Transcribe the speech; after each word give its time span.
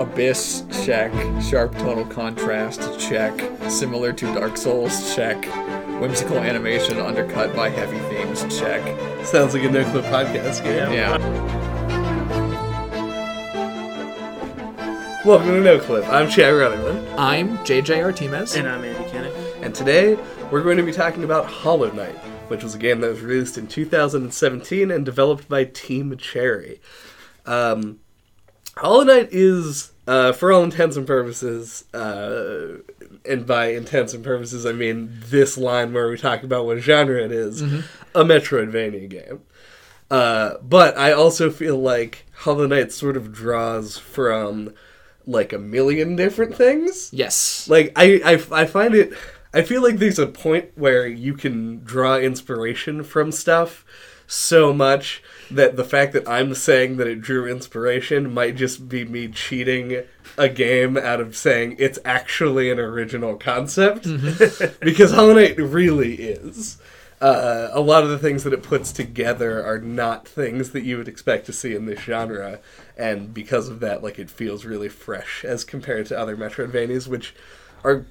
Abyss, 0.00 0.64
check. 0.82 1.12
Sharp 1.42 1.74
tonal 1.74 2.06
contrast, 2.06 2.98
check. 2.98 3.38
Similar 3.70 4.14
to 4.14 4.32
Dark 4.32 4.56
Souls, 4.56 5.14
check. 5.14 5.44
Whimsical 6.00 6.38
animation 6.38 6.98
undercut 6.98 7.54
by 7.54 7.68
heavy 7.68 7.98
themes, 8.08 8.40
check. 8.58 8.80
Sounds 9.26 9.52
like 9.52 9.62
a 9.62 9.70
no 9.70 9.84
clip 9.90 10.06
podcast 10.06 10.64
game. 10.64 10.90
Yeah. 10.90 11.18
Welcome 15.22 15.48
to 15.48 15.60
No 15.60 15.78
Clip. 15.78 16.08
I'm 16.08 16.30
Chad 16.30 16.54
Rutherland, 16.54 17.06
I'm 17.20 17.58
JJ 17.58 18.02
Artemis. 18.02 18.56
And 18.56 18.66
I'm 18.66 18.82
Andy 18.82 19.04
Kennick. 19.10 19.34
and 19.62 19.74
today 19.74 20.16
we're 20.50 20.62
going 20.62 20.78
to 20.78 20.82
be 20.82 20.92
talking 20.92 21.24
about 21.24 21.44
Hollow 21.44 21.90
Knight, 21.92 22.16
which 22.48 22.62
was 22.62 22.74
a 22.74 22.78
game 22.78 23.02
that 23.02 23.10
was 23.10 23.20
released 23.20 23.58
in 23.58 23.66
2017 23.66 24.90
and 24.90 25.04
developed 25.04 25.46
by 25.46 25.64
Team 25.64 26.16
Cherry. 26.16 26.80
Um, 27.44 28.00
Hollow 28.78 29.04
Knight 29.04 29.28
is, 29.30 29.89
uh, 30.06 30.32
for 30.32 30.52
all 30.52 30.64
intents 30.64 30.96
and 30.96 31.06
purposes, 31.06 31.84
uh, 31.94 32.78
and 33.24 33.46
by 33.46 33.66
intents 33.72 34.14
and 34.14 34.24
purposes 34.24 34.66
I 34.66 34.72
mean 34.72 35.10
this 35.26 35.56
line 35.58 35.92
where 35.92 36.08
we 36.08 36.16
talk 36.16 36.42
about 36.42 36.66
what 36.66 36.78
genre 36.78 37.22
it 37.22 37.32
is, 37.32 37.62
a 37.62 38.24
Metroidvania 38.24 39.08
game. 39.08 39.42
Uh, 40.10 40.54
but 40.62 40.98
I 40.98 41.12
also 41.12 41.50
feel 41.50 41.76
like 41.78 42.26
Hollow 42.32 42.66
Knight 42.66 42.92
sort 42.92 43.16
of 43.16 43.32
draws 43.32 43.96
from 43.96 44.74
like 45.26 45.52
a 45.52 45.58
million 45.58 46.16
different 46.16 46.56
things. 46.56 47.10
yes. 47.12 47.68
Like 47.68 47.92
I, 47.94 48.20
I, 48.24 48.62
I 48.62 48.66
find 48.66 48.94
it. 48.94 49.12
I 49.52 49.62
feel 49.62 49.82
like 49.82 49.96
there's 49.96 50.18
a 50.18 50.26
point 50.26 50.70
where 50.74 51.06
you 51.06 51.34
can 51.34 51.84
draw 51.84 52.16
inspiration 52.16 53.02
from 53.04 53.30
stuff 53.30 53.84
so 54.26 54.72
much 54.72 55.22
that 55.50 55.76
the 55.76 55.84
fact 55.84 56.12
that 56.12 56.28
I'm 56.28 56.54
saying 56.54 56.96
that 56.98 57.06
it 57.06 57.20
drew 57.20 57.46
inspiration 57.46 58.32
might 58.32 58.56
just 58.56 58.88
be 58.88 59.04
me 59.04 59.28
cheating 59.28 60.02
a 60.38 60.48
game 60.48 60.96
out 60.96 61.20
of 61.20 61.36
saying 61.36 61.76
it's 61.78 61.98
actually 62.04 62.70
an 62.70 62.78
original 62.78 63.36
concept. 63.36 64.06
Because 64.80 65.12
Hollow 65.12 65.34
Knight 65.34 65.58
really 65.58 66.14
is. 66.14 66.78
Uh, 67.20 67.68
a 67.72 67.80
lot 67.80 68.02
of 68.02 68.08
the 68.08 68.18
things 68.18 68.44
that 68.44 68.52
it 68.52 68.62
puts 68.62 68.92
together 68.92 69.62
are 69.62 69.78
not 69.78 70.26
things 70.26 70.70
that 70.70 70.84
you 70.84 70.96
would 70.96 71.08
expect 71.08 71.44
to 71.46 71.52
see 71.52 71.74
in 71.74 71.84
this 71.84 72.00
genre, 72.00 72.60
and 72.96 73.34
because 73.34 73.68
of 73.68 73.80
that, 73.80 74.02
like 74.02 74.18
it 74.18 74.30
feels 74.30 74.64
really 74.64 74.88
fresh 74.88 75.44
as 75.44 75.62
compared 75.62 76.06
to 76.06 76.18
other 76.18 76.34
Metroidvanias, 76.34 77.06
which 77.06 77.34
are 77.84 78.06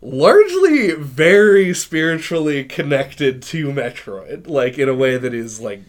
largely 0.00 0.92
very 0.92 1.74
spiritually 1.74 2.64
connected 2.64 3.42
to 3.42 3.68
Metroid, 3.72 4.48
like 4.48 4.78
in 4.78 4.88
a 4.88 4.94
way 4.94 5.18
that 5.18 5.34
is 5.34 5.60
like 5.60 5.82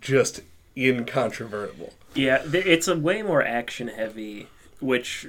just 0.00 0.42
incontrovertible. 0.76 1.92
Yeah, 2.14 2.42
it's 2.52 2.88
a 2.88 2.96
way 2.96 3.22
more 3.22 3.42
action 3.42 3.88
heavy, 3.88 4.48
which 4.80 5.28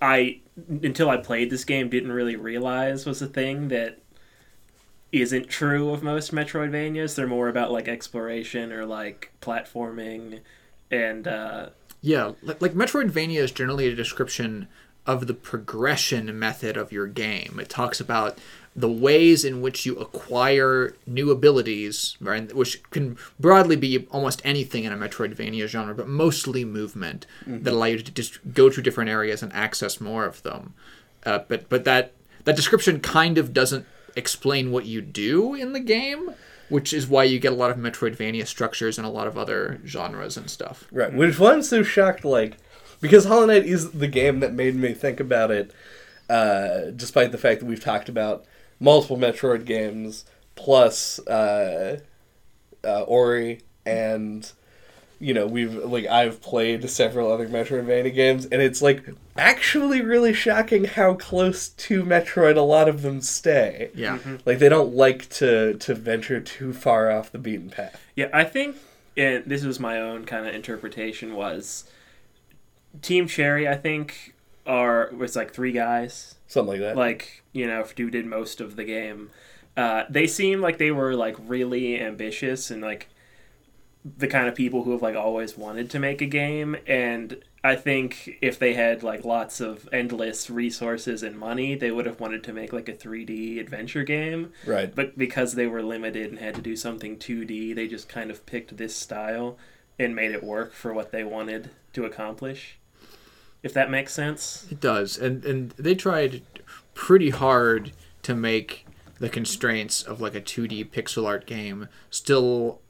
I 0.00 0.40
until 0.68 1.08
I 1.08 1.16
played 1.16 1.50
this 1.50 1.64
game 1.64 1.88
didn't 1.88 2.12
really 2.12 2.36
realize 2.36 3.06
was 3.06 3.22
a 3.22 3.26
thing 3.26 3.68
that 3.68 3.98
isn't 5.10 5.48
true 5.48 5.90
of 5.90 6.02
most 6.02 6.32
Metroidvanias. 6.32 7.14
They're 7.14 7.26
more 7.26 7.48
about 7.48 7.70
like 7.70 7.88
exploration 7.88 8.72
or 8.72 8.84
like 8.86 9.32
platforming 9.40 10.40
and 10.90 11.26
uh 11.28 11.70
Yeah, 12.00 12.32
li- 12.42 12.56
like 12.60 12.72
Metroidvania 12.74 13.38
is 13.38 13.52
generally 13.52 13.88
a 13.88 13.94
description 13.94 14.68
of 15.06 15.26
the 15.26 15.34
progression 15.34 16.38
method 16.38 16.76
of 16.76 16.92
your 16.92 17.06
game. 17.06 17.58
It 17.60 17.68
talks 17.68 18.00
about 18.00 18.38
the 18.74 18.90
ways 18.90 19.44
in 19.44 19.60
which 19.60 19.84
you 19.84 19.96
acquire 19.96 20.94
new 21.06 21.30
abilities, 21.30 22.16
right, 22.20 22.54
which 22.54 22.82
can 22.90 23.18
broadly 23.38 23.76
be 23.76 24.06
almost 24.10 24.40
anything 24.44 24.84
in 24.84 24.92
a 24.92 24.96
Metroidvania 24.96 25.66
genre, 25.66 25.94
but 25.94 26.08
mostly 26.08 26.64
movement 26.64 27.26
that 27.46 27.72
allow 27.72 27.86
you 27.86 27.98
to 27.98 28.12
just 28.12 28.38
go 28.54 28.70
to 28.70 28.80
different 28.80 29.10
areas 29.10 29.42
and 29.42 29.52
access 29.52 30.00
more 30.00 30.24
of 30.24 30.42
them. 30.42 30.72
Uh, 31.24 31.40
but 31.48 31.68
but 31.68 31.84
that 31.84 32.12
that 32.44 32.56
description 32.56 32.98
kind 33.00 33.36
of 33.38 33.52
doesn't 33.52 33.86
explain 34.16 34.72
what 34.72 34.86
you 34.86 35.00
do 35.02 35.54
in 35.54 35.72
the 35.72 35.80
game, 35.80 36.34
which 36.68 36.92
is 36.92 37.06
why 37.06 37.24
you 37.24 37.38
get 37.38 37.52
a 37.52 37.56
lot 37.56 37.70
of 37.70 37.76
Metroidvania 37.76 38.46
structures 38.46 38.96
and 38.96 39.06
a 39.06 39.10
lot 39.10 39.26
of 39.26 39.36
other 39.36 39.80
genres 39.86 40.36
and 40.36 40.48
stuff. 40.48 40.86
Right. 40.90 41.12
Which 41.12 41.38
why 41.38 41.52
I'm 41.52 41.62
so 41.62 41.82
shocked, 41.82 42.24
like, 42.24 42.56
because 43.00 43.26
Hollow 43.26 43.46
Knight 43.46 43.66
is 43.66 43.92
the 43.92 44.08
game 44.08 44.40
that 44.40 44.54
made 44.54 44.76
me 44.76 44.94
think 44.94 45.20
about 45.20 45.50
it, 45.50 45.72
uh, 46.30 46.90
despite 46.96 47.32
the 47.32 47.38
fact 47.38 47.60
that 47.60 47.66
we've 47.66 47.82
talked 47.82 48.08
about 48.08 48.46
multiple 48.82 49.16
Metroid 49.16 49.64
games, 49.64 50.24
plus 50.54 51.18
uh, 51.26 52.00
uh, 52.84 53.02
Ori, 53.02 53.60
and, 53.86 54.50
you 55.18 55.32
know, 55.32 55.46
we've, 55.46 55.74
like, 55.74 56.06
I've 56.06 56.42
played 56.42 56.88
several 56.90 57.32
other 57.32 57.48
Metroidvania 57.48 58.14
games, 58.14 58.44
and 58.46 58.60
it's, 58.60 58.82
like, 58.82 59.04
actually 59.36 60.02
really 60.02 60.34
shocking 60.34 60.84
how 60.84 61.14
close 61.14 61.68
to 61.68 62.04
Metroid 62.04 62.56
a 62.56 62.60
lot 62.60 62.88
of 62.88 63.02
them 63.02 63.20
stay. 63.20 63.90
Yeah. 63.94 64.18
Like, 64.44 64.58
they 64.58 64.68
don't 64.68 64.94
like 64.94 65.28
to, 65.30 65.74
to 65.74 65.94
venture 65.94 66.40
too 66.40 66.72
far 66.72 67.10
off 67.10 67.32
the 67.32 67.38
beaten 67.38 67.70
path. 67.70 67.98
yeah, 68.16 68.28
I 68.32 68.44
think 68.44 68.76
and 69.16 69.44
this 69.44 69.64
was 69.64 69.78
my 69.78 70.00
own 70.00 70.24
kind 70.24 70.46
of 70.46 70.54
interpretation 70.54 71.34
was 71.34 71.84
Team 73.00 73.26
Cherry 73.26 73.68
I 73.68 73.76
think 73.76 74.34
are 74.66 75.10
was 75.12 75.36
like 75.36 75.52
three 75.52 75.72
guys 75.72 76.36
Something 76.52 76.72
like 76.72 76.80
that. 76.80 76.96
like 76.98 77.42
you 77.52 77.66
know 77.66 77.82
who 77.96 78.10
did 78.10 78.26
most 78.26 78.60
of 78.60 78.76
the 78.76 78.84
game 78.84 79.30
uh, 79.74 80.04
they 80.10 80.26
seem 80.26 80.60
like 80.60 80.76
they 80.76 80.90
were 80.90 81.14
like 81.14 81.34
really 81.38 81.98
ambitious 81.98 82.70
and 82.70 82.82
like 82.82 83.08
the 84.04 84.26
kind 84.28 84.48
of 84.48 84.54
people 84.54 84.82
who 84.82 84.90
have 84.92 85.00
like 85.00 85.16
always 85.16 85.56
wanted 85.56 85.88
to 85.88 85.98
make 85.98 86.20
a 86.20 86.26
game 86.26 86.76
and 86.86 87.42
i 87.64 87.74
think 87.74 88.36
if 88.42 88.58
they 88.58 88.74
had 88.74 89.02
like 89.02 89.24
lots 89.24 89.60
of 89.60 89.88
endless 89.92 90.50
resources 90.50 91.22
and 91.22 91.38
money 91.38 91.74
they 91.74 91.90
would 91.90 92.04
have 92.04 92.20
wanted 92.20 92.44
to 92.44 92.52
make 92.52 92.70
like 92.70 92.88
a 92.88 92.92
3d 92.92 93.58
adventure 93.58 94.04
game 94.04 94.52
right. 94.66 94.94
but 94.94 95.16
because 95.16 95.54
they 95.54 95.66
were 95.66 95.82
limited 95.82 96.28
and 96.28 96.38
had 96.38 96.54
to 96.54 96.60
do 96.60 96.76
something 96.76 97.16
2d 97.16 97.74
they 97.74 97.88
just 97.88 98.10
kind 98.10 98.30
of 98.30 98.44
picked 98.44 98.76
this 98.76 98.94
style 98.94 99.56
and 99.98 100.14
made 100.14 100.32
it 100.32 100.44
work 100.44 100.74
for 100.74 100.92
what 100.92 101.12
they 101.12 101.24
wanted 101.24 101.70
to 101.94 102.04
accomplish 102.04 102.78
if 103.62 103.72
that 103.74 103.90
makes 103.90 104.12
sense 104.12 104.66
It 104.70 104.80
does, 104.80 105.18
and 105.18 105.44
and 105.44 105.70
they 105.72 105.94
tried 105.94 106.42
pretty 106.94 107.30
hard 107.30 107.92
to 108.22 108.34
make 108.34 108.86
the 109.18 109.28
constraints 109.28 110.02
of 110.02 110.20
like 110.20 110.34
a 110.34 110.40
2D 110.40 110.90
pixel 110.90 111.26
art 111.26 111.46
game 111.46 111.88
still 112.10 112.80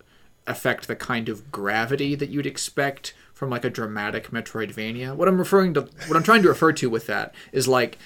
affect 0.46 0.88
the 0.88 0.96
kind 0.96 1.28
of 1.28 1.52
gravity 1.52 2.14
that 2.14 2.30
you'd 2.30 2.46
expect 2.46 3.14
from 3.32 3.50
like 3.50 3.64
a 3.64 3.70
dramatic 3.70 4.30
Metroidvania. 4.30 5.14
What 5.14 5.28
I'm 5.28 5.38
referring 5.38 5.74
to, 5.74 5.82
what 6.06 6.16
I'm 6.16 6.22
trying 6.22 6.42
to 6.42 6.48
refer 6.48 6.72
to 6.72 6.88
with 6.88 7.06
that 7.06 7.34
is 7.52 7.68
like 7.68 7.98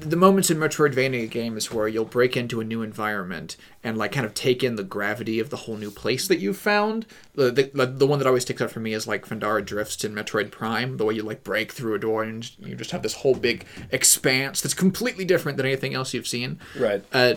the 0.00 0.16
moments 0.16 0.50
in 0.50 0.58
Metroidvania 0.58 1.30
games 1.30 1.70
where 1.70 1.88
you'll 1.88 2.04
break 2.04 2.36
into 2.36 2.60
a 2.60 2.64
new 2.64 2.82
environment 2.82 3.56
and 3.82 3.96
like 3.96 4.12
kind 4.12 4.26
of 4.26 4.34
take 4.34 4.64
in 4.64 4.76
the 4.76 4.82
gravity 4.82 5.38
of 5.38 5.50
the 5.50 5.56
whole 5.56 5.76
new 5.76 5.90
place 5.90 6.26
that 6.28 6.38
you've 6.38 6.58
found. 6.58 7.06
The 7.34 7.50
the, 7.50 7.86
the 7.86 8.06
one 8.06 8.18
that 8.18 8.26
always 8.26 8.42
sticks 8.42 8.60
out 8.60 8.70
for 8.70 8.80
me 8.80 8.92
is 8.92 9.06
like 9.06 9.26
Phendrana 9.26 9.64
Drifts 9.64 10.04
in 10.04 10.14
Metroid 10.14 10.50
Prime, 10.50 10.96
the 10.96 11.04
way 11.04 11.14
you 11.14 11.22
like 11.22 11.44
break 11.44 11.72
through 11.72 11.94
a 11.94 11.98
door 11.98 12.22
and 12.22 12.50
you 12.58 12.74
just 12.74 12.90
have 12.90 13.02
this 13.02 13.14
whole 13.14 13.34
big 13.34 13.64
expanse 13.90 14.60
that's 14.60 14.74
completely 14.74 15.24
different 15.24 15.56
than 15.56 15.66
anything 15.66 15.94
else 15.94 16.12
you've 16.12 16.28
seen. 16.28 16.58
Right. 16.78 17.04
Uh, 17.12 17.34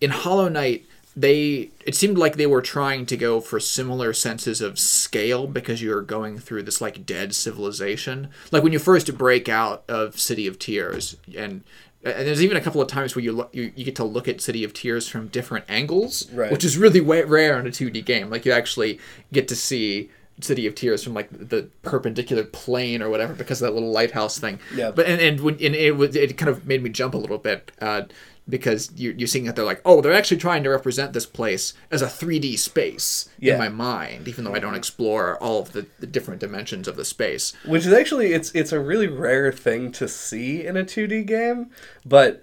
in 0.00 0.10
Hollow 0.10 0.48
Knight, 0.48 0.86
they 1.18 1.70
it 1.84 1.96
seemed 1.96 2.16
like 2.16 2.36
they 2.36 2.46
were 2.46 2.62
trying 2.62 3.04
to 3.06 3.16
go 3.16 3.40
for 3.40 3.58
similar 3.58 4.12
senses 4.12 4.60
of 4.60 4.78
scale 4.78 5.48
because 5.48 5.82
you're 5.82 6.02
going 6.02 6.38
through 6.38 6.62
this 6.62 6.80
like 6.80 7.04
dead 7.04 7.34
civilization. 7.34 8.28
Like 8.52 8.62
when 8.62 8.72
you 8.72 8.78
first 8.78 9.18
break 9.18 9.48
out 9.48 9.82
of 9.88 10.20
City 10.20 10.46
of 10.46 10.60
Tears, 10.60 11.16
and 11.36 11.64
and 12.04 12.26
there's 12.26 12.42
even 12.42 12.56
a 12.56 12.60
couple 12.60 12.80
of 12.80 12.88
times 12.88 13.14
where 13.16 13.24
you 13.24 13.32
look, 13.32 13.50
you, 13.54 13.72
you 13.74 13.84
get 13.84 13.96
to 13.96 14.04
look 14.04 14.28
at 14.28 14.40
City 14.40 14.62
of 14.64 14.72
Tears 14.72 15.08
from 15.08 15.28
different 15.28 15.64
angles, 15.68 16.30
Right. 16.32 16.50
which 16.52 16.64
is 16.64 16.78
really 16.78 17.00
wa- 17.00 17.24
rare 17.26 17.58
in 17.58 17.66
a 17.66 17.70
2D 17.70 18.04
game. 18.04 18.30
Like 18.30 18.44
you 18.46 18.52
actually 18.52 18.98
get 19.32 19.48
to 19.48 19.56
see 19.56 20.10
City 20.40 20.66
of 20.68 20.74
Tears 20.76 21.02
from 21.02 21.14
like 21.14 21.28
the 21.32 21.68
perpendicular 21.82 22.44
plane 22.44 23.02
or 23.02 23.10
whatever 23.10 23.34
because 23.34 23.60
of 23.60 23.66
that 23.68 23.74
little 23.74 23.90
lighthouse 23.90 24.38
thing. 24.38 24.60
Yeah. 24.74 24.92
But 24.92 25.06
and 25.06 25.20
and, 25.20 25.40
when, 25.40 25.54
and 25.54 25.74
it 25.74 25.96
was 25.96 26.14
it 26.14 26.36
kind 26.38 26.48
of 26.48 26.66
made 26.66 26.82
me 26.82 26.90
jump 26.90 27.14
a 27.14 27.18
little 27.18 27.38
bit 27.38 27.72
uh, 27.80 28.02
because 28.48 28.90
you're, 28.96 29.12
you're 29.14 29.26
seeing 29.28 29.44
that 29.44 29.56
they're 29.56 29.64
like, 29.64 29.82
oh, 29.84 30.00
they're 30.00 30.12
actually 30.14 30.38
trying 30.38 30.62
to 30.64 30.70
represent 30.70 31.12
this 31.12 31.26
place 31.26 31.74
as 31.90 32.00
a 32.02 32.06
3D 32.06 32.58
space 32.58 33.28
Yeah. 33.38 33.54
in 33.54 33.58
my 33.58 33.68
mind, 33.68 34.26
even 34.28 34.44
though 34.44 34.54
I 34.54 34.58
don't 34.58 34.74
explore 34.74 35.36
all 35.42 35.60
of 35.60 35.72
the, 35.72 35.86
the 35.98 36.06
different 36.06 36.40
dimensions 36.40 36.88
of 36.88 36.96
the 36.96 37.04
space. 37.04 37.52
which 37.66 37.84
is 37.86 37.92
actually 37.92 38.32
it's 38.32 38.50
it's 38.52 38.72
a 38.72 38.80
really 38.80 39.06
rare 39.08 39.52
thing 39.52 39.92
to 39.92 40.08
see 40.08 40.64
in 40.66 40.76
a 40.76 40.84
2D 40.84 41.26
game, 41.26 41.70
but 42.06 42.42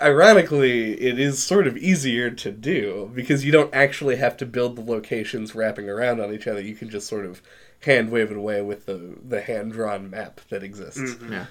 ironically 0.00 0.92
it 1.00 1.18
is 1.18 1.42
sort 1.42 1.66
of 1.66 1.76
easier 1.76 2.30
to 2.30 2.50
do 2.52 3.10
because 3.14 3.44
you 3.44 3.52
don't 3.52 3.74
actually 3.74 4.16
have 4.16 4.36
to 4.36 4.46
build 4.46 4.76
the 4.76 4.82
locations 4.82 5.54
wrapping 5.54 5.88
around 5.88 6.20
on 6.20 6.32
each 6.32 6.46
other. 6.46 6.60
You 6.60 6.74
can 6.74 6.88
just 6.90 7.06
sort 7.08 7.24
of 7.26 7.42
hand 7.80 8.10
wave 8.10 8.30
it 8.30 8.36
away 8.36 8.62
with 8.62 8.86
the 8.86 9.16
the 9.26 9.40
hand 9.40 9.72
drawn 9.72 10.10
map 10.10 10.40
that 10.50 10.62
exists. 10.62 11.00
Mm-hmm. 11.00 11.32
Yeah. 11.32 11.46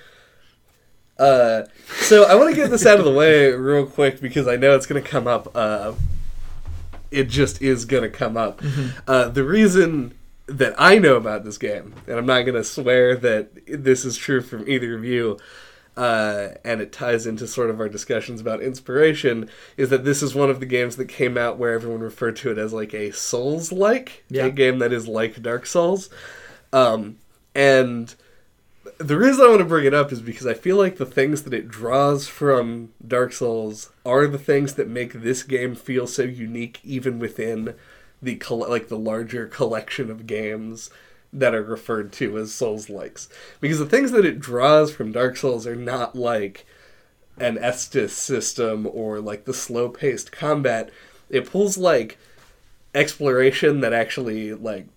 Uh, 1.19 1.63
so 2.01 2.25
I 2.25 2.35
want 2.35 2.49
to 2.51 2.55
get 2.55 2.69
this 2.69 2.85
out 2.85 2.99
of 2.99 3.05
the 3.05 3.11
way 3.13 3.51
real 3.51 3.85
quick 3.85 4.21
because 4.21 4.47
I 4.47 4.55
know 4.55 4.75
it's 4.75 4.85
going 4.85 5.01
to 5.01 5.09
come 5.09 5.27
up. 5.27 5.55
Uh, 5.55 5.93
it 7.11 7.25
just 7.29 7.61
is 7.61 7.85
going 7.85 8.03
to 8.03 8.09
come 8.09 8.37
up. 8.37 8.61
Uh, 9.07 9.29
the 9.29 9.43
reason 9.43 10.13
that 10.47 10.75
I 10.77 10.97
know 10.97 11.15
about 11.15 11.43
this 11.43 11.57
game, 11.57 11.93
and 12.07 12.17
I'm 12.17 12.25
not 12.25 12.41
going 12.41 12.55
to 12.55 12.63
swear 12.63 13.15
that 13.17 13.49
this 13.67 14.05
is 14.05 14.15
true 14.17 14.41
from 14.41 14.67
either 14.67 14.95
of 14.95 15.03
you, 15.03 15.37
uh, 15.95 16.49
and 16.63 16.79
it 16.79 16.91
ties 16.91 17.25
into 17.25 17.47
sort 17.47 17.69
of 17.71 17.79
our 17.79 17.89
discussions 17.89 18.39
about 18.39 18.61
inspiration, 18.61 19.49
is 19.77 19.89
that 19.89 20.05
this 20.05 20.21
is 20.21 20.35
one 20.35 20.49
of 20.49 20.59
the 20.59 20.65
games 20.65 20.95
that 20.97 21.05
came 21.05 21.37
out 21.37 21.57
where 21.57 21.73
everyone 21.73 22.01
referred 22.01 22.35
to 22.37 22.51
it 22.51 22.57
as 22.57 22.71
like 22.71 22.93
a 22.93 23.11
Souls 23.11 23.71
like, 23.71 24.23
Yeah. 24.29 24.45
a 24.45 24.51
game 24.51 24.79
that 24.79 24.93
is 24.93 25.07
like 25.07 25.41
Dark 25.41 25.65
Souls. 25.65 26.09
Um, 26.71 27.17
and 27.55 28.13
the 28.99 29.17
reason 29.17 29.45
I 29.45 29.49
want 29.49 29.59
to 29.59 29.65
bring 29.65 29.85
it 29.85 29.93
up 29.93 30.11
is 30.11 30.21
because 30.21 30.47
I 30.47 30.53
feel 30.53 30.77
like 30.77 30.97
the 30.97 31.05
things 31.05 31.43
that 31.43 31.53
it 31.53 31.67
draws 31.67 32.27
from 32.27 32.93
Dark 33.05 33.33
Souls 33.33 33.91
are 34.05 34.27
the 34.27 34.37
things 34.37 34.73
that 34.75 34.87
make 34.87 35.13
this 35.13 35.43
game 35.43 35.75
feel 35.75 36.07
so 36.07 36.23
unique, 36.23 36.79
even 36.83 37.19
within 37.19 37.75
the 38.21 38.41
like 38.49 38.87
the 38.87 38.97
larger 38.97 39.45
collection 39.45 40.09
of 40.09 40.25
games 40.25 40.89
that 41.31 41.53
are 41.53 41.63
referred 41.63 42.11
to 42.13 42.37
as 42.37 42.53
Souls 42.53 42.89
likes. 42.89 43.29
Because 43.61 43.79
the 43.79 43.85
things 43.85 44.11
that 44.11 44.25
it 44.25 44.39
draws 44.39 44.91
from 44.91 45.11
Dark 45.11 45.37
Souls 45.37 45.67
are 45.67 45.75
not 45.75 46.15
like 46.15 46.65
an 47.37 47.57
Estus 47.57 48.11
system 48.11 48.87
or 48.91 49.19
like 49.19 49.45
the 49.45 49.53
slow 49.53 49.89
paced 49.89 50.31
combat. 50.31 50.89
It 51.29 51.49
pulls 51.49 51.77
like 51.77 52.17
exploration 52.95 53.81
that 53.81 53.93
actually 53.93 54.53
like 54.53 54.87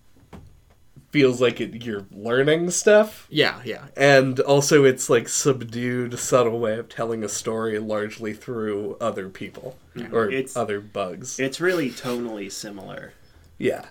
feels 1.11 1.41
like 1.41 1.59
it, 1.61 1.83
you're 1.83 2.05
learning 2.11 2.71
stuff 2.71 3.27
Yeah, 3.29 3.59
yeah. 3.65 3.85
and 3.97 4.39
also 4.39 4.85
it's 4.85 5.09
like 5.09 5.27
subdued 5.27 6.17
subtle 6.17 6.59
way 6.59 6.77
of 6.79 6.87
telling 6.89 7.23
a 7.23 7.29
story 7.29 7.77
largely 7.79 8.33
through 8.33 8.95
other 9.01 9.27
people 9.29 9.77
or 10.11 10.29
It's- 10.29 10.55
other 10.55 10.79
bugs 10.79 11.39
It's 11.39 11.59
really 11.59 11.89
tonally 11.91 12.51
similar. 12.51 13.13
yeah 13.57 13.85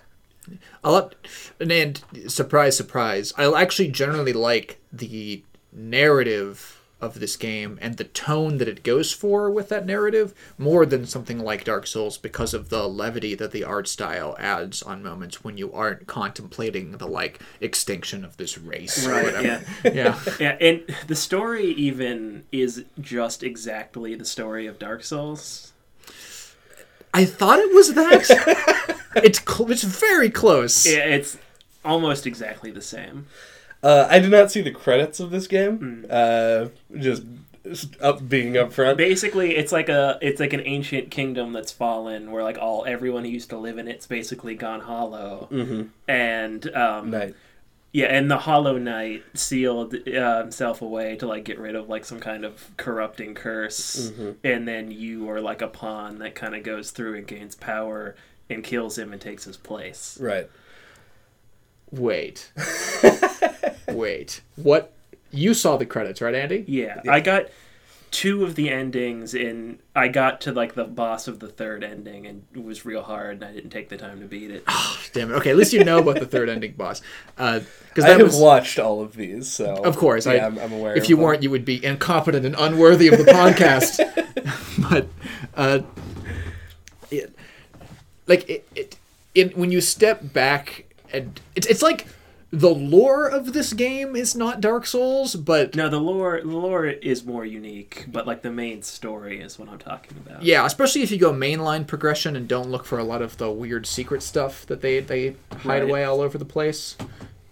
A 0.83 0.91
lot, 0.91 1.15
and, 1.59 1.71
and 1.71 2.01
surprise, 2.27 2.75
surprise. 2.75 3.31
I 3.37 3.45
actually 3.61 3.89
generally 3.89 4.33
like 4.33 4.79
the 4.91 5.43
narrative 5.71 6.80
of 7.01 7.19
this 7.19 7.35
game 7.35 7.77
and 7.81 7.97
the 7.97 8.03
tone 8.03 8.57
that 8.57 8.67
it 8.67 8.83
goes 8.83 9.11
for 9.11 9.49
with 9.49 9.69
that 9.69 9.85
narrative 9.85 10.33
more 10.57 10.85
than 10.85 11.05
something 11.05 11.39
like 11.39 11.63
Dark 11.63 11.87
Souls 11.87 12.17
because 12.17 12.53
of 12.53 12.69
the 12.69 12.87
levity 12.87 13.35
that 13.35 13.51
the 13.51 13.63
art 13.63 13.87
style 13.87 14.35
adds 14.39 14.81
on 14.83 15.01
moments 15.03 15.43
when 15.43 15.57
you 15.57 15.71
aren't 15.73 16.07
contemplating 16.07 16.91
the 16.97 17.07
like 17.07 17.39
extinction 17.59 18.23
of 18.23 18.37
this 18.37 18.57
race 18.57 19.05
Right, 19.05 19.43
yeah. 19.43 19.61
yeah. 19.83 20.19
Yeah, 20.39 20.57
and 20.61 20.83
the 21.07 21.15
story 21.15 21.65
even 21.65 22.43
is 22.51 22.85
just 22.99 23.43
exactly 23.43 24.15
the 24.15 24.25
story 24.25 24.65
of 24.67 24.79
Dark 24.79 25.03
Souls. 25.03 25.73
I 27.13 27.25
thought 27.25 27.59
it 27.59 27.73
was 27.73 27.93
that. 27.93 28.97
it's 29.17 29.39
cl- 29.39 29.71
it's 29.71 29.83
very 29.83 30.29
close. 30.29 30.85
Yeah, 30.85 30.99
it's 31.05 31.37
almost 31.83 32.25
exactly 32.25 32.71
the 32.71 32.81
same. 32.81 33.27
Uh, 33.83 34.07
i 34.09 34.19
did 34.19 34.31
not 34.31 34.51
see 34.51 34.61
the 34.61 34.71
credits 34.71 35.19
of 35.19 35.31
this 35.31 35.47
game 35.47 36.05
uh, 36.09 36.65
just 36.97 37.23
up 38.01 38.27
being 38.27 38.57
up 38.57 38.73
front 38.73 38.97
Basically, 38.97 39.55
it's 39.55 39.71
like 39.71 39.89
a 39.89 40.17
it's 40.21 40.39
like 40.39 40.53
an 40.53 40.61
ancient 40.65 41.11
kingdom 41.11 41.53
that's 41.53 41.71
fallen, 41.71 42.31
where 42.31 42.43
like 42.43 42.57
all 42.57 42.85
everyone 42.85 43.23
who 43.23 43.29
used 43.29 43.49
to 43.51 43.57
live 43.57 43.77
in 43.77 43.87
it's 43.87 44.07
basically 44.07 44.55
gone 44.55 44.81
hollow, 44.81 45.47
mm-hmm. 45.51 45.83
and 46.07 46.75
um, 46.75 47.11
night. 47.11 47.35
Yeah, 47.93 48.05
and 48.05 48.31
the 48.31 48.37
Hollow 48.37 48.77
Knight 48.77 49.23
sealed 49.33 49.93
uh, 50.07 50.39
himself 50.39 50.81
away 50.81 51.17
to 51.17 51.27
like 51.27 51.43
get 51.43 51.59
rid 51.59 51.75
of 51.75 51.89
like 51.89 52.05
some 52.05 52.21
kind 52.21 52.45
of 52.45 52.71
corrupting 52.77 53.35
curse, 53.35 54.11
and 54.43 54.65
then 54.67 54.91
you 54.91 55.29
are 55.29 55.41
like 55.41 55.61
a 55.61 55.67
pawn 55.67 56.19
that 56.19 56.33
kind 56.33 56.55
of 56.55 56.63
goes 56.63 56.91
through 56.91 57.15
and 57.15 57.27
gains 57.27 57.53
power 57.53 58.15
and 58.49 58.63
kills 58.63 58.97
him 58.97 59.11
and 59.11 59.21
takes 59.21 59.43
his 59.43 59.57
place. 59.57 60.17
right 60.21 60.49
Wait. 61.91 62.51
Wait. 63.89 64.41
What? 64.55 64.93
You 65.31 65.53
saw 65.53 65.77
the 65.77 65.85
credits, 65.85 66.21
right, 66.21 66.35
Andy? 66.35 66.65
Yeah, 66.67 67.01
I 67.07 67.19
got 67.21 67.45
two 68.11 68.43
of 68.43 68.55
the 68.55 68.69
endings, 68.69 69.33
in 69.33 69.79
I 69.95 70.09
got 70.09 70.41
to 70.41 70.51
like 70.51 70.75
the 70.75 70.83
boss 70.83 71.27
of 71.29 71.39
the 71.39 71.47
third 71.47 71.83
ending, 71.83 72.27
and 72.27 72.43
it 72.53 72.63
was 72.63 72.85
real 72.85 73.01
hard, 73.01 73.35
and 73.37 73.45
I 73.45 73.53
didn't 73.53 73.69
take 73.69 73.87
the 73.89 73.97
time 73.97 74.19
to 74.19 74.27
beat 74.27 74.51
it. 74.51 74.63
Oh, 74.67 74.99
Damn 75.13 75.31
it. 75.31 75.35
Okay, 75.35 75.49
at 75.51 75.55
least 75.55 75.73
you 75.73 75.83
know 75.83 75.99
about 75.99 76.19
the 76.19 76.25
third 76.25 76.49
ending 76.49 76.73
boss. 76.73 77.01
Because 77.35 78.03
I 78.03 78.09
have 78.09 78.21
was. 78.21 78.37
watched 78.37 78.79
all 78.79 79.01
of 79.01 79.15
these 79.15 79.51
so 79.51 79.75
Of 79.83 79.97
course, 79.97 80.25
yeah, 80.25 80.33
I, 80.33 80.35
am 80.37 80.59
I'm 80.59 80.73
aware 80.73 80.95
If 80.95 81.03
of 81.03 81.09
you 81.09 81.15
them. 81.15 81.23
weren't, 81.23 81.43
you 81.43 81.49
would 81.49 81.65
be 81.65 81.83
incompetent 81.83 82.45
and 82.45 82.55
unworthy 82.57 83.07
of 83.07 83.17
the 83.17 83.31
podcast. 83.31 83.99
but, 84.89 85.07
uh, 85.55 85.79
it, 87.09 87.33
like 88.27 88.49
it, 88.49 88.67
it, 88.75 88.97
it, 89.33 89.57
when 89.57 89.71
you 89.71 89.81
step 89.81 90.33
back 90.33 90.85
and 91.13 91.39
it's 91.55 91.67
it's 91.67 91.81
like 91.81 92.07
the 92.53 92.69
lore 92.69 93.27
of 93.29 93.53
this 93.53 93.71
game 93.71 94.13
is 94.15 94.35
not 94.35 94.59
Dark 94.59 94.85
Souls, 94.85 95.35
but 95.37 95.73
No, 95.75 95.87
the 95.87 95.99
lore 96.01 96.41
the 96.41 96.47
lore 96.47 96.85
is 96.85 97.23
more 97.23 97.45
unique, 97.45 98.05
but 98.11 98.27
like 98.27 98.41
the 98.41 98.51
main 98.51 98.81
story 98.81 99.39
is 99.39 99.57
what 99.57 99.69
I'm 99.69 99.79
talking 99.79 100.17
about. 100.17 100.43
yeah, 100.43 100.65
especially 100.65 101.01
if 101.01 101.11
you 101.11 101.17
go 101.17 101.31
mainline 101.31 101.87
progression 101.87 102.35
and 102.35 102.47
don't 102.49 102.69
look 102.69 102.83
for 102.83 102.99
a 102.99 103.03
lot 103.05 103.21
of 103.21 103.37
the 103.37 103.49
weird 103.49 103.85
secret 103.87 104.21
stuff 104.21 104.65
that 104.65 104.81
they 104.81 104.99
they 104.99 105.35
hide 105.59 105.65
Right. 105.65 105.83
away 105.83 106.03
all 106.03 106.19
over 106.19 106.37
the 106.37 106.43
place. 106.45 106.97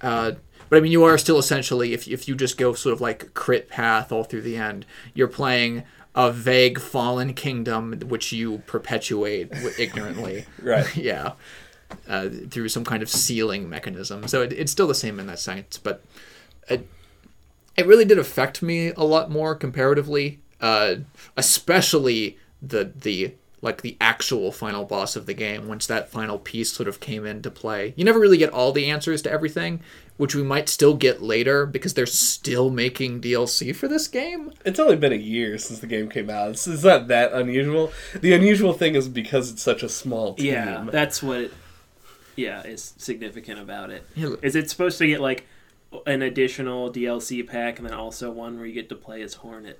Uh, 0.01 0.33
but 0.69 0.77
I 0.77 0.79
mean, 0.81 0.91
you 0.91 1.03
are 1.05 1.17
still 1.17 1.39
essentially 1.39 1.93
if 1.93 2.07
if 2.07 2.27
you 2.27 2.35
just 2.35 2.57
go 2.57 2.73
sort 2.73 2.91
of 2.93 2.99
like 3.01 3.33
crit 3.33 3.69
path 3.69 4.11
all 4.11 4.23
through 4.25 4.41
the 4.41 4.57
end, 4.57 4.85
you're 5.13 5.27
playing 5.29 5.83
a 6.13 6.29
vague 6.31 6.77
fallen 6.79 7.33
kingdom 7.33 7.93
which 8.07 8.33
you 8.33 8.63
perpetuate 8.65 9.49
ignorantly. 9.77 10.45
Right. 10.61 10.93
yeah. 10.97 11.33
Uh, 12.07 12.29
through 12.49 12.69
some 12.69 12.85
kind 12.85 13.01
of 13.01 13.09
sealing 13.09 13.67
mechanism. 13.69 14.27
So 14.27 14.43
it, 14.43 14.53
it's 14.53 14.71
still 14.71 14.87
the 14.87 14.95
same 14.95 15.19
in 15.19 15.27
that 15.27 15.39
sense, 15.39 15.77
but 15.77 16.03
it, 16.67 16.87
it 17.77 17.87
really 17.87 18.05
did 18.05 18.19
affect 18.19 18.61
me 18.61 18.89
a 18.89 19.03
lot 19.03 19.31
more 19.31 19.55
comparatively, 19.55 20.39
uh, 20.61 20.95
especially 21.35 22.37
the 22.61 22.91
the 22.95 23.33
like 23.61 23.81
the 23.81 23.97
actual 23.99 24.51
final 24.51 24.85
boss 24.85 25.15
of 25.15 25.25
the 25.25 25.33
game 25.33 25.67
once 25.67 25.85
that 25.87 26.09
final 26.09 26.39
piece 26.39 26.71
sort 26.71 26.87
of 26.87 26.99
came 26.99 27.25
into 27.25 27.51
play. 27.51 27.93
You 27.97 28.05
never 28.05 28.19
really 28.19 28.37
get 28.37 28.51
all 28.51 28.71
the 28.71 28.89
answers 28.89 29.21
to 29.23 29.31
everything, 29.31 29.81
which 30.17 30.33
we 30.33 30.43
might 30.43 30.69
still 30.69 30.95
get 30.95 31.21
later 31.21 31.65
because 31.65 31.93
they're 31.93 32.05
still 32.05 32.69
making 32.69 33.21
DLC 33.21 33.75
for 33.75 33.87
this 33.87 34.07
game. 34.07 34.51
It's 34.65 34.79
only 34.79 34.95
been 34.95 35.13
a 35.13 35.17
year 35.17 35.57
since 35.57 35.79
the 35.79 35.87
game 35.87 36.09
came 36.09 36.29
out. 36.29 36.51
It's, 36.51 36.67
it's 36.67 36.83
not 36.83 37.07
that 37.07 37.33
unusual. 37.33 37.91
The 38.19 38.33
unusual 38.33 38.73
thing 38.73 38.95
is 38.95 39.07
because 39.09 39.51
it's 39.51 39.61
such 39.61 39.83
a 39.83 39.89
small 39.89 40.35
team. 40.35 40.53
Yeah, 40.53 40.85
that's 40.89 41.21
what. 41.21 41.51
Yeah, 42.39 42.63
is 42.63 42.93
significant 42.97 43.59
about 43.59 43.89
it. 43.89 44.05
Yeah. 44.15 44.35
Is 44.41 44.55
it 44.55 44.69
supposed 44.69 44.97
to 44.99 45.07
get 45.07 45.19
like 45.21 45.45
an 46.05 46.21
additional 46.21 46.91
DLC 46.91 47.45
pack 47.47 47.79
and 47.79 47.87
then 47.87 47.93
also 47.93 48.29
one 48.31 48.57
where 48.57 48.65
you 48.65 48.73
get 48.73 48.89
to 48.89 48.95
play 48.95 49.21
as 49.21 49.35
Hornet? 49.35 49.79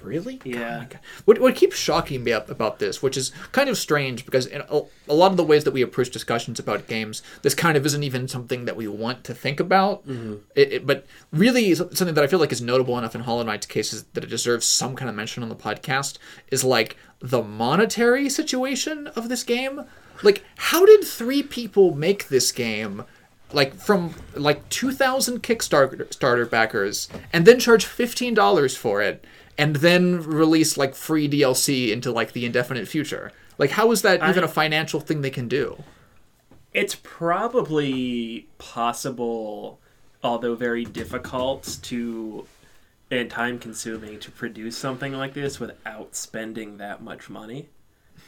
Really? 0.00 0.40
Yeah. 0.44 0.84
God. 0.88 1.00
What, 1.24 1.40
what 1.40 1.56
keeps 1.56 1.76
shocking 1.76 2.22
me 2.22 2.32
up 2.32 2.48
about 2.48 2.78
this, 2.78 3.02
which 3.02 3.16
is 3.16 3.32
kind 3.50 3.68
of 3.68 3.76
strange 3.76 4.24
because 4.24 4.46
in 4.46 4.60
a, 4.70 4.82
a 5.08 5.12
lot 5.14 5.32
of 5.32 5.36
the 5.36 5.42
ways 5.42 5.64
that 5.64 5.72
we 5.72 5.82
approach 5.82 6.10
discussions 6.10 6.60
about 6.60 6.86
games, 6.86 7.20
this 7.42 7.52
kind 7.54 7.76
of 7.76 7.84
isn't 7.84 8.04
even 8.04 8.28
something 8.28 8.64
that 8.66 8.76
we 8.76 8.86
want 8.86 9.24
to 9.24 9.34
think 9.34 9.58
about. 9.58 10.06
Mm-hmm. 10.06 10.34
It, 10.54 10.72
it- 10.72 10.86
but 10.86 11.04
really, 11.32 11.74
something 11.74 12.14
that 12.14 12.22
I 12.22 12.28
feel 12.28 12.38
like 12.38 12.52
is 12.52 12.62
notable 12.62 12.96
enough 12.96 13.16
in 13.16 13.22
Hollow 13.22 13.42
Knight's 13.42 13.66
cases 13.66 14.04
that 14.14 14.22
it 14.22 14.30
deserves 14.30 14.64
some 14.66 14.94
kind 14.94 15.08
of 15.08 15.16
mention 15.16 15.42
on 15.42 15.48
the 15.48 15.56
podcast 15.56 16.18
is 16.52 16.62
like 16.62 16.96
the 17.18 17.42
monetary 17.42 18.28
situation 18.30 19.08
of 19.08 19.28
this 19.28 19.42
game. 19.42 19.82
Like, 20.22 20.44
how 20.56 20.84
did 20.86 21.04
three 21.04 21.42
people 21.42 21.94
make 21.94 22.28
this 22.28 22.52
game? 22.52 23.04
like 23.50 23.72
from 23.74 24.14
like 24.34 24.68
2000 24.68 25.42
kickstarter 25.42 26.12
starter 26.12 26.44
backers 26.44 27.08
and 27.32 27.46
then 27.46 27.58
charge 27.58 27.86
$15 27.86 28.76
for 28.76 29.00
it 29.00 29.24
and 29.56 29.76
then 29.76 30.22
release 30.22 30.76
like 30.76 30.94
free 30.94 31.26
dlc 31.26 31.90
into 31.90 32.12
like 32.12 32.32
the 32.32 32.44
indefinite 32.44 32.86
future 32.86 33.32
like 33.56 33.70
how 33.70 33.90
is 33.90 34.02
that 34.02 34.16
even 34.28 34.42
I- 34.42 34.46
a 34.46 34.50
financial 34.50 35.00
thing 35.00 35.22
they 35.22 35.30
can 35.30 35.48
do 35.48 35.82
It's 36.74 36.94
probably 37.02 38.46
possible, 38.58 39.80
although 40.22 40.54
very 40.54 40.84
difficult 40.84 41.78
to 41.84 42.46
and 43.10 43.30
time 43.30 43.58
consuming 43.58 44.20
to 44.20 44.30
produce 44.30 44.76
something 44.76 45.14
like 45.14 45.32
this 45.32 45.58
without 45.58 46.14
spending 46.14 46.76
that 46.76 47.02
much 47.02 47.30
money. 47.30 47.68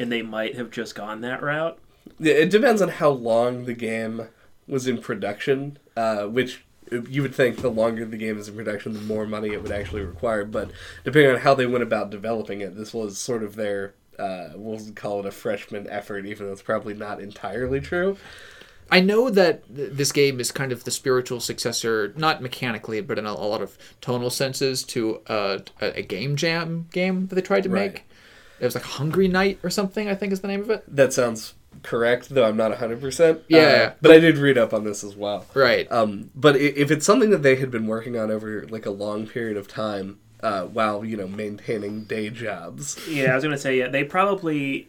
And 0.00 0.10
they 0.10 0.22
might 0.22 0.56
have 0.56 0.70
just 0.72 0.94
gone 0.96 1.20
that 1.20 1.42
route. 1.42 1.78
Yeah, 2.18 2.32
It 2.34 2.50
depends 2.50 2.82
on 2.82 2.88
how 2.88 3.10
long 3.10 3.66
the 3.66 3.74
game 3.74 4.28
was 4.66 4.86
in 4.88 4.98
production, 4.98 5.78
uh, 5.96 6.24
which 6.24 6.64
you 7.08 7.22
would 7.22 7.34
think 7.34 7.58
the 7.58 7.70
longer 7.70 8.04
the 8.04 8.16
game 8.16 8.36
is 8.38 8.48
in 8.48 8.56
production, 8.56 8.94
the 8.94 9.00
more 9.00 9.26
money 9.26 9.50
it 9.50 9.62
would 9.62 9.70
actually 9.72 10.02
require. 10.02 10.44
But 10.44 10.70
depending 11.04 11.30
on 11.32 11.40
how 11.42 11.54
they 11.54 11.66
went 11.66 11.84
about 11.84 12.10
developing 12.10 12.60
it, 12.62 12.76
this 12.76 12.92
was 12.92 13.16
sort 13.18 13.42
of 13.44 13.54
their, 13.54 13.94
uh, 14.18 14.48
we'll 14.56 14.80
call 14.96 15.20
it 15.20 15.26
a 15.26 15.30
freshman 15.30 15.88
effort, 15.88 16.26
even 16.26 16.46
though 16.46 16.52
it's 16.52 16.62
probably 16.62 16.94
not 16.94 17.20
entirely 17.20 17.80
true. 17.80 18.16
i 18.92 18.98
know 18.98 19.30
that 19.30 19.62
th- 19.76 19.90
this 19.92 20.10
game 20.10 20.40
is 20.40 20.50
kind 20.50 20.72
of 20.72 20.82
the 20.82 20.90
spiritual 20.90 21.38
successor 21.38 22.12
not 22.16 22.42
mechanically 22.42 23.00
but 23.00 23.18
in 23.20 23.24
a, 23.26 23.30
a 23.30 23.46
lot 23.54 23.62
of 23.62 23.78
tonal 24.00 24.30
senses 24.30 24.82
to 24.82 25.20
uh, 25.28 25.58
a, 25.80 25.98
a 25.98 26.02
game 26.02 26.34
jam 26.34 26.88
game 26.92 27.28
that 27.28 27.36
they 27.36 27.40
tried 27.42 27.62
to 27.62 27.68
Right. 27.68 27.92
make 27.92 28.09
it 28.60 28.64
was 28.64 28.74
like 28.74 28.84
Hungry 28.84 29.28
Knight 29.28 29.58
or 29.62 29.70
something 29.70 30.08
i 30.08 30.14
think 30.14 30.32
is 30.32 30.40
the 30.40 30.48
name 30.48 30.60
of 30.60 30.70
it 30.70 30.84
That 30.94 31.12
sounds 31.12 31.54
correct, 31.82 32.28
though 32.30 32.44
I'm 32.44 32.56
not 32.56 32.72
100%. 32.72 33.42
Yeah. 33.48 33.58
Uh, 33.58 33.92
but 34.02 34.10
I 34.10 34.18
did 34.18 34.36
read 34.38 34.58
up 34.58 34.74
on 34.74 34.84
this 34.84 35.02
as 35.02 35.16
well. 35.16 35.46
Right. 35.54 35.90
Um, 35.90 36.30
but 36.34 36.56
if 36.56 36.90
it's 36.90 37.06
something 37.06 37.30
that 37.30 37.42
they 37.42 37.56
had 37.56 37.70
been 37.70 37.86
working 37.86 38.18
on 38.18 38.30
over 38.30 38.66
like 38.68 38.86
a 38.86 38.90
long 38.90 39.26
period 39.26 39.56
of 39.56 39.68
time, 39.68 40.18
uh, 40.42 40.64
while 40.64 41.04
you 41.04 41.16
know 41.16 41.28
maintaining 41.28 42.04
day 42.04 42.30
jobs, 42.30 42.98
Yeah, 43.08 43.32
I 43.32 43.34
was 43.34 43.44
gonna 43.44 43.58
say 43.58 43.78
yeah. 43.78 43.88
They 43.88 44.04
probably 44.04 44.88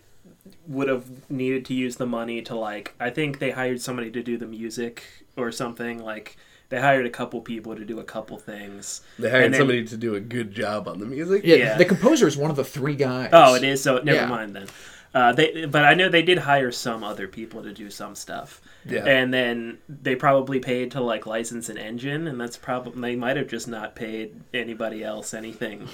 would 0.67 0.87
have 0.87 1.29
needed 1.29 1.65
to 1.65 1.73
use 1.73 1.97
the 1.97 2.05
money 2.05 2.41
to 2.43 2.55
like. 2.55 2.93
I 2.99 3.09
think 3.09 3.39
they 3.39 3.51
hired 3.51 3.81
somebody 3.81 4.11
to 4.11 4.23
do 4.23 4.37
the 4.37 4.47
music 4.47 5.03
or 5.35 5.51
something. 5.51 6.03
Like 6.03 6.37
they 6.71 6.79
hired 6.81 7.05
a 7.05 7.09
couple 7.09 7.39
people 7.41 7.75
to 7.75 7.85
do 7.85 7.99
a 7.99 8.03
couple 8.03 8.37
things. 8.37 9.01
they 9.19 9.29
hired 9.29 9.53
then- 9.53 9.59
somebody 9.59 9.85
to 9.85 9.97
do 9.97 10.15
a 10.15 10.19
good 10.19 10.51
job 10.51 10.87
on 10.87 10.97
the 10.99 11.05
music. 11.05 11.43
yeah, 11.45 11.55
yeah. 11.57 11.77
The 11.77 11.85
composer 11.85 12.27
is 12.27 12.35
one 12.35 12.49
of 12.49 12.55
the 12.57 12.63
three 12.65 12.95
guys. 12.95 13.29
Oh, 13.31 13.53
it 13.53 13.63
is. 13.63 13.83
So 13.83 13.99
never 13.99 14.21
Yeah. 14.21 14.25
mind 14.25 14.55
then. 14.55 14.67
Uh, 15.13 15.33
they, 15.33 15.65
but 15.65 15.83
I 15.83 15.93
know 15.93 16.07
they 16.07 16.21
did 16.21 16.37
hire 16.37 16.71
some 16.71 17.03
other 17.03 17.27
people 17.27 17.61
to 17.63 17.73
do 17.73 17.89
some 17.89 18.15
stuff. 18.15 18.61
Yeah. 18.85 19.03
And 19.05 19.33
then 19.33 19.79
they 19.89 20.15
probably 20.15 20.59
paid 20.59 20.91
to 20.91 21.01
like 21.01 21.25
license 21.25 21.67
an 21.67 21.77
engine, 21.77 22.27
and 22.27 22.39
that's 22.39 22.55
probably 22.55 23.11
they 23.11 23.15
might 23.17 23.35
have 23.35 23.47
just 23.49 23.67
not 23.67 23.93
paid 23.93 24.39
anybody 24.53 25.03
else 25.03 25.33
anything. 25.33 25.89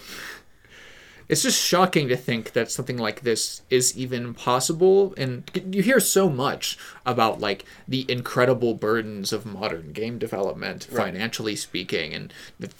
It's 1.29 1.43
just 1.43 1.61
shocking 1.61 2.07
to 2.07 2.15
think 2.15 2.53
that 2.53 2.71
something 2.71 2.97
like 2.97 3.21
this 3.21 3.61
is 3.69 3.97
even 3.97 4.33
possible. 4.33 5.13
And 5.17 5.49
you 5.71 5.81
hear 5.81 5.99
so 5.99 6.29
much 6.29 6.77
about 7.05 7.41
like 7.41 7.65
the 7.87 8.05
incredible 8.09 8.73
burdens 8.73 9.33
of 9.33 9.45
modern 9.45 9.91
game 9.91 10.17
development, 10.17 10.85
financially 10.85 11.55
speaking, 11.55 12.13
and 12.13 12.33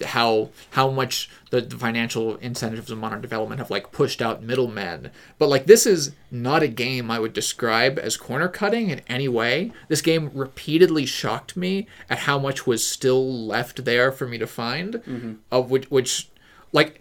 how 0.06 0.50
how 0.72 0.90
much 0.90 1.30
the, 1.50 1.62
the 1.62 1.78
financial 1.78 2.36
incentives 2.38 2.90
of 2.90 2.98
modern 2.98 3.22
development 3.22 3.60
have 3.60 3.72
like 3.72 3.92
pushed 3.92 4.22
out 4.22 4.44
middlemen. 4.44 5.12
But 5.38 5.50
like 5.50 5.66
this 5.66 5.86
is 5.86 6.14
not 6.32 6.64
a 6.64 6.68
game 6.68 7.12
I 7.12 7.20
would 7.20 7.34
describe 7.34 8.00
as 8.00 8.18
corner 8.18 8.48
cutting 8.48 8.90
in 8.90 9.02
any 9.08 9.28
way. 9.28 9.72
This 9.88 10.02
game 10.02 10.32
repeatedly 10.34 11.06
shocked 11.06 11.58
me 11.58 11.88
at 12.10 12.20
how 12.20 12.40
much 12.40 12.66
was 12.66 12.88
still 12.88 13.46
left 13.46 13.84
there 13.84 14.12
for 14.12 14.26
me 14.26 14.38
to 14.38 14.48
find, 14.48 14.96
mm-hmm. 14.96 15.34
of 15.52 15.70
which 15.70 15.92
which 15.92 16.30
like 16.72 17.00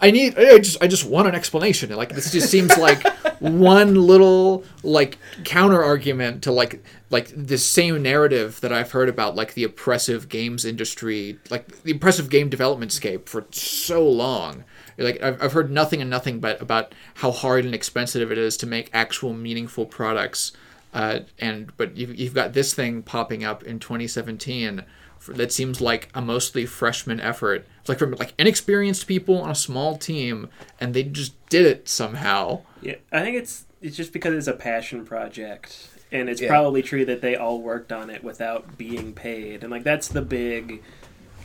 I 0.00 0.10
need. 0.10 0.38
I 0.38 0.58
just. 0.58 0.82
I 0.82 0.86
just 0.86 1.04
want 1.04 1.28
an 1.28 1.34
explanation. 1.34 1.94
Like 1.94 2.14
this 2.14 2.32
just 2.32 2.50
seems 2.50 2.76
like 2.78 3.06
one 3.40 3.94
little 3.94 4.64
like 4.82 5.18
counter 5.44 5.82
argument 5.82 6.42
to 6.44 6.52
like 6.52 6.82
like 7.10 7.28
this 7.36 7.66
same 7.66 8.02
narrative 8.02 8.60
that 8.60 8.72
I've 8.72 8.92
heard 8.92 9.08
about 9.08 9.34
like 9.34 9.54
the 9.54 9.64
oppressive 9.64 10.28
games 10.28 10.64
industry, 10.64 11.38
like 11.50 11.82
the 11.82 11.92
oppressive 11.92 12.30
game 12.30 12.48
development 12.48 12.92
scape 12.92 13.28
for 13.28 13.46
so 13.50 14.08
long. 14.08 14.64
Like 14.96 15.22
I've, 15.22 15.42
I've 15.42 15.52
heard 15.52 15.70
nothing 15.70 16.00
and 16.00 16.08
nothing 16.08 16.40
but 16.40 16.60
about 16.62 16.94
how 17.14 17.30
hard 17.30 17.64
and 17.64 17.74
expensive 17.74 18.30
it 18.30 18.38
is 18.38 18.56
to 18.58 18.66
make 18.66 18.90
actual 18.92 19.32
meaningful 19.32 19.86
products. 19.86 20.52
Uh, 20.92 21.20
and 21.38 21.72
but 21.76 21.96
you've, 21.96 22.18
you've 22.18 22.34
got 22.34 22.52
this 22.52 22.74
thing 22.74 23.02
popping 23.02 23.44
up 23.44 23.62
in 23.62 23.78
2017 23.78 24.84
for, 25.18 25.34
that 25.34 25.52
seems 25.52 25.80
like 25.80 26.08
a 26.14 26.20
mostly 26.20 26.66
freshman 26.66 27.20
effort. 27.20 27.66
It's 27.92 28.00
like 28.00 28.10
from 28.10 28.18
like 28.18 28.34
inexperienced 28.38 29.06
people 29.06 29.40
on 29.42 29.50
a 29.50 29.54
small 29.54 29.96
team, 29.96 30.48
and 30.80 30.94
they 30.94 31.02
just 31.02 31.34
did 31.48 31.66
it 31.66 31.88
somehow. 31.88 32.60
Yeah, 32.82 32.96
I 33.12 33.20
think 33.20 33.36
it's 33.36 33.64
it's 33.82 33.96
just 33.96 34.12
because 34.12 34.34
it's 34.34 34.46
a 34.46 34.52
passion 34.52 35.04
project, 35.04 35.88
and 36.12 36.28
it's 36.28 36.40
Yeah. 36.40 36.48
probably 36.48 36.82
true 36.82 37.04
that 37.06 37.20
they 37.22 37.34
all 37.36 37.60
worked 37.60 37.92
on 37.92 38.10
it 38.10 38.22
without 38.22 38.76
being 38.78 39.12
paid, 39.12 39.62
and 39.62 39.70
like 39.70 39.84
that's 39.84 40.08
the 40.08 40.22
big 40.22 40.82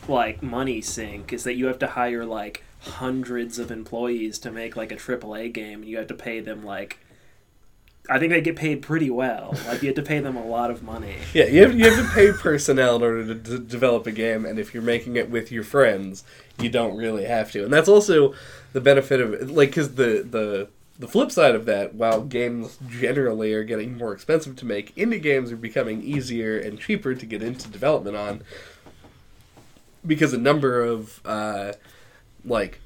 like 0.08 0.42
money 0.42 0.80
sink 0.80 1.32
is 1.32 1.42
that 1.44 1.54
you 1.54 1.66
have 1.66 1.78
to 1.80 1.88
hire 1.88 2.24
like 2.24 2.62
hundreds 2.80 3.58
of 3.58 3.70
employees 3.72 4.38
to 4.38 4.50
make 4.52 4.76
like 4.76 4.92
a 4.92 4.96
AAA 4.96 5.52
game, 5.52 5.80
and 5.80 5.88
you 5.90 5.96
have 5.98 6.06
to 6.08 6.14
pay 6.14 6.40
them 6.40 6.64
like. 6.64 6.98
I 8.08 8.18
think 8.18 8.30
they 8.30 8.40
get 8.40 8.56
paid 8.56 8.82
pretty 8.82 9.10
well. 9.10 9.54
Like 9.66 9.82
you 9.82 9.88
have 9.88 9.96
to 9.96 10.02
pay 10.02 10.20
them 10.20 10.36
a 10.36 10.46
lot 10.46 10.70
of 10.70 10.82
money. 10.82 11.16
Yeah, 11.34 11.46
you 11.46 11.62
have, 11.62 11.78
you 11.78 11.90
have 11.90 12.06
to 12.06 12.14
pay 12.14 12.32
personnel 12.32 12.96
in 12.96 13.02
order 13.02 13.26
to 13.26 13.34
d- 13.34 13.64
develop 13.66 14.06
a 14.06 14.12
game, 14.12 14.44
and 14.46 14.58
if 14.58 14.72
you're 14.72 14.82
making 14.82 15.16
it 15.16 15.30
with 15.30 15.50
your 15.52 15.64
friends, 15.64 16.24
you 16.58 16.68
don't 16.68 16.96
really 16.96 17.24
have 17.24 17.52
to. 17.52 17.64
And 17.64 17.72
that's 17.72 17.88
also 17.88 18.34
the 18.72 18.80
benefit 18.80 19.20
of 19.20 19.50
like 19.50 19.70
because 19.70 19.94
the 19.96 20.26
the 20.28 20.68
the 20.98 21.08
flip 21.08 21.30
side 21.30 21.54
of 21.54 21.66
that, 21.66 21.94
while 21.94 22.22
games 22.22 22.78
generally 22.88 23.52
are 23.52 23.64
getting 23.64 23.98
more 23.98 24.14
expensive 24.14 24.56
to 24.56 24.64
make, 24.64 24.94
indie 24.96 25.20
games 25.20 25.52
are 25.52 25.56
becoming 25.56 26.02
easier 26.02 26.58
and 26.58 26.78
cheaper 26.78 27.14
to 27.14 27.26
get 27.26 27.42
into 27.42 27.68
development 27.68 28.16
on 28.16 28.42
because 30.06 30.32
a 30.32 30.38
number 30.38 30.82
of 30.82 31.20
uh, 31.24 31.72
like 32.44 32.80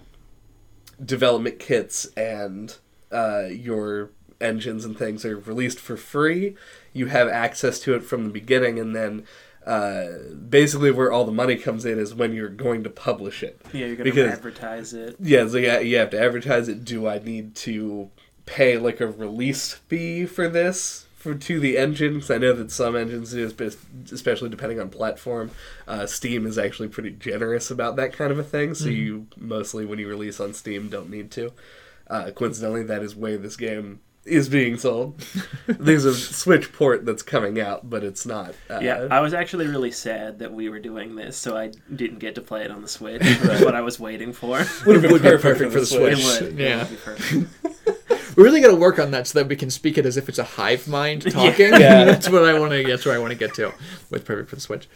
development 1.04 1.58
kits 1.58 2.06
and 2.16 2.76
uh, 3.12 3.44
your 3.50 4.10
engines 4.40 4.84
and 4.84 4.96
things 4.96 5.24
are 5.24 5.36
released 5.38 5.78
for 5.78 5.96
free. 5.96 6.56
You 6.92 7.06
have 7.06 7.28
access 7.28 7.78
to 7.80 7.94
it 7.94 8.02
from 8.04 8.24
the 8.24 8.30
beginning, 8.30 8.78
and 8.78 8.94
then 8.94 9.24
uh, 9.66 10.06
basically 10.48 10.90
where 10.90 11.12
all 11.12 11.24
the 11.24 11.32
money 11.32 11.56
comes 11.56 11.84
in 11.84 11.98
is 11.98 12.14
when 12.14 12.32
you're 12.32 12.48
going 12.48 12.82
to 12.84 12.90
publish 12.90 13.42
it. 13.42 13.60
Yeah, 13.72 13.86
you're 13.86 13.96
gonna 13.96 14.28
advertise 14.28 14.94
it. 14.94 15.16
Yeah, 15.20 15.46
so 15.48 15.58
yeah, 15.58 15.80
you 15.80 15.96
have 15.98 16.10
to 16.10 16.20
advertise 16.20 16.68
it. 16.68 16.84
Do 16.84 17.06
I 17.06 17.18
need 17.18 17.54
to 17.56 18.10
pay 18.46 18.78
like 18.78 19.00
a 19.00 19.06
release 19.06 19.74
fee 19.74 20.26
for 20.26 20.48
this 20.48 21.06
for 21.20 21.34
to 21.34 21.60
the 21.60 21.76
engines, 21.76 22.30
I 22.30 22.38
know 22.38 22.54
that 22.54 22.70
some 22.70 22.96
engines 22.96 23.32
do, 23.32 23.44
especially 24.10 24.48
depending 24.48 24.80
on 24.80 24.88
platform. 24.88 25.50
Uh, 25.86 26.06
Steam 26.06 26.46
is 26.46 26.56
actually 26.56 26.88
pretty 26.88 27.10
generous 27.10 27.70
about 27.70 27.96
that 27.96 28.14
kind 28.14 28.32
of 28.32 28.38
a 28.38 28.42
thing. 28.42 28.74
So 28.74 28.88
you 28.88 29.26
mostly, 29.36 29.84
when 29.84 29.98
you 29.98 30.08
release 30.08 30.40
on 30.40 30.54
Steam, 30.54 30.88
don't 30.88 31.10
need 31.10 31.30
to. 31.32 31.52
Uh, 32.08 32.30
coincidentally, 32.30 32.84
that 32.84 33.02
is 33.02 33.14
where 33.14 33.36
this 33.36 33.56
game 33.56 34.00
is 34.30 34.48
being 34.48 34.76
sold. 34.78 35.22
There's 35.66 36.04
a 36.04 36.14
Switch 36.14 36.72
port 36.72 37.04
that's 37.04 37.22
coming 37.22 37.60
out, 37.60 37.90
but 37.90 38.04
it's 38.04 38.24
not. 38.24 38.54
Uh, 38.68 38.80
Yeah, 38.80 39.08
I 39.10 39.20
was 39.20 39.34
actually 39.34 39.66
really 39.66 39.90
sad 39.90 40.38
that 40.38 40.52
we 40.52 40.68
were 40.68 40.78
doing 40.78 41.16
this, 41.16 41.36
so 41.36 41.56
I 41.56 41.72
didn't 41.94 42.18
get 42.18 42.34
to 42.36 42.40
play 42.40 42.62
it 42.62 42.70
on 42.70 42.82
the 42.82 42.88
Switch. 42.88 43.22
That's 43.42 43.64
what 43.64 43.74
I 43.74 43.80
was 43.80 43.98
waiting 44.00 44.32
for. 44.32 44.58
would 44.86 44.96
have 44.96 45.02
been 45.02 45.12
be 45.12 45.18
perfect, 45.18 45.42
perfect 45.42 45.72
for 45.72 45.80
the 45.80 45.86
Switch. 45.86 46.18
It 46.18 46.42
would. 46.42 46.58
Yeah. 46.58 46.82
It 46.82 46.90
would 46.90 46.90
be 46.90 46.96
perfect. 46.96 47.46
We 48.36 48.44
really 48.44 48.60
got 48.60 48.68
to 48.68 48.76
work 48.76 48.98
on 48.98 49.10
that 49.10 49.26
so 49.26 49.40
that 49.40 49.48
we 49.48 49.56
can 49.56 49.70
speak 49.70 49.98
it 49.98 50.06
as 50.06 50.16
if 50.16 50.28
it's 50.28 50.38
a 50.38 50.44
hive 50.44 50.86
mind 50.86 51.30
talking. 51.30 51.72
Yeah. 51.72 52.04
that's 52.04 52.28
what 52.28 52.44
I 52.44 52.58
want 52.58 52.72
to. 52.72 52.84
That's 52.84 53.04
where 53.04 53.14
I 53.14 53.18
want 53.18 53.32
to 53.32 53.36
get 53.38 53.54
to 53.54 53.72
with 54.08 54.24
Perfect 54.24 54.48
for 54.48 54.54
the 54.54 54.60
Switch. 54.60 54.88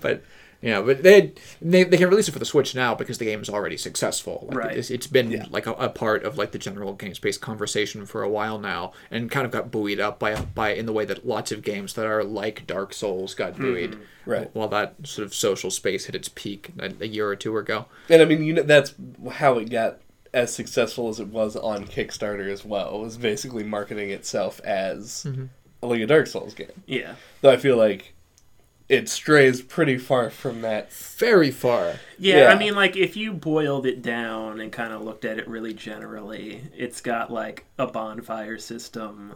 But 0.00 0.22
yeah, 0.62 0.80
but 0.80 1.02
they 1.02 1.32
they, 1.60 1.84
they 1.84 1.96
can 1.96 2.08
release 2.08 2.28
it 2.28 2.32
for 2.32 2.38
the 2.38 2.44
Switch 2.44 2.74
now 2.74 2.94
because 2.94 3.18
the 3.18 3.24
game 3.24 3.40
is 3.40 3.48
already 3.48 3.76
successful. 3.76 4.46
Like, 4.48 4.58
Right. 4.58 4.76
It's, 4.76 4.90
it's 4.90 5.06
been 5.06 5.30
Yeah. 5.30 5.46
like 5.50 5.66
a, 5.66 5.72
a 5.72 5.88
part 5.88 6.24
of 6.24 6.38
like 6.38 6.52
the 6.52 6.58
general 6.58 6.94
game 6.94 7.14
space 7.14 7.38
conversation 7.38 8.06
for 8.06 8.22
a 8.22 8.28
while 8.28 8.58
now, 8.58 8.92
and 9.10 9.30
kind 9.30 9.46
of 9.46 9.52
got 9.52 9.70
buoyed 9.70 10.00
up 10.00 10.18
by 10.18 10.34
by 10.40 10.70
in 10.70 10.86
the 10.86 10.92
way 10.92 11.04
that 11.04 11.26
lots 11.26 11.52
of 11.52 11.62
games 11.62 11.94
that 11.94 12.06
are 12.06 12.24
like 12.24 12.66
Dark 12.66 12.92
Souls 12.92 13.34
got 13.34 13.52
mm-hmm. 13.54 13.62
buoyed. 13.62 13.98
Right. 14.24 14.50
While 14.54 14.68
that 14.68 14.94
sort 15.04 15.24
of 15.24 15.34
social 15.34 15.70
space 15.70 16.06
hit 16.06 16.14
its 16.16 16.28
peak 16.28 16.70
a, 16.78 16.92
a 17.00 17.06
year 17.06 17.28
or 17.28 17.36
two 17.36 17.56
ago. 17.58 17.86
And 18.08 18.20
I 18.20 18.24
mean, 18.24 18.42
you 18.42 18.54
know, 18.54 18.62
that's 18.62 18.94
how 19.34 19.58
it 19.58 19.70
got 19.70 20.00
as 20.34 20.52
successful 20.52 21.08
as 21.08 21.20
it 21.20 21.28
was 21.28 21.54
on 21.56 21.86
Kickstarter 21.86 22.50
as 22.50 22.64
well. 22.64 22.96
It 22.96 23.04
Was 23.04 23.16
basically 23.16 23.62
marketing 23.62 24.10
itself 24.10 24.60
as 24.64 25.24
mm-hmm. 25.28 25.44
like 25.80 26.00
a 26.00 26.06
Dark 26.06 26.26
Souls 26.26 26.54
game. 26.54 26.82
Yeah. 26.86 27.14
Though 27.40 27.52
I 27.52 27.56
feel 27.56 27.76
like 27.76 28.14
it 28.88 29.08
strays 29.08 29.62
pretty 29.62 29.98
far 29.98 30.30
from 30.30 30.60
that. 30.62 30.92
Very 30.92 31.50
far. 31.50 31.94
Yeah, 32.18 32.36
Yeah. 32.42 32.46
I 32.48 32.58
mean, 32.58 32.74
like, 32.74 32.96
if 32.96 33.16
you 33.16 33.32
boiled 33.32 33.86
it 33.86 34.00
down 34.02 34.60
and 34.60 34.70
kind 34.72 34.92
of 34.92 35.02
looked 35.02 35.24
at 35.24 35.38
it 35.38 35.48
really 35.48 35.74
generally, 35.74 36.62
it's 36.76 37.00
got, 37.00 37.32
like, 37.32 37.64
a 37.78 37.86
bonfire 37.86 38.58
system 38.58 39.34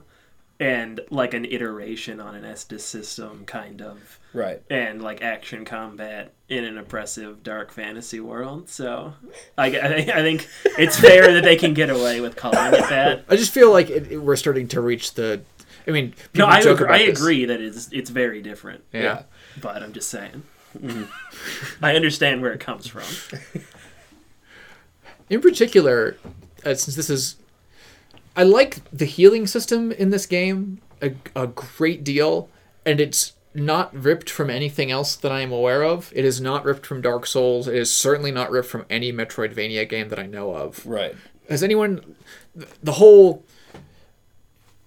and, 0.60 1.00
like, 1.10 1.32
an 1.34 1.46
iteration 1.46 2.20
on 2.20 2.34
an 2.34 2.44
Estus 2.44 2.80
system, 2.82 3.44
kind 3.46 3.80
of, 3.80 4.18
Right. 4.34 4.60
and, 4.68 5.00
like, 5.02 5.22
action 5.22 5.64
combat 5.64 6.32
in 6.50 6.64
an 6.64 6.76
oppressive 6.76 7.42
dark 7.42 7.72
fantasy 7.72 8.20
world. 8.20 8.68
So, 8.68 9.14
I, 9.56 9.66
I, 9.68 10.02
think- 10.04 10.46
it's 10.78 11.00
fair 11.00 11.32
that 11.32 11.44
they 11.44 11.56
can 11.56 11.72
get 11.74 11.88
away 11.90 12.20
with 12.20 12.36
calling 12.36 12.74
it 12.74 12.88
that. 12.90 13.24
I 13.28 13.36
just 13.36 13.52
feel 13.52 13.72
like 13.72 13.88
it, 13.90 14.12
it- 14.12 14.18
we're 14.18 14.36
starting 14.36 14.68
to 14.68 14.80
reach 14.80 15.14
the. 15.14 15.40
I 15.88 15.92
mean, 15.92 16.12
No, 16.34 16.44
people 16.44 16.50
I, 16.50 16.60
joke 16.60 16.80
agree, 16.80 16.84
about 16.86 17.00
I 17.00 17.06
this. 17.06 17.18
agree 17.18 17.44
that 17.46 17.60
it's, 17.62 17.88
it's 17.90 18.10
very 18.10 18.42
different, 18.42 18.84
Yeah. 18.92 19.22
But 19.60 19.82
I'm 19.82 19.92
just 19.92 20.10
saying. 20.10 20.42
I 21.82 21.96
understand 21.96 22.42
where 22.42 22.52
it 22.52 22.60
comes 22.60 22.86
from. 22.86 23.04
In 25.28 25.40
particular, 25.40 26.16
uh, 26.64 26.74
since 26.74 26.96
this 26.96 27.10
is, 27.10 27.36
I 28.36 28.42
like 28.42 28.78
the 28.90 29.04
healing 29.04 29.46
system 29.46 29.92
in 29.92 30.10
this 30.10 30.26
game 30.26 30.80
a, 31.02 31.14
a 31.34 31.46
great 31.46 32.04
deal, 32.04 32.48
and 32.84 33.00
it's 33.00 33.32
not 33.54 33.94
ripped 33.94 34.30
from 34.30 34.50
anything 34.50 34.90
else 34.90 35.16
that 35.16 35.32
I 35.32 35.40
am 35.40 35.52
aware 35.52 35.82
of. 35.82 36.12
It 36.14 36.24
is 36.24 36.40
not 36.40 36.64
ripped 36.64 36.86
from 36.86 37.00
Dark 37.00 37.26
Souls. 37.26 37.66
It 37.66 37.74
is 37.74 37.94
certainly 37.94 38.30
not 38.30 38.50
ripped 38.50 38.68
from 38.68 38.86
any 38.88 39.12
Metroidvania 39.12 39.88
game 39.88 40.08
that 40.08 40.18
I 40.18 40.26
know 40.26 40.54
of. 40.54 40.84
Right. 40.86 41.16
Has 41.48 41.62
anyone 41.62 42.16
the 42.54 42.92
whole 42.92 43.44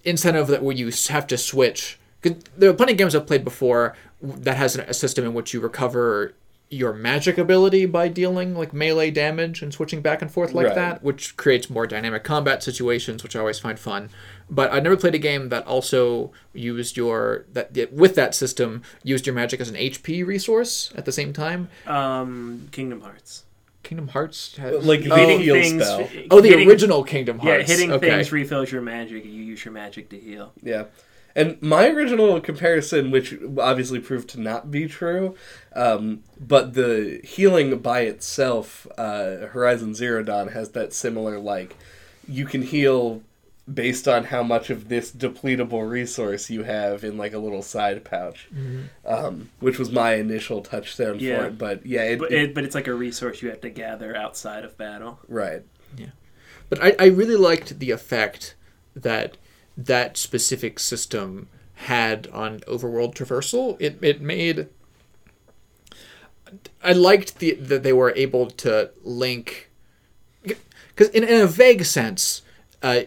incentive 0.04 0.46
that 0.48 0.62
where 0.62 0.74
you 0.74 0.90
have 1.08 1.26
to 1.26 1.36
switch? 1.36 1.98
'Cause 2.24 2.34
there 2.58 2.70
are 2.70 2.74
plenty 2.74 2.92
of 2.92 2.98
games 2.98 3.14
I've 3.14 3.26
played 3.26 3.44
before 3.44 3.94
that 4.22 4.56
has 4.56 4.74
a 4.76 4.92
system 4.94 5.24
in 5.24 5.34
which 5.34 5.52
you 5.54 5.60
recover 5.60 6.32
your 6.70 6.92
magic 6.94 7.38
ability 7.38 7.86
by 7.86 8.08
dealing 8.08 8.56
like 8.56 8.72
melee 8.72 9.10
damage 9.10 9.62
and 9.62 9.72
switching 9.72 10.00
back 10.00 10.20
and 10.22 10.30
forth 10.30 10.52
like 10.54 10.66
Right. 10.66 10.74
that, 10.74 11.04
which 11.04 11.36
creates 11.36 11.68
more 11.70 11.86
dynamic 11.86 12.24
combat 12.24 12.62
situations, 12.64 13.22
which 13.22 13.36
I 13.36 13.40
always 13.40 13.60
find 13.60 13.78
fun. 13.78 14.08
But 14.50 14.72
I 14.72 14.80
never 14.80 14.96
played 14.96 15.14
a 15.14 15.18
game 15.18 15.50
that 15.50 15.64
also 15.66 16.32
used 16.52 16.96
your 16.96 17.44
that 17.52 17.74
that- 17.74 17.92
with 17.92 18.14
that 18.16 18.34
system 18.34 18.82
used 19.04 19.26
your 19.26 19.34
magic 19.34 19.60
as 19.60 19.68
an 19.68 19.76
HP 19.76 20.24
resource 20.24 20.90
at 20.96 21.04
the 21.04 21.12
same 21.12 21.32
time. 21.32 21.68
Um, 21.86 22.68
Kingdom 22.72 23.02
Hearts. 23.02 23.44
Kingdom 23.84 24.08
Hearts 24.08 24.56
has 24.56 24.84
Like 24.84 25.06
oh, 25.10 25.14
hitting 25.14 25.40
heal 25.42 25.62
spell. 25.80 26.08
oh 26.30 26.40
the 26.40 26.48
hitting- 26.48 26.68
original 26.68 27.04
Kingdom 27.04 27.38
Hearts. 27.38 27.68
Yeah, 27.68 27.76
hitting 27.76 27.92
okay. 27.92 28.08
things 28.08 28.32
refills 28.32 28.72
your 28.72 28.80
magic. 28.82 29.24
and 29.24 29.32
You 29.32 29.42
use 29.44 29.64
your 29.64 29.72
magic 29.72 30.08
to 30.08 30.18
heal. 30.18 30.52
Yeah. 30.62 30.84
And 31.36 31.60
my 31.60 31.88
original 31.88 32.40
comparison, 32.40 33.10
which 33.10 33.34
obviously 33.58 33.98
proved 33.98 34.28
to 34.30 34.40
not 34.40 34.70
be 34.70 34.86
true, 34.86 35.34
um, 35.74 36.22
but 36.40 36.74
the 36.74 37.20
healing 37.24 37.76
by 37.78 38.02
itself, 38.02 38.86
uh, 38.96 39.46
Horizon 39.48 39.94
Zero 39.94 40.22
Dawn 40.22 40.48
has 40.48 40.70
that 40.70 40.92
similar, 40.92 41.38
like, 41.40 41.76
you 42.28 42.44
can 42.46 42.62
heal 42.62 43.22
based 43.72 44.06
on 44.06 44.24
how 44.24 44.42
much 44.42 44.68
of 44.70 44.88
this 44.88 45.10
depletable 45.10 45.88
resource 45.88 46.50
you 46.50 46.62
have 46.64 47.02
in, 47.02 47.16
like, 47.16 47.32
a 47.32 47.38
little 47.38 47.62
side 47.62 48.04
pouch, 48.04 48.48
um, 49.06 49.48
which 49.58 49.78
was 49.78 49.90
my 49.90 50.14
initial 50.14 50.60
touchstone 50.60 51.18
Yeah. 51.18 51.38
for 51.40 51.46
it. 51.46 51.58
But 51.58 51.84
yeah, 51.86 52.02
it, 52.04 52.18
But 52.18 52.30
it- 52.30 52.42
it, 52.42 52.54
but 52.54 52.62
it's 52.64 52.74
like 52.74 52.86
a 52.88 52.94
resource 52.94 53.42
you 53.42 53.48
have 53.48 53.62
to 53.62 53.70
gather 53.70 54.14
outside 54.14 54.64
of 54.64 54.76
battle. 54.78 55.18
right. 55.28 55.62
Yeah. 55.96 56.06
But 56.68 56.82
I, 56.82 56.94
I 56.98 57.06
really 57.06 57.36
liked 57.36 57.78
the 57.78 57.90
effect 57.90 58.54
that 58.94 59.36
that 59.76 60.16
specific 60.16 60.78
system 60.78 61.48
had 61.74 62.26
on 62.28 62.60
overworld 62.60 63.14
traversal. 63.14 63.76
It 63.80 63.98
it 64.02 64.20
made 64.20 64.68
I 66.82 66.92
liked 66.92 67.38
the 67.38 67.54
that 67.54 67.82
they 67.82 67.92
were 67.92 68.12
able 68.16 68.50
to 68.50 68.90
link 69.02 69.70
because 70.42 71.08
in, 71.08 71.24
in 71.24 71.40
a 71.40 71.46
vague 71.46 71.84
sense, 71.84 72.42
uh, 72.82 73.02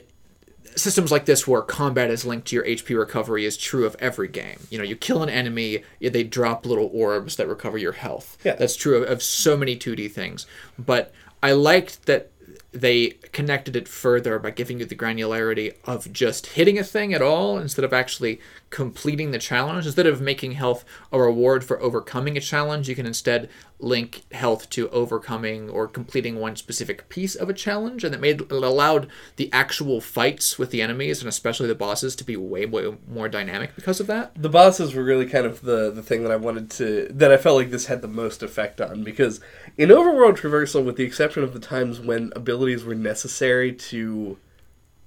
systems 0.76 1.12
like 1.12 1.26
this 1.26 1.48
where 1.48 1.62
combat 1.62 2.10
is 2.10 2.26
linked 2.26 2.48
to 2.48 2.56
your 2.56 2.66
HP 2.66 2.98
recovery 2.98 3.46
is 3.46 3.58
true 3.58 3.86
of 3.86 3.96
every 4.00 4.28
game. 4.28 4.60
You 4.70 4.78
know, 4.78 4.84
you 4.84 4.96
kill 4.96 5.24
an 5.24 5.30
enemy, 5.30 5.84
they 6.00 6.24
drop 6.24 6.66
little 6.66 6.90
orbs 6.94 7.38
that 7.38 7.48
recover 7.48 7.78
your 7.78 7.94
health. 7.94 8.38
Yeah. 8.44 8.56
That's 8.56 8.76
true 8.76 9.02
of, 9.02 9.10
of 9.10 9.24
so 9.24 9.58
many 9.58 9.76
2D 9.76 10.12
things. 10.12 10.46
But 10.78 11.14
I 11.42 11.54
liked 11.54 12.06
that 12.06 12.32
they 12.72 13.10
connected 13.32 13.76
it 13.76 13.88
further 13.88 14.40
by 14.40 14.52
giving 14.52 14.80
you 14.80 14.86
the 14.86 14.96
granularity 14.96 15.76
of 15.86 16.12
just 16.12 16.48
hitting 16.48 16.78
a 16.78 16.84
thing 16.84 17.14
at 17.14 17.22
all 17.22 17.58
instead 17.58 17.86
of 17.86 17.94
actually 17.94 18.40
completing 18.70 19.32
the 19.32 19.40
challenge. 19.40 19.86
Instead 19.86 20.08
of 20.08 20.22
making 20.22 20.54
health 20.54 20.84
a 21.12 21.20
reward 21.20 21.64
for 21.64 21.82
overcoming 21.82 22.38
a 22.38 22.42
challenge, 22.42 22.90
you 22.90 22.96
can 22.96 23.06
instead 23.06 23.50
link 23.80 24.24
health 24.32 24.70
to 24.72 24.90
overcoming 24.90 25.70
or 25.70 25.88
completing 25.88 26.40
one 26.40 26.56
specific 26.56 27.08
piece 27.10 27.36
of 27.36 27.50
a 27.50 27.54
challenge, 27.54 28.04
and 28.04 28.16
it 28.16 28.22
made 28.22 28.42
it 28.42 28.52
allowed 28.52 29.08
the 29.36 29.52
actual 29.54 30.02
fights 30.02 30.58
with 30.58 30.72
the 30.72 30.82
enemies 30.82 31.22
and 31.22 31.30
especially 31.30 31.68
the 31.68 31.76
bosses 31.76 32.16
to 32.16 32.24
be 32.24 32.36
way 32.36 32.66
way 32.66 32.98
more 33.08 33.30
dynamic 33.30 33.76
because 33.76 34.00
of 34.00 34.08
that. 34.08 34.32
the 34.36 34.50
bosses 34.50 34.94
were 34.96 35.04
really 35.04 35.28
kind 35.28 35.46
of 35.46 35.62
the 35.62 35.92
the 35.92 36.02
thing 36.04 36.24
that 36.24 36.32
I 36.32 36.36
wanted 36.36 36.70
to 36.72 37.08
that 37.12 37.32
I 37.32 37.38
felt 37.38 37.58
like 37.58 37.70
this 37.70 37.86
had 37.86 38.02
the 38.02 38.08
most 38.08 38.42
effect 38.42 38.82
on 38.82 39.04
because 39.04 39.40
in 39.78 39.90
overworld 39.90 40.38
traversal, 40.38 40.84
with 40.84 40.96
the 40.96 41.04
exception 41.04 41.44
of 41.44 41.54
the 41.54 41.60
times 41.60 42.00
when 42.00 42.32
abilities 42.36 42.84
were 42.84 42.96
necessary 42.96 43.72
to 43.74 44.38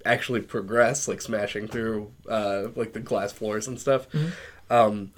actually 0.05 0.41
progress, 0.41 1.07
like 1.07 1.21
smashing 1.21 1.67
through 1.67 2.11
uh, 2.29 2.67
like 2.75 2.93
the 2.93 2.99
glass 2.99 3.31
floors 3.31 3.67
and 3.67 3.79
stuff, 3.79 4.07
um, 4.69 5.11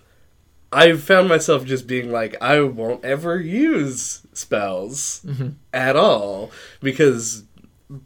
I 0.71 0.93
found 0.93 1.29
myself 1.29 1.65
just 1.65 1.85
being 1.85 2.11
like, 2.11 2.35
I 2.41 2.61
won't 2.61 3.05
ever 3.05 3.39
use 3.39 4.21
spells 4.33 5.23
at 5.73 5.95
all 5.95 6.51
because 6.81 7.43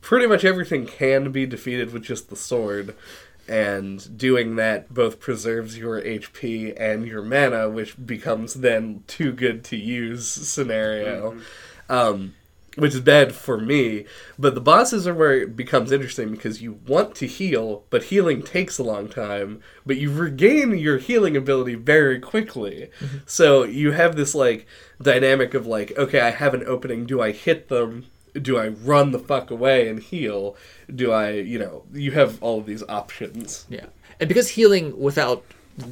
pretty 0.01 0.27
much 0.27 0.43
everything 0.43 0.85
can 0.85 1.31
be 1.31 1.45
defeated 1.45 1.93
with 1.93 2.03
just 2.03 2.29
the 2.29 2.35
sword. 2.35 2.93
And 3.47 4.17
doing 4.17 4.57
that 4.57 4.93
both 4.93 5.21
preserves 5.21 5.77
your 5.77 6.01
HP 6.01 6.73
and 6.77 7.07
your 7.07 7.21
mana, 7.21 7.69
which 7.69 7.95
becomes 8.05 8.55
then 8.55 9.05
too 9.07 9.31
good 9.31 9.63
to 9.65 9.77
use 9.77 10.27
scenario. 10.27 11.37
Um, 11.87 12.33
which 12.77 12.93
is 12.93 13.01
bad 13.01 13.33
for 13.33 13.57
me. 13.57 14.05
But 14.37 14.55
the 14.55 14.61
bosses 14.61 15.07
are 15.07 15.13
where 15.13 15.33
it 15.33 15.55
becomes 15.55 15.91
interesting 15.91 16.31
because 16.31 16.61
you 16.61 16.79
want 16.87 17.15
to 17.15 17.27
heal, 17.27 17.85
but 17.89 18.05
healing 18.05 18.43
takes 18.43 18.77
a 18.77 18.83
long 18.83 19.09
time. 19.09 19.61
But 19.85 19.97
you 19.97 20.11
regain 20.11 20.77
your 20.77 20.99
healing 20.99 21.35
ability 21.35 21.75
very 21.75 22.19
quickly. 22.19 22.89
Mm-hmm. 22.99 23.17
So 23.25 23.63
you 23.63 23.91
have 23.91 24.15
this 24.15 24.35
like 24.35 24.67
dynamic 25.01 25.53
of 25.53 25.65
like, 25.65 25.97
okay, 25.97 26.19
I 26.19 26.29
have 26.29 26.53
an 26.53 26.63
opening. 26.65 27.05
Do 27.05 27.21
I 27.21 27.31
hit 27.31 27.69
them? 27.69 28.05
Do 28.33 28.57
I 28.57 28.67
run 28.67 29.11
the 29.11 29.19
fuck 29.19 29.49
away 29.49 29.89
and 29.89 29.99
heal? 29.99 30.55
Do 30.93 31.11
I, 31.11 31.31
you 31.31 31.57
know, 31.57 31.85
you 31.91 32.11
have 32.11 32.41
all 32.43 32.59
of 32.59 32.67
these 32.67 32.83
options. 32.87 33.65
Yeah, 33.69 33.87
and 34.19 34.27
because 34.27 34.49
healing 34.49 34.99
without 34.99 35.43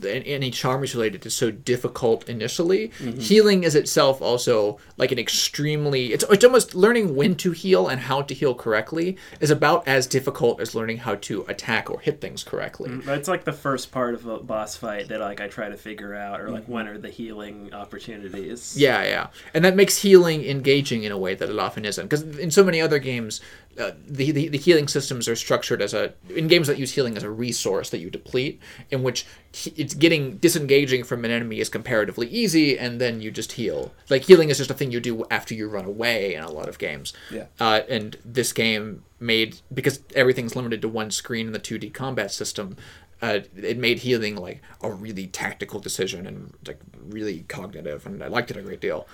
any 0.04 0.52
charms 0.52 0.96
related 0.96 1.26
is 1.26 1.36
so 1.36 1.52
difficult 1.52 2.28
initially, 2.30 2.88
healing 3.20 3.64
is 3.64 3.76
itself 3.76 4.22
also 4.22 4.80
like 4.98 5.12
an 5.12 5.20
extremely. 5.20 6.14
It's 6.14 6.24
it's 6.30 6.44
almost 6.44 6.76
learning 6.76 7.16
when 7.16 7.36
to 7.36 7.52
heal 7.52 7.88
and 7.88 8.02
how 8.02 8.22
to 8.24 8.34
heal 8.34 8.56
correctly 8.56 9.18
is 9.40 9.52
about 9.52 9.88
as 9.88 10.08
difficult 10.08 10.60
as 10.60 10.74
learning 10.76 10.98
how 10.98 11.16
to 11.16 11.46
attack 11.48 11.90
or 11.90 12.00
hit 12.00 12.22
things 12.22 12.44
correctly. 12.44 12.90
That's 13.06 13.28
like 13.28 13.44
the 13.44 13.54
first 13.54 13.92
part 13.92 14.14
of 14.16 14.26
a 14.26 14.40
boss 14.40 14.76
fight 14.76 15.08
that 15.10 15.20
like 15.20 15.40
I 15.42 15.48
try 15.48 15.70
to 15.70 15.78
figure 15.78 16.14
out, 16.16 16.42
or 16.42 16.50
like 16.50 16.64
Mm-hmm. 16.64 16.72
when 16.72 16.88
are 16.88 16.98
the 16.98 17.10
healing 17.10 17.74
opportunities. 17.74 18.76
Yeah, 18.78 19.04
yeah, 19.04 19.28
and 19.54 19.64
that 19.66 19.76
makes 19.76 19.98
healing 19.98 20.44
engaging 20.46 21.04
in 21.04 21.12
a 21.12 21.18
way 21.18 21.36
that 21.36 21.50
it 21.50 21.60
often 21.60 21.86
isn't. 21.86 22.06
Because 22.10 22.24
in 22.40 22.50
so 22.52 22.64
many 22.64 22.82
other 22.82 22.98
games, 23.00 23.42
uh, 23.80 23.92
the, 24.08 24.32
the 24.32 24.48
the 24.48 24.58
healing 24.58 24.88
systems 24.88 25.28
are 25.28 25.36
structured 25.36 25.82
as 25.82 25.94
a 25.94 26.14
in 26.30 26.48
games 26.48 26.68
that 26.68 26.78
use 26.80 26.94
healing 26.94 27.18
as 27.18 27.24
a 27.24 27.30
resource 27.30 27.90
that 27.90 28.00
you 28.00 28.10
deplete, 28.10 28.60
in 28.90 29.04
which 29.04 29.26
he- 29.52 29.74
it's 29.76 29.94
getting 29.94 30.38
disengaging 30.38 31.04
from 31.04 31.26
an 31.26 31.32
enemy 31.32 31.60
is 31.60 31.70
comparatively 31.70 32.28
easy, 32.28 32.78
and 32.80 33.02
then 33.02 33.22
you 33.22 33.32
just 33.32 33.54
heal. 33.54 33.94
Like 34.10 34.24
healing 34.24 34.50
is 34.50 34.58
just 34.58 34.70
a 34.72 34.74
thing 34.74 34.92
you 34.92 35.00
do 35.00 35.26
after 35.30 35.54
you 35.54 35.68
run 35.68 35.86
away 35.86 36.36
in 36.36 36.44
a 36.44 36.52
lot 36.52 36.70
of 36.70 36.78
games. 36.80 37.14
Yeah. 37.32 37.46
Uh, 37.60 37.82
and 37.90 38.18
this 38.24 38.54
game 38.54 39.04
made 39.20 39.60
because 39.74 40.00
everything's 40.16 40.56
limited 40.56 40.82
to 40.82 40.88
one 40.90 41.12
screen 41.12 41.48
in 41.48 41.54
the 41.54 41.60
2D 41.60 41.94
combat 41.94 42.32
system. 42.32 42.78
Uh, 43.22 43.40
it 43.56 43.78
made 43.78 44.00
healing 44.00 44.36
like 44.36 44.62
a 44.82 44.92
really 44.92 45.26
tactical 45.28 45.80
decision 45.80 46.28
and 46.28 46.54
like 46.68 46.80
really 47.08 47.46
cognitive, 47.48 48.06
and 48.06 48.22
I 48.22 48.28
liked 48.28 48.52
it 48.52 48.58
a 48.58 48.62
great 48.62 48.82
deal. 48.82 49.08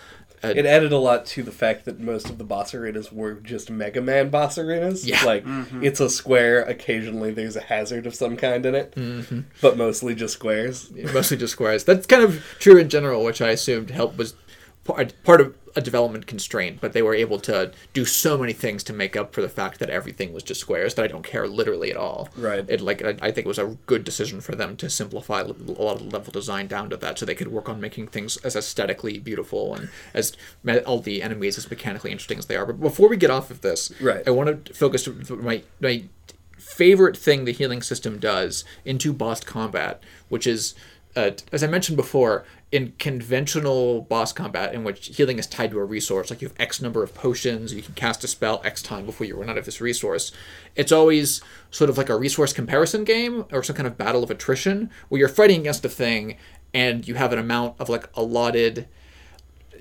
Uh, 0.43 0.53
It 0.55 0.65
added 0.65 0.91
a 0.91 0.97
lot 0.97 1.25
to 1.27 1.43
the 1.43 1.51
fact 1.51 1.85
that 1.85 1.99
most 1.99 2.29
of 2.29 2.37
the 2.37 2.43
boss 2.43 2.73
arenas 2.73 3.11
were 3.11 3.35
just 3.35 3.69
Mega 3.69 4.01
Man 4.01 4.29
boss 4.29 4.57
arenas. 4.57 5.05
Yeah. 5.05 5.23
Like, 5.23 5.43
it's 5.81 5.99
a 5.99 6.09
square, 6.09 6.63
occasionally 6.63 7.31
there's 7.31 7.55
a 7.55 7.61
hazard 7.61 8.05
of 8.07 8.15
some 8.15 8.37
kind 8.37 8.65
in 8.65 8.75
it, 8.75 8.95
mm-hmm. 8.95 9.41
but 9.61 9.77
mostly 9.77 10.15
just 10.15 10.33
squares. 10.33 10.91
mostly 11.13 11.37
just 11.37 11.53
squares. 11.53 11.83
That's 11.83 12.05
kind 12.07 12.23
of 12.23 12.43
true 12.59 12.77
in 12.77 12.89
general, 12.89 13.23
which 13.23 13.41
I 13.41 13.49
assumed 13.49 13.91
help 13.91 14.17
was 14.17 14.33
part 14.93 15.13
part 15.23 15.41
of 15.41 15.55
a 15.75 15.79
development 15.81 16.27
constraint. 16.27 16.79
But 16.81 16.91
they 16.91 17.01
were 17.01 17.15
able 17.15 17.39
to 17.39 17.71
do 17.93 18.03
so 18.03 18.37
many 18.37 18.51
things 18.51 18.83
to 18.83 18.93
make 18.93 19.15
up 19.15 19.33
for 19.33 19.41
the 19.41 19.47
fact 19.47 19.79
that 19.79 19.89
everything 19.89 20.33
was 20.33 20.43
just 20.43 20.59
squares 20.59 20.95
that 20.95 21.05
I 21.05 21.07
don't 21.07 21.23
care 21.23 21.47
literally 21.47 21.91
at 21.91 21.97
all. 21.97 22.29
Right. 22.35 22.65
It 22.67 22.81
like 22.81 23.01
I, 23.03 23.15
I 23.21 23.31
think 23.31 23.45
it 23.45 23.47
was 23.47 23.59
a 23.59 23.77
good 23.85 24.03
decision 24.03 24.41
for 24.41 24.53
them 24.53 24.75
to 24.77 24.89
simplify 24.89 25.41
a 25.41 25.45
lot 25.45 25.95
of 25.95 26.03
the 26.09 26.11
level 26.15 26.31
design 26.33 26.67
down 26.67 26.89
to 26.89 26.97
that, 26.97 27.17
so 27.17 27.25
they 27.25 27.35
could 27.35 27.47
work 27.49 27.69
on 27.69 27.79
making 27.79 28.07
things 28.07 28.37
as 28.37 28.55
aesthetically 28.55 29.17
beautiful 29.19 29.73
and 29.75 29.89
as 30.13 30.35
all 30.85 30.99
the 30.99 31.21
enemies 31.23 31.57
as 31.57 31.69
mechanically 31.69 32.11
interesting 32.11 32.37
as 32.37 32.47
they 32.47 32.55
are. 32.57 32.65
But 32.65 32.79
before 32.81 33.07
we 33.07 33.15
get 33.17 33.29
off 33.31 33.49
of 33.49 33.61
this, 33.61 33.91
Right. 34.01 34.23
I 34.27 34.31
want 34.31 34.65
to 34.65 34.73
focus 34.73 35.07
my 35.29 35.63
my 35.79 36.03
favorite 36.57 37.17
thing 37.17 37.45
the 37.45 37.51
healing 37.51 37.81
system 37.81 38.19
does 38.19 38.63
into 38.85 39.11
boss 39.13 39.41
combat, 39.41 40.01
which 40.29 40.47
is, 40.47 40.73
uh, 41.15 41.31
as 41.51 41.63
I 41.63 41.67
mentioned 41.67 41.97
before, 41.97 42.45
in 42.71 42.93
conventional 42.99 44.01
boss 44.01 44.31
combat, 44.31 44.73
in 44.73 44.83
which 44.83 45.17
healing 45.17 45.37
is 45.37 45.45
tied 45.45 45.71
to 45.71 45.79
a 45.79 45.83
resource, 45.83 46.29
like 46.29 46.41
you 46.41 46.47
have 46.47 46.55
X 46.59 46.81
number 46.81 47.03
of 47.03 47.13
potions, 47.13 47.73
you 47.73 47.81
can 47.81 47.93
cast 47.95 48.23
a 48.23 48.27
spell 48.27 48.61
X 48.63 48.81
time 48.81 49.05
before 49.05 49.27
you 49.27 49.35
run 49.35 49.49
out 49.49 49.57
of 49.57 49.65
this 49.65 49.81
resource. 49.81 50.31
It's 50.75 50.91
always 50.91 51.41
sort 51.69 51.89
of 51.89 51.97
like 51.97 52.09
a 52.09 52.17
resource 52.17 52.53
comparison 52.53 53.03
game 53.03 53.45
or 53.51 53.61
some 53.61 53.75
kind 53.75 53.87
of 53.87 53.97
battle 53.97 54.23
of 54.23 54.31
attrition 54.31 54.89
where 55.09 55.19
you're 55.19 55.27
fighting 55.27 55.61
against 55.61 55.83
a 55.83 55.89
thing 55.89 56.37
and 56.73 57.05
you 57.05 57.15
have 57.15 57.33
an 57.33 57.39
amount 57.39 57.75
of 57.79 57.89
like 57.89 58.09
allotted 58.15 58.87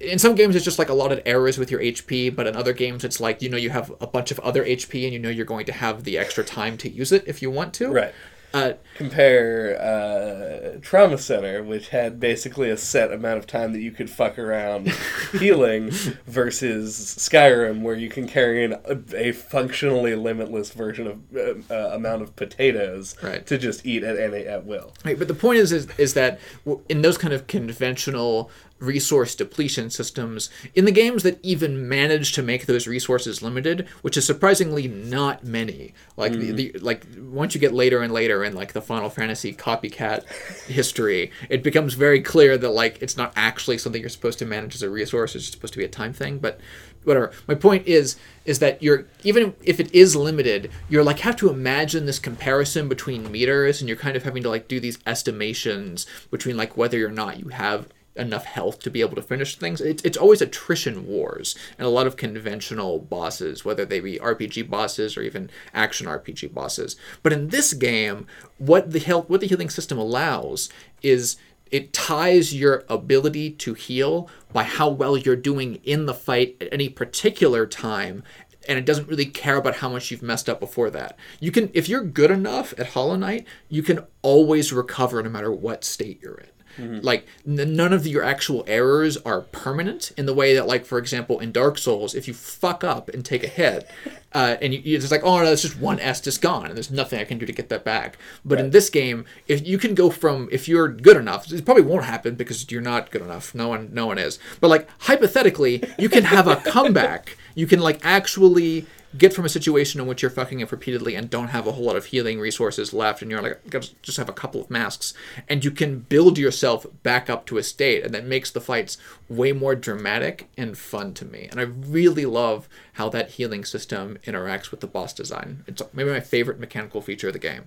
in 0.01 0.19
some 0.19 0.35
games 0.35 0.57
it's 0.57 0.65
just 0.65 0.79
like 0.79 0.89
allotted 0.89 1.23
errors 1.27 1.59
with 1.59 1.71
your 1.71 1.81
HP, 1.81 2.35
but 2.35 2.47
in 2.47 2.57
other 2.57 2.73
games 2.73 3.05
it's 3.05 3.21
like 3.21 3.43
you 3.43 3.49
know 3.49 3.57
you 3.57 3.71
have 3.71 3.93
a 4.01 4.07
bunch 4.07 4.31
of 4.31 4.41
other 4.41 4.65
HP 4.65 5.05
and 5.05 5.13
you 5.13 5.19
know 5.19 5.29
you're 5.29 5.45
going 5.45 5.67
to 5.67 5.73
have 5.73 6.05
the 6.05 6.19
extra 6.19 6.43
time 6.43 6.77
to 6.79 6.89
use 6.89 7.13
it 7.13 7.23
if 7.27 7.43
you 7.43 7.51
want 7.51 7.75
to. 7.75 7.93
Right. 7.93 8.15
Uh, 8.53 8.73
compare 8.97 9.81
uh, 9.81 10.79
Trauma 10.83 11.19
Center, 11.19 11.63
which 11.63 11.91
had 11.91 12.19
basically 12.19 12.69
a 12.71 12.77
set 12.77 13.13
amount 13.13 13.39
of 13.39 13.47
time 13.47 13.73
that 13.73 13.81
you 13.81 13.93
could 13.93 14.11
fuck 14.11 14.39
around 14.39 14.89
healing, 15.39 15.91
versus 16.27 16.97
Skyrim, 17.19 17.83
where 17.83 17.95
you 17.95 18.09
can 18.09 18.27
carry 18.27 18.65
in 18.65 18.73
a, 18.85 18.99
a 19.17 19.33
functionally 19.33 20.15
limitless 20.15 20.71
version 20.73 21.07
of 21.07 21.21
uh, 21.37 21.73
uh, 21.75 21.95
amount 21.95 22.23
of 22.23 22.35
potatoes 22.37 23.15
Right. 23.23 23.47
to 23.47 23.57
just 23.59 23.87
eat 23.87 24.03
at 24.03 24.19
any 24.19 24.45
at 24.47 24.65
will. 24.67 24.95
Right, 25.05 25.19
but 25.19 25.29
the 25.29 25.35
point 25.35 25.59
is, 25.59 25.71
is 25.73 25.87
is 25.99 26.15
that 26.15 26.41
in 26.89 27.03
those 27.03 27.19
kind 27.19 27.33
of 27.33 27.47
conventional 27.47 28.51
resource 28.81 29.35
depletion 29.35 29.91
systems, 29.91 30.51
in 30.75 30.87
the 30.87 30.91
games 30.93 31.23
that 31.23 31.39
even 31.43 31.89
manage 31.89 32.33
to 32.33 32.43
make 32.43 32.67
those 32.67 32.89
resources 32.89 33.43
limited, 33.43 33.87
which 34.03 34.17
is 34.17 34.27
surprisingly 34.27 34.89
not 34.89 35.45
many. 35.45 35.95
Like 36.17 36.33
the, 36.33 36.39
mm-hmm. 36.39 36.57
the 36.57 36.73
like 36.81 37.07
once 37.19 37.55
you 37.55 37.61
get 37.61 37.73
later 37.73 38.03
and 38.03 38.13
later 38.13 38.43
in 38.43 38.55
like 38.55 38.73
the 38.73 38.83
Final 38.83 39.11
Fantasy 39.11 39.55
copycat 39.55 40.27
history, 40.67 41.31
it 41.49 41.63
becomes 41.63 41.95
very 41.95 42.21
clear 42.21 42.59
that 42.59 42.71
like 42.71 43.01
it's 43.03 43.17
not 43.17 43.33
actually 43.37 43.79
something 43.79 44.01
you're 44.01 44.09
supposed 44.09 44.39
to 44.41 44.47
manage 44.47 44.75
as 44.75 44.83
a 44.83 44.91
resource. 44.91 45.37
It's 45.37 45.51
supposed 45.51 45.75
to 45.75 45.79
be 45.79 45.85
a 45.85 45.89
time 45.89 46.13
thing, 46.13 46.39
but 46.39 46.59
whatever. 47.05 47.33
My 47.47 47.55
point 47.55 47.87
is 47.87 48.17
is 48.45 48.59
that 48.59 48.83
you're 48.83 49.07
even 49.23 49.55
if 49.63 49.79
it 49.79 49.95
is 49.95 50.17
limited, 50.17 50.71
you're 50.89 51.05
like 51.05 51.21
have 51.21 51.37
to 51.37 51.51
imagine 51.51 52.07
this 52.07 52.19
comparison 52.19 52.89
between 52.89 53.31
meters, 53.31 53.81
and 53.81 53.89
you're 53.89 53.97
kind 53.97 54.17
of 54.17 54.23
having 54.23 54.43
to 54.43 54.49
like 54.49 54.69
do 54.69 54.81
these 54.81 54.99
estimations 55.07 56.07
between 56.31 56.57
like 56.57 56.77
whether 56.77 57.05
or 57.05 57.11
not 57.11 57.39
you 57.39 57.49
have 57.49 57.89
enough 58.21 58.45
health 58.45 58.79
to 58.81 58.91
be 58.91 59.01
able 59.01 59.17
to 59.17 59.23
finish 59.23 59.57
things. 59.57 59.81
It's, 59.81 60.03
it's 60.03 60.17
always 60.17 60.43
attrition 60.43 61.07
wars 61.07 61.57
and 61.79 61.87
a 61.87 61.91
lot 61.91 62.07
of 62.07 62.17
conventional 62.17 62.99
bosses, 62.99 63.65
whether 63.65 63.85
they 63.85 64.01
be 64.01 64.19
RPG 64.19 64.69
bosses 64.69 65.17
or 65.17 65.23
even 65.23 65.51
action 65.75 66.07
RPG 66.07 66.53
bosses. 66.53 66.97
But 67.23 67.33
in 67.33 67.49
this 67.49 67.73
game, 67.73 68.27
what 68.59 68.93
the 68.93 69.01
health 69.01 69.29
what 69.29 69.41
the 69.41 69.47
healing 69.47 69.71
system 69.71 69.99
allows 69.99 70.69
is 71.03 71.37
it 71.71 71.93
ties 71.93 72.55
your 72.55 72.85
ability 72.89 73.51
to 73.53 73.75
heal 73.75 74.29
by 74.53 74.65
how 74.65 74.89
well 74.89 75.17
you're 75.17 75.37
doing 75.37 75.77
in 75.85 76.07
the 76.07 76.15
fight 76.15 76.57
at 76.61 76.73
any 76.73 76.89
particular 76.89 77.67
time 77.67 78.25
and 78.69 78.79
it 78.79 78.85
doesn't 78.85 79.09
really 79.09 79.27
care 79.27 79.57
about 79.57 79.77
how 79.77 79.89
much 79.89 80.11
you've 80.11 80.23
messed 80.23 80.49
up 80.49 80.61
before 80.61 80.91
that. 80.91 81.19
You 81.41 81.51
can 81.51 81.71
if 81.73 81.89
you're 81.89 82.05
good 82.05 82.31
enough 82.31 82.75
at 82.79 82.89
Hollow 82.89 83.17
Knight, 83.17 83.47
you 83.69 83.83
can 83.83 84.07
always 84.23 84.73
recover 84.73 85.23
no 85.23 85.31
matter 85.31 85.53
what 85.53 85.85
state 85.85 86.21
you're 86.23 86.37
in. 86.37 86.51
Like 86.79 87.27
n- 87.47 87.75
none 87.77 87.93
of 87.93 88.07
your 88.07 88.23
actual 88.23 88.65
errors 88.67 89.17
are 89.19 89.43
permanent 89.43 90.13
in 90.17 90.27
the 90.27 90.35
way 90.35 90.55
that, 90.55 90.67
like 90.67 90.87
for 90.87 90.99
example, 90.99 91.39
in 91.39 91.53
Dark 91.53 91.79
Souls, 91.79 92.15
if 92.15 92.27
you 92.27 92.35
fuck 92.35 92.85
up 92.85 93.09
and 93.09 93.25
take 93.25 93.45
a 93.45 93.49
hit, 93.49 93.91
uh, 94.33 94.57
and 94.63 94.73
you, 94.73 94.97
it's 94.97 95.11
like, 95.11 95.25
oh 95.25 95.39
no, 95.39 95.45
it's 95.53 95.63
just 95.63 95.79
one 95.79 96.01
S 96.01 96.21
just 96.21 96.41
gone, 96.41 96.67
and 96.67 96.77
there's 96.77 96.91
nothing 96.91 97.21
I 97.21 97.25
can 97.25 97.39
do 97.39 97.47
to 97.47 97.53
get 97.53 97.69
that 97.69 97.85
back. 97.85 98.17
But 98.45 98.61
in 98.61 98.71
this 98.71 98.89
game, 98.91 99.25
if 99.49 99.67
you 99.67 99.79
can 99.79 99.95
go 99.95 100.11
from 100.11 100.49
if 100.53 100.69
you're 100.69 100.89
good 100.89 101.17
enough, 101.17 101.53
it 101.53 101.65
probably 101.65 101.83
won't 101.83 102.05
happen 102.05 102.35
because 102.35 102.71
you're 102.71 102.81
not 102.81 103.11
good 103.11 103.23
enough. 103.23 103.55
No 103.55 103.69
one, 103.69 103.91
no 103.93 104.07
one 104.07 104.19
is. 104.19 104.39
But 104.61 104.69
like 104.69 104.89
hypothetically, 105.01 105.83
you 105.99 106.09
can 106.09 106.25
have 106.25 106.47
a 106.47 106.57
comeback. 106.65 107.37
You 107.55 107.67
can 107.67 107.81
like 107.81 108.01
actually 108.05 108.87
get 109.17 109.35
from 109.35 109.45
a 109.45 109.49
situation 109.49 110.01
in 110.01 110.07
which 110.07 110.23
you're 110.23 110.31
fucking 110.31 110.63
up 110.63 110.71
repeatedly 110.71 111.15
and 111.15 111.29
don't 111.29 111.49
have 111.49 111.67
a 111.67 111.73
whole 111.73 111.85
lot 111.85 111.97
of 111.97 112.07
healing 112.07 112.39
resources 112.39 112.93
left 112.93 113.23
and 113.23 113.31
you're 113.31 113.43
like 113.43 113.69
"Gotta 113.69 113.91
just 114.03 114.19
have 114.19 114.29
a 114.29 114.35
couple 114.35 114.61
of 114.61 114.71
masks 114.71 115.15
and 115.49 115.65
you 115.65 115.71
can 115.71 116.01
build 116.01 116.39
yourself 116.39 116.87
back 117.03 117.29
up 117.29 117.47
to 117.47 117.59
a 117.59 117.63
state 117.63 118.05
and 118.05 118.15
that 118.15 118.25
makes 118.25 118.51
the 118.51 118.61
fights 118.61 118.99
way 119.29 119.53
more 119.53 119.75
dramatic 119.75 120.49
and 120.57 120.79
fun 120.79 121.13
to 121.15 121.25
me. 121.25 121.49
And 121.51 121.59
i 121.59 121.65
really 121.65 122.27
love 122.27 122.69
how 122.95 123.09
that 123.09 123.31
healing 123.31 123.65
system 123.65 124.19
interacts 124.25 124.71
with 124.71 124.81
the 124.81 124.87
boss 124.87 125.13
design. 125.13 125.65
It's 125.67 125.83
maybe 125.93 126.11
my 126.11 126.21
favorite 126.21 126.61
mechanical 126.61 127.01
feature 127.01 127.29
of 127.29 127.33
the 127.33 127.39
game. 127.39 127.65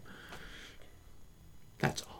That's 1.79 2.01
all. 2.03 2.13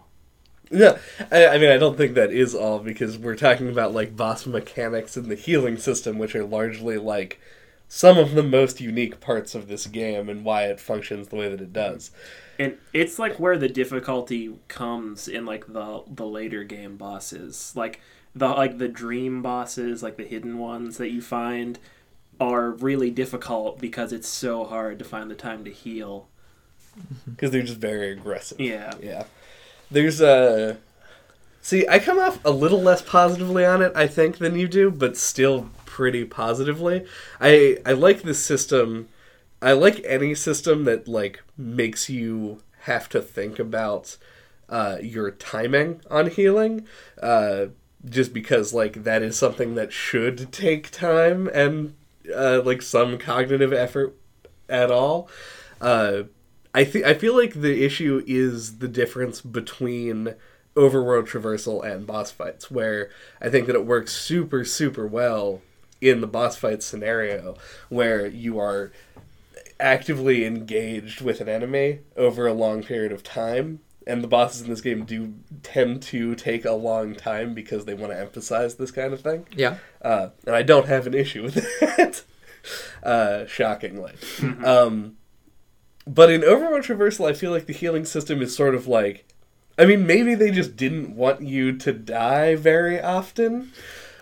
Yeah, 0.71 0.97
I, 1.31 1.47
I 1.47 1.57
mean, 1.59 1.69
I 1.69 1.77
don't 1.77 1.97
think 1.97 2.15
that 2.15 2.31
is 2.31 2.55
all 2.55 2.79
because 2.79 3.17
we're 3.17 3.35
talking 3.35 3.69
about 3.69 3.93
like 3.93 4.17
boss 4.17 4.45
mechanics 4.45 5.15
and 5.15 5.27
the 5.27 5.35
healing 5.35 5.77
system, 5.77 6.17
which 6.17 6.35
are 6.35 6.43
largely 6.43 6.97
like 6.97 7.39
some 7.95 8.17
of 8.17 8.33
the 8.33 8.41
most 8.41 8.81
unique 8.81 9.19
parts 9.19 9.53
of 9.53 9.67
this 9.67 9.85
game 9.85 10.27
and 10.27 10.43
why 10.43 10.63
it 10.63 10.79
functions 10.79 11.27
the 11.27 11.35
way 11.35 11.47
that 11.47 11.61
it 11.61 11.71
does. 11.71 12.09
And 12.57 12.79
it's 12.91 13.19
like 13.19 13.39
where 13.39 13.55
the 13.55 13.69
difficulty 13.69 14.57
comes 14.67 15.27
in 15.27 15.45
like 15.45 15.71
the 15.71 16.01
the 16.07 16.25
later 16.25 16.63
game 16.63 16.97
bosses. 16.97 17.71
Like 17.75 18.01
the 18.33 18.47
like 18.47 18.79
the 18.79 18.87
dream 18.87 19.43
bosses, 19.43 20.01
like 20.01 20.17
the 20.17 20.23
hidden 20.23 20.57
ones 20.57 20.97
that 20.97 21.11
you 21.11 21.21
find 21.21 21.77
are 22.39 22.71
really 22.71 23.11
difficult 23.11 23.79
because 23.79 24.11
it's 24.11 24.27
so 24.27 24.63
hard 24.63 24.97
to 24.97 25.05
find 25.05 25.29
the 25.29 25.35
time 25.35 25.63
to 25.63 25.71
heal. 25.71 26.27
because 27.29 27.51
they're 27.51 27.61
just 27.61 27.79
very 27.79 28.09
aggressive. 28.09 28.59
Yeah. 28.59 28.95
Yeah. 29.03 29.25
There's 29.91 30.19
a. 30.19 30.79
See, 31.63 31.87
I 31.87 31.97
come 31.97 32.19
off 32.19 32.43
a 32.43 32.51
little 32.51 32.81
less 32.81 33.01
positively 33.01 33.63
on 33.63 33.81
it, 33.81 33.93
I 33.95 34.05
think, 34.05 34.37
than 34.39 34.59
you 34.59 34.67
do, 34.67 34.91
but 34.91 35.15
still 35.15 35.69
pretty 35.85 36.25
positively. 36.25 37.05
I 37.39 37.77
I 37.85 37.93
like 37.93 38.23
this 38.23 38.43
system. 38.43 39.07
I 39.61 39.71
like 39.71 40.03
any 40.05 40.35
system 40.35 40.83
that 40.83 41.07
like 41.07 41.41
makes 41.57 42.09
you 42.09 42.61
have 42.81 43.07
to 43.09 43.21
think 43.21 43.59
about 43.59 44.17
uh, 44.67 44.97
your 45.01 45.31
timing 45.31 46.01
on 46.11 46.29
healing. 46.29 46.85
Uh, 47.21 47.67
just 48.09 48.33
because 48.33 48.73
like 48.73 49.05
that 49.05 49.23
is 49.23 49.37
something 49.37 49.75
that 49.75 49.93
should 49.93 50.51
take 50.51 50.91
time 50.91 51.47
and 51.53 51.95
uh, 52.35 52.61
like 52.65 52.81
some 52.81 53.17
cognitive 53.17 53.71
effort 53.71 54.13
at 54.67 54.91
all. 54.91 55.29
Uh, 55.79 56.23
I 56.73 56.83
think 56.83 57.05
I 57.05 57.13
feel 57.13 57.37
like 57.37 57.53
the 57.53 57.85
issue 57.85 58.21
is 58.27 58.79
the 58.79 58.89
difference 58.89 59.39
between 59.39 60.35
overworld 60.75 61.27
traversal 61.27 61.83
and 61.83 62.07
boss 62.07 62.31
fights, 62.31 62.71
where 62.71 63.09
I 63.41 63.49
think 63.49 63.67
that 63.67 63.75
it 63.75 63.85
works 63.85 64.13
super 64.13 64.65
super 64.65 65.07
well 65.07 65.61
in 66.01 66.21
the 66.21 66.27
boss 66.27 66.57
fight 66.57 66.83
scenario, 66.83 67.55
where 67.89 68.27
you 68.27 68.59
are 68.59 68.91
actively 69.79 70.45
engaged 70.45 71.21
with 71.21 71.41
an 71.41 71.49
enemy 71.49 71.99
over 72.15 72.47
a 72.47 72.53
long 72.53 72.83
period 72.83 73.11
of 73.11 73.23
time. 73.23 73.79
And 74.05 74.21
the 74.21 74.27
bosses 74.27 74.61
in 74.61 74.69
this 74.69 74.81
game 74.81 75.05
do 75.05 75.33
tend 75.61 76.01
to 76.03 76.35
take 76.35 76.65
a 76.65 76.73
long 76.73 77.15
time 77.15 77.53
because 77.53 77.85
they 77.85 77.93
want 77.93 78.11
to 78.11 78.19
emphasize 78.19 78.75
this 78.75 78.91
kind 78.91 79.13
of 79.13 79.21
thing. 79.21 79.45
yeah 79.55 79.77
Uh, 80.01 80.29
and 80.45 80.55
I 80.55 80.61
don't 80.61 80.87
have 80.87 81.07
an 81.07 81.13
issue 81.13 81.43
with 81.43 81.55
that, 81.79 82.23
uh, 83.01 83.45
shockingly. 83.45 84.11
Um, 84.63 85.15
but 86.05 86.29
in 86.29 86.41
overworld 86.41 86.83
traversal, 86.83 87.29
I 87.29 87.33
feel 87.33 87.51
like 87.51 87.65
the 87.65 87.73
healing 87.73 88.03
system 88.03 88.41
is 88.41 88.53
sort 88.55 88.75
of 88.75 88.87
like. 88.87 89.25
I 89.77 89.85
mean, 89.85 90.05
maybe 90.05 90.35
they 90.35 90.51
just 90.51 90.75
didn't 90.75 91.15
want 91.15 91.41
you 91.41 91.75
to 91.77 91.93
die 91.93 92.55
very 92.55 93.01
often, 93.01 93.71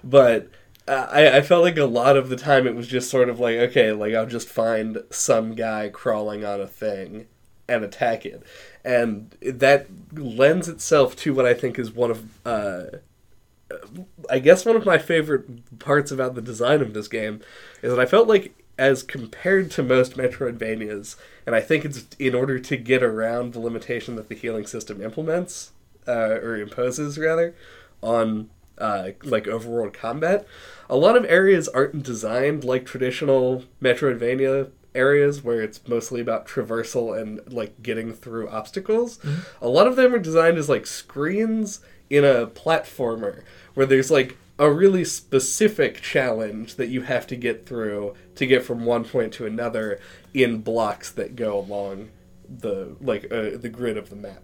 but 0.04 0.50
uh, 0.88 1.08
I, 1.12 1.38
I 1.38 1.42
felt 1.42 1.64
like 1.64 1.78
a 1.78 1.86
lot 1.86 2.18
of 2.18 2.30
the 2.30 2.38
time 2.38 2.66
it 2.68 2.76
was 2.76 2.88
just 2.88 3.10
sort 3.10 3.30
of 3.30 3.40
like, 3.40 3.58
okay, 3.58 3.92
like 3.92 4.14
I'll 4.14 4.26
just 4.26 4.48
find 4.48 5.04
some 5.10 5.56
guy 5.56 5.90
crawling 5.90 6.46
on 6.46 6.62
a 6.62 6.68
thing 6.68 7.28
and 7.68 7.84
attack 7.84 8.26
it. 8.26 8.44
And 8.84 9.36
that 9.42 9.88
lends 10.14 10.68
itself 10.68 11.16
to 11.18 11.34
what 11.34 11.46
I 11.46 11.54
think 11.54 11.78
is 11.78 11.92
one 11.92 12.12
of 12.12 12.46
uh, 12.46 12.84
I 14.30 14.40
guess 14.40 14.66
one 14.66 14.76
of 14.76 14.86
my 14.86 14.98
favorite 14.98 15.80
parts 15.80 16.12
about 16.12 16.36
the 16.36 16.42
design 16.42 16.82
of 16.82 16.94
this 16.94 17.08
game 17.08 17.42
is 17.82 17.92
that 17.92 18.00
I 18.00 18.06
felt 18.06 18.28
like, 18.28 18.54
as 18.78 19.04
compared 19.04 19.72
to 19.72 19.84
most 19.84 20.18
Metroidvanias, 20.18 21.16
and 21.46 21.56
I 21.56 21.62
think 21.62 21.86
it's 21.86 22.06
in 22.20 22.36
order 22.36 22.60
to 22.60 22.78
get 22.78 23.04
around 23.04 23.54
the 23.54 23.60
limitation 23.60 24.16
that 24.16 24.30
the 24.30 24.36
healing 24.36 24.66
system 24.66 25.02
implements, 25.02 25.72
uh, 26.08 26.40
or 26.42 26.58
imposes 26.58 27.18
rather, 27.18 27.56
on 28.02 28.50
uh, 28.78 29.10
like 29.24 29.46
overworld 29.46 29.94
combat, 29.94 30.48
a 30.90 30.98
lot 30.98 31.16
of 31.16 31.26
areas 31.26 31.68
aren't 31.70 32.04
designed 32.04 32.64
like 32.64 32.86
traditional 32.86 33.66
Metroidvania 33.82 34.72
areas 34.94 35.42
where 35.44 35.62
it's 35.62 35.88
mostly 35.88 36.20
about 36.20 36.46
traversal 36.48 37.20
and 37.20 37.40
like 37.52 37.82
getting 37.82 38.14
through 38.14 38.50
obstacles. 38.50 39.20
A 39.62 39.70
lot 39.70 39.88
of 39.88 39.96
them 39.96 40.14
are 40.14 40.20
designed 40.20 40.58
as 40.58 40.68
like 40.68 40.86
screens 40.86 41.80
in 42.10 42.26
a 42.26 42.48
platformer 42.48 43.44
where 43.74 43.86
there's 43.86 44.12
like 44.12 44.38
a 44.60 44.70
really 44.70 45.06
specific 45.06 46.02
challenge 46.02 46.76
that 46.76 46.90
you 46.90 47.04
have 47.04 47.26
to 47.28 47.36
get 47.36 47.66
through 47.66 48.14
to 48.42 48.48
get 48.48 48.64
from 48.64 48.86
one 48.86 49.06
point 49.06 49.32
to 49.34 49.46
another 49.46 50.00
in 50.34 50.62
blocks 50.62 51.12
that 51.12 51.36
go 51.36 51.60
along 51.60 52.10
the 52.50 52.96
like 53.00 53.26
uh, 53.26 53.56
the 53.56 53.70
grid 53.70 53.98
of 53.98 54.10
the 54.10 54.16
map. 54.16 54.42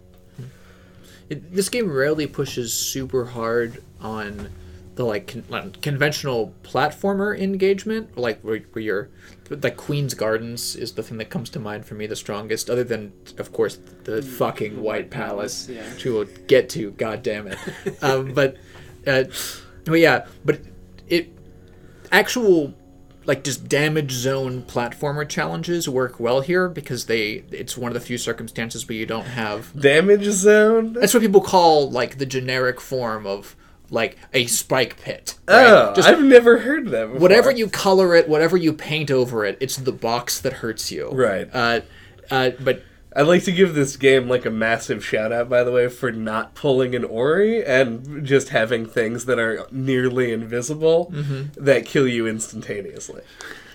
It, 1.28 1.52
this 1.52 1.68
game 1.68 1.90
rarely 1.90 2.28
pushes 2.28 2.72
super 2.72 3.24
hard 3.24 3.82
on 4.00 4.50
the 4.94 5.04
like 5.04 5.26
con- 5.26 5.74
conventional 5.82 6.54
platformer 6.62 7.36
engagement, 7.36 8.16
like 8.16 8.40
where, 8.42 8.60
where 8.72 8.82
you're 8.82 9.10
like 9.50 9.76
Queen's 9.76 10.14
Gardens 10.14 10.76
is 10.76 10.92
the 10.92 11.02
thing 11.02 11.18
that 11.18 11.28
comes 11.28 11.50
to 11.50 11.58
mind 11.58 11.84
for 11.84 11.94
me 11.94 12.06
the 12.06 12.16
strongest, 12.16 12.70
other 12.70 12.84
than 12.84 13.12
of 13.36 13.52
course 13.52 13.80
the 14.04 14.22
fucking 14.22 14.80
White 14.80 15.10
Palace, 15.10 15.66
Palace, 15.66 15.68
yeah. 15.68 15.92
which 15.92 16.04
we 16.04 16.12
will 16.12 16.26
get 16.46 16.68
to. 16.70 16.92
God 16.92 17.24
damn 17.24 17.48
it! 17.48 17.58
um, 18.02 18.32
but, 18.32 18.58
uh, 19.08 19.24
but 19.84 19.98
yeah, 19.98 20.26
but 20.44 20.60
it 21.08 21.32
actual 22.12 22.74
like 23.28 23.44
just 23.44 23.68
damage 23.68 24.10
zone 24.10 24.62
platformer 24.62 25.28
challenges 25.28 25.86
work 25.86 26.18
well 26.18 26.40
here 26.40 26.66
because 26.66 27.04
they 27.04 27.44
it's 27.52 27.76
one 27.76 27.90
of 27.90 27.94
the 27.94 28.00
few 28.00 28.16
circumstances 28.16 28.88
where 28.88 28.96
you 28.96 29.04
don't 29.04 29.26
have 29.26 29.78
Damage 29.78 30.24
zone. 30.24 30.94
that's 30.94 31.12
what 31.12 31.20
people 31.20 31.42
call 31.42 31.90
like 31.90 32.16
the 32.16 32.24
generic 32.26 32.80
form 32.80 33.26
of 33.26 33.54
like 33.90 34.16
a 34.32 34.46
spike 34.46 35.00
pit. 35.00 35.34
right? 35.46 35.66
Oh, 35.66 35.92
just 35.94 36.08
I've 36.08 36.22
never 36.22 36.58
heard 36.58 36.88
that. 36.88 37.06
Before. 37.06 37.20
whatever 37.20 37.50
you 37.50 37.68
color 37.68 38.14
it, 38.14 38.28
whatever 38.28 38.56
you 38.56 38.72
paint 38.72 39.10
over 39.10 39.44
it, 39.44 39.56
it's 39.60 39.76
the 39.76 39.92
box 39.92 40.40
that 40.40 40.54
hurts 40.54 40.90
you. 40.90 41.10
Right. 41.10 41.48
Uh, 41.52 41.80
uh, 42.30 42.50
but 42.60 42.82
I'd 43.16 43.22
like 43.22 43.42
to 43.44 43.52
give 43.52 43.74
this 43.74 43.96
game 43.96 44.28
like 44.28 44.44
a 44.44 44.50
massive 44.50 45.04
shout 45.04 45.32
out, 45.32 45.48
by 45.48 45.64
the 45.64 45.72
way, 45.72 45.88
for 45.88 46.12
not 46.12 46.54
pulling 46.54 46.94
an 46.94 47.04
Ori 47.04 47.64
and 47.64 48.24
just 48.24 48.50
having 48.50 48.84
things 48.86 49.24
that 49.24 49.38
are 49.38 49.66
nearly 49.70 50.32
invisible 50.32 51.10
Mm-hmm. 51.12 51.64
that 51.64 51.86
kill 51.86 52.06
you 52.06 52.26
instantaneously. 52.26 53.22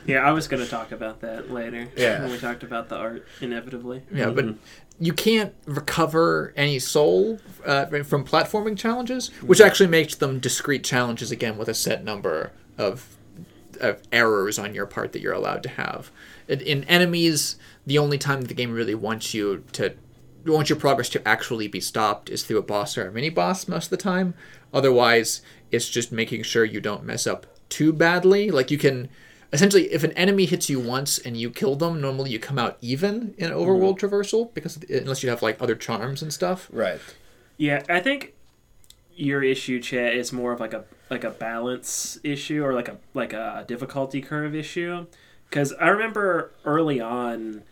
Yeah, 0.06 0.20
I 0.20 0.32
was 0.32 0.48
going 0.48 0.62
to 0.64 0.70
talk 0.70 0.92
about 0.92 1.22
that 1.22 1.50
later. 1.52 1.88
Yeah. 1.96 2.22
When 2.24 2.32
we 2.32 2.38
talked 2.38 2.64
about 2.64 2.90
the 2.90 2.98
art, 2.98 3.26
inevitably. 3.42 4.04
yeah, 4.14 4.30
but 4.30 4.56
you 5.00 5.14
can't 5.14 5.54
recover 5.66 6.54
any 6.58 6.78
soul 6.78 7.40
uh, 7.66 7.86
from 8.04 8.26
platforming 8.26 8.78
challenges, 8.78 9.30
which 9.42 9.62
actually 9.62 9.88
makes 9.88 10.16
them 10.16 10.40
discrete 10.40 10.84
challenges 10.84 11.32
again 11.32 11.58
with 11.58 11.70
a 11.70 11.74
set 11.74 12.04
number 12.04 12.52
of 12.78 13.16
of 13.82 14.02
errors 14.12 14.60
on 14.60 14.76
your 14.76 14.86
part 14.86 15.12
that 15.14 15.22
you're 15.22 15.34
allowed 15.34 15.64
to 15.64 15.70
have. 15.70 16.12
In, 16.48 16.62
in 16.62 16.84
enemies, 16.84 17.56
the 17.86 17.98
only 17.98 18.18
time 18.18 18.42
that 18.42 18.48
the 18.48 18.54
game 18.54 18.72
really 18.72 18.96
wants 18.96 19.34
you 19.34 19.64
to 19.74 19.96
wants 20.46 20.70
your 20.70 20.80
progress 20.80 21.10
to 21.10 21.26
actually 21.28 21.68
be 21.68 21.80
stopped 21.80 22.30
is 22.30 22.44
through 22.44 22.58
a 22.58 22.64
boss 22.64 22.98
or 22.98 23.08
a 23.08 23.12
mini 23.12 23.30
boss 23.30 23.68
most 23.68 23.86
of 23.86 23.90
the 23.92 23.98
time. 23.98 24.34
Otherwise, 24.74 25.42
it's 25.72 25.90
just 25.90 26.12
making 26.12 26.44
sure 26.44 26.66
you 26.66 26.82
don't 26.82 27.06
mess 27.06 27.26
up 27.26 27.48
too 27.70 27.94
badly. 27.94 28.52
Like 28.52 28.70
you 28.70 28.78
can 28.78 29.10
essentially 29.52 29.92
if 29.94 30.04
an 30.04 30.12
enemy 30.14 30.46
hits 30.46 30.70
you 30.70 30.80
once 30.80 31.18
and 31.18 31.38
you 31.38 31.50
kill 31.50 31.76
them, 31.76 32.02
normally 32.02 32.32
you 32.32 32.40
come 32.40 32.60
out 32.60 32.78
even 32.82 33.34
in 33.38 33.52
overworld 33.52 33.98
mm-hmm. 33.98 34.06
traversal 34.06 34.54
because 34.54 34.78
unless 34.90 35.24
you 35.24 35.30
have 35.30 35.42
like 35.42 35.62
other 35.62 35.76
charms 35.76 36.22
and 36.22 36.34
stuff. 36.34 36.70
Right. 36.72 37.00
Yeah, 37.58 37.84
I 37.88 38.00
think 38.00 38.34
your 39.16 39.44
issue, 39.44 39.80
Chet, 39.80 40.16
is 40.16 40.34
more 40.34 40.52
of 40.52 40.60
like 40.60 40.74
a 40.74 40.86
like 41.10 41.24
a 41.24 41.30
balance 41.30 42.20
issue 42.24 42.64
or 42.64 42.74
like 42.74 42.88
a 42.88 42.98
like 43.14 43.34
a 43.34 43.64
difficulty 43.68 44.22
curve 44.22 44.56
issue. 44.56 45.06
Because 45.50 45.72
I 45.74 45.90
remember 45.90 46.52
early 46.66 47.00
on, 47.00 47.64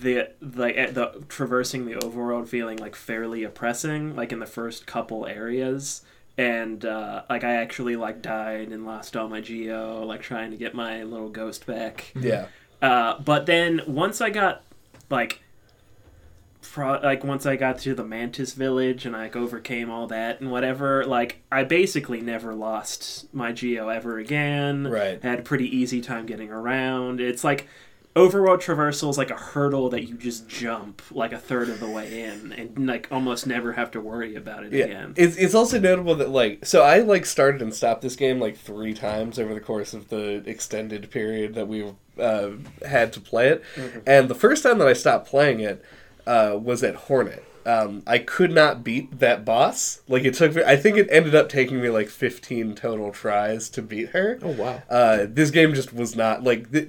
the 0.00 0.30
like 0.40 0.76
at 0.76 0.94
the 0.94 1.24
traversing 1.28 1.86
the 1.86 1.94
overworld 1.94 2.48
feeling 2.48 2.78
like 2.78 2.96
fairly 2.96 3.44
oppressing, 3.44 4.16
like 4.16 4.32
in 4.32 4.40
the 4.40 4.46
first 4.46 4.86
couple 4.86 5.26
areas. 5.26 6.02
And 6.38 6.84
uh, 6.84 7.22
like 7.30 7.44
I 7.44 7.54
actually 7.54 7.96
like 7.96 8.20
died 8.20 8.68
and 8.68 8.84
lost 8.84 9.16
all 9.16 9.28
my 9.28 9.40
geo, 9.40 10.04
like 10.04 10.20
trying 10.20 10.50
to 10.50 10.56
get 10.58 10.74
my 10.74 11.02
little 11.02 11.30
ghost 11.30 11.64
back. 11.66 12.12
Yeah. 12.14 12.48
Uh, 12.82 13.18
but 13.18 13.46
then 13.46 13.80
once 13.86 14.20
I 14.20 14.28
got 14.28 14.62
like, 15.08 15.40
pro- 16.60 17.00
like 17.00 17.24
once 17.24 17.46
I 17.46 17.56
got 17.56 17.78
to 17.78 17.94
the 17.94 18.04
Mantis 18.04 18.52
village 18.52 19.06
and 19.06 19.14
like 19.14 19.34
overcame 19.34 19.90
all 19.90 20.08
that 20.08 20.42
and 20.42 20.50
whatever, 20.50 21.06
like 21.06 21.42
I 21.50 21.64
basically 21.64 22.20
never 22.20 22.54
lost 22.54 23.32
my 23.32 23.52
geo 23.52 23.88
ever 23.88 24.18
again. 24.18 24.88
Right. 24.88 25.22
Had 25.22 25.38
a 25.38 25.42
pretty 25.42 25.74
easy 25.74 26.02
time 26.02 26.26
getting 26.26 26.50
around. 26.50 27.18
It's 27.18 27.44
like 27.44 27.66
overworld 28.16 28.62
traversal 28.62 29.10
is 29.10 29.18
like 29.18 29.30
a 29.30 29.36
hurdle 29.36 29.90
that 29.90 30.08
you 30.08 30.14
just 30.16 30.48
jump 30.48 31.02
like 31.10 31.32
a 31.32 31.38
third 31.38 31.68
of 31.68 31.78
the 31.80 31.86
way 31.88 32.22
in 32.24 32.52
and 32.52 32.86
like 32.86 33.06
almost 33.10 33.46
never 33.46 33.74
have 33.74 33.90
to 33.90 34.00
worry 34.00 34.34
about 34.34 34.64
it 34.64 34.72
Yeah. 34.72 34.84
again. 34.86 35.14
It's 35.16 35.36
it's 35.36 35.54
also 35.54 35.78
notable 35.78 36.14
that 36.16 36.30
like 36.30 36.64
so 36.64 36.82
I 36.82 37.00
like 37.00 37.26
started 37.26 37.60
and 37.60 37.74
stopped 37.74 38.00
this 38.02 38.16
game 38.16 38.40
like 38.40 38.56
three 38.56 38.94
times 38.94 39.38
over 39.38 39.52
the 39.52 39.60
course 39.60 39.92
of 39.92 40.08
the 40.08 40.42
extended 40.46 41.10
period 41.10 41.54
that 41.54 41.68
we 41.68 41.92
uh, 42.18 42.50
had 42.86 43.12
to 43.12 43.20
play 43.20 43.48
it, 43.48 43.62
and 44.06 44.30
the 44.30 44.34
first 44.34 44.62
time 44.62 44.78
that 44.78 44.88
I 44.88 44.94
stopped 44.94 45.28
playing 45.28 45.60
it 45.60 45.84
uh, 46.26 46.58
was 46.60 46.82
at 46.82 46.94
Hornet. 46.94 47.44
Um, 47.66 48.04
I 48.06 48.18
could 48.18 48.52
not 48.52 48.82
beat 48.84 49.18
that 49.18 49.44
boss. 49.44 50.00
Like 50.08 50.24
it 50.24 50.34
took 50.34 50.54
me. 50.54 50.62
I 50.64 50.76
think 50.76 50.96
it 50.96 51.08
ended 51.10 51.34
up 51.34 51.48
taking 51.50 51.82
me 51.82 51.90
like 51.90 52.08
fifteen 52.08 52.74
total 52.74 53.12
tries 53.12 53.68
to 53.70 53.82
beat 53.82 54.10
her. 54.10 54.38
Oh 54.40 54.52
wow. 54.52 54.82
Uh, 54.88 55.26
this 55.28 55.50
game 55.50 55.74
just 55.74 55.92
was 55.92 56.14
not 56.16 56.42
like 56.44 56.70
the, 56.70 56.88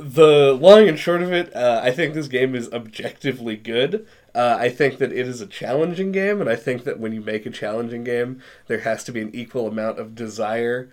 the 0.00 0.52
long 0.60 0.88
and 0.88 0.98
short 0.98 1.22
of 1.22 1.32
it. 1.32 1.54
Uh, 1.54 1.80
I 1.82 1.90
think 1.90 2.14
this 2.14 2.28
game 2.28 2.54
is 2.54 2.72
objectively 2.72 3.56
good. 3.56 4.06
Uh, 4.34 4.56
I 4.58 4.68
think 4.68 4.98
that 4.98 5.12
it 5.12 5.26
is 5.28 5.40
a 5.40 5.46
challenging 5.46 6.12
game, 6.12 6.40
and 6.40 6.48
I 6.48 6.56
think 6.56 6.84
that 6.84 6.98
when 7.00 7.12
you 7.12 7.20
make 7.20 7.46
a 7.46 7.50
challenging 7.50 8.04
game, 8.04 8.40
there 8.68 8.80
has 8.80 9.04
to 9.04 9.12
be 9.12 9.20
an 9.20 9.30
equal 9.34 9.66
amount 9.66 9.98
of 9.98 10.14
desire 10.14 10.88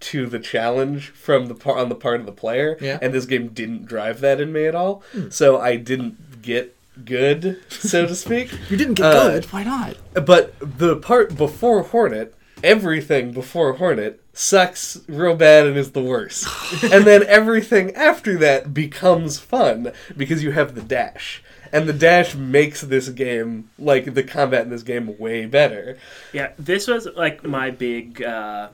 to 0.00 0.26
the 0.26 0.38
challenge 0.38 1.08
from 1.10 1.46
the 1.46 1.54
par- 1.54 1.78
on 1.78 1.88
the 1.88 1.94
part 1.94 2.20
of 2.20 2.26
the 2.26 2.32
player. 2.32 2.76
Yeah. 2.80 2.98
And 3.00 3.12
this 3.14 3.24
game 3.24 3.48
didn't 3.48 3.86
drive 3.86 4.20
that 4.20 4.40
in 4.40 4.52
me 4.52 4.66
at 4.66 4.74
all. 4.74 5.02
So 5.30 5.60
I 5.60 5.76
didn't 5.76 6.42
get 6.42 6.76
good, 7.04 7.60
so 7.70 8.06
to 8.06 8.14
speak. 8.14 8.50
You 8.68 8.76
didn't 8.76 8.94
get 8.94 9.06
Uh, 9.06 9.28
good. 9.30 9.44
Why 9.46 9.64
not? 9.64 9.96
But 10.26 10.54
the 10.60 10.96
part 10.96 11.36
before 11.36 11.82
Hornet, 11.82 12.34
everything 12.62 13.32
before 13.32 13.74
Hornet 13.74 14.20
sucks 14.32 15.00
real 15.08 15.34
bad 15.34 15.66
and 15.66 15.76
is 15.76 15.92
the 15.92 16.02
worst. 16.02 16.46
and 16.84 17.04
then 17.04 17.22
everything 17.24 17.94
after 17.94 18.36
that 18.38 18.72
becomes 18.72 19.38
fun 19.38 19.92
because 20.16 20.42
you 20.42 20.52
have 20.52 20.74
the 20.74 20.82
dash. 20.82 21.42
And 21.72 21.88
the 21.88 21.94
dash 21.94 22.34
makes 22.34 22.82
this 22.82 23.08
game, 23.08 23.70
like 23.78 24.12
the 24.12 24.22
combat 24.22 24.64
in 24.64 24.70
this 24.70 24.82
game, 24.82 25.18
way 25.18 25.46
better. 25.46 25.96
Yeah, 26.32 26.52
this 26.58 26.86
was 26.86 27.08
like 27.16 27.44
my 27.44 27.70
big 27.70 28.22
uh, 28.22 28.68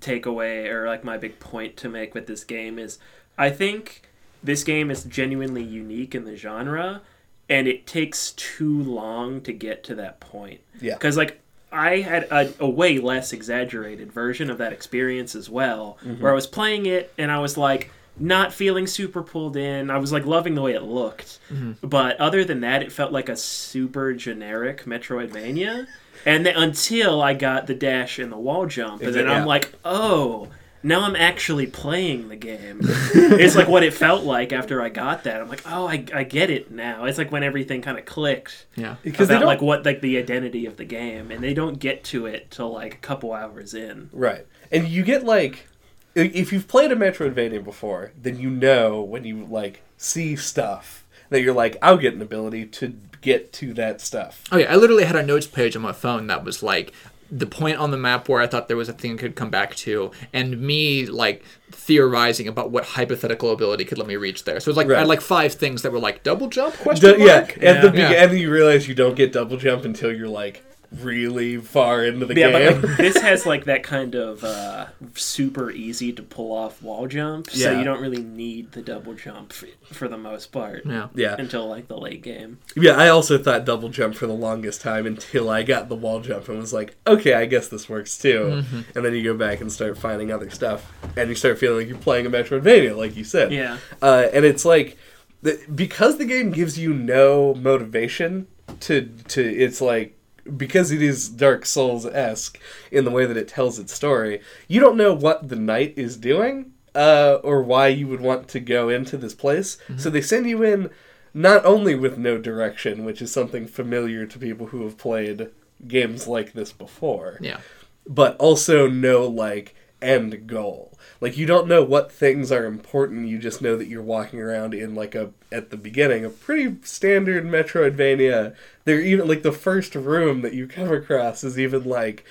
takeaway 0.00 0.70
or 0.70 0.86
like 0.86 1.04
my 1.04 1.16
big 1.16 1.40
point 1.40 1.76
to 1.78 1.88
make 1.88 2.14
with 2.14 2.26
this 2.26 2.44
game 2.44 2.78
is 2.78 2.98
I 3.38 3.50
think 3.50 4.02
this 4.42 4.62
game 4.62 4.90
is 4.90 5.04
genuinely 5.04 5.62
unique 5.62 6.14
in 6.14 6.24
the 6.24 6.36
genre 6.36 7.02
and 7.48 7.68
it 7.68 7.86
takes 7.86 8.32
too 8.32 8.82
long 8.82 9.40
to 9.42 9.52
get 9.52 9.84
to 9.84 9.94
that 9.94 10.20
point. 10.20 10.60
Yeah. 10.80 10.94
Because 10.94 11.16
like 11.16 11.40
I 11.72 12.00
had 12.00 12.24
a, 12.30 12.52
a 12.60 12.68
way 12.68 12.98
less 12.98 13.32
exaggerated 13.32 14.12
version 14.12 14.50
of 14.50 14.58
that 14.58 14.72
experience 14.72 15.34
as 15.34 15.50
well, 15.50 15.98
mm-hmm. 16.04 16.22
where 16.22 16.32
I 16.32 16.34
was 16.34 16.46
playing 16.46 16.86
it 16.86 17.12
and 17.18 17.30
I 17.30 17.38
was 17.38 17.56
like 17.56 17.90
not 18.18 18.52
feeling 18.52 18.86
super 18.86 19.22
pulled 19.22 19.56
in. 19.56 19.90
I 19.90 19.98
was 19.98 20.12
like 20.12 20.24
loving 20.24 20.54
the 20.54 20.62
way 20.62 20.72
it 20.72 20.82
looked, 20.82 21.38
mm-hmm. 21.52 21.86
but 21.86 22.18
other 22.18 22.44
than 22.44 22.60
that, 22.60 22.82
it 22.82 22.92
felt 22.92 23.12
like 23.12 23.28
a 23.28 23.36
super 23.36 24.14
generic 24.14 24.84
Metroidvania. 24.84 25.86
And 26.24 26.46
then 26.46 26.56
until 26.56 27.20
I 27.20 27.34
got 27.34 27.66
the 27.66 27.74
dash 27.74 28.18
and 28.18 28.32
the 28.32 28.38
wall 28.38 28.66
jump, 28.66 29.02
and 29.02 29.14
then 29.14 29.26
it- 29.26 29.30
I'm 29.30 29.46
like, 29.46 29.72
oh. 29.84 30.48
Now 30.82 31.02
I'm 31.02 31.16
actually 31.16 31.66
playing 31.66 32.28
the 32.28 32.36
game. 32.36 32.80
it's 32.84 33.56
like 33.56 33.68
what 33.68 33.82
it 33.82 33.94
felt 33.94 34.24
like 34.24 34.52
after 34.52 34.80
I 34.80 34.88
got 34.88 35.24
that. 35.24 35.40
I'm 35.40 35.48
like, 35.48 35.62
oh, 35.66 35.86
I, 35.86 36.04
I 36.14 36.24
get 36.24 36.50
it 36.50 36.70
now. 36.70 37.04
It's 37.04 37.18
like 37.18 37.32
when 37.32 37.42
everything 37.42 37.82
kind 37.82 37.98
of 37.98 38.04
clicked 38.04 38.66
Yeah. 38.76 38.96
Because 39.02 39.28
they 39.28 39.36
about 39.36 39.46
like 39.46 39.62
what 39.62 39.84
like 39.84 40.00
the 40.00 40.18
identity 40.18 40.66
of 40.66 40.76
the 40.76 40.84
game, 40.84 41.30
and 41.30 41.42
they 41.42 41.54
don't 41.54 41.78
get 41.78 42.04
to 42.04 42.26
it 42.26 42.50
till 42.50 42.72
like 42.72 42.94
a 42.94 42.98
couple 42.98 43.32
hours 43.32 43.74
in. 43.74 44.10
Right. 44.12 44.46
And 44.70 44.88
you 44.88 45.02
get 45.02 45.24
like 45.24 45.66
if 46.14 46.52
you've 46.52 46.66
played 46.66 46.92
a 46.92 46.96
Metroidvania 46.96 47.62
before, 47.62 48.12
then 48.20 48.38
you 48.38 48.48
know 48.48 49.02
when 49.02 49.24
you 49.24 49.44
like 49.44 49.82
see 49.98 50.34
stuff 50.36 51.04
that 51.28 51.42
you're 51.42 51.54
like, 51.54 51.76
I'll 51.82 51.98
get 51.98 52.14
an 52.14 52.22
ability 52.22 52.66
to 52.66 52.96
get 53.20 53.52
to 53.54 53.74
that 53.74 54.00
stuff. 54.00 54.44
Oh 54.50 54.56
yeah, 54.56 54.72
I 54.72 54.76
literally 54.76 55.04
had 55.04 55.16
a 55.16 55.22
notes 55.22 55.46
page 55.46 55.76
on 55.76 55.82
my 55.82 55.92
phone 55.92 56.26
that 56.28 56.44
was 56.44 56.62
like 56.62 56.92
the 57.30 57.46
point 57.46 57.78
on 57.78 57.90
the 57.90 57.96
map 57.96 58.28
where 58.28 58.40
I 58.40 58.46
thought 58.46 58.68
there 58.68 58.76
was 58.76 58.88
a 58.88 58.92
thing 58.92 59.14
I 59.14 59.16
could 59.16 59.34
come 59.36 59.50
back 59.50 59.74
to, 59.76 60.10
and 60.32 60.60
me 60.60 61.06
like 61.06 61.42
theorizing 61.72 62.48
about 62.48 62.70
what 62.70 62.84
hypothetical 62.84 63.52
ability 63.52 63.84
could 63.84 63.98
let 63.98 64.06
me 64.06 64.16
reach 64.16 64.44
there. 64.44 64.60
So 64.60 64.70
it's 64.70 64.76
was 64.76 64.76
like 64.76 64.90
I 64.90 64.98
had 65.00 65.08
like 65.08 65.20
five 65.20 65.54
things 65.54 65.82
that 65.82 65.92
were 65.92 65.98
like 65.98 66.22
double 66.22 66.48
jump 66.48 66.74
question 66.76 67.18
D- 67.18 67.24
yeah, 67.24 67.40
mark. 67.40 67.58
at 67.62 67.82
the 67.82 67.98
Yeah. 67.98 68.08
be- 68.10 68.16
and 68.16 68.32
then 68.32 68.38
you 68.38 68.50
realize 68.50 68.88
you 68.88 68.94
don't 68.94 69.14
get 69.16 69.32
double 69.32 69.56
jump 69.56 69.84
until 69.84 70.12
you're 70.12 70.28
like 70.28 70.62
really 70.92 71.56
far 71.58 72.04
into 72.04 72.26
the 72.26 72.34
Yeah, 72.34 72.50
game. 72.52 72.80
but 72.80 72.88
like, 72.90 72.96
this 72.98 73.16
has 73.20 73.46
like 73.52 73.64
that 73.64 73.82
kind 73.82 74.14
of 74.14 74.42
uh, 74.44 74.86
super 75.14 75.70
easy 75.70 76.12
to 76.12 76.22
pull 76.22 76.52
off 76.52 76.82
wall 76.82 77.06
jump, 77.06 77.48
yeah. 77.52 77.64
so 77.66 77.78
you 77.78 77.84
don't 77.84 78.00
really 78.00 78.22
need 78.22 78.72
the 78.72 78.82
double 78.82 79.14
jump 79.14 79.52
for, 79.52 79.66
for 79.92 80.08
the 80.08 80.16
most 80.18 80.52
part. 80.52 80.84
Yeah. 80.86 81.08
yeah, 81.14 81.36
Until 81.38 81.66
like 81.68 81.88
the 81.88 81.96
late 81.98 82.22
game. 82.22 82.58
yeah. 82.76 82.92
I 82.96 83.08
also 83.08 83.38
thought 83.38 83.64
double 83.64 83.88
jump 83.88 84.14
for 84.14 84.26
the 84.26 84.32
longest 84.34 84.80
time 84.80 85.06
until 85.06 85.48
I 85.50 85.62
got 85.62 85.88
the 85.88 85.96
wall 85.96 86.20
jump 86.20 86.48
and 86.48 86.58
was 86.58 86.72
like, 86.72 86.96
okay, 87.06 87.34
I 87.34 87.46
guess 87.46 87.68
this 87.68 87.88
works 87.88 88.16
too. 88.18 88.64
And 88.94 89.04
then 89.04 89.14
you 89.14 89.22
go 89.22 89.34
back 89.36 89.60
and 89.60 89.70
start 89.70 89.98
finding 89.98 90.30
other 90.32 90.50
stuff, 90.50 90.92
and 91.16 91.28
you 91.28 91.34
start 91.34 91.58
feeling 91.58 91.78
like 91.78 91.88
you're 91.88 91.98
playing 91.98 92.26
a 92.26 92.30
Metroidvania, 92.30 92.96
like 92.96 93.16
you 93.16 93.24
said. 93.24 93.52
Yeah. 93.52 93.78
uh, 94.02 94.26
and 94.32 94.44
it's 94.44 94.64
like 94.64 94.96
the, 95.42 95.60
because 95.74 96.18
the 96.18 96.24
game 96.24 96.50
gives 96.50 96.78
you 96.78 96.92
no 96.94 97.54
motivation 97.54 98.46
to 98.80 99.06
to 99.28 99.42
it's 99.42 99.80
like 99.80 100.15
because 100.56 100.90
it 100.90 101.02
is 101.02 101.28
Dark 101.28 101.64
Souls 101.66 102.06
esque 102.06 102.58
in 102.90 103.04
the 103.04 103.10
way 103.10 103.26
that 103.26 103.36
it 103.36 103.48
tells 103.48 103.78
its 103.78 103.92
story, 103.92 104.40
you 104.68 104.80
don't 104.80 104.96
know 104.96 105.12
what 105.14 105.48
the 105.48 105.56
knight 105.56 105.94
is 105.96 106.16
doing 106.16 106.72
uh, 106.94 107.38
or 107.42 107.62
why 107.62 107.88
you 107.88 108.06
would 108.08 108.20
want 108.20 108.48
to 108.48 108.60
go 108.60 108.88
into 108.88 109.16
this 109.16 109.34
place. 109.34 109.78
So 109.96 110.10
they 110.10 110.20
send 110.22 110.48
you 110.48 110.62
in 110.62 110.90
not 111.34 111.64
only 111.64 111.94
with 111.94 112.16
no 112.18 112.38
direction, 112.38 113.04
which 113.04 113.20
is 113.20 113.30
something 113.32 113.66
familiar 113.66 114.26
to 114.26 114.38
people 114.38 114.66
who 114.68 114.82
have 114.84 114.96
played 114.96 115.50
games 115.86 116.26
like 116.26 116.52
this 116.54 116.72
before, 116.72 117.38
Yeah. 117.42 117.58
but 118.06 118.36
also 118.38 118.88
no 118.88 119.26
like 119.26 119.74
end 120.00 120.46
goal. 120.46 120.95
Like 121.20 121.36
you 121.36 121.46
don't 121.46 121.68
know 121.68 121.82
what 121.82 122.12
things 122.12 122.52
are 122.52 122.66
important. 122.66 123.28
You 123.28 123.38
just 123.38 123.62
know 123.62 123.76
that 123.76 123.88
you're 123.88 124.02
walking 124.02 124.40
around 124.40 124.74
in 124.74 124.94
like 124.94 125.14
a 125.14 125.30
at 125.50 125.70
the 125.70 125.76
beginning 125.76 126.24
a 126.24 126.30
pretty 126.30 126.76
standard 126.82 127.44
Metroidvania. 127.44 128.54
They're 128.84 129.00
even 129.00 129.28
like 129.28 129.42
the 129.42 129.52
first 129.52 129.94
room 129.94 130.42
that 130.42 130.54
you 130.54 130.66
come 130.66 130.92
across 130.92 131.42
is 131.44 131.58
even 131.58 131.84
like 131.84 132.24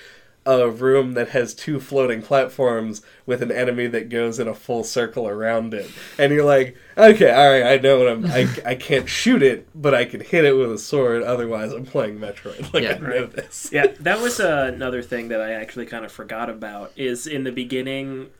a 0.46 0.70
room 0.70 1.14
that 1.14 1.30
has 1.30 1.52
two 1.52 1.80
floating 1.80 2.22
platforms 2.22 3.02
with 3.26 3.42
an 3.42 3.50
enemy 3.50 3.88
that 3.88 4.08
goes 4.08 4.38
in 4.38 4.46
a 4.46 4.54
full 4.54 4.84
circle 4.84 5.26
around 5.26 5.74
it. 5.74 5.90
And 6.18 6.32
you're 6.32 6.44
like, 6.44 6.76
okay, 6.96 7.32
all 7.32 7.50
right, 7.50 7.72
I 7.72 7.78
know 7.78 7.98
what 7.98 8.08
I'm. 8.08 8.26
I, 8.26 8.48
I 8.64 8.74
can't 8.76 9.08
shoot 9.08 9.42
it, 9.42 9.68
but 9.74 9.92
I 9.92 10.04
can 10.04 10.20
hit 10.20 10.44
it 10.44 10.52
with 10.52 10.70
a 10.70 10.78
sword. 10.78 11.24
Otherwise, 11.24 11.72
I'm 11.72 11.84
playing 11.84 12.20
Metroid. 12.20 12.72
Like 12.72 12.84
Yeah. 12.84 12.94
I 12.94 12.98
know 12.98 13.26
this. 13.26 13.70
yeah, 13.72 13.86
that 14.00 14.20
was 14.20 14.38
uh, 14.38 14.70
another 14.72 15.02
thing 15.02 15.28
that 15.28 15.40
I 15.40 15.52
actually 15.52 15.86
kind 15.86 16.04
of 16.04 16.12
forgot 16.12 16.48
about. 16.48 16.92
Is 16.96 17.26
in 17.26 17.42
the 17.44 17.52
beginning, 17.52 18.30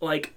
like 0.00 0.34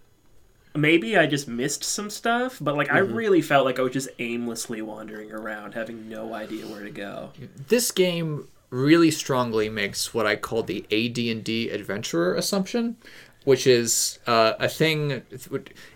maybe 0.76 1.17
I 1.17 1.26
just 1.26 1.47
missed 1.47 1.84
some 1.84 2.10
stuff, 2.10 2.58
but 2.60 2.76
like 2.76 2.91
I 2.91 2.99
mm-hmm. 2.99 3.13
really 3.13 3.41
felt 3.41 3.65
like 3.65 3.80
I 3.80 3.82
was 3.82 3.93
just 3.93 4.10
aimlessly 4.19 4.82
wandering 4.82 5.32
around, 5.32 5.73
having 5.73 6.10
no 6.10 6.34
idea 6.34 6.65
where 6.67 6.84
to 6.84 6.89
go. 6.89 7.32
this 7.67 7.91
game 7.91 8.47
really 8.69 9.12
strongly 9.12 9.69
makes 9.69 10.15
what 10.15 10.26
I 10.26 10.36
call 10.36 10.63
the 10.63 10.84
AD&D 10.91 11.69
adventurer 11.69 12.34
assumption, 12.34 12.97
which 13.43 13.67
is 13.67 14.19
uh, 14.27 14.53
a 14.60 14.69
thing 14.69 15.21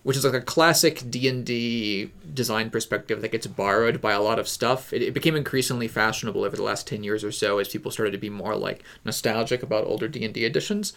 which 0.04 0.18
is 0.18 0.26
like 0.26 0.34
a 0.34 0.42
classic 0.42 1.04
D&D 1.10 2.12
design 2.34 2.70
perspective 2.70 3.22
that 3.22 3.32
gets 3.32 3.48
borrowed 3.48 4.02
by 4.02 4.12
a 4.12 4.22
lot 4.22 4.40
of 4.40 4.48
stuff. 4.48 4.92
It, 4.92 5.02
it 5.02 5.14
became 5.14 5.36
increasingly 5.36 5.88
fashionable 5.88 6.44
over 6.44 6.56
the 6.56 6.64
last 6.64 6.88
10 6.88 7.04
years 7.04 7.24
or 7.24 7.32
so 7.32 7.60
as 7.60 7.70
people 7.70 7.92
started 7.92 8.12
to 8.12 8.18
be 8.18 8.30
more 8.30 8.56
like 8.56 8.84
nostalgic 9.06 9.64
about 9.64 9.86
older 9.86 10.08
D&D 10.08 10.46
editions 10.46 10.94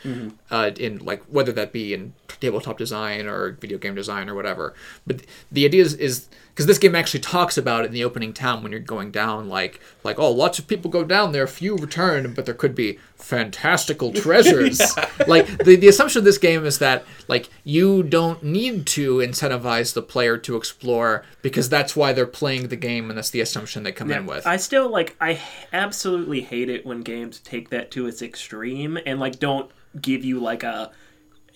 uh, 0.50 0.70
in 0.78 0.98
like 0.98 1.22
whether 1.24 1.52
that 1.52 1.72
be 1.72 1.94
in 1.94 2.14
tabletop 2.40 2.78
design 2.78 3.26
or 3.26 3.52
video 3.52 3.78
game 3.78 3.94
design 3.94 4.28
or 4.28 4.34
whatever. 4.34 4.74
But 5.06 5.22
the 5.50 5.64
idea 5.64 5.82
is, 5.82 5.94
is 5.94 6.28
because 6.50 6.66
this 6.66 6.78
game 6.78 6.94
actually 6.94 7.20
talks 7.20 7.56
about 7.56 7.84
it 7.84 7.86
in 7.86 7.92
the 7.92 8.04
opening 8.04 8.32
town 8.32 8.62
when 8.62 8.72
you're 8.72 8.80
going 8.80 9.10
down 9.10 9.48
like 9.48 9.80
like 10.04 10.18
oh 10.18 10.30
lots 10.30 10.58
of 10.58 10.66
people 10.66 10.90
go 10.90 11.04
down 11.04 11.32
there 11.32 11.46
few 11.46 11.76
return 11.76 12.32
but 12.34 12.44
there 12.46 12.54
could 12.54 12.74
be 12.74 12.98
fantastical 13.16 14.12
treasures. 14.14 14.80
Like 15.26 15.46
the, 15.58 15.76
the 15.76 15.88
assumption 15.88 16.18
of 16.20 16.24
this 16.24 16.38
game 16.38 16.64
is 16.64 16.78
that 16.78 17.04
like 17.28 17.48
you 17.64 18.02
don't 18.02 18.42
need 18.42 18.86
to 18.88 19.18
incentivize 19.18 19.94
the 19.94 20.02
player 20.02 20.36
to 20.38 20.56
explore 20.56 21.24
because 21.42 21.68
that's 21.68 21.94
why 21.94 22.12
they're 22.12 22.26
playing 22.26 22.68
the 22.68 22.76
game 22.76 23.10
and 23.10 23.16
that's 23.16 23.30
the 23.30 23.40
assumption 23.40 23.82
they 23.82 23.92
come 23.92 24.10
in 24.10 24.26
with. 24.26 24.46
I 24.46 24.56
still 24.56 24.88
like 24.88 25.16
i 25.20 25.38
absolutely 25.72 26.40
hate 26.40 26.68
it 26.68 26.84
when 26.84 27.02
games 27.02 27.40
take 27.40 27.70
that 27.70 27.90
to 27.92 28.06
its 28.06 28.22
extreme 28.22 28.98
and 29.06 29.20
like 29.20 29.38
don't 29.38 29.70
give 30.00 30.24
you 30.24 30.40
like 30.40 30.62
a 30.62 30.90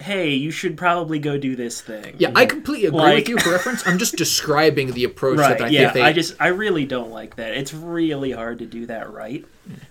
hey, 0.00 0.30
you 0.34 0.50
should 0.50 0.76
probably 0.76 1.18
go 1.18 1.38
do 1.38 1.54
this 1.56 1.80
thing. 1.80 2.14
yeah 2.18 2.30
i 2.34 2.44
completely 2.46 2.86
agree 2.86 2.98
Like- 3.00 3.14
with 3.18 3.28
you 3.28 3.38
for 3.38 3.50
reference 3.52 3.86
i'm 3.86 3.98
just 3.98 4.16
describing 4.24 4.92
the 4.92 5.04
approach 5.04 5.38
Right. 5.38 5.58
that 5.58 5.66
i 5.66 5.68
yeah. 5.68 5.80
think 5.84 5.94
they 5.94 6.02
I 6.02 6.12
just 6.12 6.34
I 6.40 6.48
really 6.48 6.84
don't 6.84 7.10
like 7.10 7.36
that. 7.36 7.54
It's 7.56 7.72
really 7.72 8.32
hard 8.32 8.58
to 8.58 8.66
do 8.66 8.86
that 8.86 9.10
right. 9.12 9.44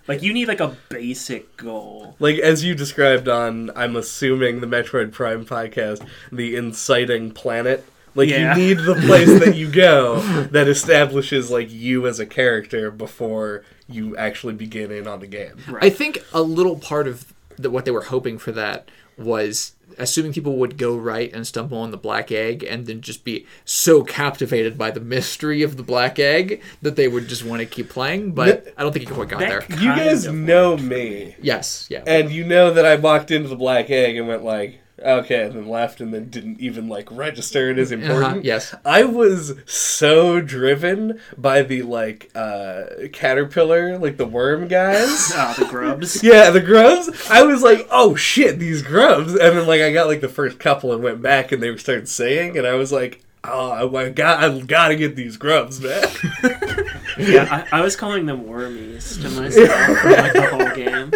Like 0.06 0.22
you 0.22 0.32
need 0.32 0.46
like 0.48 0.60
a 0.60 0.76
basic 0.88 1.56
goal. 1.56 2.14
Like 2.20 2.38
as 2.38 2.62
you 2.64 2.74
described 2.74 3.28
on, 3.28 3.70
I'm 3.74 3.96
assuming 3.96 4.60
the 4.60 4.66
Metroid 4.68 5.10
Prime 5.12 5.44
podcast, 5.44 6.06
the 6.30 6.54
inciting 6.54 7.32
planet. 7.32 7.84
Like 8.14 8.28
Yeah. 8.28 8.54
you 8.56 8.62
need 8.62 8.78
the 8.78 8.94
place 8.94 9.40
that 9.40 9.56
you 9.56 9.68
go 9.70 10.20
that 10.52 10.68
establishes 10.68 11.50
like 11.50 11.70
you 11.72 12.06
as 12.06 12.20
a 12.20 12.26
character 12.26 12.90
before 12.90 13.64
you 13.88 14.16
actually 14.16 14.54
begin 14.54 14.92
in 14.92 15.06
on 15.08 15.18
the 15.20 15.26
game. 15.26 15.56
I 15.80 15.90
think 15.90 16.22
a 16.32 16.42
little 16.42 16.76
part 16.76 17.08
of 17.08 17.32
the, 17.58 17.70
what 17.70 17.84
they 17.84 17.90
were 17.90 18.02
hoping 18.04 18.38
for 18.38 18.52
that 18.52 18.88
was 19.18 19.72
assuming 19.98 20.32
people 20.32 20.56
would 20.56 20.76
go 20.78 20.96
right 20.96 21.32
and 21.32 21.46
stumble 21.46 21.78
on 21.78 21.90
the 21.90 21.96
black 21.96 22.30
egg 22.32 22.62
and 22.64 22.86
then 22.86 23.00
just 23.00 23.24
be 23.24 23.46
so 23.64 24.02
captivated 24.02 24.76
by 24.76 24.90
the 24.90 25.00
mystery 25.00 25.62
of 25.62 25.76
the 25.76 25.82
black 25.82 26.18
egg 26.18 26.62
that 26.82 26.96
they 26.96 27.08
would 27.08 27.28
just 27.28 27.44
want 27.44 27.60
to 27.60 27.66
keep 27.66 27.88
playing. 27.88 28.32
But 28.32 28.72
I 28.76 28.82
don't 28.82 28.92
think 28.92 29.08
you 29.08 29.14
quite 29.14 29.28
got 29.28 29.40
there. 29.40 29.64
You 29.70 29.88
guys 29.94 30.26
know 30.26 30.76
me, 30.76 31.36
Yes, 31.40 31.86
yeah. 31.90 32.02
and 32.06 32.30
you 32.30 32.44
know 32.44 32.72
that 32.72 32.84
I 32.86 32.96
walked 32.96 33.30
into 33.30 33.48
the 33.48 33.56
black 33.56 33.90
egg 33.90 34.16
and 34.16 34.26
went 34.28 34.44
like, 34.44 34.80
okay, 34.98 35.44
and 35.44 35.54
then 35.54 35.68
left, 35.68 36.00
and 36.00 36.12
then 36.12 36.28
didn't 36.30 36.60
even 36.60 36.88
like 36.88 37.10
register 37.10 37.70
it 37.70 37.78
as 37.78 37.92
important. 37.92 38.24
Uh-huh, 38.24 38.40
yes. 38.42 38.74
I 38.84 39.04
was 39.04 39.54
so 39.66 40.40
driven 40.40 41.20
by 41.36 41.62
the 41.62 41.82
like 41.82 42.30
uh 42.34 42.84
caterpillar, 43.12 43.98
like 43.98 44.16
the 44.16 44.26
worm 44.26 44.68
guys. 44.68 45.32
Ah, 45.36 45.54
the 45.58 45.66
grubs. 45.66 46.22
Yeah, 46.24 46.50
the 46.50 46.60
grubs. 46.60 47.10
I 47.30 47.42
was 47.42 47.62
like, 47.62 47.86
"Oh 47.90 48.14
shit, 48.14 48.58
these 48.58 48.82
grubs!" 48.82 49.32
And 49.32 49.56
then 49.56 49.66
like 49.66 49.80
I 49.80 49.92
got 49.92 50.06
like 50.06 50.20
the 50.20 50.28
first 50.28 50.58
couple 50.58 50.92
and 50.92 51.02
went 51.02 51.22
back, 51.22 51.52
and 51.52 51.62
they 51.62 51.76
started 51.76 52.08
saying, 52.08 52.56
and 52.56 52.66
I 52.66 52.74
was 52.74 52.92
like, 52.92 53.22
"Oh, 53.42 53.94
I 53.96 54.08
got, 54.10 54.42
I 54.42 54.60
gotta 54.60 54.96
get 54.96 55.16
these 55.16 55.36
grubs, 55.36 55.80
man." 55.80 56.06
yeah, 57.18 57.66
I, 57.72 57.78
I 57.78 57.80
was 57.80 57.96
calling 57.96 58.26
them 58.26 58.44
wormies 58.44 59.20
to 59.22 59.28
myself 59.30 59.98
for 59.98 60.10
like 60.10 60.32
the 60.32 60.46
whole 60.50 60.74
game. 60.74 61.12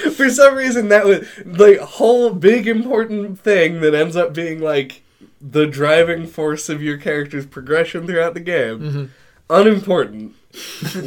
For 0.16 0.30
some 0.30 0.54
reason, 0.54 0.88
that 0.88 1.04
was 1.04 1.26
like 1.44 1.78
a 1.78 1.86
whole 1.86 2.30
big 2.30 2.66
important 2.66 3.40
thing 3.40 3.80
that 3.80 3.94
ends 3.94 4.16
up 4.16 4.34
being 4.34 4.60
like 4.60 5.02
the 5.40 5.66
driving 5.66 6.26
force 6.26 6.68
of 6.68 6.82
your 6.82 6.98
character's 6.98 7.46
progression 7.46 8.06
throughout 8.06 8.34
the 8.34 8.40
game. 8.40 9.12
Unimportant. 9.48 10.34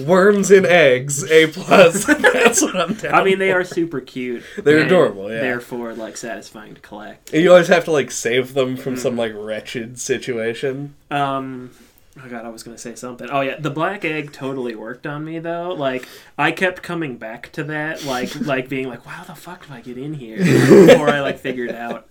Worms 0.05 0.51
and 0.51 0.65
eggs, 0.65 1.29
A 1.29 1.47
plus. 1.47 2.05
That's 2.33 2.61
what 2.61 2.75
I'm 2.77 2.93
down. 2.93 3.13
I 3.13 3.23
mean, 3.23 3.39
they 3.39 3.51
are 3.51 3.65
super 3.65 3.99
cute. 3.99 4.43
They're 4.57 4.85
adorable, 4.85 5.29
yeah. 5.29 5.41
Therefore, 5.41 5.93
like 5.93 6.15
satisfying 6.15 6.75
to 6.75 6.81
collect. 6.81 7.33
And 7.33 7.43
you 7.43 7.51
always 7.51 7.67
have 7.67 7.83
to 7.85 7.91
like 7.91 8.09
save 8.09 8.53
them 8.53 8.77
from 8.77 8.95
some 8.95 9.17
like 9.17 9.33
wretched 9.35 9.99
situation. 9.99 10.95
Um, 11.11 11.71
oh 12.17 12.29
god, 12.29 12.45
I 12.45 12.49
was 12.49 12.63
gonna 12.63 12.77
say 12.77 12.95
something. 12.95 13.29
Oh 13.31 13.41
yeah, 13.41 13.59
the 13.59 13.69
black 13.69 14.05
egg 14.05 14.33
totally 14.33 14.75
worked 14.75 15.07
on 15.07 15.23
me 15.25 15.39
though. 15.39 15.73
Like 15.73 16.07
I 16.37 16.51
kept 16.51 16.81
coming 16.83 17.17
back 17.17 17.51
to 17.53 17.63
that, 17.65 18.03
like 18.03 18.35
like 18.41 18.69
being 18.69 18.87
like, 18.87 19.05
"Wow, 19.05 19.23
the 19.25 19.35
fuck 19.35 19.63
did 19.63 19.71
I 19.71 19.81
get 19.81 19.97
in 19.97 20.13
here?" 20.13 20.37
Before 20.87 21.09
I 21.09 21.21
like 21.21 21.39
figured 21.39 21.71
out 21.71 22.07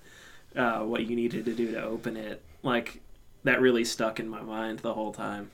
uh, 0.56 0.80
what 0.80 1.06
you 1.06 1.16
needed 1.16 1.44
to 1.46 1.54
do 1.54 1.72
to 1.72 1.82
open 1.82 2.16
it. 2.16 2.42
Like 2.62 3.00
that 3.44 3.60
really 3.60 3.84
stuck 3.84 4.20
in 4.20 4.28
my 4.28 4.42
mind 4.42 4.80
the 4.80 4.94
whole 4.94 5.12
time. 5.12 5.50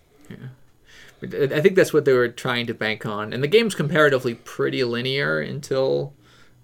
But 1.21 1.35
I 1.53 1.61
think 1.61 1.75
that's 1.75 1.93
what 1.93 2.05
they 2.05 2.13
were 2.13 2.29
trying 2.29 2.67
to 2.67 2.75
bank 2.75 3.05
on. 3.05 3.33
And 3.33 3.43
the 3.43 3.49
game's 3.49 3.75
comparatively 3.75 4.35
pretty 4.35 4.85
linear 4.85 5.41
until 5.41 6.13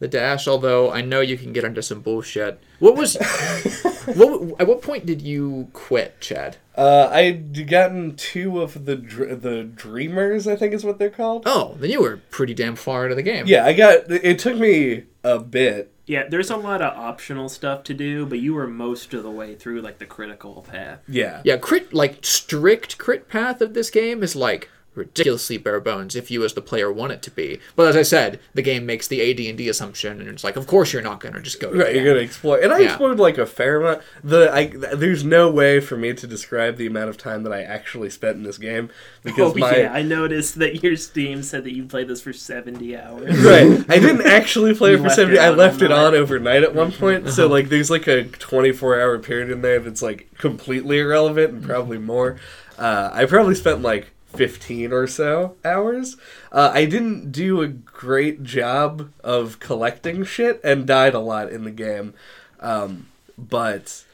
the 0.04 0.08
dash, 0.08 0.46
although 0.46 0.92
I 0.92 1.00
know 1.00 1.20
you 1.20 1.38
can 1.38 1.54
get 1.54 1.64
into 1.64 1.82
some 1.82 2.00
bullshit. 2.00 2.60
What 2.78 2.94
was. 2.94 3.14
what, 4.14 4.60
at 4.60 4.68
what 4.68 4.82
point 4.82 5.06
did 5.06 5.22
you 5.22 5.68
quit, 5.72 6.20
Chad? 6.20 6.58
Uh, 6.76 7.08
I'd 7.10 7.66
gotten 7.66 8.14
two 8.16 8.60
of 8.60 8.84
the 8.84 8.96
dr- 8.96 9.40
the 9.40 9.64
dreamers, 9.64 10.46
I 10.46 10.56
think 10.56 10.74
is 10.74 10.84
what 10.84 10.98
they're 10.98 11.08
called. 11.08 11.44
Oh, 11.46 11.76
then 11.80 11.90
you 11.90 12.02
were 12.02 12.18
pretty 12.30 12.52
damn 12.52 12.76
far 12.76 13.04
into 13.04 13.14
the 13.14 13.22
game. 13.22 13.46
Yeah, 13.46 13.64
I 13.64 13.72
got. 13.72 14.10
It 14.10 14.38
took 14.38 14.58
me 14.58 15.04
a 15.22 15.38
bit. 15.38 15.90
Yeah, 16.06 16.28
there's 16.28 16.50
a 16.50 16.56
lot 16.58 16.82
of 16.82 16.94
optional 16.98 17.48
stuff 17.48 17.82
to 17.84 17.94
do, 17.94 18.26
but 18.26 18.38
you 18.38 18.52
were 18.52 18.66
most 18.66 19.14
of 19.14 19.22
the 19.22 19.30
way 19.30 19.54
through 19.54 19.80
like 19.80 19.98
the 19.98 20.04
critical 20.04 20.66
path. 20.70 21.00
Yeah. 21.08 21.40
Yeah, 21.44 21.56
crit 21.56 21.94
like 21.94 22.18
strict 22.26 22.98
crit 22.98 23.26
path 23.26 23.62
of 23.62 23.72
this 23.72 23.88
game 23.88 24.22
is 24.22 24.36
like 24.36 24.68
ridiculously 24.94 25.56
bare 25.58 25.80
bones 25.80 26.14
if 26.16 26.30
you 26.30 26.44
as 26.44 26.54
the 26.54 26.60
player 26.60 26.92
want 26.92 27.12
it 27.12 27.22
to 27.22 27.30
be. 27.30 27.60
But 27.76 27.88
as 27.88 27.96
I 27.96 28.02
said, 28.02 28.40
the 28.54 28.62
game 28.62 28.86
makes 28.86 29.08
the 29.08 29.20
AD 29.30 29.40
and 29.40 29.58
D 29.58 29.68
assumption, 29.68 30.20
and 30.20 30.28
it's 30.28 30.44
like, 30.44 30.56
of 30.56 30.66
course 30.66 30.92
you're 30.92 31.02
not 31.02 31.20
gonna 31.20 31.40
just 31.40 31.60
go. 31.60 31.70
to 31.72 31.78
Right, 31.78 31.94
you're 31.94 32.04
gonna 32.04 32.18
explore, 32.24 32.58
and 32.58 32.72
I 32.72 32.78
Yeah. 32.80 32.86
explored 32.88 33.18
like 33.18 33.38
a 33.38 33.46
fair 33.46 33.80
amount. 33.80 34.02
The 34.22 34.52
I 34.54 34.66
there's 34.94 35.24
no 35.24 35.50
way 35.50 35.80
for 35.80 35.96
me 35.96 36.12
to 36.14 36.26
describe 36.26 36.76
the 36.76 36.86
amount 36.86 37.10
of 37.10 37.16
time 37.16 37.42
that 37.44 37.52
I 37.52 37.62
actually 37.62 38.10
spent 38.10 38.36
in 38.36 38.42
this 38.42 38.58
game 38.58 38.90
because 39.22 39.52
Oh 39.52 39.58
my 39.58 39.76
yeah, 39.78 39.92
I 39.92 40.02
noticed 40.02 40.58
that 40.58 40.82
your 40.82 40.96
Steam 40.96 41.42
said 41.42 41.64
that 41.64 41.74
you 41.74 41.84
played 41.84 42.08
this 42.08 42.20
for 42.20 42.32
70 42.32 42.96
hours. 42.96 43.36
right. 43.44 43.84
I 43.88 43.98
didn't 43.98 44.26
actually 44.26 44.74
play 44.74 44.94
it 44.94 45.00
for 45.00 45.10
seventy. 45.10 45.38
it 45.38 45.42
I 45.42 45.50
left 45.50 45.82
it 45.82 45.90
on 45.92 46.14
overnight 46.14 46.62
at 46.62 46.74
one 46.74 46.92
point. 46.92 47.28
So 47.30 47.46
like, 47.48 47.68
there's 47.68 47.90
like 47.90 48.06
a 48.06 48.24
24 48.24 49.00
hour 49.00 49.18
period 49.18 49.50
in 49.50 49.62
there 49.62 49.80
that's 49.80 50.02
like 50.02 50.28
completely 50.38 50.98
irrelevant 50.98 51.52
and 51.52 51.62
probably 51.64 51.98
more. 51.98 52.36
Uh, 52.78 53.10
I 53.12 53.24
probably 53.26 53.54
spent 53.54 53.82
like 53.82 54.10
15 54.36 54.92
or 54.92 55.06
so 55.06 55.56
hours. 55.64 56.16
Uh, 56.52 56.70
I 56.72 56.84
didn't 56.84 57.32
do 57.32 57.60
a 57.60 57.68
great 57.68 58.42
job 58.42 59.10
of 59.22 59.58
collecting 59.60 60.24
shit 60.24 60.60
and 60.64 60.86
died 60.86 61.14
a 61.14 61.20
lot 61.20 61.50
in 61.50 61.64
the 61.64 61.70
game. 61.70 62.14
Um, 62.60 63.08
but 63.36 64.04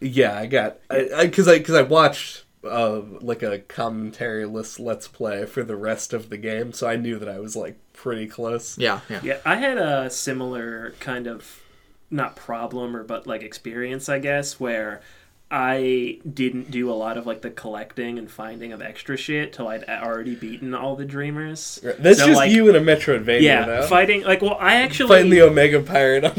yeah, 0.00 0.36
I 0.36 0.46
got 0.46 0.78
I 0.90 1.26
because 1.26 1.48
I 1.48 1.58
because 1.58 1.74
I, 1.74 1.82
watched 1.82 2.44
uh, 2.64 3.00
like 3.20 3.42
a 3.42 3.58
commentary-less 3.58 4.78
let's 4.78 5.08
play 5.08 5.46
for 5.46 5.62
the 5.62 5.76
rest 5.76 6.12
of 6.12 6.30
the 6.30 6.36
game, 6.36 6.72
so 6.72 6.88
I 6.88 6.96
knew 6.96 7.18
that 7.18 7.28
I 7.28 7.38
was 7.38 7.56
like 7.56 7.78
pretty 7.92 8.26
close. 8.26 8.78
Yeah, 8.78 9.00
yeah. 9.08 9.20
Yeah, 9.22 9.38
I 9.44 9.56
had 9.56 9.78
a 9.78 10.10
similar 10.10 10.94
kind 11.00 11.26
of 11.26 11.62
not 12.10 12.36
problem 12.36 12.96
or 12.96 13.04
but 13.04 13.26
like 13.26 13.42
experience, 13.42 14.08
I 14.08 14.18
guess, 14.18 14.58
where 14.58 15.00
I 15.50 16.20
didn't 16.32 16.70
do 16.70 16.90
a 16.90 16.94
lot 16.94 17.18
of 17.18 17.26
like 17.26 17.42
the 17.42 17.50
collecting 17.50 18.18
and 18.18 18.30
finding 18.30 18.72
of 18.72 18.80
extra 18.80 19.16
shit 19.16 19.52
till 19.52 19.66
I'd 19.66 19.82
already 19.88 20.36
beaten 20.36 20.74
all 20.74 20.94
the 20.94 21.04
dreamers. 21.04 21.80
That's 21.82 22.20
So, 22.20 22.26
just 22.26 22.36
like, 22.36 22.52
you 22.52 22.68
in 22.68 22.76
a 22.76 22.80
Metroidvania 22.80 23.42
Yeah, 23.42 23.64
now. 23.64 23.82
fighting 23.86 24.22
like 24.22 24.42
well, 24.42 24.56
I 24.60 24.76
actually 24.76 25.08
Fighting 25.08 25.30
the 25.30 25.42
Omega 25.42 25.80
Pirate 25.80 26.24
on 26.24 26.32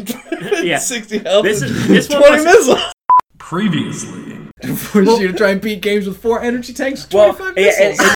Yeah. 0.65 0.77
60 0.77 1.19
health. 1.19 1.43
This 1.43 1.61
and 1.61 1.71
is- 1.71 1.87
this 1.87 2.09
one 2.09 2.19
20 2.21 2.35
was- 2.37 2.45
missiles. 2.45 2.79
Previously. 3.37 4.37
Forces 4.75 5.19
you 5.19 5.27
to 5.27 5.33
try 5.37 5.49
and 5.49 5.59
beat 5.59 5.81
games 5.81 6.07
with 6.07 6.17
four 6.21 6.41
energy 6.41 6.73
tanks, 6.73 7.05
Well, 7.11 7.33
25 7.33 7.57
it- 7.57 7.61
missiles. 7.65 7.99
it- 8.11 8.15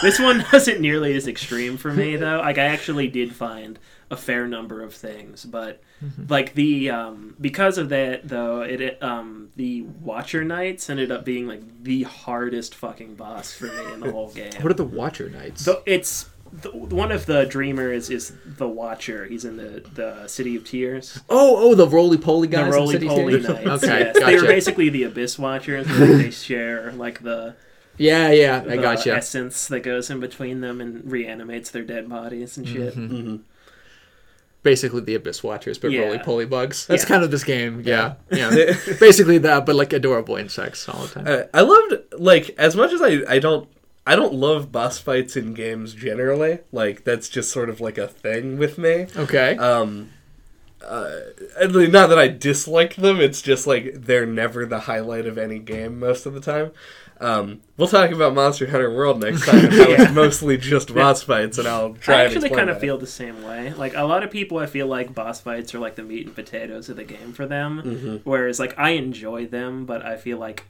this 0.00 0.18
one 0.18 0.44
wasn't 0.52 0.80
nearly 0.80 1.14
as 1.14 1.26
extreme 1.28 1.76
for 1.76 1.92
me 1.92 2.16
though. 2.16 2.38
Like 2.38 2.56
I 2.56 2.64
actually 2.64 3.08
did 3.08 3.34
find 3.34 3.78
a 4.12 4.16
fair 4.16 4.46
number 4.46 4.82
of 4.82 4.94
things, 4.94 5.44
but 5.44 5.82
like 6.28 6.54
the 6.54 6.90
um 6.90 7.34
because 7.40 7.78
of 7.78 7.88
that 7.88 8.28
though, 8.28 8.60
it- 8.62 8.80
it 8.80 9.02
um 9.02 9.48
the 9.56 9.82
Watcher 9.82 10.44
Knights 10.44 10.88
ended 10.90 11.10
up 11.10 11.24
being 11.24 11.46
like 11.48 11.62
the 11.82 12.02
hardest 12.04 12.74
fucking 12.74 13.14
boss 13.16 13.52
for 13.52 13.66
me 13.66 13.92
in 13.94 14.00
the 14.00 14.12
whole 14.12 14.30
game. 14.34 14.52
what 14.60 14.70
are 14.70 14.74
the 14.74 14.84
Watcher 14.84 15.28
Knights? 15.30 15.64
So 15.64 15.82
it's 15.86 16.28
the, 16.60 16.70
one 16.70 17.10
of 17.10 17.24
the 17.24 17.46
dreamers 17.46 18.10
is 18.10 18.34
the 18.44 18.68
Watcher. 18.68 19.24
He's 19.24 19.44
in 19.46 19.56
the 19.56 19.82
the 19.94 20.26
City 20.28 20.54
of 20.56 20.64
Tears. 20.64 21.18
oh, 21.30 21.70
oh, 21.70 21.74
the 21.74 21.88
roly 21.88 22.18
poly 22.18 22.46
The 22.48 22.56
guys. 22.58 22.66
in 22.66 22.72
roly 22.72 22.98
poly 23.08 23.40
knights. 23.40 23.48
Okay, 23.84 24.00
yes. 24.14 24.18
They 24.20 24.36
were 24.36 24.42
basically 24.46 24.90
the 24.90 25.04
Abyss 25.04 25.38
Watchers. 25.38 25.86
Where 25.88 26.16
they 26.18 26.30
share 26.48 26.92
like 26.92 27.22
the 27.22 27.54
Yeah, 27.96 28.30
yeah, 28.32 28.56
I 28.66 28.76
the 28.76 28.82
gotcha. 28.82 29.14
essence 29.16 29.66
that 29.68 29.80
goes 29.80 30.10
in 30.10 30.20
between 30.20 30.60
them 30.60 30.80
and 30.82 31.10
reanimates 31.10 31.70
their 31.70 31.84
dead 31.84 32.08
bodies 32.10 32.58
and 32.58 32.68
shit. 32.68 32.94
Mm-hmm. 32.96 33.36
Basically 34.62 35.00
the 35.00 35.16
Abyss 35.16 35.42
Watchers, 35.42 35.78
but 35.78 35.90
Yeah. 35.90 36.02
roly 36.02 36.18
poly 36.18 36.46
bugs. 36.46 36.86
That's 36.86 37.02
Yeah. 37.02 37.08
kind 37.08 37.24
of 37.24 37.30
this 37.30 37.42
game. 37.44 37.82
Yeah, 37.84 38.14
yeah. 38.30 38.50
Basically 39.00 39.38
that, 39.38 39.66
but 39.66 39.74
like 39.74 39.92
adorable 39.92 40.36
insects 40.36 40.88
all 40.88 41.06
the 41.06 41.14
time. 41.14 41.24
Uh, 41.26 41.42
I 41.52 41.62
loved 41.62 41.94
like 42.18 42.54
as 42.58 42.76
much 42.76 42.92
as 42.92 43.02
I 43.02 43.22
I 43.28 43.38
don't 43.40 43.68
I 44.06 44.14
don't 44.16 44.34
love 44.34 44.70
boss 44.72 44.98
fights 44.98 45.36
in 45.36 45.54
games 45.54 45.94
generally. 45.94 46.60
Like 46.70 47.04
that's 47.04 47.28
just 47.28 47.50
sort 47.50 47.70
of 47.70 47.80
like 47.80 47.98
a 47.98 48.06
thing 48.08 48.56
with 48.58 48.78
me. 48.78 49.06
Okay. 49.16 49.56
Um 49.56 50.10
uh, 50.84 51.20
not 51.64 52.08
that 52.08 52.18
I 52.18 52.26
dislike 52.26 52.96
them, 52.96 53.20
it's 53.20 53.40
just 53.40 53.68
like 53.68 53.92
they're 53.94 54.26
never 54.26 54.66
the 54.66 54.80
highlight 54.80 55.26
of 55.26 55.38
any 55.38 55.60
game 55.60 55.98
most 56.00 56.26
of 56.26 56.34
the 56.34 56.40
time. 56.40 56.72
Um, 57.22 57.60
we'll 57.76 57.88
talk 57.88 58.10
about 58.10 58.34
Monster 58.34 58.66
Hunter 58.68 58.92
World 58.94 59.20
next 59.20 59.46
time. 59.46 59.62
Yeah. 59.72 60.02
it's 60.02 60.12
mostly 60.12 60.56
just 60.56 60.92
boss 60.94 61.22
fights, 61.22 61.58
and 61.58 61.68
I'll 61.68 61.94
try. 61.94 62.16
I 62.16 62.24
actually 62.24 62.50
kind 62.50 62.68
of 62.68 62.80
feel 62.80 62.98
the 62.98 63.06
same 63.06 63.42
way. 63.42 63.72
Like 63.72 63.94
a 63.94 64.02
lot 64.02 64.22
of 64.22 64.30
people, 64.30 64.58
I 64.58 64.66
feel 64.66 64.86
like 64.86 65.14
boss 65.14 65.40
fights 65.40 65.74
are 65.74 65.78
like 65.78 65.94
the 65.94 66.02
meat 66.02 66.26
and 66.26 66.34
potatoes 66.34 66.88
of 66.88 66.96
the 66.96 67.04
game 67.04 67.32
for 67.32 67.46
them. 67.46 67.82
Mm-hmm. 67.82 68.16
Whereas 68.24 68.58
like 68.58 68.78
I 68.78 68.90
enjoy 68.90 69.46
them, 69.46 69.86
but 69.86 70.04
I 70.04 70.16
feel 70.16 70.38
like 70.38 70.64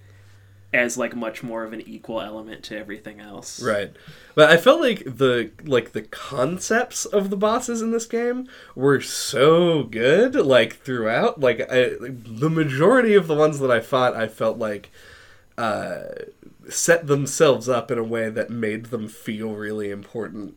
as 0.74 0.96
like 0.96 1.14
much 1.14 1.42
more 1.42 1.64
of 1.64 1.72
an 1.72 1.82
equal 1.82 2.20
element 2.20 2.62
to 2.64 2.78
everything 2.78 3.20
else. 3.20 3.62
Right. 3.62 3.92
But 4.34 4.50
I 4.50 4.57
felt 4.57 4.80
like 4.80 5.05
the 5.05 5.50
like 5.64 5.92
the 5.92 6.03
concepts 6.03 7.05
of 7.05 7.30
the 7.30 7.36
bosses 7.36 7.82
in 7.82 7.90
this 7.90 8.07
game 8.07 8.48
were 8.74 9.00
so 9.00 9.82
good 9.82 10.34
like 10.34 10.76
throughout 10.76 11.40
like 11.40 11.61
I, 11.70 11.90
the 12.00 12.50
majority 12.50 13.14
of 13.14 13.26
the 13.26 13.34
ones 13.34 13.59
that 13.59 13.70
I 13.70 13.80
fought 13.80 14.16
I 14.16 14.28
felt 14.28 14.59
like 14.59 14.90
uh 15.59 16.05
set 16.72 17.06
themselves 17.06 17.68
up 17.68 17.90
in 17.90 17.98
a 17.98 18.04
way 18.04 18.30
that 18.30 18.50
made 18.50 18.86
them 18.86 19.08
feel 19.08 19.54
really 19.54 19.90
important 19.90 20.54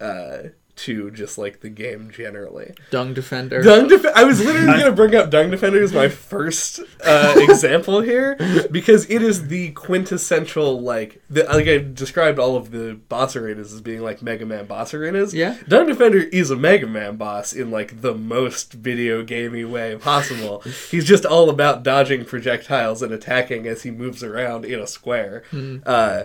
uh 0.00 0.38
to 0.76 1.10
just 1.10 1.38
like 1.38 1.60
the 1.60 1.68
game 1.68 2.10
generally. 2.10 2.74
Dung 2.90 3.14
Defender. 3.14 3.62
Dung 3.62 3.88
Def- 3.88 4.06
I 4.14 4.24
was 4.24 4.44
literally 4.44 4.66
going 4.78 4.84
to 4.84 4.92
bring 4.92 5.14
up 5.14 5.30
Dung 5.30 5.50
Defender 5.50 5.82
as 5.82 5.92
my 5.92 6.08
first 6.08 6.80
uh, 7.04 7.34
example 7.36 8.00
here 8.00 8.36
because 8.70 9.08
it 9.08 9.22
is 9.22 9.48
the 9.48 9.70
quintessential 9.72 10.80
like 10.80 11.22
the, 11.30 11.44
like 11.44 11.68
I 11.68 11.78
described 11.78 12.38
all 12.38 12.56
of 12.56 12.70
the 12.70 12.94
boss 13.08 13.36
arenas 13.36 13.72
as 13.72 13.80
being 13.80 14.00
like 14.00 14.22
Mega 14.22 14.46
Man 14.46 14.66
boss 14.66 14.92
arenas. 14.94 15.32
Yeah. 15.34 15.56
Dung 15.68 15.86
Defender 15.86 16.18
is 16.18 16.50
a 16.50 16.56
Mega 16.56 16.86
Man 16.86 17.16
boss 17.16 17.52
in 17.52 17.70
like 17.70 18.00
the 18.00 18.14
most 18.14 18.72
video 18.72 19.22
gamey 19.22 19.64
way 19.64 19.96
possible. 19.96 20.60
He's 20.90 21.04
just 21.04 21.24
all 21.24 21.50
about 21.50 21.82
dodging 21.82 22.24
projectiles 22.24 23.02
and 23.02 23.12
attacking 23.12 23.66
as 23.66 23.82
he 23.82 23.90
moves 23.90 24.22
around 24.22 24.64
in 24.64 24.80
a 24.80 24.86
square. 24.86 25.44
Uh, 25.86 26.24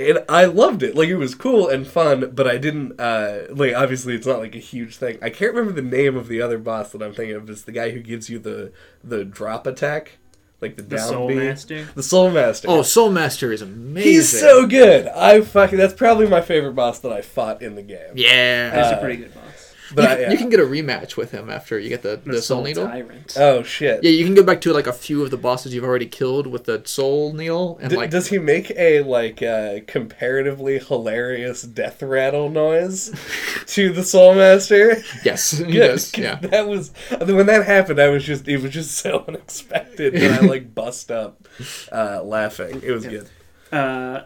and 0.00 0.24
I 0.28 0.46
loved 0.46 0.82
it. 0.82 0.94
Like 0.96 1.08
it 1.08 1.16
was 1.16 1.34
cool 1.34 1.68
and 1.68 1.86
fun, 1.86 2.30
but 2.34 2.46
I 2.46 2.58
didn't 2.58 2.98
uh 3.00 3.42
like 3.50 3.74
obviously 3.74 4.14
it's 4.14 4.26
not 4.26 4.38
like 4.40 4.54
a 4.54 4.58
huge 4.58 4.96
thing. 4.96 5.18
I 5.22 5.30
can't 5.30 5.54
remember 5.54 5.80
the 5.80 5.86
name 5.88 6.16
of 6.16 6.28
the 6.28 6.40
other 6.42 6.58
boss 6.58 6.90
that 6.92 7.02
I'm 7.02 7.14
thinking 7.14 7.36
of. 7.36 7.48
It's 7.50 7.62
the 7.62 7.72
guy 7.72 7.90
who 7.90 8.00
gives 8.00 8.28
you 8.30 8.38
the 8.38 8.72
the 9.04 9.24
drop 9.24 9.66
attack, 9.66 10.18
like 10.60 10.76
the, 10.76 10.82
The 10.82 10.96
down 10.96 11.08
Soul 11.08 11.28
B. 11.28 11.34
Master. 11.34 11.84
The 11.94 12.02
Soul 12.02 12.30
Master. 12.30 12.68
Oh, 12.70 12.82
Soul 12.82 13.10
Master 13.10 13.52
is 13.52 13.62
amazing. 13.62 14.10
he's 14.10 14.40
so 14.40 14.66
good. 14.66 15.06
I 15.08 15.42
fucking 15.42 15.78
that's 15.78 15.94
probably 15.94 16.26
my 16.26 16.40
favorite 16.40 16.74
boss 16.74 16.98
that 17.00 17.12
I 17.12 17.20
fought 17.22 17.62
in 17.62 17.74
the 17.74 17.82
game. 17.82 18.12
Yeah. 18.14 18.70
That's 18.70 18.94
Uh, 18.94 18.96
a 18.96 19.00
pretty 19.00 19.16
good 19.22 19.34
boss. 19.34 19.59
But 19.94 20.02
you, 20.02 20.08
I, 20.08 20.14
can, 20.14 20.20
yeah. 20.22 20.30
you 20.32 20.38
can 20.38 20.48
get 20.50 20.60
a 20.60 20.64
rematch 20.64 21.16
with 21.16 21.32
him 21.32 21.50
after 21.50 21.78
you 21.78 21.88
get 21.88 22.02
the, 22.02 22.20
the, 22.24 22.40
Soul 22.40 22.62
Needle. 22.62 22.86
Tyrant. 22.86 23.34
Oh 23.36 23.62
shit. 23.62 24.04
Yeah, 24.04 24.10
you 24.10 24.24
can 24.24 24.34
go 24.34 24.42
back 24.42 24.60
to 24.62 24.72
like 24.72 24.86
a 24.86 24.92
few 24.92 25.22
of 25.22 25.30
the 25.30 25.36
bosses 25.36 25.74
you've 25.74 25.84
already 25.84 26.06
killed 26.06 26.46
with 26.46 26.64
the 26.64 26.82
Soul 26.84 27.32
Needle, 27.32 27.78
and 27.82 27.90
D- 27.90 27.96
like 27.96 28.10
does 28.10 28.28
he 28.28 28.38
make 28.38 28.70
a 28.76 29.00
like 29.02 29.42
uh, 29.42 29.80
comparatively 29.86 30.78
hilarious 30.78 31.62
death 31.62 32.02
rattle 32.02 32.48
noise 32.50 33.10
to 33.66 33.92
the 33.92 34.04
Soul 34.04 34.34
Master? 34.34 34.96
yes, 35.24 35.50
he 35.52 35.64
Good, 35.72 35.88
does. 35.88 36.10
'cause 36.12 36.22
Yeah. 36.24 36.36
that 36.36 36.68
was 36.68 36.92
when 37.10 37.46
that 37.46 37.66
happened. 37.66 38.00
I 38.00 38.08
was 38.08 38.24
just 38.24 38.46
it 38.48 38.58
was 38.62 38.70
just 38.72 38.92
so 38.98 39.24
unexpected 39.26 40.14
that 40.14 40.42
I 40.42 40.46
like 40.46 40.74
bust 40.74 41.10
up 41.10 41.48
uh, 41.90 42.22
laughing. 42.22 42.80
It 42.84 42.92
was 42.92 43.06
good. 43.06 43.28
Uh, 43.72 44.22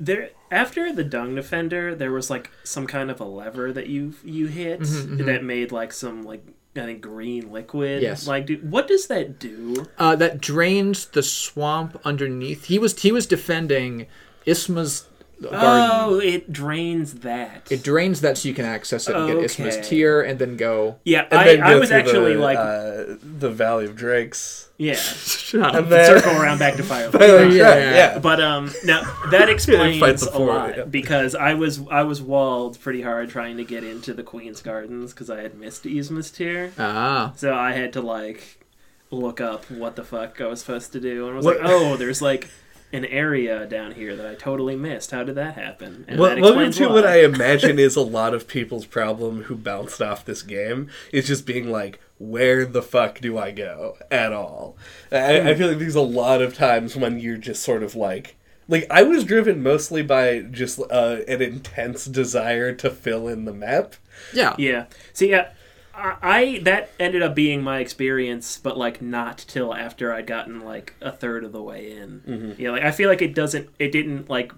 there 0.00 0.30
after 0.50 0.92
the 0.92 1.04
dung 1.04 1.34
defender, 1.34 1.94
there 1.94 2.12
was 2.12 2.30
like 2.30 2.50
some 2.64 2.86
kind 2.86 3.10
of 3.10 3.20
a 3.20 3.24
lever 3.24 3.72
that 3.72 3.86
you 3.88 4.14
you 4.24 4.46
hit 4.46 4.80
Mm-hmm, 4.80 5.26
that 5.26 5.44
made 5.44 5.72
like 5.72 5.92
some 5.92 6.22
like 6.22 6.44
I 6.76 6.80
think 6.80 7.00
green 7.00 7.50
liquid. 7.50 8.02
Yes. 8.02 8.26
Like, 8.26 8.48
what 8.60 8.86
does 8.86 9.08
that 9.08 9.38
do? 9.38 9.86
Uh, 9.98 10.14
that 10.16 10.40
drains 10.40 11.06
the 11.06 11.22
swamp 11.22 12.00
underneath. 12.04 12.66
He 12.66 12.78
was 12.78 13.00
he 13.00 13.10
was 13.10 13.26
defending 13.26 14.06
Isma's 14.46 15.06
garden. 15.42 15.60
Oh, 15.62 16.18
it 16.20 16.52
drains 16.52 17.14
that. 17.20 17.66
It 17.70 17.82
drains 17.82 18.20
that 18.22 18.38
so 18.38 18.48
you 18.48 18.54
can 18.54 18.64
access 18.64 19.08
it 19.08 19.14
and 19.16 19.26
get 19.28 19.36
Isma's 19.44 19.76
Okay. 19.78 19.88
Tear, 19.88 20.22
and 20.22 20.38
then 20.38 20.56
go. 20.56 20.96
yeah, 21.04 21.26
And 21.30 21.38
I, 21.40 21.44
then 21.44 21.62
I 21.62 21.70
go 21.74 21.80
was 21.80 21.88
through 21.90 21.98
actually 21.98 22.34
the, 22.34 22.40
like, 22.40 22.58
uh, 22.58 23.16
the 23.22 23.50
Valley 23.50 23.84
of 23.84 23.94
Drakes. 23.96 24.68
yeah, 24.78 24.94
Shut 24.94 25.74
And 25.74 25.84
up. 25.84 25.88
then 25.88 26.06
circle 26.20 26.40
around 26.40 26.58
back 26.58 26.74
to 26.76 26.82
fire. 26.82 27.10
Oh, 27.14 27.42
yeah, 27.42 27.74
yeah, 27.76 27.94
yeah. 27.94 28.18
But 28.18 28.40
um, 28.40 28.70
now 28.84 29.02
that 29.30 29.48
explains 29.54 30.22
a 30.22 30.38
lot 30.38 30.76
yeah. 30.76 30.84
because 30.84 31.34
I 31.34 31.54
was 31.54 31.80
I 31.90 32.02
was 32.02 32.20
walled 32.20 32.78
pretty 32.80 33.02
hard 33.02 33.28
trying 33.30 33.56
to 33.58 33.64
get 33.64 33.84
into 33.84 34.14
the 34.14 34.22
Queen's 34.22 34.60
Gardens 34.62 35.12
because 35.12 35.30
I 35.30 35.40
had 35.42 35.54
missed 35.56 35.86
Isma's 35.86 36.30
Tear, 36.30 36.72
Ah, 36.78 37.32
so 37.36 37.54
I 37.54 37.72
had 37.72 37.92
to 37.94 38.00
like 38.00 38.64
look 39.10 39.40
up 39.40 39.70
what 39.70 39.96
the 39.96 40.04
fuck 40.04 40.40
I 40.40 40.46
was 40.46 40.60
supposed 40.60 40.92
to 40.92 41.00
do, 41.00 41.24
and 41.26 41.32
I 41.32 41.36
was 41.36 41.44
What- 41.46 41.60
like, 41.60 41.70
oh, 41.70 41.96
there's 41.96 42.20
like 42.20 42.48
an 42.92 43.04
area 43.04 43.66
down 43.66 43.92
here 43.92 44.16
that 44.16 44.26
I 44.26 44.34
totally 44.34 44.74
missed. 44.76 45.10
How 45.10 45.22
did 45.22 45.34
that 45.34 45.54
happen? 45.54 46.04
And 46.08 46.18
Well, 46.18 46.34
that 46.34 46.40
welcome 46.40 46.70
to 46.72 46.86
why. 46.88 46.92
what 46.94 47.06
I 47.06 47.22
imagine 47.24 47.78
is 47.78 47.96
a 47.96 48.00
lot 48.02 48.32
of 48.34 48.48
people's 48.48 48.86
problem 48.86 49.44
who 49.44 49.56
bounced 49.56 50.00
off 50.00 50.24
this 50.24 50.42
game 50.42 50.88
is 51.12 51.26
just 51.26 51.44
being 51.46 51.70
like, 51.70 52.00
where 52.18 52.64
the 52.64 52.82
fuck 52.82 53.20
do 53.20 53.36
I 53.38 53.50
go 53.50 53.96
at 54.10 54.32
all? 54.32 54.76
I, 55.12 55.50
I 55.50 55.54
feel 55.54 55.68
like 55.68 55.78
there's 55.78 55.94
a 55.94 56.00
lot 56.00 56.40
of 56.42 56.54
times 56.54 56.96
when 56.96 57.20
you're 57.20 57.36
just 57.36 57.62
sort 57.62 57.82
of 57.82 57.94
like, 57.94 58.36
like 58.68 58.86
I 58.90 59.02
was 59.02 59.24
driven 59.24 59.62
mostly 59.62 60.02
by 60.02 60.40
just 60.40 60.80
uh, 60.90 61.18
an 61.28 61.40
intense 61.42 62.06
desire 62.06 62.72
to 62.74 62.90
fill 62.90 63.28
in 63.28 63.44
the 63.44 63.52
map. 63.52 63.94
yeah. 64.32 64.54
Yeah. 64.58 64.86
See, 65.12 65.30
yeah, 65.30 65.52
I, 65.98 66.16
I 66.22 66.58
that 66.64 66.90
ended 67.00 67.22
up 67.22 67.34
being 67.34 67.62
my 67.62 67.80
experience, 67.80 68.58
but 68.58 68.78
like 68.78 69.02
not 69.02 69.38
till 69.38 69.74
after 69.74 70.12
I'd 70.12 70.26
gotten 70.26 70.60
like 70.60 70.94
a 71.00 71.10
third 71.12 71.44
of 71.44 71.52
the 71.52 71.62
way 71.62 71.92
in. 71.96 72.22
Mm-hmm. 72.26 72.62
Yeah, 72.62 72.70
like 72.70 72.82
I 72.82 72.90
feel 72.90 73.08
like 73.08 73.22
it 73.22 73.34
doesn't, 73.34 73.68
it 73.78 73.90
didn't 73.92 74.30
like 74.30 74.52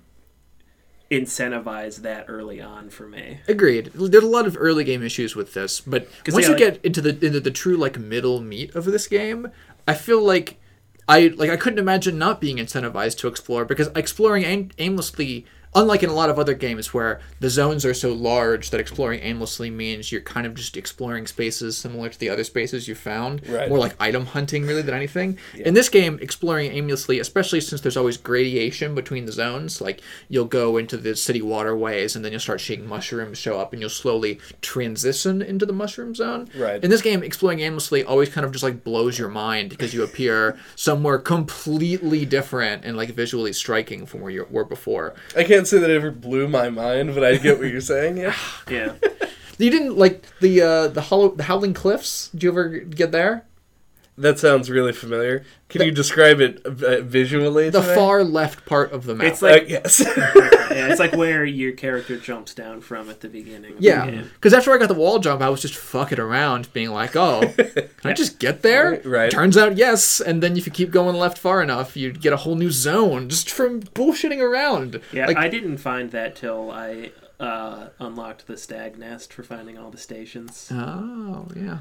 incentivize 1.11 2.03
that 2.03 2.27
early 2.29 2.61
on 2.61 2.89
for 2.91 3.09
me. 3.09 3.41
Agreed. 3.49 3.91
There's 3.95 4.23
a 4.23 4.27
lot 4.29 4.47
of 4.47 4.57
early 4.59 4.85
game 4.85 5.03
issues 5.03 5.35
with 5.35 5.55
this, 5.55 5.81
but 5.81 6.09
once 6.29 6.47
yeah, 6.47 6.55
you 6.55 6.65
like- 6.65 6.75
get 6.75 6.85
into 6.85 7.01
the 7.01 7.11
into 7.27 7.41
the 7.41 7.51
true 7.51 7.77
like 7.77 7.99
middle 7.99 8.41
meat 8.41 8.75
of 8.75 8.85
this 8.85 9.07
game, 9.09 9.51
I 9.89 9.95
feel 9.95 10.23
like 10.25 10.59
I 11.09 11.33
like 11.37 11.51
I 11.51 11.57
couldn't 11.57 11.81
imagine 11.81 12.17
not 12.19 12.41
being 12.41 12.59
incentivized 12.59 13.19
to 13.19 13.29
explore 13.29 13.65
because 13.65 13.89
exploring 13.97 14.45
aim- 14.45 14.71
aimlessly 14.79 15.47
unlike 15.75 16.03
in 16.03 16.11
a 16.11 16.15
lot 16.15 16.29
of 16.31 16.39
other 16.39 16.55
games 16.55 16.93
where 16.93 17.21
the 17.39 17.49
zones 17.49 17.85
are 17.85 17.95
so 17.95 18.13
large 18.13 18.71
that 18.71 18.81
exploring 18.81 19.21
aimlessly 19.23 19.71
means 19.71 20.11
you're 20.11 20.21
kind 20.21 20.47
of 20.47 20.55
just 20.55 20.77
exploring 20.77 21.27
spaces 21.27 21.79
similar 21.79 22.09
to 22.09 22.19
the 22.19 22.29
other 22.29 22.43
spaces 22.45 22.89
you 22.89 22.95
found, 22.95 23.47
Right. 23.49 23.69
more 23.69 23.79
like 23.79 23.95
item 24.01 24.27
hunting 24.27 24.67
really 24.67 24.83
than 24.83 24.95
anything. 24.95 25.39
In 25.55 25.75
this 25.75 25.89
game, 25.89 26.19
exploring 26.21 26.73
aimlessly, 26.73 27.21
especially 27.21 27.61
since 27.61 27.81
there's 27.81 27.97
always 27.97 28.17
gradation 28.17 28.95
between 28.95 29.27
the 29.27 29.33
zones, 29.33 29.81
like 29.81 30.01
you'll 30.29 30.45
go 30.47 30.77
into 30.77 30.97
the 30.97 31.15
city 31.15 31.41
waterways 31.43 32.17
and 32.17 32.25
then 32.25 32.33
you'll 32.33 32.41
start 32.41 32.61
seeing 32.61 32.87
mushrooms 32.87 33.39
show 33.39 33.59
up 33.61 33.73
and 33.73 33.81
you'll 33.81 33.91
slowly 33.91 34.41
transition 34.61 35.43
into 35.43 35.67
the 35.67 35.73
mushroom 35.73 36.15
zone. 36.15 36.49
Right. 36.57 36.83
In 36.83 36.91
this 36.91 37.03
game, 37.03 37.23
exploring 37.23 37.61
aimlessly 37.61 38.03
always 38.03 38.29
kind 38.29 38.45
of 38.45 38.53
just 38.53 38.65
like 38.65 38.83
blows 38.83 39.19
your 39.19 39.29
mind 39.29 39.71
because 39.71 39.95
you 39.95 40.03
appear 40.03 40.59
somewhere 40.75 41.19
completely 41.19 42.25
different 42.25 42.85
and 42.85 42.97
like 42.97 43.11
visually 43.11 43.53
striking 43.53 44.07
from 44.07 44.21
where 44.21 44.31
you 44.31 44.47
were 44.51 44.65
before. 44.65 45.15
I 45.37 45.45
can't 45.45 45.60
say 45.67 45.79
that 45.79 45.91
it 45.91 45.97
ever 45.97 46.11
blew 46.11 46.49
my 46.49 46.71
mind, 46.71 47.15
but 47.15 47.25
I 47.25 47.37
get 47.37 47.59
what 47.59 47.69
you're 47.69 47.81
saying. 47.81 48.17
Yeah. 48.17 48.35
Yeah. 48.71 48.95
You 49.59 49.71
didn't 49.71 49.99
like 49.99 50.25
the 50.41 50.63
uh, 50.63 50.89
the 50.89 51.03
hollow 51.03 51.35
the 51.35 51.43
Howling 51.43 51.75
Cliffs? 51.75 52.29
Did 52.31 52.43
you 52.45 52.51
ever 52.51 52.69
get 52.69 53.13
there? 53.13 53.45
That 54.21 54.39
sounds 54.39 54.71
really 54.71 54.93
familiar. 54.93 55.45
Can 55.69 55.83
you 55.83 55.91
describe 55.93 56.41
it 56.41 56.61
uh, 56.67 57.01
visually? 57.01 57.71
The 57.71 57.81
to 57.81 57.89
me? 57.89 57.95
far 57.95 58.23
left 58.25 58.67
part 58.67 58.93
of 58.93 59.05
the 59.05 59.15
map. 59.15 59.27
It's 59.29 59.43
Uh, 59.43 59.47
like 59.47 59.69
yes. 59.69 60.01
yeah, 60.17 60.89
it's 60.89 61.01
like 61.01 61.13
where 61.13 61.45
your 61.45 61.73
character 61.73 62.17
jumps 62.19 62.53
down 62.55 62.81
from 62.81 63.09
at 63.09 63.21
the 63.21 63.29
beginning. 63.29 63.75
Yeah, 63.79 64.23
because 64.35 64.53
after 64.53 64.73
I 64.73 64.79
got 64.79 64.89
the 64.89 64.95
wall 64.95 65.19
jump, 65.21 65.41
I 65.43 65.49
was 65.49 65.63
just 65.63 65.75
fucking 65.77 66.19
around, 66.21 66.73
being 66.73 66.91
like, 66.91 67.17
"Oh, 67.17 67.41
can 67.57 67.89
I 68.05 68.13
just 68.13 68.39
get 68.39 68.63
there?" 68.63 69.01
Right. 69.05 69.31
Turns 69.31 69.57
out, 69.57 69.77
yes. 69.77 70.21
And 70.21 70.43
then 70.43 70.57
if 70.57 70.67
you 70.67 70.73
keep 70.73 70.91
going 70.91 71.17
left 71.17 71.39
far 71.39 71.63
enough, 71.63 71.97
you 71.97 72.13
get 72.13 72.33
a 72.33 72.39
whole 72.39 72.57
new 72.57 72.71
zone 72.71 73.29
just 73.29 73.51
from 73.51 73.81
bullshitting 73.81 74.41
around. 74.41 75.01
Yeah, 75.13 75.27
like, 75.27 75.37
I 75.37 75.49
didn't 75.49 75.79
find 75.79 76.11
that 76.11 76.37
till 76.37 76.71
I 76.71 77.13
uh, 77.39 77.89
unlocked 77.99 78.47
the 78.49 78.57
stag 78.57 78.99
nest 78.99 79.33
for 79.33 79.43
finding 79.43 79.79
all 79.79 79.91
the 79.91 79.99
stations. 79.99 80.69
Oh, 80.73 81.47
yeah. 81.57 81.79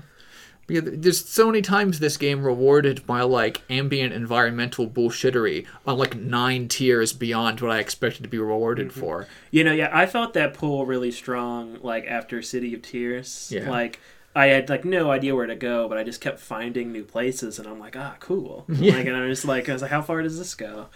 Yeah, 0.69 0.81
there's 0.83 1.25
so 1.25 1.47
many 1.47 1.61
times 1.61 1.99
this 1.99 2.17
game 2.17 2.43
rewarded 2.43 3.07
my 3.07 3.21
like 3.23 3.61
ambient 3.69 4.13
environmental 4.13 4.87
bullshittery 4.87 5.65
on 5.85 5.97
like 5.97 6.15
nine 6.15 6.67
tiers 6.67 7.13
beyond 7.13 7.61
what 7.61 7.71
I 7.71 7.79
expected 7.79 8.23
to 8.23 8.29
be 8.29 8.37
rewarded 8.39 8.89
Mm-hmm. 8.89 8.99
for. 8.99 9.27
You 9.51 9.63
know, 9.63 9.71
yeah, 9.73 9.89
I 9.91 10.05
felt 10.05 10.33
that 10.35 10.53
pull 10.53 10.85
really 10.85 11.11
strong, 11.11 11.77
like 11.81 12.05
after 12.05 12.41
City 12.41 12.73
of 12.73 12.81
Tears. 12.81 13.51
Yeah. 13.53 13.69
Like 13.69 13.99
I 14.35 14.45
had 14.47 14.69
like 14.69 14.85
no 14.85 15.09
idea 15.11 15.35
where 15.35 15.47
to 15.47 15.55
go, 15.55 15.89
but 15.89 15.97
I 15.97 16.03
just 16.03 16.21
kept 16.21 16.39
finding 16.39 16.91
new 16.91 17.03
places, 17.03 17.57
and 17.59 17.67
I'm 17.67 17.79
like, 17.79 17.95
ah, 17.97 18.15
cool. 18.19 18.65
Yeah. 18.69 18.93
Like, 18.95 19.07
and 19.07 19.15
I 19.15 19.25
was 19.25 19.43
like, 19.43 19.67
I 19.67 19.73
was 19.73 19.81
like, 19.81 19.91
how 19.91 20.01
far 20.03 20.21
does 20.21 20.37
this 20.37 20.53
go? 20.55 20.87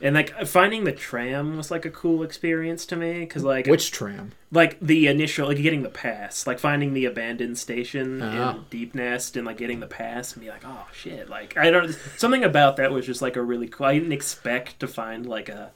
And 0.00 0.14
like 0.14 0.46
finding 0.46 0.84
the 0.84 0.92
tram 0.92 1.56
was 1.56 1.70
like 1.70 1.86
a 1.86 1.90
cool 1.90 2.22
experience 2.22 2.84
to 2.86 2.96
me 2.96 3.20
because 3.20 3.42
like 3.44 3.66
Which 3.66 3.90
tram? 3.90 4.32
like 4.52 4.78
the 4.80 5.06
initial 5.06 5.48
like 5.48 5.56
getting 5.56 5.82
the 5.82 5.88
pass 5.88 6.46
like 6.46 6.58
finding 6.58 6.92
the 6.92 7.06
abandoned 7.06 7.56
station 7.58 8.20
Ah. 8.22 8.56
in 8.56 8.64
deep 8.68 8.94
nest 8.94 9.36
and 9.38 9.46
like 9.46 9.56
getting 9.56 9.80
the 9.80 9.86
pass 9.86 10.34
and 10.34 10.42
be 10.42 10.50
like 10.50 10.62
oh 10.66 10.86
shit 10.92 11.28
like 11.30 11.56
i 11.56 11.70
don't 11.70 11.92
something 12.18 12.44
about 12.44 12.76
that 12.76 12.92
was 12.92 13.06
just 13.06 13.22
like 13.22 13.36
a 13.36 13.42
really 13.42 13.66
cool 13.68 13.86
i 13.86 13.94
didn't 13.94 14.12
expect 14.12 14.78
to 14.80 14.86
find 14.86 15.24
like 15.26 15.48
a 15.48 15.70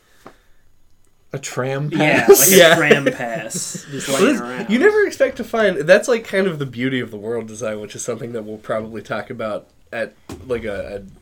A 1.33 1.39
tram 1.39 1.89
yeah 1.93 2.27
pass? 2.27 2.41
like 2.51 2.57
a 2.57 2.57
Yeah. 2.59 2.75
tram 2.77 3.05
pass 3.07 3.87
just 3.91 4.09
laying 4.09 4.37
around 4.39 4.71
you 4.71 4.79
never 4.79 5.07
expect 5.07 5.37
to 5.39 5.45
find. 5.45 5.79
That's 5.79 6.09
like 6.09 6.25
kind 6.25 6.47
of 6.47 6.59
the 6.59 6.67
beauty 6.67 7.01
of 7.01 7.11
the 7.11 7.17
world 7.17 7.47
design, 7.49 7.81
which 7.81 7.95
is 7.95 8.03
something 8.05 8.33
that 8.33 8.43
we'll 8.45 8.59
probably 8.59 9.01
talk 9.03 9.31
about 9.31 9.69
at 9.93 10.15
like 10.47 10.65
a. 10.65 10.97
a 10.97 11.20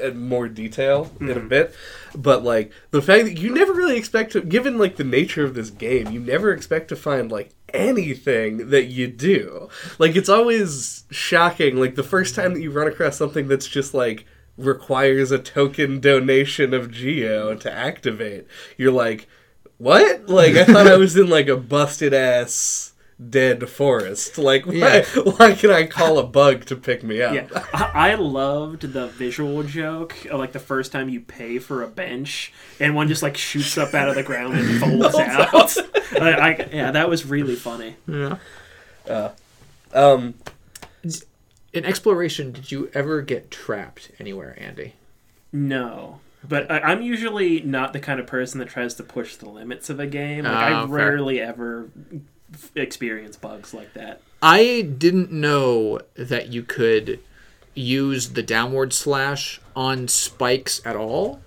at 0.00 0.16
more 0.16 0.48
detail 0.48 1.10
in 1.20 1.30
a 1.30 1.34
mm-hmm. 1.34 1.48
bit 1.48 1.74
but 2.14 2.42
like 2.42 2.72
the 2.90 3.02
fact 3.02 3.24
that 3.24 3.38
you 3.38 3.52
never 3.52 3.72
really 3.72 3.96
expect 3.96 4.32
to 4.32 4.40
given 4.40 4.78
like 4.78 4.96
the 4.96 5.04
nature 5.04 5.44
of 5.44 5.54
this 5.54 5.70
game 5.70 6.10
you 6.10 6.20
never 6.20 6.52
expect 6.52 6.88
to 6.88 6.96
find 6.96 7.30
like 7.30 7.50
anything 7.74 8.70
that 8.70 8.86
you 8.86 9.06
do. 9.06 9.68
Like 9.98 10.16
it's 10.16 10.28
always 10.28 11.04
shocking 11.10 11.76
like 11.76 11.94
the 11.94 12.02
first 12.02 12.34
time 12.34 12.54
that 12.54 12.60
you 12.60 12.70
run 12.70 12.88
across 12.88 13.16
something 13.16 13.48
that's 13.48 13.66
just 13.66 13.94
like 13.94 14.26
requires 14.56 15.30
a 15.30 15.38
token 15.38 16.00
donation 16.00 16.74
of 16.74 16.90
geo 16.90 17.54
to 17.54 17.72
activate 17.72 18.44
you're 18.76 18.90
like 18.90 19.28
what? 19.76 20.28
Like 20.28 20.56
i 20.56 20.64
thought 20.64 20.88
i 20.88 20.96
was 20.96 21.16
in 21.16 21.30
like 21.30 21.46
a 21.46 21.56
busted 21.56 22.12
ass 22.12 22.87
dead 23.30 23.68
forest 23.68 24.38
like 24.38 24.64
why, 24.64 24.72
Yeah. 24.74 25.04
why 25.36 25.52
can 25.54 25.70
i 25.70 25.86
call 25.86 26.18
a 26.20 26.22
bug 26.22 26.64
to 26.66 26.76
pick 26.76 27.02
me 27.02 27.20
up 27.20 27.34
yeah 27.34 27.48
I, 27.74 28.12
I 28.12 28.14
loved 28.14 28.92
the 28.92 29.08
visual 29.08 29.64
joke 29.64 30.14
like 30.32 30.52
the 30.52 30.60
first 30.60 30.92
time 30.92 31.08
you 31.08 31.20
pay 31.20 31.58
for 31.58 31.82
a 31.82 31.88
bench 31.88 32.52
and 32.78 32.94
one 32.94 33.08
just 33.08 33.22
like 33.24 33.36
shoots 33.36 33.76
up 33.76 33.92
out 33.92 34.08
of 34.08 34.14
the 34.14 34.22
ground 34.22 34.54
and 34.56 34.80
folds 35.02 35.16
out 35.18 35.76
I, 36.20 36.32
I, 36.32 36.68
yeah 36.72 36.90
that 36.92 37.08
was 37.08 37.26
really 37.26 37.56
funny 37.56 37.96
Yeah. 38.06 38.38
um 39.92 40.34
In 41.72 41.84
exploration, 41.84 42.52
did 42.52 42.72
you 42.72 42.90
ever 42.94 43.20
get 43.20 43.50
trapped 43.50 44.10
anywhere, 44.18 44.56
Andy? 44.58 44.94
No. 45.52 46.20
But 46.42 46.70
I, 46.70 46.80
I'm 46.80 47.02
usually 47.02 47.60
not 47.60 47.92
the 47.92 48.00
kind 48.00 48.18
of 48.20 48.26
person 48.26 48.58
that 48.60 48.68
tries 48.68 48.94
to 48.94 49.02
push 49.02 49.36
the 49.36 49.48
limits 49.50 49.90
of 49.90 50.00
a 50.00 50.06
game. 50.06 50.44
Like 50.44 50.54
I 50.54 50.80
Oh, 50.80 50.86
fair. 50.86 50.96
rarely 50.96 51.40
ever 51.40 51.90
f- 52.12 52.20
experience 52.74 53.36
bugs 53.36 53.74
like 53.74 53.94
that. 53.94 54.20
I 54.42 54.82
didn't 54.82 55.32
know 55.32 56.00
that 56.14 56.48
you 56.48 56.62
could 56.62 57.20
use 57.74 58.30
the 58.30 58.42
downward 58.42 58.92
slash 58.92 59.60
on 59.76 60.08
spikes 60.08 60.80
at 60.84 60.96
all. 60.96 61.40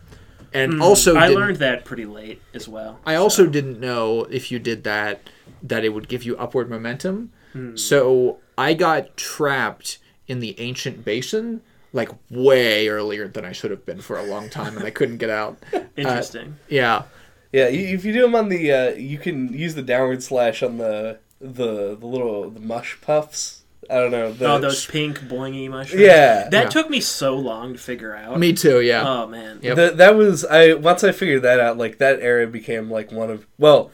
And 0.54 0.82
also 0.82 1.14
Hmm. 1.14 1.20
I 1.20 1.28
learned 1.30 1.58
that 1.58 1.86
pretty 1.86 2.06
late 2.06 2.41
as 2.54 2.68
well. 2.68 2.99
I 3.06 3.16
also 3.16 3.47
didn't 3.47 3.80
know 3.80 4.24
if 4.26 4.52
you 4.52 4.60
did 4.60 4.84
that 4.84 5.22
that 5.64 5.86
it 5.86 5.89
would 5.89 6.08
give 6.10 6.24
you 6.24 6.36
upward 6.38 6.70
momentum. 6.70 7.32
Hmm. 7.54 7.78
So 7.78 8.39
I 8.58 8.74
got 8.74 9.16
trapped 9.16 9.97
in 10.28 10.39
the 10.39 10.60
ancient 10.60 11.06
basin 11.06 11.62
like 11.93 12.10
way 12.30 12.88
earlier 12.88 13.28
than 13.28 13.43
I 13.45 13.52
should 13.54 13.72
have 13.72 13.86
been 13.86 13.99
for 14.02 14.18
a 14.18 14.24
long 14.24 14.49
time 14.49 14.78
and 14.78 14.86
I 14.86 14.91
couldn't 14.91 15.18
get 15.18 15.30
out. 15.30 15.58
Interesting. 15.97 16.56
Yeah. 16.70 17.04
Yeah, 17.52 17.66
if 17.68 18.06
you 18.06 18.14
do 18.14 18.22
them 18.22 18.36
on 18.36 18.49
the, 18.49 18.72
uh, 18.72 18.89
you 18.91 19.18
can 19.18 19.54
use 19.54 19.76
the 19.76 19.82
downward 19.82 20.24
slash 20.24 20.64
on 20.64 20.78
the 20.78 21.20
the 21.39 21.95
the 21.99 22.06
little 22.06 22.49
the 22.49 22.60
mush 22.60 22.97
puffs. 23.02 23.58
I 23.89 23.95
don't 23.95 24.12
know. 24.12 24.32
The, 24.32 24.45
oh, 24.49 24.60
those 24.60 24.86
pink 24.86 25.20
boingy 25.22 25.70
mushrooms. 25.70 26.02
Yeah. 26.02 26.47
That 26.49 26.64
Yeah. 26.66 26.70
took 26.70 26.89
me 26.89 27.02
so 27.02 27.36
long 27.36 27.74
to 27.74 27.80
figure 27.80 28.16
out. 28.16 28.39
Me 28.39 28.54
too, 28.54 28.80
yeah. 28.80 29.04
Oh 29.06 29.28
man. 29.28 29.60
Yep. 29.62 29.76
the- 29.76 29.91
that 29.95 30.16
was 30.16 30.45
I 30.45 30.74
once 30.76 31.04
I 31.04 31.12
figured 31.12 31.41
that 31.41 31.60
out. 31.60 31.78
Like 31.78 31.97
that 31.97 32.20
area 32.22 32.47
became 32.47 32.89
like 32.89 33.12
one 33.12 33.30
of 33.30 33.45
well. 33.58 33.91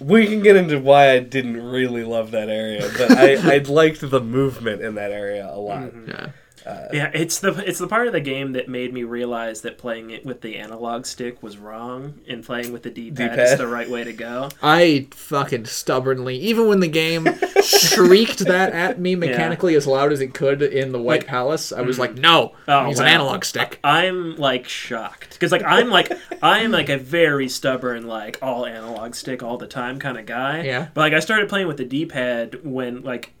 We 0.00 0.26
can 0.26 0.40
get 0.42 0.56
into 0.56 0.78
why 0.80 1.10
I 1.12 1.18
didn't 1.18 1.60
really 1.62 2.04
love 2.04 2.30
that 2.30 2.48
area, 2.48 2.88
but 2.96 3.12
I, 3.12 3.34
I 3.54 3.58
liked 3.58 4.00
the 4.08 4.20
movement 4.20 4.82
in 4.82 4.94
that 4.94 5.10
area 5.12 5.48
a 5.52 5.58
lot. 5.58 5.92
yeah. 6.08 6.28
Uh, 6.66 6.88
yeah, 6.92 7.10
it's 7.12 7.40
the 7.40 7.52
it's 7.68 7.78
the 7.78 7.86
part 7.86 8.06
of 8.06 8.12
the 8.12 8.20
game 8.20 8.52
that 8.52 8.68
made 8.68 8.92
me 8.92 9.04
realize 9.04 9.60
that 9.62 9.76
playing 9.76 10.10
it 10.10 10.24
with 10.24 10.40
the 10.40 10.56
analog 10.56 11.04
stick 11.04 11.42
was 11.42 11.58
wrong 11.58 12.20
and 12.26 12.44
playing 12.44 12.72
with 12.72 12.82
the 12.82 12.90
D-pad, 12.90 13.38
is 13.38 13.58
the 13.58 13.66
right 13.66 13.88
way 13.88 14.04
to 14.04 14.12
go. 14.12 14.48
I 14.62 15.08
fucking 15.10 15.66
stubbornly, 15.66 16.36
even 16.38 16.66
when 16.68 16.80
the 16.80 16.88
game 16.88 17.28
shrieked 17.62 18.40
that 18.40 18.72
at 18.72 18.98
me 18.98 19.14
mechanically 19.14 19.74
as 19.74 19.86
loud 19.86 20.12
as 20.12 20.20
it 20.20 20.32
could 20.32 20.62
in 20.62 20.92
the 20.92 21.00
White 21.00 21.26
Palace, 21.26 21.72
I 21.72 21.82
was 21.82 21.96
mm. 21.96 22.00
like, 22.00 22.14
no, 22.14 22.54
Oh, 22.66 22.88
use 22.88 22.98
an 22.98 23.06
analog 23.06 23.44
stick. 23.44 23.78
I'm 23.84 24.36
like 24.36 24.66
shocked 24.66 25.32
because 25.32 25.52
like 25.52 25.62
I'm 25.64 25.90
like 25.90 26.12
I'm 26.42 26.70
like 26.70 26.88
a 26.88 26.96
very 26.98 27.48
stubborn 27.48 28.06
like 28.06 28.38
all 28.40 28.64
analog 28.64 29.14
stick 29.14 29.42
all 29.42 29.58
the 29.58 29.66
time 29.66 29.98
kind 29.98 30.18
of 30.18 30.26
guy. 30.26 30.62
Yeah. 30.62 30.88
But 30.94 31.02
like 31.02 31.12
I 31.12 31.20
started 31.20 31.48
playing 31.48 31.66
with 31.66 31.76
the 31.76 31.84
D-pad 31.84 32.64
when 32.64 33.02
like 33.02 33.32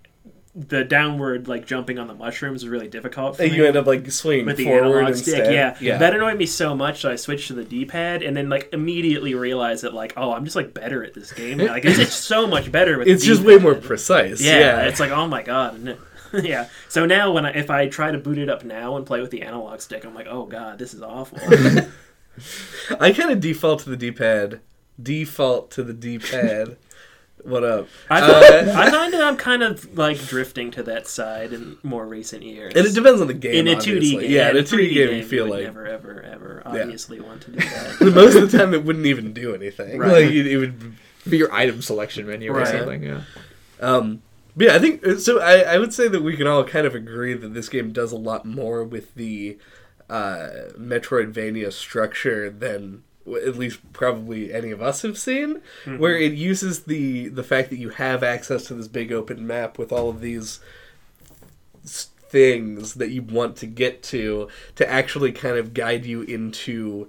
the 0.56 0.84
downward 0.84 1.48
like 1.48 1.66
jumping 1.66 1.98
on 1.98 2.06
the 2.06 2.14
mushrooms 2.14 2.62
is 2.62 2.68
really 2.68 2.86
difficult 2.86 3.36
for 3.36 3.42
And 3.42 3.50
me. 3.50 3.58
you 3.58 3.66
end 3.66 3.76
up 3.76 3.86
like 3.86 4.08
swinging 4.12 4.46
with 4.46 4.56
the 4.56 4.64
forward 4.64 4.84
analog 4.98 5.08
instead. 5.08 5.44
stick, 5.46 5.52
yeah. 5.52 5.76
yeah. 5.80 5.98
That 5.98 6.14
annoyed 6.14 6.38
me 6.38 6.46
so 6.46 6.76
much 6.76 7.02
that 7.02 7.10
I 7.10 7.16
switched 7.16 7.48
to 7.48 7.54
the 7.54 7.64
D-pad, 7.64 8.22
and 8.22 8.36
then 8.36 8.48
like 8.48 8.68
immediately 8.72 9.34
realized 9.34 9.82
that 9.82 9.94
like, 9.94 10.12
oh, 10.16 10.32
I'm 10.32 10.44
just 10.44 10.54
like 10.54 10.72
better 10.72 11.02
at 11.02 11.12
this 11.12 11.32
game. 11.32 11.58
Like 11.58 11.84
it's, 11.84 11.98
it's 11.98 12.14
so 12.14 12.46
much 12.46 12.70
better 12.70 12.98
with. 12.98 13.08
it's 13.08 13.24
just 13.24 13.42
way 13.42 13.58
more 13.58 13.74
precise. 13.74 14.40
Yeah, 14.40 14.58
Yeah, 14.58 14.82
it's 14.86 15.00
like 15.00 15.10
oh 15.10 15.26
my 15.26 15.42
god. 15.42 15.98
yeah. 16.32 16.68
So 16.88 17.04
now 17.04 17.32
when 17.32 17.46
I 17.46 17.50
if 17.50 17.68
I 17.68 17.88
try 17.88 18.12
to 18.12 18.18
boot 18.18 18.38
it 18.38 18.48
up 18.48 18.62
now 18.64 18.96
and 18.96 19.04
play 19.04 19.20
with 19.20 19.30
the 19.32 19.42
analog 19.42 19.80
stick, 19.80 20.04
I'm 20.04 20.14
like, 20.14 20.28
oh 20.28 20.46
god, 20.46 20.78
this 20.78 20.94
is 20.94 21.02
awful. 21.02 21.38
I 23.00 23.12
kind 23.12 23.30
of 23.30 23.40
default 23.40 23.80
to 23.80 23.90
the 23.90 23.96
D-pad. 23.96 24.60
Default 25.02 25.70
to 25.72 25.82
the 25.82 25.92
D-pad. 25.92 26.76
What 27.44 27.62
up? 27.64 27.88
I 28.10 28.20
Uh, 28.20 28.40
find, 28.40 28.70
I 28.70 28.90
find 28.98 29.12
that 29.14 29.22
I'm 29.22 29.36
kind 29.36 29.62
of 29.62 29.96
like 29.96 30.18
drifting 30.18 30.70
to 30.72 30.82
that 30.84 31.06
side 31.06 31.52
in 31.52 31.76
more 31.82 32.06
recent 32.06 32.42
years. 32.42 32.74
and 32.74 32.86
it 32.86 32.94
depends 32.94 33.20
on 33.20 33.26
the 33.26 33.34
game. 33.34 33.54
in 33.54 33.68
a 33.68 33.76
2D 33.76 33.96
obviously. 33.96 34.20
game, 34.22 34.30
Yeah, 34.30 34.50
in 34.50 34.56
a 34.56 34.60
2D 34.62 34.66
2D 34.90 34.94
game, 34.94 35.10
you 35.10 35.16
you 35.16 35.24
feel 35.24 35.46
like 35.46 35.64
never, 35.64 35.86
ever, 35.86 36.22
ever 36.22 36.62
Yeah. 36.66 36.82
obviously 36.82 37.20
want 37.20 37.42
to 37.42 37.50
do 37.52 37.58
that. 38.00 38.12
most 38.14 38.34
of 38.36 38.50
the 38.50 38.58
time 38.58 38.74
it 38.74 38.84
wouldn't 38.84 39.06
even 39.06 39.32
do 39.32 39.54
anything. 39.54 39.98
Right. 39.98 40.24
Like 40.24 40.32
it, 40.32 40.56
would. 40.56 40.94
Be 41.28 41.38
your 41.38 41.50
item 41.54 41.80
selection 41.80 42.26
menu 42.26 42.52
or 42.52 42.66
something, 42.66 43.02
yeah. 43.02 43.22
Um, 43.80 44.20
but 44.54 44.66
yeah, 44.66 44.74
I 44.74 44.78
think 44.78 45.02
so. 45.20 45.40
I, 45.40 45.60
I 45.60 45.78
would 45.78 45.94
say 45.94 46.06
that 46.06 46.22
we 46.22 46.36
can 46.36 46.46
all 46.46 46.64
kind 46.64 46.86
of 46.86 46.94
agree 46.94 47.32
that 47.32 47.54
this 47.54 47.70
game 47.70 47.92
does 47.92 48.12
a 48.12 48.16
lot 48.18 48.44
more 48.44 48.84
with 48.84 49.14
the 49.14 49.56
uh, 50.10 50.48
Metroidvania 50.78 51.72
structure 51.72 52.50
than 52.50 53.04
at 53.26 53.56
least 53.56 53.80
probably 53.92 54.52
any 54.52 54.70
of 54.70 54.82
us 54.82 55.02
have 55.02 55.18
seen, 55.18 55.62
mm-hmm. 55.84 55.98
where 55.98 56.16
it 56.16 56.32
uses 56.32 56.84
the 56.84 57.28
the 57.28 57.44
fact 57.44 57.70
that 57.70 57.78
you 57.78 57.90
have 57.90 58.22
access 58.22 58.64
to 58.64 58.74
this 58.74 58.88
big 58.88 59.12
open 59.12 59.46
map 59.46 59.78
with 59.78 59.92
all 59.92 60.10
of 60.10 60.20
these 60.20 60.60
things 61.84 62.94
that 62.94 63.10
you 63.10 63.22
want 63.22 63.56
to 63.56 63.66
get 63.66 64.02
to 64.02 64.48
to 64.74 64.90
actually 64.90 65.30
kind 65.30 65.56
of 65.56 65.72
guide 65.72 66.04
you 66.04 66.22
into 66.22 67.08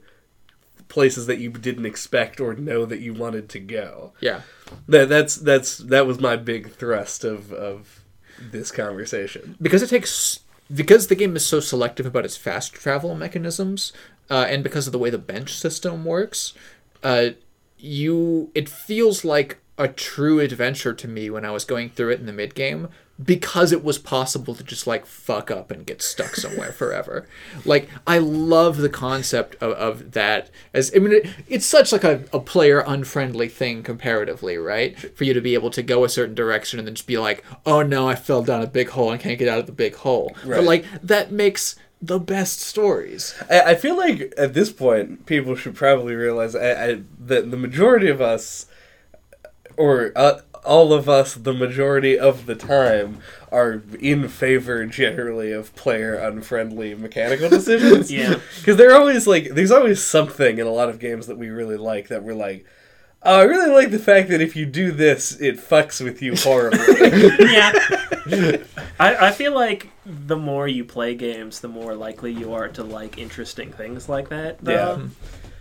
places 0.87 1.25
that 1.25 1.39
you 1.39 1.49
didn't 1.49 1.85
expect 1.85 2.39
or 2.39 2.53
know 2.53 2.85
that 2.85 2.99
you 2.99 3.13
wanted 3.13 3.49
to 3.49 3.59
go. 3.59 4.13
Yeah. 4.21 4.41
That 4.87 5.09
that's 5.09 5.35
that's 5.35 5.79
that 5.79 6.05
was 6.05 6.19
my 6.19 6.35
big 6.35 6.71
thrust 6.71 7.23
of 7.23 7.51
of 7.51 8.01
this 8.39 8.71
conversation. 8.71 9.55
because 9.61 9.81
it 9.81 9.89
takes 9.89 10.41
because 10.73 11.07
the 11.07 11.15
game 11.15 11.35
is 11.35 11.45
so 11.45 11.59
selective 11.59 12.05
about 12.05 12.25
its 12.25 12.37
fast 12.37 12.73
travel 12.73 13.15
mechanisms 13.15 13.93
uh, 14.29 14.45
and 14.49 14.63
because 14.63 14.87
of 14.87 14.93
the 14.93 14.99
way 14.99 15.09
the 15.09 15.17
bench 15.17 15.53
system 15.53 16.05
works 16.05 16.53
uh, 17.03 17.29
you 17.77 18.51
it 18.55 18.69
feels 18.69 19.23
like 19.23 19.59
a 19.77 19.87
true 19.87 20.39
adventure 20.39 20.93
to 20.93 21.07
me 21.07 21.29
when 21.29 21.45
i 21.45 21.51
was 21.51 21.65
going 21.65 21.89
through 21.89 22.09
it 22.09 22.19
in 22.19 22.25
the 22.25 22.33
mid 22.33 22.55
game 22.55 22.87
because 23.23 23.71
it 23.71 23.83
was 23.83 23.97
possible 23.97 24.53
to 24.53 24.63
just 24.63 24.85
like 24.85 25.05
fuck 25.05 25.49
up 25.49 25.71
and 25.71 25.85
get 25.85 26.01
stuck 26.01 26.35
somewhere 26.35 26.71
forever. 26.73 27.27
Like 27.63 27.89
i 28.05 28.17
love 28.17 28.77
the 28.77 28.89
concept 28.89 29.55
of, 29.61 29.71
of 29.73 30.11
that 30.11 30.49
as 30.73 30.91
i 30.95 30.99
mean 30.99 31.13
it, 31.13 31.29
it's 31.47 31.65
such 31.65 31.91
like 31.91 32.03
a, 32.03 32.25
a 32.33 32.39
player 32.39 32.83
unfriendly 32.85 33.47
thing 33.47 33.83
comparatively 33.83 34.57
right? 34.57 34.97
For 35.15 35.23
you 35.23 35.33
to 35.33 35.41
be 35.41 35.53
able 35.53 35.69
to 35.71 35.81
go 35.81 36.03
a 36.03 36.09
certain 36.09 36.35
direction 36.35 36.79
and 36.79 36.87
then 36.87 36.95
just 36.95 37.07
be 37.07 37.17
like 37.17 37.43
oh 37.65 37.81
no 37.81 38.07
i 38.07 38.15
fell 38.15 38.43
down 38.43 38.61
a 38.61 38.67
big 38.67 38.89
hole 38.89 39.11
and 39.11 39.21
can't 39.21 39.39
get 39.39 39.47
out 39.47 39.59
of 39.59 39.65
the 39.65 39.71
big 39.71 39.95
hole. 39.95 40.35
Right. 40.43 40.57
but 40.57 40.63
like 40.65 40.85
that 41.01 41.31
makes 41.31 41.75
the 42.01 42.19
best 42.19 42.59
stories 42.59 43.33
I, 43.49 43.61
I 43.61 43.75
feel 43.75 43.97
like 43.97 44.33
at 44.37 44.53
this 44.53 44.71
point, 44.71 45.25
people 45.25 45.55
should 45.55 45.75
probably 45.75 46.15
realize 46.15 46.55
I, 46.55 46.85
I, 46.85 47.01
that 47.19 47.51
the 47.51 47.57
majority 47.57 48.09
of 48.09 48.21
us, 48.21 48.67
or 49.77 50.11
uh, 50.15 50.39
all 50.65 50.93
of 50.93 51.07
us, 51.07 51.35
the 51.35 51.53
majority 51.53 52.17
of 52.17 52.45
the 52.47 52.55
time, 52.55 53.19
are 53.51 53.81
in 53.99 54.27
favor 54.27 54.85
generally 54.85 55.51
of 55.51 55.73
player 55.75 56.15
unfriendly 56.15 56.95
mechanical 56.95 57.49
decisions. 57.57 58.11
Yeah. 58.11 58.39
because 58.59 58.77
they're 58.77 58.95
always 58.95 59.27
like, 59.27 59.49
there's 59.51 59.71
always 59.71 60.03
something 60.03 60.57
in 60.57 60.67
a 60.67 60.71
lot 60.71 60.89
of 60.89 60.99
games 60.99 61.27
that 61.27 61.37
we 61.37 61.49
really 61.49 61.77
like 61.77 62.07
that 62.09 62.23
we're 62.23 62.33
like. 62.35 62.65
Oh, 63.25 63.39
I 63.39 63.43
really 63.43 63.71
like 63.71 63.91
the 63.91 63.99
fact 63.99 64.29
that 64.29 64.39
if 64.41 64.55
you 64.55 64.65
do 64.65 64.91
this, 64.91 65.39
it 65.41 65.57
fucks 65.57 66.03
with 66.03 66.21
you 66.21 66.35
horribly. 66.35 66.79
yeah. 67.51 67.73
I, 68.99 69.27
I 69.27 69.31
feel 69.31 69.53
like 69.53 69.89
the 70.05 70.37
more 70.37 70.67
you 70.67 70.85
play 70.85 71.15
games, 71.15 71.59
the 71.59 71.67
more 71.67 71.95
likely 71.95 72.31
you 72.31 72.53
are 72.53 72.67
to 72.69 72.83
like 72.83 73.17
interesting 73.17 73.71
things 73.71 74.07
like 74.07 74.29
that. 74.29 74.59
Though. 74.63 74.71
yeah, 74.97 75.07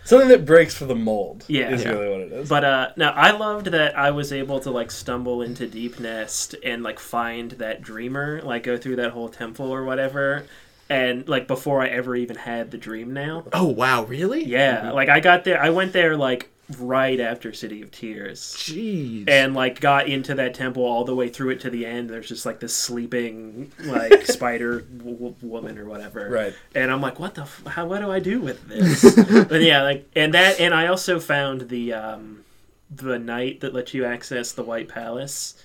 something 0.05 0.29
that 0.29 0.45
breaks 0.45 0.75
for 0.75 0.85
the 0.85 0.95
mold. 0.95 1.45
Yeah. 1.49 1.71
is 1.71 1.83
Yeah. 1.85 1.91
really 1.93 2.11
what 2.11 2.21
it 2.21 2.33
is. 2.33 2.49
But 2.49 2.65
uh 2.65 2.89
no, 2.97 3.09
I 3.09 3.31
loved 3.33 3.67
that 3.69 3.99
I 3.99 4.11
was 4.11 4.33
able 4.33 4.61
to 4.61 4.71
like 4.71 4.91
stumble 4.91 5.43
into 5.43 5.67
Deep 5.67 5.99
Nest 5.99 6.55
and 6.63 6.83
like 6.83 6.99
find 6.99 7.53
that 7.53 7.81
dreamer, 7.83 8.41
like 8.43 8.63
go 8.63 8.77
through 8.77 8.97
that 8.97 9.11
whole 9.13 9.29
temple 9.31 9.71
or 9.73 9.85
whatever. 9.85 10.45
And 10.91 11.27
like 11.29 11.49
before 11.49 11.81
I 11.83 11.89
ever 11.89 12.15
even 12.15 12.37
had 12.37 12.71
the 12.71 12.79
Dream 12.79 13.15
Nail. 13.15 13.49
oh 13.53 13.67
wow 13.69 14.05
really 14.05 14.45
Yeah. 14.45 14.91
Like 14.93 15.09
I 15.09 15.21
got 15.21 15.45
there 15.45 15.61
I 15.63 15.71
went 15.71 15.93
there 15.95 16.17
like 16.17 16.51
right 16.79 17.21
after 17.21 17.53
City 17.53 17.83
of 17.83 17.91
Tears. 17.91 18.41
jeez 18.57 19.29
And 19.29 19.55
like 19.55 19.81
got 19.81 20.09
into 20.09 20.35
that 20.37 20.55
temple 20.55 20.85
all 20.85 21.05
the 21.05 21.15
way 21.15 21.29
through 21.29 21.51
it 21.51 21.61
to 21.61 21.71
the 21.71 21.85
end. 21.85 22.09
There's 22.09 22.29
just 22.29 22.47
like 22.47 22.61
this 22.61 22.75
sleeping 22.75 23.71
like 23.81 24.27
spider 24.27 24.81
w- 24.81 25.35
woman 25.43 25.79
or 25.79 25.85
whatever. 25.85 26.29
Right. 26.31 26.55
And 26.75 26.91
I'm 26.91 27.01
like, 27.01 27.19
what 27.19 27.35
the? 27.35 27.43
F- 27.43 27.65
how? 27.67 27.87
What 27.87 28.01
do 28.01 28.11
I 28.11 28.19
do 28.19 28.41
with 28.41 28.67
this? 28.69 29.15
but 29.49 29.61
yeah, 29.63 29.83
like, 29.83 30.09
and 30.17 30.33
that, 30.35 30.59
and 30.61 30.73
I 30.73 30.87
also 30.87 31.21
found 31.21 31.69
the 31.69 31.93
um, 31.93 32.45
the 32.91 33.19
night 33.19 33.61
that 33.61 33.75
lets 33.75 33.93
you 33.93 34.05
access 34.05 34.53
the 34.53 34.63
White 34.65 34.89
Palace. 34.89 35.63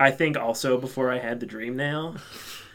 I 0.00 0.12
think 0.12 0.36
also 0.36 0.78
before 0.78 1.10
I 1.10 1.18
had 1.18 1.40
the 1.40 1.46
Dream 1.46 1.76
Nail. 1.76 2.14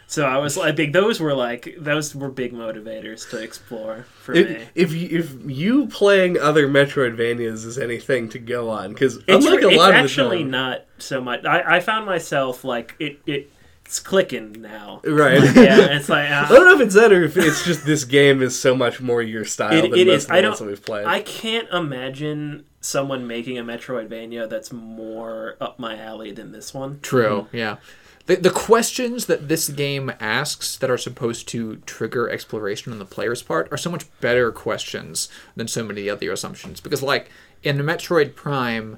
So 0.08 0.26
I 0.26 0.38
was, 0.38 0.56
like, 0.58 0.76
think 0.76 0.94
those 0.94 1.20
were 1.20 1.34
like 1.34 1.76
those 1.80 2.14
were 2.14 2.30
big 2.30 2.54
motivators 2.54 3.28
to 3.32 3.42
explore 3.42 4.06
for 4.20 4.34
me. 4.34 4.42
If, 4.42 4.70
if 4.76 4.94
you 4.94 5.20
if 5.20 5.36
you 5.50 5.88
playing 5.88 6.38
other 6.40 6.68
Metroidvanias 6.68 7.66
is 7.66 7.78
anything 7.80 8.30
to 8.30 8.40
go 8.40 8.70
on, 8.70 8.94
because 8.94 9.18
It's, 9.28 9.46
unlike 9.46 9.64
a 9.64 9.68
it's 9.70 9.78
lot 9.78 9.90
of 9.90 9.96
the 9.96 10.02
actually 10.04 10.40
time, 10.44 10.52
not 10.52 10.86
so 11.00 11.20
much. 11.22 11.46
I, 11.46 11.78
I 11.78 11.80
found 11.80 12.06
myself 12.06 12.64
like 12.64 12.96
it, 13.00 13.20
it 13.26 13.50
it's 13.86 14.00
clicking 14.00 14.54
now. 14.62 15.02
right? 15.04 15.42
Yeah, 15.56 15.78
it's 15.98 16.10
like 16.10 16.30
I 16.30 16.44
uh, 16.44 16.48
don't 16.48 16.66
know 16.66 16.76
if 16.76 16.82
it's 16.82 16.96
that 16.96 17.12
or 17.12 17.24
if 17.24 17.36
it's 17.36 17.66
just 17.66 17.86
this 17.86 18.04
game 18.06 18.42
is 18.42 18.58
so 18.60 18.76
much 18.76 19.02
more 19.02 19.22
your 19.22 19.46
style 19.46 19.74
It- 19.74 19.90
than 19.92 20.00
it 20.00 20.08
most 20.08 20.16
is. 20.16 20.24
of 20.26 20.30
the 20.30 20.34
I 20.36 20.42
ones 20.42 20.60
don't- 20.60 20.68
that 20.68 20.72
we've 20.72 20.86
played. 20.86 21.06
I 21.06 21.22
can't 21.22 21.70
imagine 21.70 22.66
someone 22.82 23.26
making 23.28 23.58
a 23.58 23.64
Metroidvania 23.64 24.50
that's 24.50 24.72
more 24.72 25.56
up 25.62 25.80
my 25.80 25.98
alley 25.98 26.32
than 26.32 26.52
this 26.52 26.74
one. 26.74 27.00
True. 27.02 27.48
Yeah. 27.52 27.78
The, 28.26 28.38
the 28.38 28.50
questions 28.52 29.26
that 29.26 29.50
this 29.50 29.68
game 29.68 30.14
asks 30.20 30.78
that 30.78 30.90
are 30.90 30.98
supposed 30.98 31.48
to 31.50 31.78
trigger 31.86 32.30
exploration 32.30 32.94
on 32.94 33.00
the 33.00 33.06
player's 33.06 33.44
part 33.44 33.72
are 33.72 33.78
so 33.78 33.92
much 33.92 34.06
better 34.22 34.52
questions 34.52 35.28
than 35.58 35.68
so 35.68 35.84
many 35.84 36.10
other 36.10 36.32
assumptions. 36.32 36.80
Because, 36.80 37.04
like, 37.04 37.30
in 37.64 37.78
Metroid 37.80 38.34
Prime, 38.34 38.98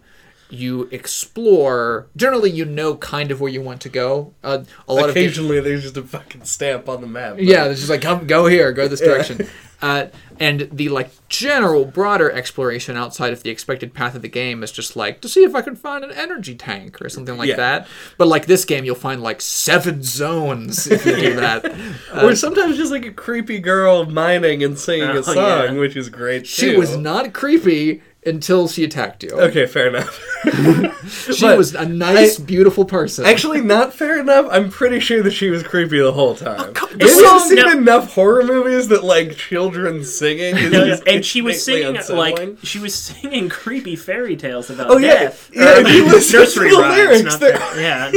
you 0.50 0.88
explore. 0.92 2.08
Generally, 2.16 2.52
you 2.52 2.66
know 2.66 2.96
kind 2.96 3.32
of 3.32 3.42
where 3.42 3.52
you 3.52 3.62
want 3.62 3.82
to 3.82 3.90
go. 3.90 4.34
Uh, 4.44 4.64
a 4.88 4.94
lot 4.94 5.06
of 5.06 5.12
Occasionally, 5.12 5.60
there's 5.60 5.84
just 5.84 5.98
a 5.98 6.04
fucking 6.04 6.44
stamp 6.46 6.88
on 6.88 7.02
the 7.02 7.08
map. 7.08 7.36
yeah, 7.40 7.66
it's 7.66 7.80
just 7.80 7.90
like 7.90 8.02
come 8.02 8.28
go 8.28 8.48
here, 8.48 8.72
go 8.72 8.88
this 8.88 9.00
direction. 9.02 9.48
Uh, 9.82 10.08
and 10.40 10.70
the 10.72 10.88
like 10.90 11.12
general 11.28 11.84
broader 11.84 12.32
exploration 12.32 12.96
outside 12.96 13.34
of 13.34 13.44
the 13.44 13.50
expected 13.50 13.94
path 13.94 14.16
of 14.16 14.22
the 14.22 14.28
game 14.30 14.64
is 14.64 14.72
just 14.72 14.96
like 14.96 15.20
to 15.22 15.28
see 15.28 15.44
if 15.44 15.54
I 15.54 15.62
can 15.62 15.76
find 15.76 16.04
an 16.04 16.12
energy 16.14 16.56
tank 16.56 17.00
or 17.02 17.10
something 17.10 17.38
like 17.38 17.50
Yeah. 17.50 17.58
that. 17.58 17.88
But 18.18 18.30
like 18.30 18.46
this 18.46 18.64
game, 18.64 18.86
you'll 18.86 18.96
find 18.96 19.22
like 19.22 19.42
seven 19.42 20.02
zones 20.02 20.88
if 20.88 21.06
you 21.06 21.16
do 21.18 21.36
that. 21.36 21.66
Uh, 21.66 22.22
or 22.26 22.36
sometimes 22.36 22.78
just 22.78 22.92
like 22.92 23.06
a 23.06 23.12
creepy 23.12 23.60
girl 23.60 24.06
mining 24.06 24.64
and 24.64 24.80
singing 24.80 25.10
Oh, 25.10 25.20
a 25.20 25.24
song, 25.24 25.36
yeah. 25.36 25.72
which 25.74 25.98
is 25.98 26.08
great. 26.10 26.48
she 26.48 26.72
too. 26.72 26.80
was 26.80 26.96
not 26.96 27.34
creepy 27.34 28.02
until 28.26 28.68
she 28.68 28.84
attacked 28.84 29.24
you. 29.24 29.32
Okay, 29.32 29.66
fair 29.66 29.88
enough. 29.88 30.20
she 31.32 31.42
but 31.46 31.58
was 31.58 31.76
a 31.76 31.86
nice, 31.86 32.38
beautiful 32.40 32.86
person. 32.86 33.26
Actually, 33.26 33.62
not 33.62 33.94
fair 33.94 34.20
enough. 34.20 34.48
I'm 34.50 34.70
pretty 34.70 35.00
sure 35.00 35.22
that 35.24 35.32
she 35.32 35.50
was 35.50 35.64
creepy 35.64 36.00
the 36.00 36.12
whole 36.12 36.36
time. 36.36 36.60
Oh, 36.60 36.72
come- 36.74 36.90
Maybe 36.92 37.06
the 37.06 37.12
I've 37.12 37.42
song- 37.42 37.50
seen 37.50 37.56
no. 37.58 37.72
enough 37.72 38.14
horror 38.14 38.44
movies 38.44 38.88
that 38.88 39.04
like 39.04 39.36
children 39.36 40.04
singing 40.04 40.58
is 40.58 40.72
No, 40.72 40.86
just 40.86 41.04
and 41.08 41.24
she 41.26 41.42
was 41.42 41.64
completely 41.64 42.02
singing 42.02 42.18
like 42.18 42.58
she 42.64 42.80
was 42.80 42.96
singing 42.96 43.50
creepy 43.50 43.96
fairy 43.96 44.36
tales 44.36 44.70
about 44.70 44.90
Oh, 44.90 44.98
yeah. 44.98 45.14
death. 45.16 45.52
Yeah, 45.54 45.78
Or, 45.78 45.82
if 45.82 45.90
you 45.94 46.06
listen 46.06 46.32
to 46.34 46.40
nursery 46.40 46.72
rhymes, 46.76 46.98
lyrics, 46.98 47.24
not 47.24 47.40
they're- 47.40 47.58
fa- 47.58 47.82
yeah, 47.82 48.12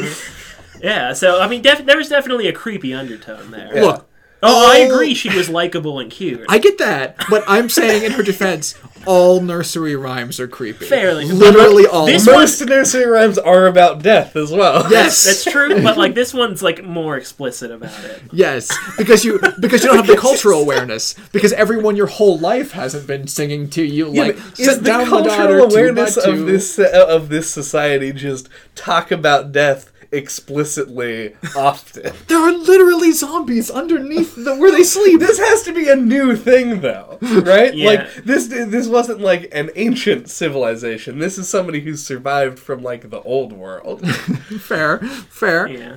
yeah. 0.80 1.12
So 1.12 1.40
I 1.40 1.48
mean, 1.48 1.62
def- 1.62 1.84
there 1.86 1.96
was 1.96 2.08
definitely 2.08 2.46
a 2.48 2.52
creepy 2.52 2.94
undertone 2.94 3.50
there. 3.50 3.70
Yeah. 3.74 3.82
Look, 3.82 4.07
Oh, 4.42 4.72
I 4.72 4.78
agree. 4.78 5.14
She 5.14 5.34
was 5.34 5.48
likable 5.48 5.98
and 5.98 6.10
cute. 6.10 6.44
I 6.48 6.58
get 6.58 6.78
that, 6.78 7.16
but 7.28 7.42
I'm 7.48 7.68
saying 7.68 8.04
in 8.04 8.12
her 8.12 8.22
defense, 8.22 8.76
all 9.04 9.40
nursery 9.40 9.96
rhymes 9.96 10.38
are 10.38 10.46
creepy. 10.46 10.84
Fairly. 10.86 11.24
literally 11.24 11.86
all. 11.86 12.06
This 12.06 12.24
Mo- 12.26 12.32
one- 12.34 12.42
Most 12.42 12.60
nursery 12.64 13.06
rhymes 13.06 13.36
are 13.38 13.66
about 13.66 14.02
death 14.02 14.36
as 14.36 14.52
well. 14.52 14.88
Yes. 14.90 15.24
That's 15.24 15.44
true, 15.44 15.82
but 15.82 15.96
like 15.98 16.14
this 16.14 16.32
one's 16.32 16.62
like 16.62 16.84
more 16.84 17.16
explicit 17.16 17.70
about 17.72 17.92
it. 18.04 18.22
Yes, 18.32 18.70
because 18.96 19.24
you 19.24 19.40
because 19.60 19.82
you 19.82 19.88
don't 19.88 19.96
have 19.96 20.06
the 20.06 20.16
cultural 20.20 20.60
awareness. 20.60 21.14
Because 21.32 21.52
everyone 21.54 21.96
your 21.96 22.06
whole 22.06 22.38
life 22.38 22.72
hasn't 22.72 23.06
been 23.08 23.26
singing 23.26 23.68
to 23.70 23.82
you 23.82 24.12
Yeah, 24.12 24.22
like 24.22 24.36
but 24.36 24.56
sit 24.56 24.68
is 24.68 24.78
the 24.78 24.84
down, 24.84 25.10
my 25.10 25.22
daughter, 25.22 25.28
cultural 25.30 25.68
two 25.68 25.74
awareness 25.74 26.16
of 26.16 26.46
this 26.46 26.78
uh, 26.78 27.06
of 27.08 27.28
this 27.28 27.50
society 27.50 28.12
just 28.12 28.48
talk 28.76 29.10
about 29.10 29.50
death 29.52 29.90
explicitly 30.12 31.34
often? 31.56 32.12
There 32.28 32.38
are 32.38 32.52
literally 32.52 33.12
zombies 33.12 33.70
underneath 33.70 34.34
the, 34.36 34.54
where 34.56 34.70
they 34.70 34.82
sleep. 34.84 35.20
This 35.20 35.38
has 35.38 35.62
to 35.64 35.72
be 35.72 35.88
a 35.88 35.96
new 35.96 36.36
thing, 36.36 36.80
though, 36.80 37.18
right? 37.22 37.74
Yeah. 37.74 37.88
Like 37.90 38.14
this. 38.24 38.46
This 38.48 38.86
wasn't 38.88 39.20
like 39.20 39.48
an 39.52 39.70
ancient 39.76 40.28
civilization. 40.30 41.18
This 41.18 41.38
is 41.38 41.48
somebody 41.48 41.80
who's 41.80 42.04
survived 42.04 42.58
from 42.58 42.82
like 42.82 43.10
the 43.10 43.20
old 43.22 43.52
world. 43.52 44.06
fair, 44.60 44.98
fair. 44.98 45.66
Yeah. 45.68 45.96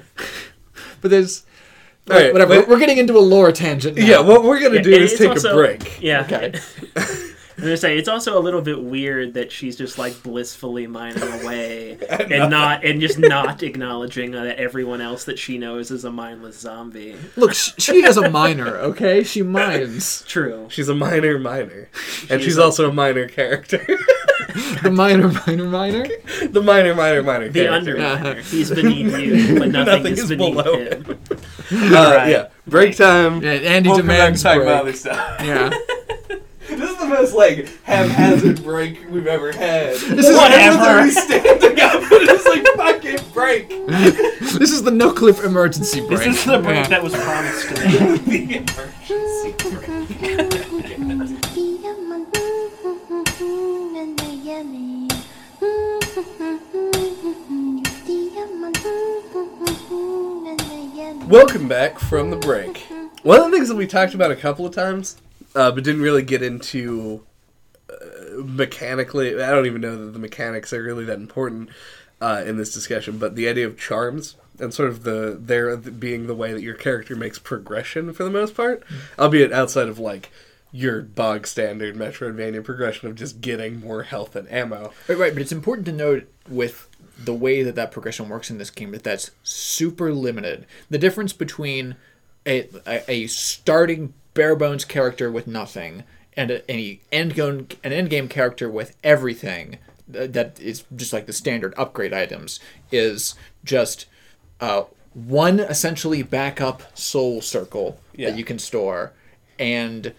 But 1.02 1.12
there's 1.12 1.44
All 2.10 2.18
right, 2.18 2.32
whatever. 2.32 2.62
but- 2.62 2.68
We're 2.70 2.80
getting 2.80 2.98
into 2.98 3.18
a 3.18 3.20
lore 3.20 3.52
tangent. 3.52 3.98
Now. 3.98 4.06
yeah, 4.06 4.20
what 4.20 4.44
we're 4.44 4.60
gonna 4.62 4.76
Yeah, 4.76 4.82
do 4.82 4.94
and 4.96 5.04
is 5.04 5.18
take 5.18 5.30
also- 5.30 5.52
a 5.52 5.56
break. 5.56 6.02
Yeah. 6.02 6.22
Okay. 6.22 6.54
I'm 7.62 7.68
gonna 7.68 7.78
say 7.78 7.98
it's 7.98 8.08
also 8.08 8.38
a 8.38 8.42
little 8.42 8.62
bit 8.62 8.82
weird 8.82 9.36
that 9.36 9.52
she's 9.52 9.76
just 9.76 9.98
like 10.00 10.22
blissfully 10.24 10.88
mining 10.88 11.22
away 11.22 11.98
and 12.10 12.50
not 12.50 12.84
and 12.84 13.00
just 13.00 13.20
not 13.20 13.62
acknowledging 13.62 14.32
that 14.32 14.58
everyone 14.58 15.00
else 15.00 15.26
that 15.26 15.38
she 15.38 15.58
knows 15.60 15.92
is 15.92 16.04
a 16.04 16.12
mindless 16.12 16.58
zombie. 16.60 17.16
Look, 17.36 17.54
she 17.54 18.04
is 18.04 18.18
a 18.18 18.30
miner. 18.32 18.78
Okay, 18.78 19.24
she 19.24 19.44
mines. 19.44 20.24
True. 20.28 20.66
She's 20.70 20.90
a 20.90 20.96
minor 20.96 21.38
minor, 21.38 21.88
and 22.30 22.42
She's 22.42 22.44
she's 22.44 22.58
a- 22.58 22.64
also 22.64 22.90
a 22.90 22.94
minor 22.94 23.28
character. 23.28 23.86
The 24.84 24.92
minor, 24.92 25.30
miner, 25.48 25.64
miner. 25.64 26.08
the 26.50 26.62
minor 26.62 26.94
minor 26.94 27.24
minor 27.24 27.48
The 27.48 27.64
character. 27.68 27.96
underminer. 27.96 28.42
He's 28.42 28.70
beneath 28.70 29.18
you, 29.18 29.60
but 29.60 29.70
nothing, 29.70 29.86
Nothing 29.86 30.14
is 30.14 30.20
is 30.24 30.30
beneath 30.30 30.56
below 30.58 30.78
him. 30.78 31.06
Uh, 31.72 32.14
Right. 32.18 32.30
Yeah, 32.32 32.48
break 32.68 32.98
time. 32.98 33.42
Yeah, 33.42 33.52
Andy 33.52 33.88
We'll 33.88 34.00
come 34.00 34.08
back 34.08 34.18
demands 34.18 34.42
to 34.42 34.48
talk 34.50 34.56
break. 34.58 34.68
about 34.68 34.82
other 34.82 34.94
stuff. 34.94 35.36
Yeah. 35.40 35.70
This 37.12 37.34
most 37.34 37.34
like 37.36 37.84
haphazard 37.84 38.64
break 38.64 39.10
we've 39.10 39.28
ever 39.28 39.52
had. 39.52 39.96
This 39.96 40.30
is 40.30 40.38
Whatever. 40.38 40.82
Everyone's 40.82 41.18
standing 41.18 41.80
up 41.82 41.96
and 41.96 42.30
it's 42.30 42.46
like 42.46 42.66
fucking 42.78 43.32
break. 43.34 43.68
This 44.58 44.72
is 44.72 44.84
the 44.84 44.92
no 44.92 45.12
clip 45.12 45.40
emergency 45.40 46.00
break. 46.00 46.20
This 46.20 46.38
is 46.40 46.46
the 46.46 46.60
break 46.60 46.88
that 46.88 47.04
was 47.04 47.14
promised 47.14 47.68
to 47.68 47.74
me. 47.86 48.18
the 48.18 48.56
emergency 48.60 49.52
break. 49.76 49.92
Welcome 61.28 61.68
back 61.68 62.00
from 62.00 62.30
the 62.30 62.38
break. 62.38 62.88
One 63.24 63.40
of 63.42 63.52
the 63.52 63.58
things 63.58 63.68
that 63.68 63.76
we 63.76 63.86
talked 63.86 64.14
about 64.14 64.32
a 64.32 64.36
couple 64.36 64.66
of 64.66 64.74
times, 64.74 65.18
uh, 65.56 65.72
but 65.72 65.84
didn't 65.84 66.02
really 66.02 66.24
get 66.24 66.42
into 66.42 67.26
uh, 67.90 68.44
mechanically. 68.44 69.42
I 69.42 69.52
don't 69.52 69.66
even 69.66 69.82
know 69.82 70.06
that 70.06 70.12
the 70.12 70.20
mechanics 70.20 70.74
are 70.74 70.82
really 70.82 71.06
that 71.06 71.18
important 71.18 71.70
uh, 72.22 72.44
in 72.46 72.58
this 72.58 72.74
discussion. 72.74 73.18
But 73.18 73.36
the 73.36 73.48
idea 73.48 73.66
of 73.68 73.78
charms 73.78 74.36
and 74.60 74.74
sort 74.74 74.90
of 74.90 75.04
the 75.04 75.38
there 75.40 75.76
being 75.76 76.28
the 76.28 76.36
way 76.36 76.54
that 76.54 76.62
your 76.62 76.76
character 76.76 77.16
makes 77.16 77.40
progression 77.40 78.14
for 78.14 78.24
the 78.24 78.30
most 78.30 78.56
part, 78.56 78.84
albeit 79.18 79.52
outside 79.52 79.88
of 79.88 80.00
like 80.00 80.32
your 80.72 81.02
bog 81.02 81.46
standard 81.46 81.96
Metroidvania 81.96 82.64
progression 82.64 83.10
of 83.10 83.16
just 83.16 83.42
getting 83.42 83.82
more 83.82 84.04
health 84.04 84.36
and 84.36 84.50
ammo. 84.50 84.94
Right, 85.08 85.18
right, 85.18 85.34
but 85.34 85.42
it's 85.42 85.52
important 85.52 85.86
to 85.88 85.92
note 85.92 86.30
with 86.48 86.88
the 87.18 87.34
way 87.34 87.62
that 87.62 87.76
that 87.76 87.92
progression 87.92 88.30
works 88.30 88.50
in 88.50 88.58
this 88.58 88.70
game 88.70 88.92
that 88.92 89.04
that's 89.04 89.32
super 89.44 90.14
limited. 90.14 90.66
The 90.90 90.98
difference 90.98 91.34
between 91.34 91.96
a, 92.46 92.70
a, 92.88 93.12
a 93.12 93.28
starting 93.28 94.14
bare 94.34 94.56
bones 94.56 94.86
character 94.86 95.32
with 95.32 95.48
nothing 95.48 96.04
and 96.38 96.50
a, 96.52 96.72
a 96.72 97.00
end 97.12 97.34
game, 97.36 97.68
an 97.84 97.92
end 97.92 98.10
game 98.10 98.28
character 98.28 98.70
with 98.70 98.96
everything 99.04 99.78
that 100.08 100.60
is 100.60 100.84
just 100.96 101.14
like 101.14 101.26
the 101.26 101.34
standard 101.34 101.74
upgrade 101.78 102.14
items 102.14 102.60
is 102.92 103.36
just 103.64 104.06
uh, 104.60 104.84
one 105.14 105.60
essentially 105.60 106.22
backup 106.24 106.84
soul 106.98 107.42
circle 107.42 108.00
Yeah. 108.16 108.30
that 108.32 108.38
you 108.38 108.44
can 108.44 108.60
store 108.60 109.14
and 109.60 110.14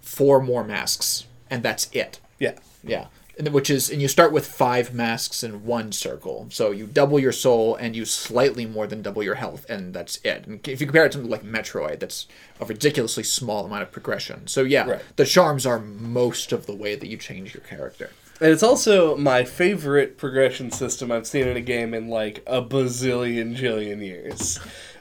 four 0.00 0.40
more 0.42 0.64
masks 0.64 1.26
and 1.50 1.62
that's 1.62 1.88
it. 1.92 2.20
Yeah. 2.38 2.54
Yeah. 2.82 3.06
And 3.38 3.48
which 3.48 3.70
is 3.70 3.88
and 3.90 4.02
you 4.02 4.08
start 4.08 4.30
with 4.30 4.46
five 4.46 4.92
masks 4.92 5.42
in 5.42 5.64
one 5.64 5.90
circle. 5.92 6.48
So 6.50 6.70
you 6.70 6.86
double 6.86 7.18
your 7.18 7.32
soul 7.32 7.74
and 7.76 7.96
you 7.96 8.04
slightly 8.04 8.66
more 8.66 8.86
than 8.86 9.00
double 9.00 9.22
your 9.22 9.36
health, 9.36 9.64
and 9.70 9.94
that's 9.94 10.18
it. 10.18 10.46
And 10.46 10.66
if 10.68 10.80
you 10.82 10.86
compare 10.86 11.06
it 11.06 11.12
to 11.12 11.18
something 11.18 11.30
like 11.30 11.42
Metroid, 11.42 12.00
that's 12.00 12.26
a 12.60 12.66
ridiculously 12.66 13.22
small 13.22 13.64
amount 13.64 13.82
of 13.84 13.90
progression. 13.90 14.46
So 14.48 14.62
yeah, 14.62 14.86
Right. 14.88 15.02
the 15.16 15.24
charms 15.24 15.64
are 15.64 15.78
most 15.78 16.52
of 16.52 16.66
the 16.66 16.74
way 16.74 16.94
that 16.94 17.08
you 17.08 17.16
change 17.16 17.54
your 17.54 17.62
character. 17.62 18.10
And 18.40 18.50
it's 18.50 18.62
also 18.62 19.16
my 19.16 19.44
favorite 19.44 20.18
progression 20.18 20.70
system 20.70 21.12
I've 21.12 21.26
seen 21.28 21.46
in 21.46 21.56
a 21.56 21.60
game 21.60 21.94
in 21.94 22.08
like 22.08 22.42
a 22.46 22.60
bazillion 22.60 23.56
jillion 23.56 24.04
years. 24.04 24.58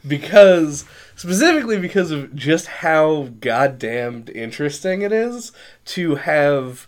Because, 0.07 0.85
specifically 1.15 1.79
because 1.79 2.11
of 2.11 2.35
just 2.35 2.67
how 2.67 3.29
goddamned 3.39 4.29
interesting 4.29 5.01
it 5.01 5.11
is 5.11 5.51
to 5.85 6.15
have 6.15 6.87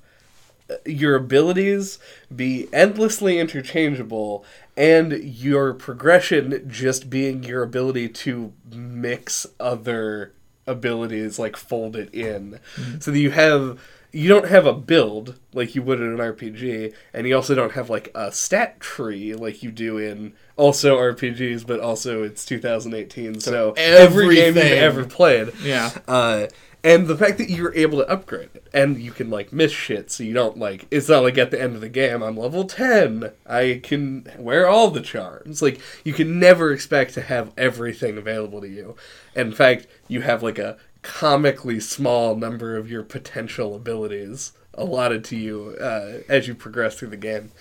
your 0.86 1.15
abilities 1.15 1.99
be 2.34 2.67
endlessly 2.74 3.39
interchangeable 3.39 4.45
and 4.76 5.13
your 5.24 5.74
progression 5.74 6.67
just 6.67 7.09
being 7.09 7.43
your 7.43 7.63
ability 7.63 8.09
to 8.09 8.53
mix 8.71 9.45
other 9.59 10.34
abilities 10.65 11.38
like 11.38 11.55
fold 11.55 11.95
it 11.95 12.13
in. 12.13 12.59
So 12.99 13.11
that 13.11 13.19
you 13.19 13.32
have 13.32 13.80
you 14.13 14.30
don't 14.30 14.47
have 14.47 14.67
a 14.67 14.74
build 14.74 15.39
like 15.53 15.74
you 15.74 15.82
would 15.82 15.99
in 15.99 16.07
an 16.07 16.19
RPG 16.19 16.93
and 17.13 17.28
you 17.28 17.36
also 17.36 17.55
don't 17.55 17.71
have 17.74 17.89
like 17.89 18.11
a 18.13 18.32
stat 18.32 18.80
tree 18.80 19.34
like 19.34 19.63
you 19.63 19.71
do 19.71 19.97
in 19.97 20.34
also 20.55 20.97
RPGs 20.97 21.65
but 21.65 21.80
also 21.80 22.21
it's 22.21 22.45
2018 22.45 23.39
so, 23.39 23.74
every 23.76 24.36
game 24.36 24.55
you've 24.55 24.57
ever 24.65 25.05
played. 25.05 25.51
Yeah. 25.63 25.89
uh, 26.07 26.47
and 26.84 27.08
the 27.08 27.18
fact 27.18 27.38
that 27.38 27.50
you're 27.50 27.74
able 27.76 28.00
to 28.00 28.10
upgrade 28.10 28.50
it 28.54 28.68
and 28.74 29.02
you 29.02 29.12
can 29.12 29.30
like 29.30 29.54
miss 29.54 29.72
shit 29.72 30.12
so 30.12 30.24
you 30.24 30.34
don't 30.34 30.58
like 30.58 30.86
it's 30.92 31.08
not 31.10 31.24
like 31.24 31.38
at 31.38 31.52
the 31.52 31.62
end 31.62 31.76
of 31.76 31.82
the 31.82 31.90
game 31.90 32.22
i'm 32.22 32.36
level 32.38 32.66
10 32.66 33.32
i 33.46 33.80
can 33.84 34.28
wear 34.38 34.68
all 34.68 34.90
the 34.90 35.02
charms. 35.02 35.62
Like 35.62 35.80
you 36.04 36.14
can 36.14 36.40
never 36.40 36.72
expect 36.72 37.14
to 37.14 37.22
have 37.22 37.52
everything 37.58 38.18
available 38.18 38.62
to 38.62 38.68
you. 38.68 38.96
In 39.36 39.52
fact 39.52 39.88
you 40.08 40.22
have 40.22 40.44
like 40.44 40.60
a 40.60 40.78
comically 41.02 41.80
small 41.80 42.36
number 42.36 42.76
of 42.78 42.90
your 42.90 43.04
potential 43.04 43.76
abilities 43.76 44.54
allotted 44.74 45.24
to 45.26 45.36
you 45.36 45.76
uh, 45.80 46.20
as 46.30 46.48
you 46.48 46.56
progress 46.56 46.96
through 46.96 47.10
the 47.10 47.18
game. 47.18 47.52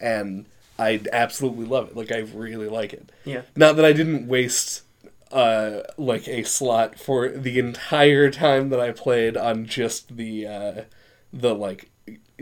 And 0.00 0.46
i 0.78 1.00
absolutely 1.12 1.66
love 1.66 1.88
it. 1.88 1.96
Like 1.96 2.12
i 2.12 2.18
really 2.18 2.68
like 2.68 2.92
it. 2.92 3.10
Yeah. 3.24 3.42
not 3.54 3.76
that 3.76 3.84
I 3.84 3.92
didn't 3.92 4.26
waste 4.26 4.82
uh 5.32 5.80
like 5.96 6.28
a 6.28 6.42
slot 6.44 6.98
for 6.98 7.28
the 7.28 7.58
entire 7.58 8.30
time 8.30 8.68
that 8.70 8.80
I 8.80 8.92
played 8.92 9.36
on 9.36 9.66
just 9.66 10.16
the 10.16 10.46
uh 10.46 10.82
the 11.32 11.54
like 11.54 11.90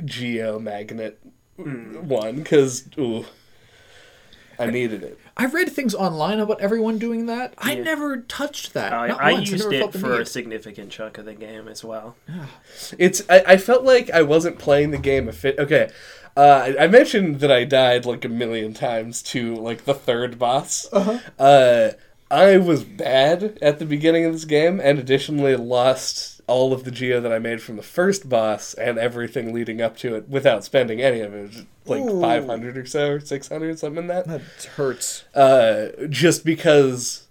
geo 0.05 0.59
geomagnet 0.59 1.15
one 1.57 2.45
cuz 2.45 2.89
ooh 2.99 3.25
I 4.59 4.67
needed 4.71 5.03
it. 5.03 5.19
I 5.37 5.47
read 5.47 5.71
things 5.73 5.97
online 5.97 6.39
about 6.39 6.61
everyone 6.61 6.99
doing 6.99 7.27
that. 7.27 7.55
I 7.59 7.75
never 7.75 8.19
touched 8.19 8.73
that. 8.75 8.93
I, 8.93 9.09
I 9.09 9.33
once. 9.33 9.51
used 9.51 9.65
never 9.65 9.75
it 9.75 9.79
felt 9.81 9.93
the 9.93 9.99
for 9.99 10.21
a 10.21 10.27
significant 10.27 10.91
chunk 10.93 11.19
of 11.19 11.25
the 11.25 11.35
game 11.35 11.67
as 11.67 11.83
well. 11.83 12.15
It's 12.99 13.23
I, 13.29 13.41
I 13.49 13.57
felt 13.57 13.83
like 13.83 14.11
I 14.11 14.23
wasn't 14.23 14.61
playing 14.61 14.93
the 14.93 14.99
game 14.99 15.29
a 15.29 15.33
fit. 15.33 15.59
Okay. 15.59 15.91
Uh, 16.37 16.73
I- 16.79 16.85
I 16.85 16.87
mentioned 16.87 17.41
that 17.41 17.51
I 17.51 17.65
died 17.65 18.07
like 18.07 18.25
a 18.25 18.29
million 18.29 18.75
times 18.75 19.23
to 19.25 19.57
like 19.57 19.87
the 19.87 19.95
third 19.95 20.39
boss. 20.39 20.87
Uh-huh. 20.93 21.19
Uh, 21.37 21.91
I 22.35 22.57
was 22.57 22.83
bad 22.83 23.59
at 23.63 23.79
the 23.79 23.85
beginning 23.87 24.25
of 24.25 24.33
this 24.33 24.45
game, 24.45 24.81
and 24.81 24.99
additionally 24.99 25.55
lost 25.55 26.41
all 26.49 26.73
of 26.73 26.83
the 26.85 26.91
geo 26.91 27.21
that 27.21 27.33
I 27.33 27.39
made 27.39 27.63
from 27.63 27.77
the 27.77 27.83
first 27.83 28.29
boss 28.29 28.75
and 28.75 28.99
everything 28.99 29.55
leading 29.55 29.81
up 29.81 29.97
to 29.99 30.17
it 30.17 30.29
without 30.29 30.65
spending 30.65 31.01
any 31.01 31.21
of 31.21 31.33
it. 31.33 31.39
It 31.39 31.43
was 31.43 31.51
just, 31.53 31.67
like 31.87 32.03
Ooh. 32.03 32.21
five 32.21 32.47
hundred 32.47 32.77
or 32.77 32.87
so, 32.87 33.13
or 33.13 33.21
six 33.21 33.49
hundred, 33.49 33.79
something 33.79 34.03
in 34.03 34.07
that 34.09 34.27
That 34.27 34.41
hurts. 34.77 35.25
uh, 35.35 35.89
just 36.11 36.45
because 36.45 37.29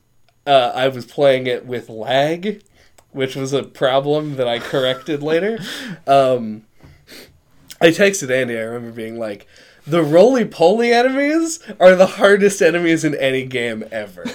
uh, 0.48 0.72
I 0.74 0.88
was 0.88 1.06
playing 1.06 1.48
it 1.48 1.66
with 1.66 1.90
lag, 1.90 2.64
which 3.12 3.36
was 3.36 3.52
a 3.52 3.64
problem 3.64 4.38
that 4.38 4.48
I 4.48 4.60
corrected 4.60 5.22
later. 5.32 5.60
Um, 6.08 6.64
I 7.82 7.88
texted 7.88 8.32
Andy. 8.32 8.58
I 8.58 8.62
remember 8.62 8.96
being 8.96 9.20
like, 9.20 9.48
"The 9.86 10.02
roly 10.02 10.46
poly 10.46 10.94
enemies 10.94 11.60
are 11.80 11.94
the 11.96 12.06
hardest 12.08 12.62
enemies 12.62 13.04
in 13.04 13.16
any 13.16 13.44
game 13.46 13.84
ever." 13.92 14.24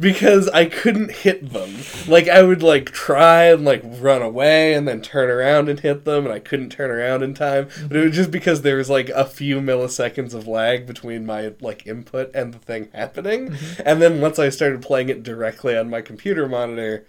Because 0.00 0.48
I 0.50 0.66
couldn't 0.66 1.10
hit 1.10 1.50
them. 1.52 1.74
Like 2.06 2.28
I 2.28 2.42
would 2.42 2.62
like 2.62 2.92
try 2.92 3.44
and 3.44 3.64
like 3.64 3.82
run 3.84 4.22
away 4.22 4.74
and 4.74 4.86
then 4.86 5.02
turn 5.02 5.28
around 5.28 5.68
and 5.68 5.80
hit 5.80 6.04
them 6.04 6.24
and 6.24 6.32
I 6.32 6.38
couldn't 6.38 6.70
turn 6.70 6.90
around 6.90 7.22
in 7.22 7.34
time. 7.34 7.68
But 7.88 7.96
it 7.96 8.04
was 8.04 8.14
just 8.14 8.30
because 8.30 8.62
there 8.62 8.76
was 8.76 8.88
like 8.88 9.08
a 9.08 9.24
few 9.24 9.60
milliseconds 9.60 10.34
of 10.34 10.46
lag 10.46 10.86
between 10.86 11.26
my 11.26 11.52
like 11.60 11.86
input 11.86 12.30
and 12.34 12.54
the 12.54 12.58
thing 12.58 12.90
happening. 12.94 13.56
And 13.84 14.00
then 14.00 14.20
once 14.20 14.38
I 14.38 14.50
started 14.50 14.82
playing 14.82 15.08
it 15.08 15.24
directly 15.24 15.76
on 15.76 15.90
my 15.90 16.00
computer 16.00 16.48
monitor, 16.48 17.04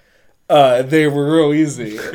uh, 0.49 0.81
they 0.81 1.07
were 1.07 1.31
real 1.31 1.53
easy. 1.53 1.99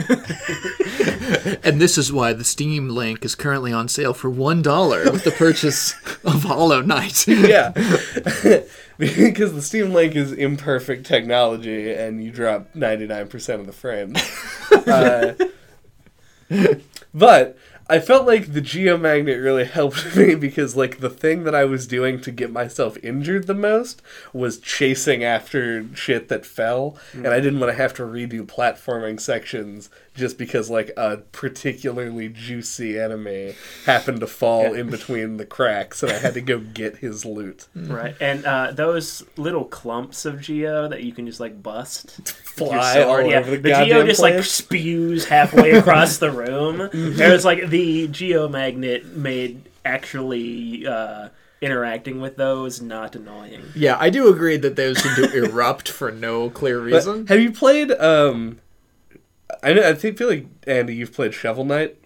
And 1.62 1.80
this 1.80 1.96
is 1.96 2.12
why 2.12 2.34
the 2.34 2.44
Steam 2.44 2.90
link 2.90 3.24
is 3.24 3.34
currently 3.34 3.72
on 3.72 3.88
sale 3.88 4.12
for 4.12 4.28
one 4.28 4.60
dollar 4.60 5.10
with 5.10 5.24
the 5.24 5.30
purchase 5.30 5.94
of 6.24 6.42
Hollow 6.44 6.82
Knight. 6.82 7.26
yeah. 7.26 7.72
because 8.98 9.52
the 9.54 9.62
Steam 9.62 9.92
Link 9.92 10.14
is 10.14 10.32
imperfect 10.32 11.06
technology 11.06 11.92
and 11.92 12.22
you 12.22 12.30
drop 12.30 12.72
99% 12.74 13.60
of 13.60 13.66
the 13.66 13.72
frames. 13.72 14.20
uh, 14.86 15.34
but 17.12 17.56
I 17.86 18.00
felt 18.00 18.26
like 18.26 18.52
the 18.52 18.62
geomagnet 18.62 19.42
really 19.42 19.64
helped 19.64 20.16
me 20.16 20.34
because 20.34 20.74
like 20.74 21.00
the 21.00 21.10
thing 21.10 21.44
that 21.44 21.54
I 21.54 21.64
was 21.64 21.86
doing 21.86 22.20
to 22.22 22.30
get 22.30 22.50
myself 22.50 22.96
injured 23.02 23.46
the 23.46 23.54
most 23.54 24.00
was 24.32 24.58
chasing 24.58 25.22
after 25.22 25.86
shit 25.94 26.28
that 26.28 26.46
fell 26.46 26.96
and 27.12 27.28
I 27.28 27.40
didn't 27.40 27.60
want 27.60 27.72
to 27.72 27.76
have 27.76 27.92
to 27.94 28.02
redo 28.02 28.42
platforming 28.42 29.20
sections 29.20 29.90
just 30.14 30.38
because 30.38 30.70
like 30.70 30.92
a 30.96 31.18
particularly 31.32 32.28
juicy 32.28 32.98
enemy 32.98 33.54
happened 33.84 34.20
to 34.20 34.26
fall 34.26 34.72
in 34.72 34.88
between 34.88 35.36
the 35.36 35.44
cracks 35.46 36.02
and 36.02 36.12
I 36.12 36.18
had 36.18 36.34
to 36.34 36.40
go 36.40 36.58
get 36.60 36.98
his 36.98 37.24
loot. 37.24 37.66
Right. 37.74 38.14
And 38.20 38.44
uh, 38.44 38.70
those 38.72 39.24
little 39.36 39.64
clumps 39.64 40.24
of 40.24 40.40
geo 40.40 40.88
that 40.88 41.02
you 41.02 41.12
can 41.12 41.26
just 41.26 41.40
like 41.40 41.62
bust. 41.62 42.16
with 42.18 42.58
your 42.58 42.68
Fly 42.68 43.02
all 43.02 43.16
sword, 43.16 43.26
yeah, 43.30 43.38
over 43.40 43.50
the 43.50 43.56
the 43.56 43.84
geo 43.84 44.06
just 44.06 44.20
like 44.20 44.42
spews 44.44 45.26
halfway 45.26 45.70
across 45.72 46.18
the 46.18 46.30
room. 46.30 46.88
There's 46.92 47.44
like 47.44 47.68
the 47.68 48.06
geomagnet 48.08 49.14
made 49.16 49.68
actually 49.84 50.86
uh, 50.86 51.28
interacting 51.60 52.20
with 52.20 52.36
those 52.36 52.80
not 52.80 53.16
annoying. 53.16 53.62
Yeah, 53.74 53.96
I 53.98 54.10
do 54.10 54.28
agree 54.28 54.56
that 54.58 54.76
those 54.76 55.02
seem 55.02 55.14
to 55.16 55.44
erupt 55.44 55.88
for 55.88 56.10
no 56.12 56.50
clear 56.50 56.78
But 56.78 56.84
reason. 56.84 57.26
have 57.26 57.40
you 57.40 57.50
played 57.52 57.90
um 57.92 58.60
I 59.64 59.72
know, 59.72 59.88
I 59.88 59.94
think 59.94 60.18
feel 60.18 60.28
like 60.28 60.46
Andy, 60.66 60.94
you've 60.94 61.12
played 61.12 61.32
Shovel 61.34 61.64
Knight. 61.64 61.96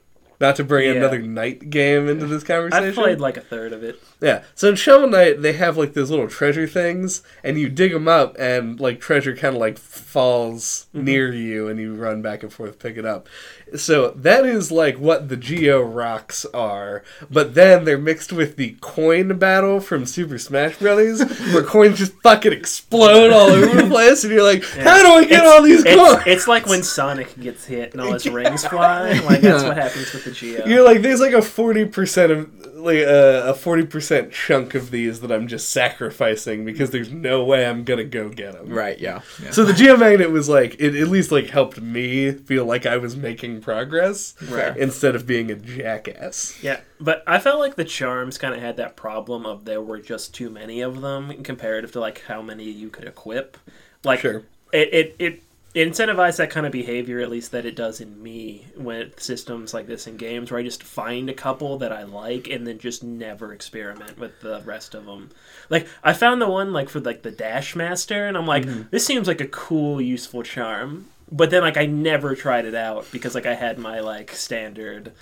Not 0.41 0.55
to 0.57 0.65
bring 0.65 0.89
Yeah. 0.89 0.95
another 0.95 1.21
knight 1.21 1.69
game 1.69 2.09
into 2.09 2.27
this 2.27 2.45
conversation. 2.45 2.85
I've 2.89 2.95
played 2.95 3.19
like 3.21 3.37
a 3.37 3.41
third 3.41 3.73
of 3.73 3.83
it. 3.83 4.01
Yeah. 4.21 4.43
So 4.55 4.69
in 4.71 4.75
Shovel 4.77 5.09
Knight, 5.09 5.43
they 5.43 5.53
have 5.53 5.77
like 5.77 5.93
those 5.95 6.11
little 6.11 6.29
treasure 6.29 6.67
things, 6.67 7.23
and 7.45 7.59
you 7.59 7.69
dig 7.69 7.93
them 7.93 8.09
up, 8.09 8.37
and 8.39 8.79
like 8.81 9.01
treasure 9.01 9.37
kind 9.37 9.55
of 9.55 9.61
like 9.61 9.79
falls 9.79 10.87
mm-hmm. 10.95 11.05
near 11.05 11.33
you, 11.33 11.69
and 11.69 11.79
you 11.79 11.95
run 11.95 12.21
back 12.23 12.43
and 12.43 12.53
forth, 12.53 12.79
pick 12.79 12.97
it 12.97 13.05
up. 13.07 13.29
So 13.77 14.11
that 14.13 14.47
is 14.47 14.73
like 14.73 14.99
what 14.99 15.29
the 15.29 15.37
Geo 15.37 15.81
rocks 15.83 16.45
are, 16.47 17.05
but 17.31 17.55
then 17.55 17.85
they're 17.85 17.99
mixed 17.99 18.33
with 18.33 18.57
the 18.57 18.77
coin 18.81 19.39
battle 19.39 19.79
from 19.81 20.07
Super 20.07 20.39
Smash 20.39 20.79
Brothers, 20.79 21.21
where 21.53 21.63
coins 21.63 21.99
just 21.99 22.15
fucking 22.23 22.53
explode 22.53 23.31
all 23.31 23.51
over 23.51 23.83
the 23.83 23.89
place, 23.91 24.25
and 24.25 24.33
you're 24.33 24.43
like, 24.43 24.65
how 24.65 25.03
do 25.03 25.13
I 25.13 25.25
get 25.27 25.45
all 25.45 25.63
these 25.63 25.85
It's, 25.85 25.95
coins? 25.95 26.23
it's 26.27 26.49
like 26.49 26.67
when 26.67 26.83
Sonic 26.83 27.39
gets 27.39 27.67
hit 27.67 27.93
and 27.93 28.01
all 28.01 28.13
his 28.13 28.29
rings 28.29 28.65
fly. 28.67 29.13
Like 29.21 29.43
that's 29.43 29.63
Yeah. 29.63 29.69
what 29.69 29.77
happens 29.77 30.13
with 30.13 30.25
the 30.25 30.31
Geo. 30.33 30.67
You're 30.67 30.85
like, 30.85 31.03
there's 31.03 31.21
like 31.21 31.35
a 31.35 31.43
forty 31.43 31.85
percent 31.85 32.33
of 32.33 32.68
like 32.97 33.07
a 33.07 33.55
forty 33.55 33.85
percent 33.87 34.33
chunk 34.33 34.75
of 34.75 34.91
these 34.91 35.21
that 35.21 35.31
I'm 35.33 35.47
just 35.49 35.71
sacrificing 35.71 36.65
because 36.65 36.91
there's 36.91 37.11
no 37.13 37.45
way 37.45 37.67
I'm 37.67 37.85
gonna 37.85 38.05
go 38.05 38.29
get 38.29 38.53
them. 38.55 38.69
Right. 38.69 38.99
Yeah. 38.99 39.21
yeah. 39.43 39.51
So 39.51 39.65
the 39.65 39.73
geomagnet 39.73 40.31
was 40.31 40.49
like 40.49 40.77
it 40.81 40.95
at 40.95 41.09
least 41.09 41.31
like 41.31 41.51
helped 41.51 41.81
me 41.81 42.33
feel 42.33 42.65
like 42.65 42.87
I 42.87 42.97
was 42.97 43.17
making 43.17 43.61
progress 43.61 44.35
Right. 44.49 44.77
instead 44.77 45.15
of 45.15 45.27
being 45.27 45.51
a 45.51 45.55
jackass. 45.55 46.63
Yeah, 46.63 46.81
but 47.01 47.23
I 47.27 47.39
felt 47.39 47.59
like 47.59 47.77
the 47.77 47.85
charms 47.85 48.39
kind 48.39 48.55
of 48.55 48.61
had 48.61 48.77
that 48.79 48.97
problem 48.97 49.47
of 49.47 49.65
there 49.65 49.83
were 49.83 49.99
just 50.01 50.35
too 50.35 50.51
many 50.51 50.81
of 50.81 51.01
them 51.01 51.43
comparative 51.43 51.93
to 51.93 52.01
like 52.01 52.23
how 52.29 52.43
many 52.43 52.65
you 52.65 52.89
could 52.91 53.05
equip. 53.07 53.57
Like 54.05 54.21
Sure. 54.21 54.43
it 54.73 54.89
it 54.95 55.17
it 55.19 55.43
incentivized 55.79 56.37
that 56.37 56.51
kind 56.51 56.67
of 56.67 56.73
behavior 56.73 57.21
at 57.21 57.31
least 57.31 57.53
that 57.53 57.67
it 57.67 57.77
does 57.77 58.01
in 58.01 58.23
me 58.23 58.67
with 58.77 59.21
systems 59.21 59.75
like 59.75 59.87
this 59.87 60.07
in 60.07 60.17
games 60.17 60.51
where 60.51 60.61
I 60.61 60.63
just 60.63 60.83
find 60.83 61.29
a 61.29 61.35
couple 61.35 61.79
that 61.79 61.93
I 61.93 62.05
like 62.05 62.49
and 62.49 62.67
then 62.67 62.79
just 62.79 63.03
never 63.03 63.53
experiment 63.53 64.19
with 64.19 64.41
the 64.41 64.63
rest 64.65 64.95
of 64.95 65.07
them. 65.07 65.31
Like 65.69 65.87
I 66.03 66.13
found 66.13 66.41
the 66.41 66.49
one 66.49 66.73
like 66.73 66.89
for 66.89 67.01
like 67.01 67.23
the 67.23 67.31
dash 67.31 67.77
master 67.77 68.27
and 68.27 68.37
I'm 68.37 68.47
like 68.47 68.65
mm-hmm. 68.65 68.89
this 68.91 69.05
seems 69.05 69.29
like 69.29 69.41
a 69.41 69.49
cool 69.49 70.01
useful 70.01 70.43
charm. 70.43 71.07
But 71.31 71.51
then 71.51 71.63
like 71.63 71.77
I 71.77 71.87
never 71.87 72.35
tried 72.35 72.65
it 72.65 72.75
out 72.75 73.07
because 73.13 73.35
like 73.35 73.47
I 73.47 73.55
had 73.55 73.79
my 73.79 74.01
like 74.01 74.33
standard 74.33 75.13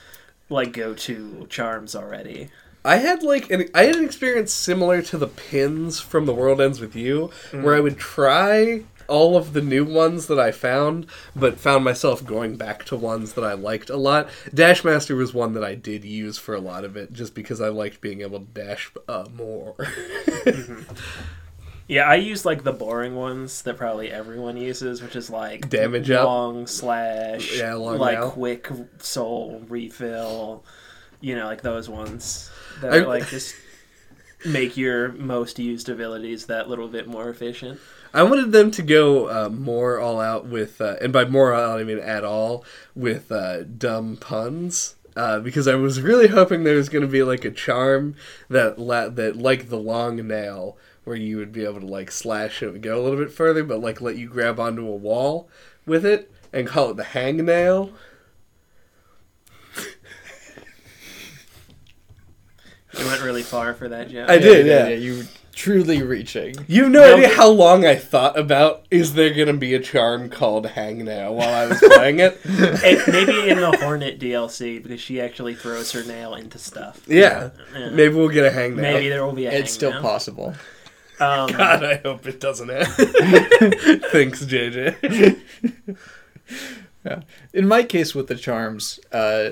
like 0.48 0.72
go 0.72 0.94
to 0.94 1.46
charms 1.50 1.96
already. 1.96 2.50
I 2.84 2.96
had 2.98 3.24
like 3.24 3.50
an 3.50 3.68
I 3.74 3.82
had 3.84 3.96
an 3.96 4.04
experience 4.04 4.52
similar 4.52 5.02
to 5.02 5.18
the 5.18 5.26
pins 5.26 5.98
from 5.98 6.26
The 6.26 6.34
World 6.34 6.60
Ends 6.60 6.80
with 6.80 6.94
You, 6.94 7.30
where 7.50 7.62
mm-hmm. 7.62 7.68
I 7.68 7.80
would 7.80 7.98
try 7.98 8.84
all 9.08 9.36
of 9.36 9.52
the 9.52 9.60
new 9.62 9.84
ones 9.84 10.26
that 10.26 10.38
I 10.38 10.50
found, 10.52 11.06
but 11.34 11.58
found 11.60 11.84
myself 11.84 12.24
going 12.24 12.56
back 12.56 12.84
to 12.86 12.96
ones 12.96 13.32
that 13.34 13.44
I 13.44 13.54
liked 13.54 13.90
a 13.90 13.96
lot. 13.96 14.28
Dashmaster 14.54 15.16
was 15.16 15.32
one 15.34 15.52
that 15.54 15.64
I 15.64 15.74
did 15.74 16.04
use 16.04 16.38
for 16.38 16.54
a 16.54 16.60
lot 16.60 16.84
of 16.84 16.96
it, 16.96 17.12
just 17.12 17.34
because 17.34 17.60
I 17.60 17.68
liked 17.68 18.00
being 18.00 18.20
able 18.22 18.40
to 18.40 18.46
dash 18.46 18.90
uh, 19.08 19.26
more. 19.34 19.76
Yeah, 21.88 22.08
I 22.08 22.16
use 22.16 22.44
like 22.44 22.64
the 22.64 22.72
boring 22.72 23.14
ones 23.14 23.62
that 23.62 23.76
probably 23.76 24.10
everyone 24.10 24.56
uses, 24.56 25.00
which 25.02 25.14
is 25.14 25.30
like 25.30 25.68
Damage 25.68 26.10
up. 26.10 26.24
long 26.26 26.66
slash, 26.66 27.56
Yeah, 27.56 27.74
long 27.74 27.98
like 27.98 28.18
nail. 28.18 28.30
quick 28.32 28.68
soul 28.98 29.62
refill. 29.68 30.64
You 31.20 31.36
know, 31.36 31.46
like 31.46 31.62
those 31.62 31.88
ones 31.88 32.50
that 32.80 32.92
I- 32.92 32.96
are 32.98 33.06
like 33.06 33.28
just 33.28 33.54
make 34.44 34.76
your 34.76 35.12
most 35.12 35.60
used 35.60 35.88
abilities 35.88 36.46
that 36.46 36.68
little 36.68 36.88
bit 36.88 37.06
more 37.06 37.28
efficient. 37.30 37.78
I 38.16 38.22
wanted 38.22 38.50
them 38.50 38.70
to 38.70 38.82
go 38.82 39.28
uh, 39.28 39.50
more 39.50 40.00
all 40.00 40.18
out 40.20 40.46
with, 40.46 40.80
uh, 40.80 40.96
and 41.02 41.12
by 41.12 41.26
more 41.26 41.52
all 41.52 41.72
out 41.72 41.78
I 41.78 41.84
mean 41.84 41.98
at 41.98 42.24
all, 42.24 42.64
with 42.94 43.30
uh, 43.30 43.64
dumb 43.64 44.16
puns. 44.16 44.94
Uh, 45.14 45.38
because 45.40 45.68
I 45.68 45.74
was 45.74 46.00
really 46.00 46.28
hoping 46.28 46.64
there 46.64 46.76
was 46.76 46.88
going 46.88 47.02
to 47.02 47.08
be 47.08 47.22
like 47.22 47.44
a 47.44 47.50
charm 47.50 48.16
that 48.48 48.78
la- 48.78 49.10
that 49.10 49.36
like 49.36 49.68
the 49.68 49.78
long 49.78 50.16
nail, 50.26 50.78
where 51.04 51.16
you 51.16 51.36
would 51.36 51.52
be 51.52 51.64
able 51.64 51.80
to 51.80 51.86
like 51.86 52.10
slash 52.10 52.62
it 52.62 52.68
and 52.68 52.82
go 52.82 52.98
a 52.98 53.02
little 53.02 53.18
bit 53.18 53.32
further, 53.32 53.62
but 53.62 53.80
like 53.80 54.00
let 54.00 54.16
you 54.16 54.28
grab 54.28 54.58
onto 54.58 54.88
a 54.88 54.96
wall 54.96 55.48
with 55.84 56.06
it 56.06 56.32
and 56.54 56.66
call 56.66 56.90
it 56.90 56.96
the 56.96 57.04
hang 57.04 57.36
nail. 57.44 57.92
You 62.98 63.04
went 63.04 63.20
really 63.22 63.42
far 63.42 63.74
for 63.74 63.88
that, 63.88 64.08
Joe. 64.08 64.24
I 64.26 64.38
did, 64.38 64.66
yeah. 64.66 64.88
You 64.88 65.24
truly 65.56 66.02
reaching. 66.02 66.54
You 66.68 66.84
have 66.84 66.92
no, 66.92 67.00
No, 67.00 67.14
idea 67.16 67.34
how 67.34 67.48
long 67.48 67.84
I 67.84 67.96
thought 67.96 68.38
about 68.38 68.84
is 68.90 69.14
there 69.14 69.34
going 69.34 69.48
to 69.48 69.54
be 69.54 69.74
a 69.74 69.80
charm 69.80 70.30
called 70.30 70.66
hang 70.66 71.04
nail 71.04 71.34
while 71.34 71.48
I 71.52 71.66
was 71.66 71.80
playing 71.80 72.20
it. 72.20 72.38
It- 72.44 73.08
maybe 73.08 73.50
in 73.50 73.60
the 73.60 73.76
Hornet 73.78 74.20
DLC 74.20 74.80
because 74.80 75.00
she 75.00 75.20
actually 75.20 75.54
throws 75.56 75.90
her 75.92 76.04
nail 76.04 76.34
into 76.34 76.58
stuff. 76.58 77.00
Yeah. 77.08 77.50
Yeah. 77.74 77.88
Maybe 77.90 78.14
we'll 78.14 78.28
get 78.28 78.44
a 78.44 78.50
hang 78.52 78.76
nail. 78.76 78.92
Maybe 78.94 79.08
there 79.08 79.24
will 79.24 79.32
be 79.32 79.46
a. 79.46 79.52
It's 79.52 79.72
still 79.72 79.92
hangnail. 79.92 80.02
possible. 80.02 80.54
Um, 81.18 81.50
God, 81.50 81.82
I 81.82 81.96
hope 81.96 82.26
it 82.26 82.38
doesn't 82.40 82.68
happen. 82.68 83.06
Thanks, 84.12 84.44
JJ. 84.44 85.40
Yeah. 87.04 87.20
In 87.52 87.68
my 87.68 87.84
case 87.84 88.14
with 88.16 88.26
the 88.26 88.34
charms, 88.34 88.98
uh, 89.12 89.50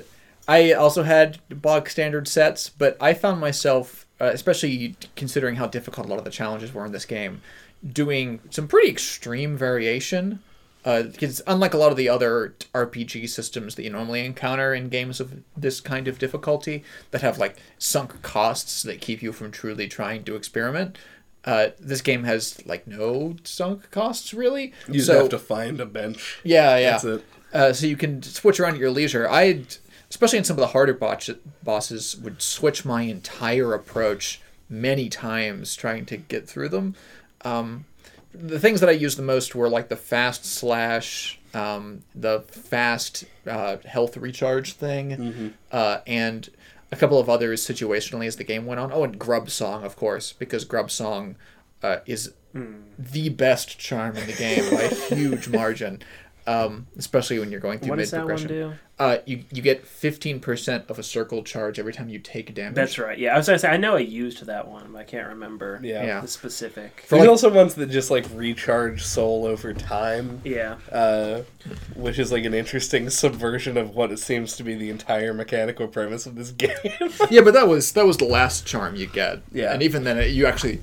I 0.48 0.72
also 0.72 1.05
had 1.05 1.38
bog 1.48 1.88
standard 1.88 2.26
sets, 2.26 2.68
but 2.68 2.96
I 3.00 3.14
found 3.14 3.40
myself, 3.40 4.03
uh, 4.20 4.30
especially 4.32 4.96
considering 5.16 5.56
how 5.56 5.66
difficult 5.66 6.06
a 6.06 6.10
lot 6.10 6.18
of 6.18 6.24
the 6.24 6.30
challenges 6.30 6.72
were 6.72 6.84
in 6.86 6.92
this 6.92 7.04
game, 7.04 7.42
doing 7.86 8.40
some 8.50 8.68
pretty 8.68 8.88
extreme 8.88 9.56
variation. 9.56 10.40
Uh, 10.84 11.04
because 11.04 11.40
unlike 11.46 11.72
a 11.72 11.78
lot 11.78 11.90
of 11.90 11.96
the 11.96 12.10
other 12.10 12.54
RPG 12.74 13.26
systems 13.30 13.74
that 13.74 13.84
you 13.84 13.90
normally 13.90 14.22
encounter 14.22 14.74
in 14.74 14.90
games 14.90 15.18
of 15.18 15.42
this 15.56 15.80
kind 15.80 16.06
of 16.06 16.18
difficulty, 16.18 16.84
that 17.10 17.22
have 17.22 17.38
like 17.38 17.56
sunk 17.78 18.20
costs 18.20 18.82
that 18.82 19.00
keep 19.00 19.22
you 19.22 19.32
from 19.32 19.50
truly 19.50 19.88
trying 19.88 20.22
to 20.24 20.36
experiment, 20.36 20.98
uh, 21.46 21.68
this 21.78 22.02
game 22.02 22.24
has 22.24 22.64
like 22.66 22.86
no 22.86 23.36
sunk 23.44 23.90
costs 23.90 24.34
really. 24.34 24.72
You 24.86 24.94
just 24.94 25.06
so, 25.06 25.20
have 25.20 25.28
to 25.30 25.38
find 25.38 25.80
a 25.80 25.86
bench. 25.86 26.38
yeah, 26.44 26.76
yeah. 26.76 26.90
That's 26.92 27.04
it. 27.04 27.24
Uh, 27.54 27.72
so 27.72 27.86
you 27.86 27.96
can 27.96 28.22
switch 28.22 28.58
around 28.58 28.74
at 28.74 28.80
your 28.80 28.90
leisure. 28.90 29.28
I, 29.30 29.64
especially 30.14 30.38
in 30.38 30.44
some 30.44 30.54
of 30.54 30.60
the 30.60 30.68
harder 30.68 30.94
botch- 30.94 31.28
bosses, 31.64 32.16
would 32.16 32.40
switch 32.40 32.84
my 32.84 33.02
entire 33.02 33.74
approach 33.74 34.40
many 34.68 35.08
times 35.08 35.74
trying 35.74 36.06
to 36.06 36.16
get 36.16 36.48
through 36.48 36.68
them. 36.68 36.94
Um, 37.44 37.84
the 38.32 38.60
things 38.60 38.78
that 38.78 38.88
I 38.88 38.92
used 38.92 39.18
the 39.18 39.22
most 39.24 39.56
were 39.56 39.68
like 39.68 39.88
the 39.88 39.96
fast 39.96 40.44
slash, 40.44 41.40
um, 41.52 42.04
the 42.14 42.42
fast 42.42 43.24
uh, 43.44 43.78
health 43.84 44.16
recharge 44.16 44.74
thing, 44.74 45.52
uh, 45.72 45.98
and 46.06 46.48
a 46.92 46.96
couple 46.96 47.18
of 47.18 47.28
others 47.28 47.60
situationally 47.66 48.26
as 48.26 48.36
the 48.36 48.44
game 48.44 48.66
went 48.66 48.78
on. 48.78 48.92
Oh, 48.92 49.02
and 49.02 49.18
Grub 49.18 49.50
Song, 49.50 49.82
of 49.82 49.96
course, 49.96 50.32
because 50.32 50.64
Grub 50.64 50.92
Song 50.92 51.34
uh, 51.82 51.98
is 52.06 52.32
the 52.96 53.30
best 53.30 53.80
charm 53.80 54.16
in 54.16 54.28
the 54.28 54.32
game 54.32 54.70
by 54.72 54.82
a 54.82 54.94
huge 54.94 55.48
margin. 55.60 56.00
Um, 56.47 56.86
especially 56.99 57.38
when 57.38 57.51
you're 57.51 57.59
going 57.61 57.78
through 57.78 57.88
What 57.88 57.97
mid 57.97 58.03
does 58.03 58.11
that 58.11 58.18
one 58.26 58.36
progression. 58.36 58.49
do? 58.49 58.72
Uh, 58.99 59.16
you 59.24 59.45
you 59.51 59.62
get 59.62 59.86
fifteen 59.86 60.40
percent 60.40 60.84
of 60.90 60.99
a 60.99 61.03
circle 61.03 61.42
charge 61.42 61.78
every 61.78 61.92
time 61.95 62.11
you 62.11 62.18
take 62.18 62.55
damage. 62.55 62.74
That's 62.74 62.99
right. 62.99 63.18
Yeah, 63.18 63.34
I 63.34 63.38
was 63.38 63.47
gonna 63.47 63.59
say 63.59 63.68
I 63.70 63.78
know 63.78 63.97
I 63.97 64.01
used 64.01 64.45
that 64.45 64.68
one, 64.68 64.92
but 64.92 64.99
I 64.99 65.05
can't 65.05 65.28
remember 65.30 65.80
Yeah. 65.82 66.05
Yeah. 66.05 66.20
the 66.20 66.28
specific. 66.28 67.03
For 67.07 67.16
There's 67.16 67.20
like- 67.20 67.28
also 67.30 67.49
ones 67.51 67.74
that 67.76 67.88
just 67.90 68.11
like 68.11 68.26
recharge 68.34 69.03
soul 69.03 69.47
over 69.47 69.72
time, 69.72 70.42
Yeah, 70.45 70.76
uh, 70.92 71.40
which 71.97 72.18
is 72.18 72.30
like 72.30 72.45
an 72.45 72.53
interesting 72.55 73.09
subversion 73.09 73.78
of 73.78 73.95
what 73.97 74.12
it 74.12 74.18
seems 74.18 74.55
to 74.59 74.62
be 74.62 74.74
the 74.74 74.90
entire 74.90 75.32
mechanical 75.32 75.88
premise 75.88 76.26
of 76.26 76.36
this 76.36 76.51
game. 76.53 76.76
yeah, 77.30 77.40
but 77.40 77.55
that 77.55 77.66
was 77.68 77.92
that 77.92 78.05
was 78.07 78.18
the 78.18 78.26
last 78.26 78.66
charm 78.66 78.97
you 78.97 79.07
get. 79.07 79.40
Yeah. 79.51 79.72
and 79.72 79.82
even 79.82 80.05
then, 80.05 80.18
it, 80.18 80.30
you 80.32 80.45
actually, 80.47 80.82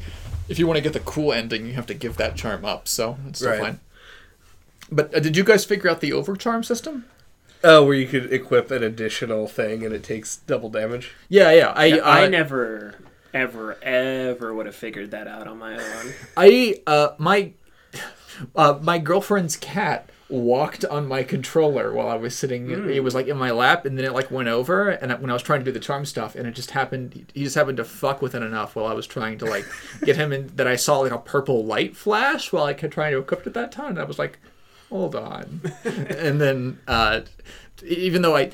if 0.50 0.58
you 0.58 0.66
want 0.66 0.78
to 0.78 0.82
get 0.82 0.94
the 0.94 1.00
cool 1.02 1.32
ending, 1.32 1.68
you 1.68 1.74
have 1.74 1.86
to 1.86 1.94
give 1.94 2.18
that 2.18 2.36
charm 2.36 2.66
up. 2.66 2.88
So 2.88 3.18
it's 3.28 3.40
still 3.40 3.52
Right. 3.52 3.60
fine. 3.62 3.80
But 4.92 5.16
uh, 5.16 5.20
did 5.20 5.38
you 5.38 5.44
guys 5.44 5.66
figure 5.66 5.90
out 5.90 6.02
the 6.02 6.12
overcharm 6.12 6.66
system? 6.66 7.06
oh, 7.64 7.86
where 7.86 7.96
you 7.96 8.08
could 8.08 8.32
equip 8.32 8.72
an 8.72 8.84
additional 8.84 9.48
thing 9.48 9.84
and 9.86 9.94
it 9.94 10.04
takes 10.04 10.38
double 10.38 10.70
damage. 10.70 11.14
Yeah, 11.30 11.52
yeah. 11.52 11.74
I 11.76 12.00
I 12.00 12.26
uh, 12.26 12.30
never, 12.30 12.96
ever, 13.34 13.78
ever 13.84 14.54
would 14.54 14.66
have 14.66 14.76
figured 14.76 15.12
that 15.12 15.28
out 15.28 15.48
on 15.48 15.60
my 15.60 15.76
own. 15.76 16.14
I 16.36 16.82
uh 16.88 17.10
my 17.18 17.54
uh 18.56 18.80
my 18.82 18.98
girlfriend's 18.98 19.58
cat 19.58 20.10
walked 20.30 20.86
on 20.86 21.06
my 21.08 21.24
controller 21.24 21.92
while 21.92 22.08
I 22.08 22.16
was 22.16 22.38
sitting. 22.38 22.72
It 22.90 23.04
was 23.04 23.14
like 23.14 23.28
in 23.28 23.38
my 23.38 23.52
lap, 23.52 23.86
and 23.86 23.98
then 23.98 24.06
it 24.06 24.14
like 24.14 24.32
went 24.32 24.48
over. 24.48 24.90
And 24.90 25.12
when 25.20 25.30
I 25.30 25.34
was 25.34 25.44
trying 25.44 25.60
to 25.60 25.66
do 25.66 25.74
the 25.74 25.80
charm 25.80 26.06
stuff, 26.06 26.36
and 26.36 26.48
it 26.48 26.56
just 26.56 26.72
happened. 26.72 27.32
He 27.34 27.44
just 27.44 27.56
happened 27.56 27.78
to 27.78 27.84
fuck 27.84 28.22
with 28.22 28.34
it 28.34 28.42
enough 28.42 28.76
while 28.76 28.86
I 28.86 28.94
was 28.94 29.06
trying 29.06 29.38
to 29.40 29.46
like 29.46 29.66
get 30.06 30.16
him 30.16 30.32
in. 30.32 30.48
That 30.56 30.68
I 30.68 30.78
saw 30.78 31.00
like 31.00 31.12
a 31.12 31.18
purple 31.18 31.66
light 31.66 31.98
flash 31.98 32.54
while 32.54 32.64
I 32.64 32.74
kept 32.74 32.94
trying 32.94 33.12
to 33.12 33.20
equip 33.20 33.46
it 33.46 33.54
that 33.54 33.74
time. 33.74 33.90
And 33.90 34.00
I 34.00 34.06
was 34.06 34.18
like, 34.18 34.40
hold 34.92 35.16
on. 35.16 35.62
and 35.84 36.40
then 36.40 36.80
uh, 36.88 37.22
even 37.84 38.22
though 38.22 38.36
I 38.36 38.52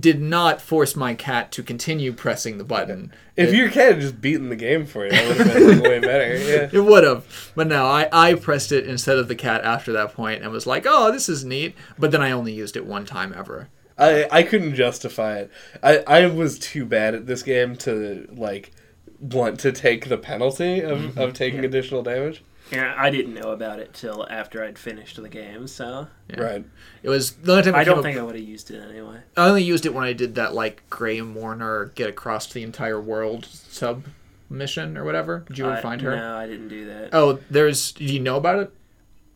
did 0.00 0.20
not 0.20 0.60
force 0.60 0.96
my 0.96 1.14
cat 1.14 1.52
to 1.52 1.62
continue 1.62 2.12
pressing 2.12 2.58
the 2.58 2.64
button. 2.64 3.12
If 3.36 3.50
it, 3.50 3.56
your 3.56 3.70
cat 3.70 3.92
had 3.92 4.00
just 4.00 4.20
beaten 4.20 4.48
the 4.48 4.56
game 4.56 4.84
for 4.84 5.04
you, 5.04 5.12
that 5.12 5.28
would 5.28 5.46
have 5.46 5.54
been 5.54 5.80
way 5.82 5.98
better. 6.00 6.36
Yeah. 6.36 6.68
it 6.72 6.84
would 6.84 7.04
have, 7.04 7.52
but 7.54 7.68
no, 7.68 7.86
I, 7.86 8.08
I 8.12 8.34
pressed 8.34 8.72
it 8.72 8.84
instead 8.88 9.16
of 9.16 9.28
the 9.28 9.36
cat 9.36 9.62
after 9.62 9.92
that 9.92 10.12
point 10.12 10.42
and 10.42 10.50
was 10.50 10.66
like, 10.66 10.86
oh, 10.88 11.12
this 11.12 11.28
is 11.28 11.44
neat. 11.44 11.76
But 11.98 12.10
then 12.10 12.20
I 12.20 12.32
only 12.32 12.52
used 12.52 12.76
it 12.76 12.84
one 12.84 13.04
time 13.06 13.32
ever. 13.36 13.68
I, 13.96 14.26
I 14.32 14.42
couldn't 14.42 14.74
justify 14.74 15.38
it. 15.38 15.50
I, 15.84 15.98
I 16.06 16.26
was 16.26 16.58
too 16.58 16.84
bad 16.84 17.14
at 17.14 17.26
this 17.26 17.44
game 17.44 17.76
to 17.76 18.26
like 18.36 18.72
want 19.20 19.60
to 19.60 19.70
take 19.72 20.08
the 20.08 20.18
penalty 20.18 20.80
of, 20.80 21.16
of 21.16 21.32
taking 21.32 21.60
Yeah. 21.60 21.66
additional 21.66 22.02
damage. 22.02 22.42
Yeah, 22.72 22.94
I 22.98 23.10
didn't 23.10 23.34
know 23.34 23.52
about 23.52 23.78
it 23.78 23.94
till 23.94 24.26
after 24.28 24.64
I'd 24.64 24.78
finished 24.78 25.20
the 25.22 25.28
game, 25.28 25.66
so 25.68 26.08
Yeah. 26.28 26.40
Right. 26.40 26.64
It 27.02 27.08
was 27.08 27.32
the 27.32 27.52
only 27.52 27.62
time 27.64 27.74
it 27.74 27.78
I 27.78 27.84
don't 27.84 27.98
up- 27.98 28.04
think 28.04 28.18
I 28.18 28.22
would 28.22 28.34
have 28.34 28.44
used 28.44 28.70
it 28.70 28.80
anyway. 28.80 29.18
I 29.36 29.48
only 29.48 29.62
used 29.62 29.86
it 29.86 29.94
when 29.94 30.04
I 30.04 30.12
did 30.12 30.34
that 30.34 30.54
like 30.54 30.82
Grey 30.90 31.20
Mourner 31.20 31.92
get 31.94 32.08
across 32.08 32.52
the 32.52 32.62
entire 32.64 33.00
world 33.00 33.44
sub 33.46 34.04
mission 34.50 34.96
or 34.96 35.04
whatever. 35.04 35.44
Did 35.48 35.58
you 35.58 35.66
ever 35.66 35.76
I- 35.76 35.80
find 35.80 36.00
her? 36.02 36.16
No, 36.16 36.36
I 36.36 36.46
didn't 36.46 36.68
do 36.68 36.86
that. 36.86 37.10
Oh, 37.12 37.38
there's. 37.50 37.92
Do 37.92 38.04
you 38.04 38.20
know 38.20 38.36
about 38.36 38.58
it? 38.60 38.72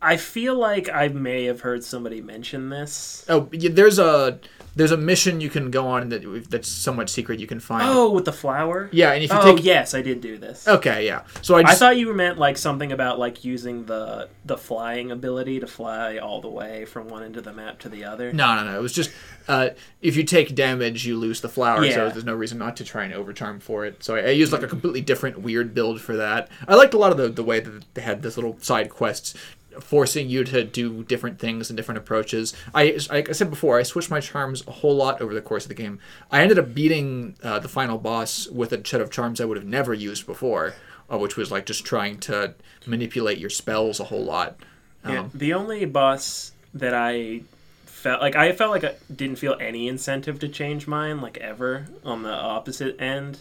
I 0.01 0.17
feel 0.17 0.55
like 0.55 0.89
I 0.89 1.09
may 1.09 1.45
have 1.45 1.61
heard 1.61 1.83
somebody 1.83 2.21
mention 2.21 2.69
this. 2.69 3.23
Oh, 3.29 3.47
yeah, 3.51 3.69
there's 3.71 3.99
a 3.99 4.39
there's 4.73 4.91
a 4.91 4.97
mission 4.97 5.41
you 5.41 5.49
can 5.49 5.69
go 5.69 5.85
on 5.85 6.07
that 6.09 6.49
that's 6.49 6.69
somewhat 6.69 7.09
secret. 7.09 7.39
You 7.39 7.45
can 7.47 7.59
find. 7.59 7.83
Oh, 7.87 8.09
with 8.09 8.23
the 8.25 8.31
flower? 8.31 8.89
Yeah, 8.93 9.11
and 9.11 9.21
if 9.23 9.29
you 9.31 9.37
Oh, 9.37 9.55
take. 9.55 9.65
yes, 9.65 9.93
I 9.93 10.01
did 10.01 10.21
do 10.21 10.37
this. 10.37 10.65
Okay, 10.67 11.05
yeah. 11.05 11.23
So 11.41 11.55
I 11.55 11.61
I 11.71 11.75
thought 11.75 11.97
you 11.97 12.11
meant 12.13 12.39
like 12.39 12.57
something 12.57 12.91
about 12.91 13.19
like 13.19 13.43
using 13.45 13.85
the 13.85 14.29
the 14.45 14.57
flying 14.57 15.11
ability 15.11 15.59
to 15.59 15.67
fly 15.67 16.17
all 16.17 16.41
the 16.41 16.49
way 16.49 16.85
from 16.85 17.07
one 17.09 17.21
end 17.23 17.37
of 17.37 17.43
the 17.43 17.53
map 17.53 17.79
to 17.79 17.89
the 17.89 18.05
other. 18.05 18.31
no, 18.33 18.55
no, 18.55 18.63
no. 18.63 18.79
It 18.79 18.81
was 18.81 18.93
just 18.93 19.11
uh, 19.47 19.69
if 20.01 20.15
you 20.15 20.23
take 20.23 20.55
damage, 20.55 21.05
you 21.05 21.17
lose 21.17 21.41
the 21.41 21.49
flower. 21.49 21.83
So 21.91 22.09
there's 22.09 22.23
no 22.25 22.33
reason 22.35 22.57
not 22.57 22.77
to 22.77 22.85
try 22.85 23.03
and 23.03 23.13
overcharm 23.13 23.61
for 23.61 23.85
it. 23.85 24.03
So 24.03 24.15
I, 24.15 24.19
I 24.21 24.29
used 24.29 24.51
like 24.53 24.63
a 24.63 24.67
completely 24.67 25.01
different 25.01 25.41
weird 25.41 25.73
build 25.75 25.99
for 26.01 26.15
that. 26.15 26.49
I 26.67 26.75
liked 26.75 26.93
a 26.93 26.97
lot 26.97 27.11
of 27.11 27.17
the 27.17 27.29
the 27.29 27.43
way 27.43 27.59
that 27.59 27.93
they 27.93 28.01
had 28.01 28.21
this 28.23 28.37
little 28.37 28.57
side 28.61 28.89
quests 28.89 29.35
forcing 29.79 30.29
you 30.29 30.43
to 30.43 30.63
do 30.63 31.03
different 31.03 31.39
things 31.39 31.69
and 31.69 31.77
different 31.77 31.97
approaches. 31.99 32.53
I, 32.73 32.97
like 33.09 33.29
I 33.29 33.31
said 33.31 33.49
before, 33.49 33.79
I 33.79 33.83
switched 33.83 34.09
my 34.09 34.19
charms 34.19 34.65
a 34.67 34.71
whole 34.71 34.95
lot 34.95 35.21
over 35.21 35.33
the 35.33 35.41
course 35.41 35.65
of 35.65 35.69
the 35.69 35.75
game. 35.75 35.99
I 36.29 36.41
ended 36.41 36.59
up 36.59 36.73
beating 36.73 37.35
uh, 37.43 37.59
the 37.59 37.69
final 37.69 37.97
boss 37.97 38.47
with 38.47 38.73
a 38.73 38.85
set 38.85 39.01
of 39.01 39.11
charms 39.11 39.39
I 39.39 39.45
would 39.45 39.57
have 39.57 39.65
never 39.65 39.93
used 39.93 40.25
before, 40.25 40.73
uh, 41.11 41.17
which 41.17 41.37
was 41.37 41.51
like 41.51 41.65
just 41.65 41.85
trying 41.85 42.19
to 42.21 42.53
manipulate 42.85 43.37
your 43.37 43.49
spells 43.49 43.99
a 43.99 44.05
whole 44.05 44.23
lot. 44.23 44.57
Um, 45.03 45.13
Yeah, 45.13 45.25
the 45.33 45.53
only 45.53 45.85
boss 45.85 46.51
that 46.73 46.93
I 46.93 47.41
felt 47.85 48.21
like 48.21 48.35
I 48.35 48.51
felt 48.51 48.71
like 48.71 48.83
I 48.83 48.95
didn't 49.15 49.37
feel 49.37 49.55
any 49.59 49.87
incentive 49.87 50.39
to 50.39 50.47
change 50.47 50.87
mine 50.87 51.21
like 51.21 51.37
ever 51.37 51.85
on 52.03 52.23
the 52.23 52.33
opposite 52.33 52.99
end, 52.99 53.39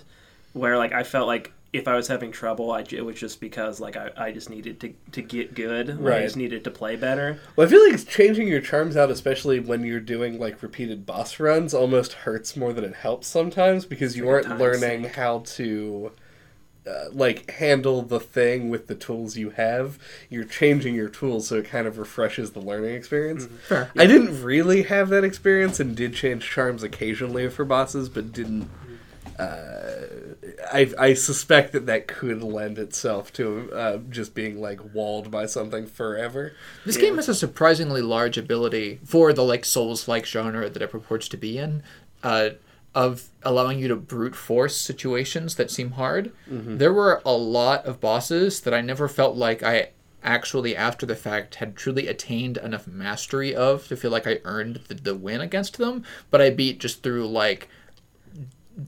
where 0.52 0.76
like 0.76 0.92
I 0.92 1.02
felt 1.02 1.26
like 1.26 1.52
if 1.72 1.86
I 1.86 1.94
was 1.94 2.08
having 2.08 2.32
trouble, 2.32 2.72
I, 2.72 2.84
it 2.90 3.04
was 3.04 3.16
just 3.18 3.40
because 3.40 3.78
like 3.80 3.96
I, 3.96 4.10
I 4.16 4.32
just 4.32 4.50
needed 4.50 4.80
to, 4.80 4.92
to 5.12 5.22
get 5.22 5.54
good. 5.54 6.00
Like, 6.00 6.14
I 6.14 6.22
just 6.22 6.36
needed 6.36 6.64
to 6.64 6.70
play 6.70 6.96
better. 6.96 7.38
Well, 7.54 7.66
I 7.66 7.70
feel 7.70 7.88
like 7.88 8.06
changing 8.08 8.48
your 8.48 8.60
charms 8.60 8.96
out, 8.96 9.10
especially 9.10 9.60
when 9.60 9.84
you're 9.84 10.00
doing 10.00 10.38
like 10.40 10.62
repeated 10.62 11.06
boss 11.06 11.38
runs, 11.38 11.72
almost 11.72 12.12
hurts 12.12 12.56
more 12.56 12.72
than 12.72 12.84
it 12.84 12.94
helps 12.94 13.28
sometimes 13.28 13.86
because 13.86 14.16
you 14.16 14.24
Like 14.26 14.46
aren't 14.48 14.58
learning 14.58 15.02
sink. 15.04 15.14
how 15.14 15.40
to 15.46 16.10
uh, 16.88 17.04
like 17.12 17.48
handle 17.52 18.02
the 18.02 18.18
thing 18.18 18.68
with 18.68 18.88
the 18.88 18.94
tools 18.96 19.36
you 19.36 19.50
have. 19.50 19.96
You're 20.28 20.44
changing 20.44 20.96
your 20.96 21.08
tools, 21.08 21.46
so 21.46 21.56
it 21.58 21.66
kind 21.66 21.86
of 21.86 21.98
refreshes 21.98 22.50
the 22.50 22.60
learning 22.60 22.94
experience. 22.94 23.46
Fair. 23.68 23.92
I 23.96 24.06
didn't 24.06 24.42
really 24.42 24.82
have 24.84 25.08
that 25.10 25.22
experience 25.22 25.78
and 25.78 25.94
did 25.94 26.14
change 26.14 26.50
charms 26.50 26.82
occasionally 26.82 27.48
for 27.48 27.64
bosses, 27.64 28.08
but 28.08 28.32
didn't. 28.32 28.68
Uh, 29.38 30.19
I 30.72 30.92
I 30.98 31.14
suspect 31.14 31.72
that 31.72 31.86
that 31.86 32.06
could 32.06 32.42
lend 32.42 32.78
itself 32.78 33.32
to 33.34 33.70
uh, 33.72 33.98
just 34.10 34.34
being 34.34 34.60
like 34.60 34.80
walled 34.94 35.30
by 35.30 35.46
something 35.46 35.86
forever. 35.86 36.52
This 36.84 36.96
Yeah. 36.96 37.02
game 37.02 37.16
has 37.16 37.28
a 37.28 37.34
surprisingly 37.34 38.02
large 38.02 38.36
ability 38.38 39.00
for 39.04 39.32
the 39.32 39.44
like 39.44 39.64
Souls-like 39.64 40.26
genre 40.26 40.68
that 40.68 40.82
it 40.82 40.90
purports 40.90 41.28
to 41.28 41.36
be 41.36 41.58
in, 41.58 41.82
uh, 42.22 42.50
of 42.94 43.28
allowing 43.44 43.78
you 43.78 43.88
to 43.88 43.96
brute 43.96 44.34
force 44.34 44.76
situations 44.76 45.54
that 45.54 45.70
seem 45.70 45.92
hard. 45.92 46.32
There 46.48 46.92
were 46.92 47.22
a 47.24 47.32
lot 47.32 47.86
of 47.86 48.00
bosses 48.00 48.60
that 48.62 48.74
I 48.74 48.80
never 48.80 49.06
felt 49.08 49.36
like 49.36 49.62
I 49.62 49.90
actually, 50.22 50.76
after 50.76 51.06
the 51.06 51.14
fact, 51.16 51.54
had 51.56 51.76
truly 51.76 52.06
attained 52.08 52.58
enough 52.58 52.86
mastery 52.86 53.54
of 53.54 53.86
to 53.88 53.96
feel 53.96 54.10
like 54.10 54.26
I 54.26 54.40
earned 54.44 54.80
the, 54.88 54.94
the 54.94 55.14
win 55.14 55.40
against 55.40 55.78
them. 55.78 56.04
But 56.30 56.40
I 56.42 56.50
beat 56.50 56.80
just 56.80 57.02
through 57.02 57.26
like 57.28 57.68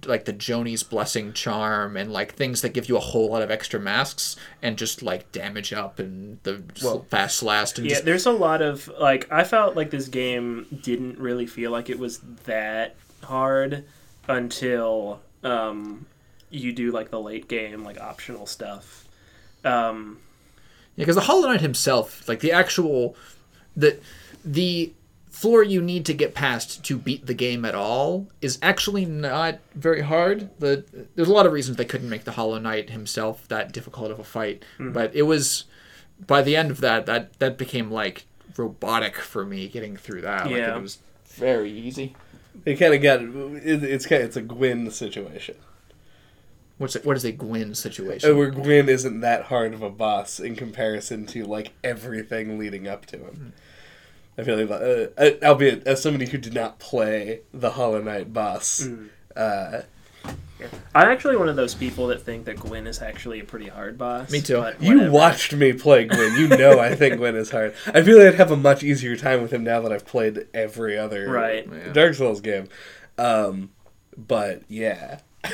like 0.06 0.24
the 0.24 0.32
Joni's 0.32 0.82
blessing 0.82 1.32
charm 1.32 1.96
and 1.96 2.12
like 2.12 2.34
things 2.34 2.62
that 2.62 2.70
give 2.72 2.88
you 2.88 2.96
a 2.96 3.00
whole 3.00 3.30
lot 3.30 3.42
of 3.42 3.50
extra 3.50 3.78
masks 3.78 4.36
and 4.62 4.78
just 4.78 5.02
like 5.02 5.30
damage 5.32 5.72
up 5.72 5.98
and 5.98 6.38
the 6.44 6.62
Well, 6.82 7.04
fast 7.10 7.42
last 7.42 7.78
and 7.78 7.86
Yeah, 7.86 7.94
just 7.94 8.04
there's 8.04 8.26
a 8.26 8.30
lot 8.32 8.62
of 8.62 8.88
like 8.98 9.30
I 9.30 9.44
felt 9.44 9.76
like 9.76 9.90
this 9.90 10.08
game 10.08 10.66
didn't 10.82 11.18
really 11.18 11.46
feel 11.46 11.70
like 11.70 11.90
it 11.90 11.98
was 11.98 12.20
that 12.44 12.94
hard 13.24 13.84
until 14.28 15.20
um, 15.42 16.06
you 16.50 16.72
do 16.72 16.90
like 16.92 17.10
the 17.10 17.20
late 17.20 17.48
game 17.48 17.84
like 17.84 18.00
optional 18.00 18.46
stuff. 18.46 19.06
Um, 19.64 20.18
Yeah, 20.96 21.02
because 21.02 21.16
the 21.16 21.22
Hollow 21.22 21.48
Knight 21.48 21.60
himself, 21.60 22.26
like 22.28 22.40
the 22.40 22.52
actual, 22.52 23.16
the 23.76 23.98
the 24.44 24.92
floor 25.32 25.62
you 25.64 25.80
need 25.82 26.04
to 26.06 26.14
get 26.14 26.34
past 26.34 26.84
to 26.84 26.96
beat 26.96 27.26
the 27.26 27.34
game 27.34 27.64
at 27.64 27.74
all 27.74 28.28
is 28.40 28.58
actually 28.62 29.04
not 29.06 29.58
very 29.74 30.02
hard. 30.02 30.50
The 30.60 30.84
there's 31.16 31.28
a 31.28 31.32
lot 31.32 31.46
of 31.46 31.52
reasons 31.52 31.76
they 31.78 31.84
couldn't 31.84 32.08
make 32.10 32.22
the 32.24 32.32
Hollow 32.32 32.58
Knight 32.58 32.90
himself 32.90 33.48
that 33.48 33.72
difficult 33.72 34.10
of 34.12 34.20
a 34.20 34.24
fight, 34.24 34.62
but 34.78 35.12
it 35.16 35.22
was 35.22 35.64
by 36.24 36.42
the 36.42 36.54
end 36.54 36.70
of 36.70 36.80
that 36.82 37.06
that 37.06 37.38
that 37.40 37.56
became 37.58 37.90
like 37.90 38.26
robotic 38.56 39.16
for 39.16 39.44
me 39.44 39.66
getting 39.68 39.96
through 39.96 40.20
that. 40.20 40.44
Like, 40.46 40.54
Yeah. 40.56 40.76
it 40.76 40.82
was 40.82 40.98
very 41.26 41.72
easy. 41.72 42.14
It 42.66 42.76
kind 42.76 42.92
of 42.94 43.00
got 43.02 43.22
it, 43.22 43.82
it's 43.82 44.06
kind 44.06 44.22
it's 44.22 44.36
a 44.36 44.42
Gwyn 44.42 44.90
situation 44.90 45.56
What's 46.78 46.96
it, 46.96 47.04
what 47.04 47.16
is 47.16 47.24
a 47.24 47.32
Gwyn 47.32 47.70
Uh, 47.72 47.74
situation? 47.74 48.36
where 48.36 48.50
Gwyn 48.50 48.88
isn't 48.88 49.20
that 49.20 49.44
hard 49.44 49.72
of 49.72 49.82
a 49.82 49.90
boss 49.90 50.38
in 50.40 50.56
comparison 50.56 51.26
to 51.26 51.44
like 51.44 51.72
everything 51.82 52.58
leading 52.58 52.86
up 52.88 53.06
to 53.06 53.18
him. 53.18 53.52
I 54.38 54.42
feel 54.44 54.56
like, 54.56 54.70
uh, 54.70 55.06
uh, 55.18 55.30
albeit 55.42 55.86
as 55.86 56.02
somebody 56.02 56.26
who 56.26 56.38
did 56.38 56.54
not 56.54 56.78
play 56.78 57.40
the 57.52 57.70
Hollow 57.70 58.02
Knight 58.02 58.32
boss, 58.32 58.88
uh, 59.36 59.82
I'm 60.94 61.08
actually 61.08 61.36
one 61.36 61.48
of 61.48 61.56
those 61.56 61.74
people 61.74 62.06
that 62.08 62.22
think 62.22 62.44
that 62.44 62.56
Gwyn 62.56 62.86
is 62.86 63.02
actually 63.02 63.40
a 63.40 63.44
pretty 63.44 63.68
hard 63.68 63.98
boss. 63.98 64.30
Me 64.30 64.40
too. 64.40 64.64
you 64.80 65.10
watched 65.10 65.52
me 65.54 65.72
play 65.72 66.04
Gwyn. 66.04 66.34
You 66.36 66.48
know 66.48 66.78
I 66.78 66.94
think 66.94 67.16
Gwyn 67.16 67.34
is 67.36 67.50
hard. 67.50 67.74
I 67.86 68.02
feel 68.02 68.18
like 68.18 68.28
I'd 68.28 68.34
have 68.36 68.52
a 68.52 68.56
much 68.56 68.82
easier 68.82 69.16
time 69.16 69.42
with 69.42 69.52
him 69.52 69.64
now 69.64 69.80
that 69.80 69.92
I've 69.92 70.06
played 70.06 70.46
every 70.54 70.96
other 70.96 71.28
Right. 71.30 71.68
Yeah. 71.70 71.92
Dark 71.92 72.14
Souls 72.14 72.40
game. 72.40 72.68
Um, 73.18 73.70
but 74.16 74.62
yeah. 74.68 75.18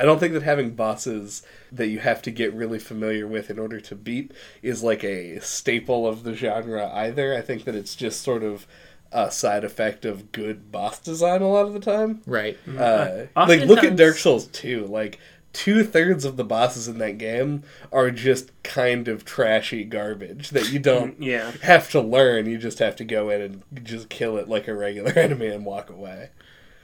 I 0.00 0.04
don't 0.04 0.18
think 0.18 0.32
that 0.34 0.42
having 0.42 0.70
bosses 0.74 1.42
that 1.70 1.86
you 1.86 2.00
have 2.00 2.20
to 2.22 2.30
get 2.30 2.52
really 2.52 2.78
familiar 2.80 3.26
with 3.28 3.48
in 3.50 3.58
order 3.58 3.80
to 3.80 3.94
beat 3.94 4.32
is 4.62 4.82
like 4.82 5.04
a 5.04 5.40
staple 5.40 6.06
of 6.06 6.24
the 6.24 6.34
genre 6.34 6.90
either. 6.92 7.34
I 7.34 7.40
think 7.40 7.64
that 7.64 7.74
it's 7.76 7.94
just 7.94 8.22
sort 8.22 8.42
of 8.42 8.66
a 9.12 9.30
side 9.30 9.62
effect 9.62 10.04
of 10.04 10.32
good 10.32 10.72
boss 10.72 10.98
design 10.98 11.42
a 11.42 11.48
lot 11.48 11.66
of 11.66 11.72
the 11.72 11.78
time. 11.80 12.22
right. 12.26 12.58
Uh, 12.66 13.26
like 13.36 13.60
look 13.60 13.78
at 13.78 13.92
Oftentimes- 13.92 13.98
Dark 13.98 14.16
Souls 14.16 14.46
2. 14.48 14.86
Like 14.86 15.20
two 15.52 15.84
thirds 15.84 16.24
of 16.24 16.36
the 16.36 16.42
bosses 16.42 16.88
in 16.88 16.98
that 16.98 17.16
game 17.16 17.62
are 17.92 18.10
just 18.10 18.50
kind 18.64 19.06
of 19.06 19.24
trashy 19.24 19.84
garbage 19.84 20.50
that 20.50 20.72
you 20.72 20.80
don't 20.80 21.22
Yeah. 21.22 21.52
have 21.62 21.88
to 21.92 22.00
learn. 22.00 22.46
You 22.46 22.58
just 22.58 22.80
have 22.80 22.96
to 22.96 23.04
go 23.04 23.30
in 23.30 23.40
and 23.40 23.62
just 23.86 24.08
kill 24.08 24.36
it 24.36 24.48
like 24.48 24.66
a 24.66 24.74
regular 24.74 25.12
enemy 25.16 25.46
and 25.46 25.64
walk 25.64 25.88
away. 25.90 26.30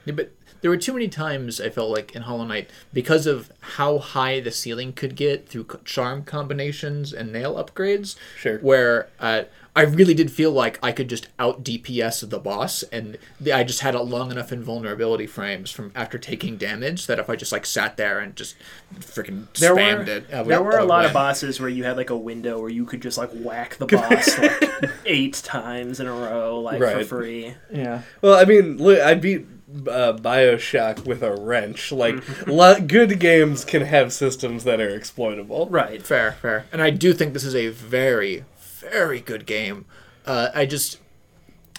Yeah, 0.05 0.13
but 0.13 0.31
there 0.61 0.69
were 0.69 0.77
too 0.77 0.93
many 0.93 1.07
times 1.07 1.59
I 1.59 1.69
felt 1.69 1.89
like 1.89 2.15
in 2.15 2.23
Hollow 2.23 2.45
Knight 2.45 2.69
because 2.93 3.25
of 3.25 3.51
how 3.61 3.97
high 3.97 4.39
the 4.39 4.51
ceiling 4.51 4.93
could 4.93 5.15
get 5.15 5.47
through 5.49 5.67
charm 5.85 6.23
combinations 6.23 7.13
and 7.13 7.31
nail 7.31 7.55
upgrades. 7.55 8.15
Sure. 8.37 8.59
Where 8.59 9.09
uh, 9.19 9.43
I 9.75 9.83
really 9.83 10.13
did 10.13 10.29
feel 10.31 10.51
like 10.51 10.77
I 10.83 10.91
could 10.91 11.07
just 11.09 11.29
out 11.39 11.63
DPS 11.63 12.29
the 12.29 12.37
boss, 12.39 12.83
and 12.91 13.17
the, 13.39 13.53
I 13.53 13.63
just 13.63 13.79
had 13.79 13.95
a 13.95 14.01
long 14.03 14.29
enough 14.29 14.51
invulnerability 14.51 15.25
frames 15.27 15.71
from 15.71 15.91
after 15.95 16.17
taking 16.19 16.57
damage 16.57 17.07
that 17.07 17.17
if 17.19 17.29
I 17.29 17.35
just 17.37 17.51
like 17.53 17.65
sat 17.65 17.95
there 17.97 18.19
and 18.19 18.35
just 18.35 18.55
freaking 18.99 19.47
There 19.57 19.73
spammed 19.75 20.05
were, 20.07 20.11
it, 20.11 20.25
I 20.33 20.41
would- 20.41 20.51
there 20.51 20.61
were 20.61 20.73
I 20.73 20.77
a 20.77 20.81
would 20.81 20.89
lot 20.89 21.05
of 21.05 21.13
bosses 21.13 21.59
where 21.59 21.69
you 21.69 21.85
had 21.85 21.95
like 21.97 22.09
a 22.09 22.17
window 22.17 22.59
where 22.59 22.69
you 22.69 22.85
could 22.85 23.01
just 23.01 23.17
like 23.17 23.31
whack 23.33 23.77
the 23.77 23.85
boss 23.87 24.37
like 24.37 24.91
eight 25.05 25.35
times 25.35 25.99
in 25.99 26.05
a 26.07 26.13
row 26.13 26.59
like 26.59 26.79
for 26.79 27.03
free. 27.05 27.55
Yeah. 27.71 28.01
Well, 28.21 28.35
I 28.37 28.43
mean, 28.45 28.77
look, 28.77 28.99
I 28.99 29.13
beat 29.15 29.47
uh, 29.87 30.13
Bioshock 30.13 31.05
with 31.05 31.23
a 31.23 31.35
wrench. 31.35 31.91
Like, 31.91 32.23
lo- 32.47 32.79
good 32.79 33.19
games 33.19 33.65
can 33.65 33.83
have 33.83 34.13
systems 34.13 34.63
that 34.63 34.79
are 34.79 34.89
exploitable. 34.89 35.67
Right. 35.69 36.01
Fair, 36.01 36.33
fair. 36.33 36.65
And 36.71 36.81
I 36.81 36.89
do 36.89 37.13
think 37.13 37.33
this 37.33 37.43
is 37.43 37.55
a 37.55 37.69
very, 37.69 38.45
very 38.59 39.19
good 39.19 39.45
game. 39.45 39.85
Uh, 40.25 40.49
I 40.53 40.65
just, 40.65 40.99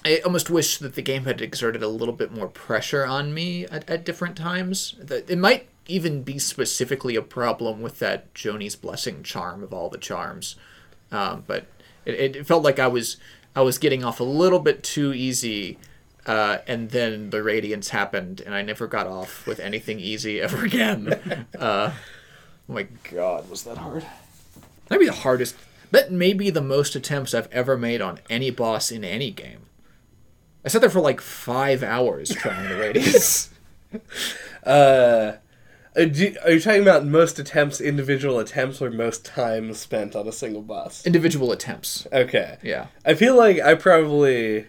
I 0.05 0.21
almost 0.25 0.51
wish 0.51 0.79
that 0.79 0.95
the 0.95 1.03
game 1.03 1.25
had 1.25 1.41
exerted 1.41 1.83
a 1.83 1.89
little 1.89 2.15
bit 2.15 2.33
more 2.33 2.49
pressure 2.49 3.05
on 3.05 3.33
me 3.33 3.67
at, 3.67 3.89
at 3.89 4.05
different 4.05 4.37
times. 4.37 4.97
That 4.99 5.31
it 5.31 5.39
might 5.39 5.69
even 5.87 6.23
be 6.23 6.39
specifically 6.39 7.17
a 7.17 7.23
problem 7.23 7.83
with 7.83 7.99
that 7.99 8.35
Joni's 8.35 8.77
blessing 8.77 9.23
charm 9.23 9.63
of 9.63 9.73
all 9.73 9.89
the 9.89 9.99
charms, 9.99 10.57
um, 11.11 11.45
but 11.47 11.67
it, 12.05 12.37
it 12.37 12.47
felt 12.47 12.63
like 12.63 12.79
I 12.79 12.87
was 12.87 13.17
I 13.55 13.63
was 13.63 13.79
getting 13.79 14.05
off 14.05 14.21
a 14.21 14.25
little 14.25 14.59
bit 14.59 14.83
too 14.83 15.13
easy. 15.13 15.79
Uh, 16.25 16.59
and 16.67 16.91
then 16.91 17.31
the 17.31 17.43
radiance 17.43 17.89
happened, 17.89 18.41
and 18.41 18.55
I 18.55 18.63
never 18.63 18.87
got 18.87 19.07
off 19.07 19.47
with 19.47 19.59
anything 19.59 19.99
easy 19.99 20.41
ever 20.41 20.65
again. 20.65 21.47
uh, 21.59 21.93
oh 21.93 22.73
my 22.73 22.87
god, 23.11 23.51
was 23.51 23.65
that 23.65 23.79
hard? 23.79 24.07
Maybe 24.89 25.07
the 25.07 25.13
hardest. 25.13 25.57
That 25.91 26.13
may 26.13 26.33
be 26.33 26.51
the 26.51 26.63
most 26.63 26.95
attempts 26.95 27.35
I've 27.35 27.51
ever 27.53 27.77
made 27.77 28.01
on 28.01 28.21
any 28.31 28.51
boss 28.51 28.91
in 28.91 29.05
any 29.05 29.31
game. 29.31 29.67
I 30.65 30.69
sat 30.69 30.81
there 30.81 30.91
for 30.91 31.01
like 31.01 31.21
five 31.21 31.83
hours 31.83 32.31
trying 32.35 32.69
the 32.69 32.77
Radiance. 32.77 33.51
Uh, 34.65 35.35
uh, 35.95 36.01
are 36.45 36.53
you 36.53 36.61
talking 36.61 36.81
about 36.81 37.05
most 37.05 37.39
attempts, 37.39 37.81
individual 37.81 38.39
attempts, 38.39 38.81
or 38.81 38.91
most 38.91 39.25
time 39.25 39.75
spent 39.75 40.17
on 40.17 40.27
a 40.27 40.33
single 40.33 40.63
boss? 40.63 41.05
Individual 41.05 41.53
attempts. 41.53 42.07
Okay. 42.13 42.57
Yeah. 42.63 42.87
I 43.05 43.15
feel 43.15 43.37
like 43.37 43.61
I 43.61 43.75
probably 43.75 44.67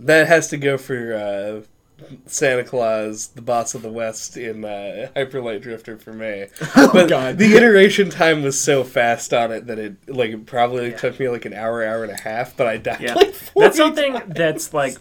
that 0.00 0.26
has 0.28 0.48
to 0.48 0.56
go 0.56 0.76
for 0.76 1.14
uh, 1.14 2.04
Santa 2.26 2.64
Claus, 2.64 3.28
the 3.28 3.42
boss 3.42 3.74
of 3.74 3.82
the 3.82 3.90
West 3.90 4.36
in 4.36 4.64
uh, 4.64 5.08
Hyper 5.14 5.40
Light 5.40 5.62
Drifter 5.62 5.96
for 5.96 6.12
me. 6.12 6.46
but 6.74 7.08
God. 7.08 7.38
the 7.38 7.54
iteration 7.54 8.10
time 8.10 8.42
was 8.42 8.60
so 8.60 8.84
fast 8.84 9.32
on 9.32 9.52
it 9.52 9.66
that 9.66 9.78
it 9.78 9.96
like 10.08 10.30
it 10.30 10.46
probably 10.46 10.92
took 10.92 11.18
me 11.20 11.28
like 11.28 11.44
an 11.44 11.54
hour, 11.54 11.84
hour 11.84 12.02
and 12.02 12.12
a 12.12 12.20
half. 12.20 12.56
But 12.56 12.66
I 12.66 12.76
died 12.78 13.00
Yeah, 13.00 13.14
like 13.14 13.34
40 13.34 13.66
that's 13.66 13.76
something 13.76 14.22
that's 14.28 14.74
like 14.74 14.96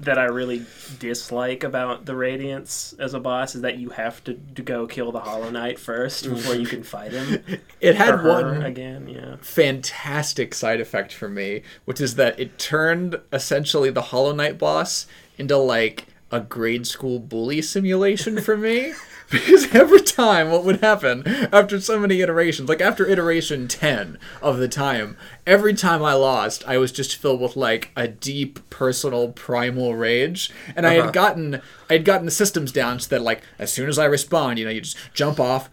that 0.00 0.18
I 0.18 0.24
really 0.24 0.64
dislike 0.98 1.64
about 1.64 2.06
the 2.06 2.14
Radiance 2.14 2.94
as 2.98 3.14
a 3.14 3.20
boss 3.20 3.54
is 3.54 3.62
that 3.62 3.78
you 3.78 3.90
have 3.90 4.22
to, 4.24 4.34
to 4.54 4.62
go 4.62 4.86
kill 4.86 5.12
the 5.12 5.20
Hollow 5.20 5.50
Knight 5.50 5.78
first 5.78 6.24
before 6.28 6.54
you 6.54 6.66
can 6.66 6.82
fight 6.82 7.12
him. 7.12 7.42
It 7.80 7.96
had 7.96 8.24
one 8.24 8.62
again, 8.62 9.08
yeah. 9.08 9.36
fantastic 9.40 10.54
side 10.54 10.80
effect 10.80 11.12
for 11.12 11.28
me, 11.28 11.62
which 11.84 12.00
is 12.00 12.16
that 12.16 12.38
it 12.38 12.58
turned 12.58 13.20
essentially 13.32 13.90
the 13.90 14.02
Hollow 14.02 14.32
Knight 14.32 14.58
boss 14.58 15.06
into 15.38 15.56
like 15.56 16.06
a 16.30 16.40
grade 16.40 16.86
school 16.86 17.18
bully 17.18 17.62
simulation 17.62 18.40
for 18.40 18.56
me. 18.56 18.92
Because 19.30 19.74
every 19.74 20.02
time, 20.02 20.50
what 20.50 20.64
would 20.64 20.80
happen 20.80 21.26
after 21.50 21.80
so 21.80 21.98
many 21.98 22.20
iterations, 22.20 22.68
like 22.68 22.82
after 22.82 23.06
iteration 23.06 23.66
10 23.66 24.18
of 24.42 24.58
the 24.58 24.68
time, 24.68 25.16
every 25.46 25.74
time 25.74 26.02
I 26.02 26.14
lost, 26.14 26.66
I 26.66 26.78
was 26.78 26.90
just 26.92 27.16
filled 27.16 27.40
with 27.40 27.56
like 27.56 27.90
a 27.96 28.08
deep 28.08 28.58
personal 28.70 29.28
primal 29.28 29.94
rage. 29.94 30.50
And 30.74 30.86
I 30.86 30.96
Uh-huh. 30.96 31.04
had 31.06 31.14
gotten 31.14 31.60
I 31.90 31.94
had 31.94 32.04
gotten 32.06 32.24
the 32.24 32.30
systems 32.32 32.72
down 32.72 32.98
so 32.98 33.08
that 33.10 33.20
like 33.22 33.42
as 33.58 33.70
soon 33.70 33.88
as 33.90 33.98
I 33.98 34.06
respond, 34.06 34.58
you 34.58 34.64
know, 34.64 34.70
you 34.70 34.80
just 34.80 34.96
jump 35.12 35.38
off, 35.38 35.68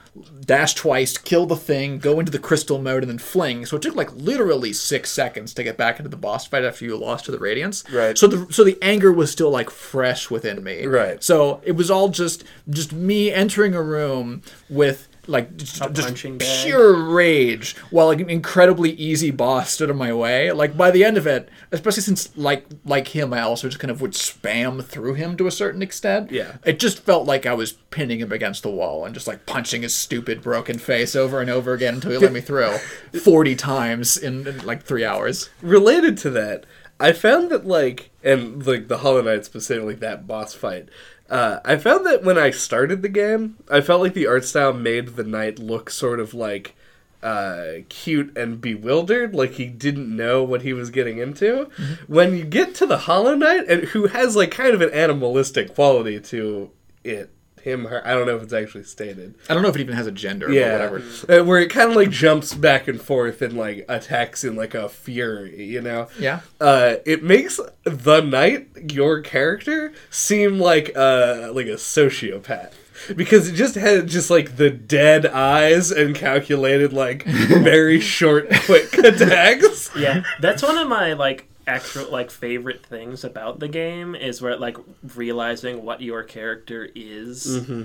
dash 0.45 0.73
twice, 0.73 1.17
kill 1.17 1.45
the 1.45 1.55
thing, 1.55 1.99
go 1.99 2.19
into 2.19 2.31
the 2.31 2.37
crystal 2.39 2.81
mode, 2.81 3.03
and 3.03 3.09
then 3.09 3.17
fling. 3.17 3.65
So 3.65 3.77
it 3.77 3.81
took 3.81 3.95
like 3.95 4.13
literally 4.13 4.73
six 4.73 5.09
seconds 5.09 5.53
to 5.53 5.63
get 5.63 5.77
back 5.77 5.99
into 5.99 6.09
the 6.09 6.17
boss 6.17 6.45
fight 6.47 6.65
after 6.65 6.83
you 6.83 6.97
lost 6.97 7.25
to 7.25 7.31
the 7.31 7.39
Radiance. 7.39 7.85
Right. 7.89 8.17
So 8.17 8.27
the 8.27 8.51
so 8.53 8.63
the 8.65 8.77
anger 8.81 9.11
was 9.13 9.31
still 9.31 9.49
like 9.51 9.69
fresh 9.69 10.29
within 10.29 10.63
me. 10.63 10.85
Right. 10.85 11.23
So 11.23 11.61
it 11.63 11.73
was 11.73 11.89
all 11.89 12.09
just 12.09 12.43
just 12.69 12.91
me 12.91 13.31
entering 13.31 13.73
a 13.73 13.81
room 13.81 14.41
with 14.69 15.07
like 15.31 15.55
just, 15.57 15.81
just 15.93 16.39
pure 16.39 16.93
rage 16.93 17.75
while 17.89 18.07
like 18.07 18.19
an 18.19 18.29
incredibly 18.29 18.91
easy 18.91 19.31
boss 19.31 19.71
stood 19.71 19.89
in 19.89 19.97
my 19.97 20.13
way. 20.13 20.51
Like 20.51 20.77
by 20.77 20.91
the 20.91 21.03
end 21.03 21.17
of 21.17 21.25
it, 21.25 21.49
especially 21.71 22.03
since 22.03 22.35
like 22.37 22.65
like 22.85 23.09
him, 23.09 23.33
I 23.33 23.41
also 23.41 23.67
just 23.67 23.79
kind 23.79 23.91
of 23.91 24.01
would 24.01 24.11
spam 24.11 24.83
through 24.83 25.15
him 25.15 25.37
to 25.37 25.47
a 25.47 25.51
certain 25.51 25.81
extent. 25.81 26.31
Yeah. 26.31 26.57
It 26.65 26.79
just 26.79 26.99
felt 26.99 27.25
like 27.25 27.45
I 27.45 27.53
was 27.53 27.73
pinning 27.73 28.19
him 28.19 28.31
against 28.31 28.63
the 28.63 28.69
wall 28.69 29.05
and 29.05 29.13
just 29.13 29.27
like 29.27 29.45
punching 29.45 29.81
his 29.81 29.93
stupid 29.93 30.41
broken 30.41 30.77
face 30.77 31.15
over 31.15 31.41
and 31.41 31.49
over 31.49 31.73
again 31.73 31.95
until 31.95 32.11
he 32.11 32.17
let 32.17 32.33
me 32.33 32.41
through 32.41 32.77
forty 33.23 33.55
times 33.55 34.17
in, 34.17 34.47
in 34.47 34.65
like 34.65 34.83
three 34.83 35.05
hours. 35.05 35.49
related 35.61 36.17
to 36.19 36.29
that, 36.31 36.65
I 37.01 37.13
found 37.13 37.49
that 37.49 37.65
like, 37.65 38.11
and 38.23 38.65
like 38.65 38.87
the 38.87 38.99
Hollow 38.99 39.23
Knight 39.23 39.43
specifically, 39.45 39.95
that 39.95 40.27
boss 40.27 40.53
fight. 40.53 40.89
Uh, 41.31 41.61
I 41.63 41.77
found 41.77 42.05
that 42.05 42.23
when 42.23 42.37
I 42.37 42.51
started 42.51 43.01
the 43.01 43.09
game, 43.09 43.55
I 43.71 43.79
felt 43.79 44.01
like 44.01 44.13
the 44.13 44.27
art 44.27 44.43
style 44.43 44.73
made 44.73 45.15
the 45.15 45.23
knight 45.23 45.59
look 45.59 45.89
sort 45.89 46.19
of 46.19 46.33
like 46.33 46.75
uh, 47.23 47.83
cute 47.87 48.35
and 48.37 48.59
bewildered, 48.59 49.33
like 49.33 49.51
he 49.51 49.67
didn't 49.67 50.13
know 50.13 50.43
what 50.43 50.63
he 50.63 50.73
was 50.73 50.89
getting 50.89 51.19
into. 51.19 51.69
When 52.07 52.35
you 52.35 52.43
get 52.43 52.75
to 52.75 52.85
the 52.85 52.97
Hollow 52.97 53.33
Knight, 53.33 53.63
and 53.69 53.83
who 53.85 54.07
has 54.07 54.35
like 54.35 54.51
kind 54.51 54.73
of 54.73 54.81
an 54.81 54.91
animalistic 54.91 55.73
quality 55.73 56.19
to 56.19 56.71
it, 57.05 57.29
him, 57.63 57.85
her, 57.85 58.05
I 58.05 58.11
don't 58.13 58.25
know 58.27 58.35
if 58.35 58.43
it's 58.43 58.53
actually 58.53 58.83
stated. 58.83 59.35
I 59.49 59.53
don't 59.53 59.63
know 59.63 59.69
if 59.69 59.75
it 59.75 59.81
even 59.81 59.95
has 59.95 60.07
a 60.07 60.11
gender 60.11 60.51
Yeah, 60.51 60.85
or 60.85 60.91
whatever. 60.93 61.41
Uh, 61.41 61.43
where 61.45 61.59
it 61.59 61.69
kind 61.69 61.89
of 61.89 61.95
like 61.95 62.09
jumps 62.09 62.53
back 62.53 62.87
and 62.87 63.01
forth 63.01 63.41
and 63.41 63.53
like 63.57 63.85
attacks 63.87 64.43
in 64.43 64.55
like 64.55 64.73
a 64.73 64.89
fury, 64.89 65.63
you 65.65 65.81
know. 65.81 66.07
Yeah. 66.19 66.41
Uh, 66.59 66.95
it 67.05 67.23
makes 67.23 67.59
the 67.83 68.21
knight, 68.21 68.91
your 68.91 69.21
character, 69.21 69.93
seem 70.09 70.59
like 70.59 70.91
a 70.95 71.51
like 71.53 71.67
a 71.67 71.77
sociopath 71.77 72.73
because 73.15 73.49
it 73.49 73.53
just 73.53 73.75
had 73.75 74.07
just 74.07 74.29
like 74.29 74.57
the 74.57 74.69
dead 74.69 75.25
eyes 75.25 75.91
and 75.91 76.15
calculated 76.15 76.93
like 76.93 77.23
very 77.25 77.99
short, 78.01 78.49
quick 78.65 78.93
attacks. 78.97 79.89
Yeah, 79.95 80.23
that's 80.39 80.61
one 80.63 80.77
of 80.77 80.87
my 80.87 81.13
like 81.13 81.47
actual 81.75 82.11
like 82.11 82.29
favorite 82.31 82.85
things 82.85 83.23
about 83.23 83.59
the 83.59 83.67
game 83.67 84.15
is 84.15 84.41
where 84.41 84.57
like 84.57 84.77
realizing 85.15 85.83
what 85.83 86.01
your 86.01 86.23
character 86.23 86.89
is. 86.95 87.45
Mm-hmm. 87.61 87.83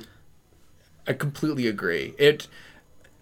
I 1.06 1.12
completely 1.12 1.66
agree. 1.68 2.14
It, 2.18 2.48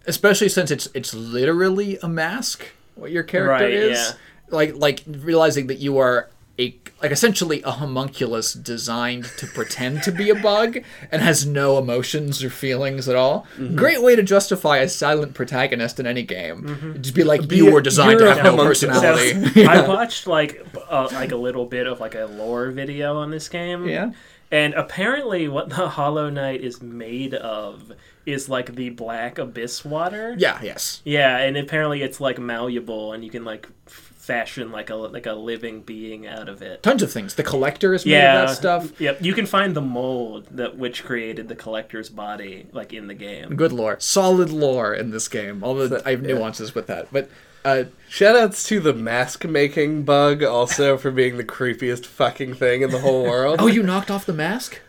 especially 0.06 0.48
since 0.48 0.70
it's 0.70 0.88
it's 0.94 1.12
literally 1.14 1.98
a 2.02 2.08
mask. 2.08 2.66
What 2.94 3.10
your 3.10 3.22
character 3.24 3.64
Right, 3.64 3.72
is, 3.72 3.98
yeah. 3.98 4.56
like 4.56 4.74
like 4.76 5.02
realizing 5.06 5.66
that 5.66 5.78
you 5.78 5.98
are 5.98 6.30
a 6.58 6.76
like 7.02 7.10
essentially 7.10 7.60
a 7.62 7.72
homunculus 7.72 8.52
designed 8.54 9.24
to 9.38 9.46
pretend 9.46 10.02
to 10.04 10.12
be 10.12 10.30
a 10.30 10.34
bug 10.34 10.78
and 11.10 11.20
has 11.20 11.44
no 11.44 11.78
emotions 11.78 12.42
or 12.44 12.48
feelings 12.50 13.08
at 13.08 13.16
all. 13.16 13.46
Mm-hmm. 13.58 13.74
Great 13.76 14.02
way 14.02 14.14
to 14.16 14.22
justify 14.22 14.78
a 14.78 14.88
silent 14.88 15.34
protagonist 15.34 15.98
in 15.98 16.06
any 16.06 16.22
game. 16.22 16.96
Just 17.00 17.14
be 17.14 17.24
like 17.24 17.48
Be 17.48 17.56
you 17.56 17.68
a- 17.68 17.72
were 17.72 17.80
designed 17.80 18.18
to 18.20 18.24
you're 18.24 18.32
a 18.32 18.36
have 18.36 18.44
no 18.44 18.50
homunculus. 18.52 18.80
So 18.80 18.88
personality. 18.88 19.66
I 19.66 19.80
watched 19.88 20.26
like 20.26 20.64
uh, 20.88 21.08
like 21.12 21.32
a 21.32 21.36
little 21.36 21.66
bit 21.66 21.86
of 21.86 22.00
like 22.00 22.14
a 22.14 22.26
lore 22.26 22.70
video 22.70 23.16
on 23.18 23.30
this 23.30 23.48
game. 23.48 23.88
Yeah. 23.88 24.12
And 24.50 24.74
apparently, 24.74 25.48
what 25.48 25.70
the 25.70 25.88
Hollow 25.88 26.30
Knight 26.30 26.60
is 26.60 26.80
made 26.80 27.34
of 27.34 27.90
is 28.24 28.48
like 28.48 28.74
the 28.76 28.90
black 28.90 29.38
abyss 29.38 29.84
water. 29.84 30.34
yeah. 30.38 30.60
Yes. 30.62 31.02
Yeah, 31.04 31.38
and 31.38 31.56
apparently 31.56 32.02
it's 32.02 32.20
like 32.20 32.38
malleable, 32.38 33.12
and 33.12 33.24
you 33.24 33.30
can 33.30 33.44
like 33.44 33.68
f- 33.88 34.03
fashion 34.24 34.72
like 34.72 34.88
a 34.88 34.94
like 34.94 35.26
a 35.26 35.34
living 35.34 35.82
being 35.82 36.26
out 36.26 36.48
of 36.48 36.62
it. 36.62 36.82
Tons 36.82 37.02
of 37.02 37.12
things. 37.12 37.34
The 37.34 37.42
collector 37.42 37.92
is 37.92 38.06
made 38.06 38.12
Yeah, 38.12 38.42
of 38.42 38.48
that 38.48 38.54
stuff. 38.54 39.00
Yep, 39.00 39.22
you 39.22 39.34
can 39.34 39.44
find 39.44 39.76
the 39.76 39.82
mold 39.82 40.48
that 40.52 40.78
which 40.78 41.04
created 41.04 41.48
the 41.48 41.54
collector's 41.54 42.08
body, 42.08 42.66
like 42.72 42.92
in 42.94 43.06
the 43.06 43.14
game. 43.14 43.54
Good 43.54 43.72
lore. 43.72 43.96
Solid 44.00 44.50
lore 44.50 44.94
in 44.94 45.10
this 45.10 45.28
game. 45.28 45.62
Although 45.62 46.00
I 46.06 46.12
have 46.12 46.22
nuances 46.22 46.74
with 46.74 46.86
that. 46.86 47.08
But 47.12 47.28
uh, 47.66 47.84
Shoutouts 48.10 48.66
to 48.68 48.80
the 48.80 48.94
mask 48.94 49.44
making 49.44 50.04
bug 50.04 50.42
also 50.42 50.96
for 50.96 51.10
being 51.10 51.36
the 51.36 51.44
creepiest 51.44 52.06
fucking 52.06 52.54
thing 52.54 52.82
in 52.82 52.90
the 52.90 53.00
whole 53.00 53.24
world. 53.24 53.56
oh, 53.60 53.66
you 53.66 53.82
knocked 53.82 54.10
off 54.10 54.24
the 54.26 54.32
mask? 54.32 54.80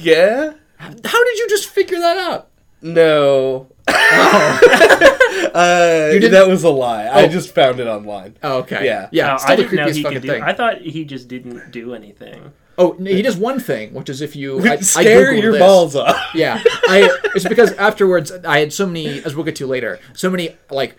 yeah. 0.00 0.54
How 0.78 0.90
did 0.90 1.38
you 1.38 1.46
just 1.48 1.68
figure 1.68 1.98
that 1.98 2.16
out? 2.16 2.48
No. 2.94 3.68
uh, 3.88 4.58
You 6.12 6.20
didn't- 6.20 6.32
that 6.32 6.48
was 6.48 6.64
a 6.64 6.70
lie. 6.70 7.04
I 7.06 7.24
Oh. 7.24 7.28
just 7.28 7.54
found 7.54 7.80
it 7.80 7.86
online. 7.86 8.36
Oh, 8.42 8.58
okay. 8.58 8.84
Yeah. 8.84 9.08
Yeah. 9.12 9.34
Uh, 9.34 9.38
still 9.38 9.52
I 9.52 9.56
the 9.56 9.62
didn't 9.62 9.76
know 9.76 9.90
he 9.92 10.02
fucking 10.02 10.16
could 10.16 10.22
do. 10.22 10.28
thing. 10.28 10.42
I 10.42 10.52
thought 10.52 10.80
he 10.80 11.04
just 11.04 11.28
didn't 11.28 11.70
do 11.70 11.94
anything. 11.94 12.52
Oh, 12.78 12.92
he 12.92 13.22
does 13.22 13.38
one 13.38 13.58
thing, 13.58 13.94
which 13.94 14.10
is 14.10 14.20
if 14.20 14.36
you 14.36 14.60
I, 14.66 14.72
I 14.72 14.76
Scare 14.76 15.32
Googled 15.32 15.42
your 15.42 15.52
this. 15.52 15.60
balls 15.60 15.96
off. 15.96 16.14
Yeah, 16.34 16.60
I. 16.88 17.08
It's 17.34 17.48
because 17.48 17.72
afterwards 17.72 18.30
I 18.44 18.58
had 18.58 18.70
so 18.70 18.84
many, 18.86 19.22
as 19.24 19.34
we'll 19.34 19.46
get 19.46 19.56
to 19.56 19.66
later, 19.66 19.98
so 20.12 20.28
many 20.28 20.54
like 20.70 20.94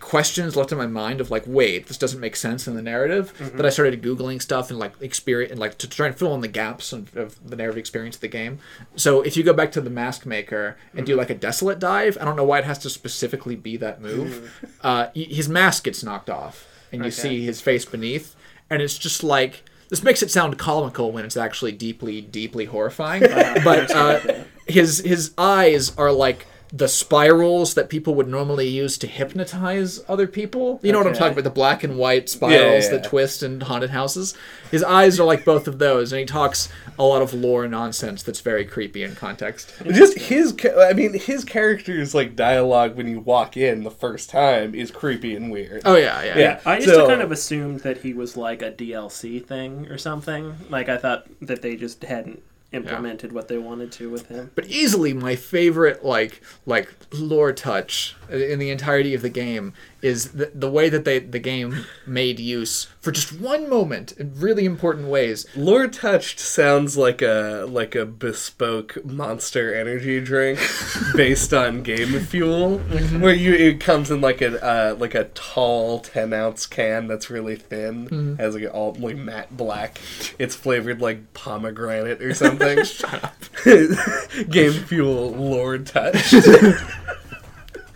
questions 0.00 0.56
left 0.56 0.72
in 0.72 0.78
my 0.78 0.86
mind 0.86 1.20
of 1.20 1.30
like, 1.30 1.44
wait, 1.46 1.86
this 1.86 1.96
doesn't 1.98 2.20
make 2.20 2.36
sense 2.36 2.66
in 2.68 2.74
the 2.74 2.82
narrative. 2.82 3.32
That 3.56 3.64
I 3.66 3.70
started 3.70 4.02
googling 4.02 4.40
stuff 4.42 4.70
and 4.70 4.78
like 4.78 4.92
experience 5.00 5.50
and 5.50 5.60
like 5.60 5.78
to 5.78 5.88
try 5.88 6.06
and 6.06 6.16
fill 6.16 6.34
in 6.34 6.40
the 6.40 6.48
gaps 6.48 6.92
of, 6.92 7.16
of 7.16 7.36
the 7.48 7.56
narrative 7.56 7.78
experience 7.78 8.16
of 8.16 8.20
the 8.20 8.28
game. 8.28 8.58
So 8.96 9.22
if 9.22 9.36
you 9.36 9.42
go 9.42 9.52
back 9.52 9.72
to 9.72 9.80
the 9.80 9.90
Mask 9.90 10.26
Maker 10.26 10.76
and 10.94 11.06
do 11.06 11.16
like 11.16 11.30
a 11.30 11.34
desolate 11.34 11.78
dive, 11.78 12.18
I 12.20 12.24
don't 12.24 12.36
know 12.36 12.44
why 12.44 12.58
it 12.58 12.64
has 12.64 12.78
to 12.80 12.90
specifically 12.90 13.56
be 13.56 13.76
that 13.78 14.00
move. 14.00 14.50
Uh, 14.82 15.08
his 15.14 15.48
mask 15.48 15.84
gets 15.84 16.02
knocked 16.02 16.28
off, 16.28 16.66
and 16.90 17.02
you 17.02 17.06
Okay. 17.06 17.10
see 17.14 17.44
his 17.44 17.60
face 17.60 17.84
beneath, 17.84 18.34
and 18.68 18.82
it's 18.82 18.98
just 18.98 19.22
like. 19.22 19.62
This 19.90 20.02
makes 20.02 20.22
it 20.22 20.30
sound 20.30 20.58
comical 20.58 21.12
when 21.12 21.24
it's 21.24 21.36
actually 21.36 21.72
deeply, 21.72 22.20
deeply 22.22 22.64
horrifying. 22.64 23.20
but 23.64 23.90
uh, 23.92 24.20
his 24.66 24.98
his 25.00 25.32
eyes 25.38 25.94
are 25.96 26.10
like 26.10 26.46
the 26.74 26.88
spirals 26.88 27.74
that 27.74 27.90
people 27.90 28.14
would 28.14 28.28
normally 28.28 28.66
use 28.66 28.96
to 28.96 29.06
hypnotize 29.06 30.02
other 30.08 30.26
people. 30.26 30.80
You 30.82 30.90
know 30.90 30.98
what 30.98 31.06
I'm 31.06 31.12
talking 31.12 31.32
about? 31.34 31.44
The 31.44 31.50
black 31.50 31.84
and 31.84 31.98
white 31.98 32.30
spirals 32.30 32.84
yeah, 32.84 32.90
that 32.92 33.02
yeah. 33.04 33.08
twist 33.10 33.42
in 33.42 33.60
haunted 33.60 33.90
houses. 33.90 34.34
His 34.70 34.82
eyes 34.82 35.20
are 35.20 35.24
like 35.24 35.44
both 35.44 35.68
of 35.68 35.78
those, 35.78 36.12
and 36.12 36.20
he 36.20 36.24
talks 36.24 36.70
a 36.98 37.04
lot 37.04 37.20
of 37.20 37.34
lore 37.34 37.68
nonsense 37.68 38.22
that's 38.22 38.40
very 38.40 38.64
creepy 38.64 39.02
in 39.02 39.14
context. 39.14 39.70
Just 39.84 40.18
his, 40.18 40.56
I 40.78 40.94
mean, 40.94 41.12
his 41.18 41.44
character's 41.44 42.14
like 42.14 42.36
dialogue 42.36 42.96
when 42.96 43.06
you 43.06 43.20
walk 43.20 43.58
in 43.58 43.84
the 43.84 43.90
first 43.90 44.30
time 44.30 44.74
is 44.74 44.90
creepy 44.90 45.36
and 45.36 45.52
weird. 45.52 45.82
Oh 45.84 45.96
yeah, 45.96 46.22
yeah, 46.24 46.38
Yeah. 46.38 46.60
I 46.64 46.76
used 46.76 46.88
So- 46.88 47.02
to 47.02 47.06
kind 47.06 47.20
of 47.20 47.30
assumed 47.30 47.80
that 47.80 47.98
he 47.98 48.14
was 48.14 48.34
like 48.34 48.62
a 48.62 48.72
DLC 48.72 49.44
thing 49.44 49.88
or 49.88 49.98
something. 49.98 50.56
Like 50.70 50.88
I 50.88 50.96
thought 50.96 51.26
that 51.42 51.60
they 51.60 51.76
just 51.76 52.02
hadn't 52.04 52.42
implemented 52.72 53.32
what 53.32 53.48
they 53.48 53.58
wanted 53.58 53.92
to 53.92 54.10
with 54.10 54.28
him. 54.28 54.50
But 54.54 54.66
easily 54.66 55.12
my 55.12 55.36
favorite 55.36 56.04
like 56.04 56.40
like 56.66 56.92
lore 57.12 57.52
touch 57.52 58.16
in 58.30 58.58
the 58.58 58.70
entirety 58.70 59.14
of 59.14 59.22
the 59.22 59.28
game 59.28 59.74
is 60.02 60.32
the, 60.32 60.50
the 60.52 60.70
way 60.70 60.88
that 60.88 61.04
they 61.04 61.20
the 61.20 61.38
game 61.38 61.86
made 62.06 62.40
use 62.40 62.88
for 63.00 63.12
just 63.12 63.32
one 63.32 63.70
moment 63.70 64.12
in 64.12 64.34
really 64.38 64.64
important 64.64 65.08
ways. 65.08 65.46
Lore 65.54 65.86
Touched 65.86 66.40
sounds 66.40 66.96
like 66.96 67.22
a 67.22 67.66
like 67.68 67.94
a 67.94 68.04
bespoke 68.04 69.04
Monster 69.04 69.72
Energy 69.74 70.20
drink 70.20 70.58
based 71.14 71.54
on 71.54 71.82
Game 71.82 72.18
Fuel, 72.20 72.78
where 72.78 73.34
you 73.34 73.54
it 73.54 73.80
comes 73.80 74.10
in 74.10 74.20
like 74.20 74.42
a 74.42 74.62
uh, 74.62 74.96
like 74.98 75.14
a 75.14 75.24
tall 75.24 76.00
ten 76.00 76.32
ounce 76.32 76.66
can 76.66 77.06
that's 77.06 77.30
really 77.30 77.56
thin, 77.56 78.36
has 78.38 78.54
like 78.54 78.68
all 78.72 78.94
like 78.94 79.16
matte 79.16 79.56
black. 79.56 80.00
It's 80.38 80.56
flavored 80.56 81.00
like 81.00 81.32
pomegranate 81.32 82.20
or 82.20 82.34
something. 82.34 82.84
Shut 82.84 83.24
up. 83.24 83.34
Game 84.50 84.72
Fuel 84.72 85.30
Lore 85.30 85.78
Touched. 85.78 86.34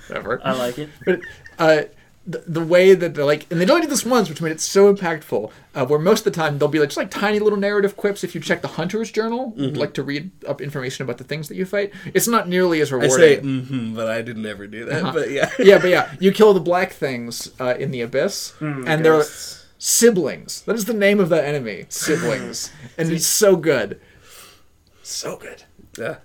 Whatever. 0.08 0.40
I 0.44 0.52
like 0.52 0.78
it. 0.78 0.90
But 1.04 1.20
uh, 1.58 1.82
the, 2.26 2.42
the 2.46 2.64
way 2.64 2.94
that 2.94 3.14
they're 3.14 3.24
like, 3.24 3.46
and 3.50 3.60
they 3.60 3.68
only 3.70 3.82
did 3.82 3.90
this 3.90 4.04
once, 4.04 4.28
which 4.28 4.42
made 4.42 4.50
it 4.50 4.60
so 4.60 4.92
impactful. 4.92 5.50
Uh, 5.74 5.84
where 5.84 5.98
most 5.98 6.26
of 6.26 6.32
the 6.32 6.38
time 6.38 6.58
they'll 6.58 6.68
be 6.68 6.78
like 6.78 6.88
just 6.88 6.96
like 6.96 7.10
tiny 7.10 7.38
little 7.38 7.58
narrative 7.58 7.96
quips. 7.96 8.24
If 8.24 8.34
you 8.34 8.40
check 8.40 8.62
the 8.62 8.68
Hunter's 8.68 9.12
Journal, 9.12 9.52
like 9.56 9.92
to 9.94 10.02
read 10.02 10.30
up 10.46 10.60
information 10.60 11.04
about 11.04 11.18
the 11.18 11.24
things 11.24 11.48
that 11.48 11.54
you 11.54 11.66
fight, 11.66 11.92
it's 12.14 12.26
not 12.26 12.48
nearly 12.48 12.80
as 12.80 12.90
rewarding. 12.90 13.12
I 13.12 13.16
rewarding. 13.16 13.66
say 13.66 13.74
mm-hmm, 13.74 13.94
but 13.94 14.08
I 14.08 14.22
didn't 14.22 14.46
ever 14.46 14.66
do 14.66 14.86
that. 14.86 15.14
But 15.14 15.30
yeah. 15.30 15.50
yeah, 15.58 15.78
but 15.78 15.90
yeah, 15.90 16.14
you 16.18 16.32
kill 16.32 16.54
the 16.54 16.60
black 16.60 16.92
things 16.92 17.52
uh, 17.60 17.74
in 17.78 17.90
the 17.90 18.00
abyss, 18.00 18.54
and 18.60 19.04
they're 19.04 19.24
siblings. 19.78 20.62
That 20.62 20.76
is 20.76 20.86
the 20.86 20.94
name 20.94 21.20
of 21.20 21.28
that 21.28 21.44
enemy, 21.44 21.86
siblings, 21.88 22.72
and 22.98 23.12
it's 23.12 23.26
so 23.26 23.56
good, 23.56 24.00
so 25.02 25.36
good. 25.36 25.64
Yeah. 25.98 26.16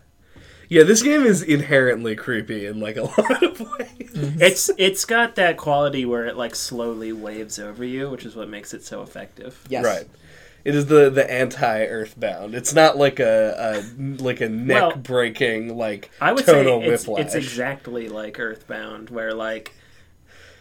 Yeah, 0.72 0.84
this 0.84 1.04
game 1.04 1.24
is 1.24 1.44
inherently 1.44 2.16
creepy 2.16 2.66
in 2.66 2.80
like 2.80 2.96
a 2.96 3.02
lot 3.18 3.44
of 3.44 3.60
ways. 3.60 4.10
Mm-hmm. 4.14 4.42
It's 4.42 4.72
it's 4.78 5.04
got 5.04 5.36
that 5.36 5.58
quality 5.58 6.06
where 6.06 6.26
it 6.26 6.38
like 6.38 6.56
slowly 6.56 7.12
waves 7.12 7.60
over 7.60 7.84
you, 7.84 8.10
which 8.10 8.24
is 8.24 8.38
what 8.38 8.48
makes 8.48 8.74
it 8.74 8.82
so 8.86 9.02
effective. 9.02 9.62
Yes, 9.68 9.84
Right. 9.84 10.08
It 10.64 10.74
is 10.74 10.86
the 10.86 11.10
the 11.10 11.30
anti 11.30 11.86
Earthbound. 11.86 12.56
It's 12.56 12.74
not 12.74 12.96
like 12.98 13.20
a, 13.20 13.84
a 13.84 14.02
like 14.24 14.40
a 14.40 14.48
neck 14.48 14.82
Well, 14.82 14.96
breaking 14.96 15.76
like 15.76 16.10
I 16.22 16.32
would 16.32 16.46
say 16.46 16.62
it's, 16.66 17.06
whiplash. 17.06 17.26
it's 17.26 17.36
exactly 17.36 18.08
like 18.08 18.40
Earthbound, 18.40 19.10
where 19.10 19.34
like 19.34 19.74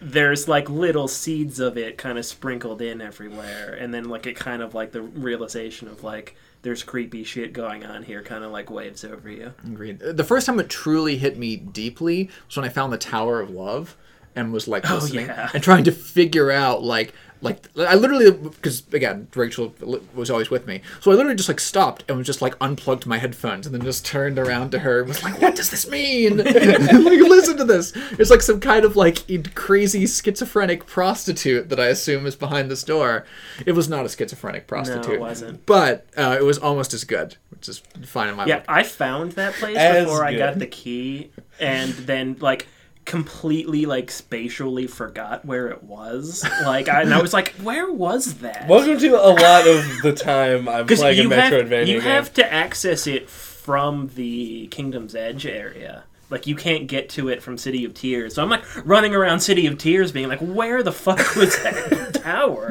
there's 0.03 0.49
like 0.49 0.69
little 0.69 1.07
seeds 1.07 1.61
of 1.61 1.79
it 1.79 1.99
kind 1.99 2.19
of 2.19 2.27
sprinkled 2.27 2.83
in 2.83 3.01
everywhere, 3.01 3.79
and 3.79 3.95
then 3.95 4.09
like 4.09 4.27
it 4.27 4.35
kind 4.35 4.61
of 4.61 4.75
like 4.75 4.91
the 4.91 5.03
realization 5.03 5.87
of 5.87 6.03
like 6.03 6.35
there's 6.63 6.83
creepy 6.83 7.25
shit 7.25 7.53
going 7.53 7.85
on 7.85 8.03
here, 8.03 8.23
kind 8.23 8.45
of 8.45 8.53
like 8.53 8.71
waves 8.71 9.05
over 9.05 9.31
you. 9.31 9.55
Agreed. 9.65 9.99
The 10.01 10.25
first 10.25 10.47
time 10.47 10.61
it 10.61 10.69
truly 10.69 11.17
hit 11.17 11.39
me 11.39 11.57
deeply 11.57 12.31
was 12.47 12.57
when 12.57 12.65
I 12.65 12.69
found 12.69 12.93
the 12.93 12.99
Tower 12.99 13.41
of 13.41 13.51
Love 13.51 13.97
and 14.37 14.53
was 14.53 14.69
like 14.69 14.89
oh, 14.91 14.95
listening 14.95 15.27
yeah. 15.27 15.51
and 15.55 15.63
trying 15.63 15.85
to 15.85 15.93
figure 15.93 16.51
out 16.51 16.83
like 16.83 17.15
like 17.43 17.69
I 17.77 17.95
literally 17.95 18.31
because 18.31 18.83
again 18.93 19.29
Rachel 19.35 19.75
was 20.15 20.31
always 20.31 20.51
with 20.51 20.67
me, 20.67 20.83
so 21.01 21.11
I 21.11 21.15
literally 21.15 21.37
just 21.37 21.49
like 21.49 21.61
stopped 21.61 22.05
and 22.09 22.19
was 22.19 22.27
just 22.27 22.43
like 22.43 22.55
unplugged 22.61 23.07
my 23.07 23.19
headphones 23.19 23.67
and 23.67 23.75
then 23.75 23.83
just 23.83 24.05
turned 24.05 24.39
around 24.39 24.71
to 24.73 24.81
her 24.81 25.01
and 25.01 25.09
was 25.09 25.23
like, 25.23 25.41
"What 25.41 25.57
does 25.57 25.71
this 25.71 25.89
mean?" 25.89 26.37
like, 26.39 26.55
listen 26.55 27.57
to 27.57 27.65
this. 27.65 27.93
It's 28.19 28.31
like 28.31 28.43
some 28.43 28.61
kind 28.61 28.85
of 28.85 28.97
like 28.97 29.25
crazy 29.55 30.07
schizophrenic 30.07 30.87
prostitute 30.87 31.69
that 31.71 31.81
I 31.81 31.87
assume 31.87 32.27
is 32.27 32.37
behind 32.37 32.71
this 32.71 32.83
door. 32.83 33.25
It 33.65 33.73
was 33.73 33.89
not 33.89 34.05
a 34.05 34.09
schizophrenic 34.09 34.67
prostitute. 34.67 35.07
No, 35.07 35.15
it 35.15 35.21
wasn't. 35.21 35.67
But 35.67 36.07
uh, 36.17 36.37
it 36.39 36.45
was 36.45 36.59
almost 36.59 36.93
as 36.93 37.05
good, 37.05 37.37
which 37.51 37.69
is 37.69 37.79
fine 38.05 38.29
in 38.29 38.37
my 38.37 38.47
Yeah, 38.47 38.57
book. 38.57 38.67
I 38.69 38.83
found 38.83 39.33
that 39.33 39.55
place 39.55 39.77
As 39.77 40.05
before 40.05 40.25
I 40.25 40.37
got 40.37 40.59
the 40.59 40.67
key, 40.67 41.31
and 41.59 41.93
then 41.93 42.37
like 42.41 42.67
completely 43.11 43.87
like 43.87 44.09
spatially 44.09 44.87
forgot 44.87 45.45
where 45.45 45.67
it 45.67 45.83
was. 45.83 46.45
Like, 46.63 46.89
I, 46.89 47.03
and 47.03 47.13
I 47.13 47.21
was 47.21 47.33
like, 47.33 47.49
where 47.55 47.91
was 47.91 48.35
that? 48.35 48.69
Welcome 48.69 48.99
to 48.99 49.17
a 49.17 49.33
lot 49.35 49.67
of 49.67 49.85
the 50.03 50.13
time 50.13 50.69
I'm 50.69 50.85
Because 50.87 51.01
playing 51.01 51.19
a 51.19 51.23
you 51.25 51.31
have 51.31 51.53
Metroidvania 51.53 51.87
you 51.89 51.95
game. 51.95 52.03
have 52.03 52.33
to 52.35 52.53
access 52.53 53.09
it 53.09 53.29
from 53.29 54.13
the 54.15 54.69
Kingdom's 54.69 55.17
Edge 55.17 55.45
area. 55.45 56.05
Like 56.31 56.47
you 56.47 56.55
can't 56.55 56.87
get 56.87 57.09
to 57.11 57.29
it 57.29 57.43
from 57.43 57.59
City 57.59 57.85
of 57.85 57.95
Tears. 57.95 58.37
So 58.37 58.45
I'm 58.45 58.49
like 58.49 58.63
running 58.87 59.13
around 59.13 59.41
City 59.41 59.67
of 59.67 59.77
Tears, 59.77 60.13
being 60.13 60.29
like, 60.29 60.39
"Where 60.39 60.85
the 60.85 60.93
fuck 60.93 61.19
was 61.35 61.61
that 61.65 62.15
tower 62.23 62.71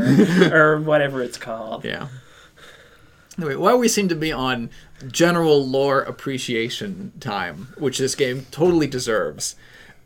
or 0.54 0.80
whatever 0.80 1.22
it's 1.22 1.38
called?" 1.38 1.84
Yeah. 1.84 2.08
Anyway, 3.38 3.56
while 3.56 3.78
we 3.78 3.90
seem 3.90 4.08
to 4.08 4.16
be 4.16 4.32
on 4.32 4.70
general 5.12 5.68
lore 5.68 6.00
appreciation 6.02 7.12
time, 7.20 7.74
which 7.78 7.98
this 7.98 8.16
game 8.16 8.46
totally 8.52 8.88
deserves, 8.88 9.58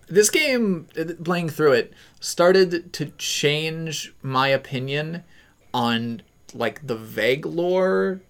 this 0.08 0.30
game, 0.30 0.88
playing 1.24 1.50
through 1.50 1.74
it, 1.74 1.94
started 2.20 2.94
to 2.94 3.06
change 3.18 4.14
my 4.22 4.48
opinion 4.48 5.24
on 5.74 6.22
like 6.54 6.86
the 6.86 6.96
vague 6.96 7.46
lore. 7.46 8.22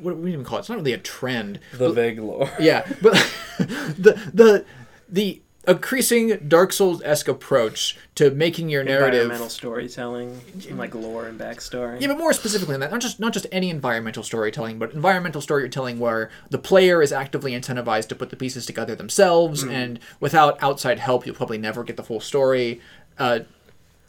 What 0.00 0.12
do 0.12 0.16
we 0.16 0.32
even 0.32 0.44
call 0.44 0.58
it? 0.58 0.60
It's 0.60 0.68
not 0.68 0.78
really 0.78 0.92
a 0.92 0.98
trend. 0.98 1.58
the 1.72 1.90
vague 1.90 2.18
lore. 2.20 2.50
Yeah, 2.60 2.86
but 3.00 3.14
the 3.58 4.30
the 4.32 4.64
the 5.08 5.42
increasing 5.66 6.38
Dark 6.48 6.72
Souls 6.72 7.00
esque 7.04 7.28
approach 7.28 7.96
to 8.16 8.30
making 8.30 8.68
your 8.68 8.82
narrative 8.82 9.22
Environmental 9.22 9.48
storytelling, 9.48 10.40
and, 10.68 10.78
like 10.78 10.94
lore 10.94 11.26
and 11.26 11.38
backstory. 11.38 12.00
Yeah, 12.00 12.08
but 12.08 12.18
more 12.18 12.32
specifically 12.32 12.72
than 12.74 12.80
that, 12.80 12.90
not 12.90 13.00
just 13.00 13.20
not 13.20 13.32
just 13.32 13.46
any 13.52 13.70
environmental 13.70 14.22
storytelling, 14.22 14.78
but 14.78 14.92
environmental 14.92 15.40
storytelling 15.40 15.98
where 15.98 16.30
the 16.50 16.58
player 16.58 17.00
is 17.02 17.12
actively 17.12 17.52
incentivized 17.52 18.08
to 18.08 18.14
put 18.14 18.30
the 18.30 18.36
pieces 18.36 18.66
together 18.66 18.94
themselves, 18.94 19.62
and 19.62 20.00
without 20.20 20.60
outside 20.62 20.98
help, 20.98 21.26
you'll 21.26 21.34
probably 21.36 21.58
never 21.58 21.84
get 21.84 21.96
the 21.96 22.02
full 22.02 22.20
story. 22.20 22.80
Uh, 23.18 23.40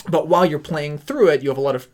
but 0.09 0.27
while 0.27 0.45
you're 0.45 0.59
playing 0.59 0.97
through 0.97 1.29
it, 1.29 1.43
you 1.43 1.49
have 1.49 1.57
a 1.57 1.61
lot 1.61 1.75
of 1.75 1.87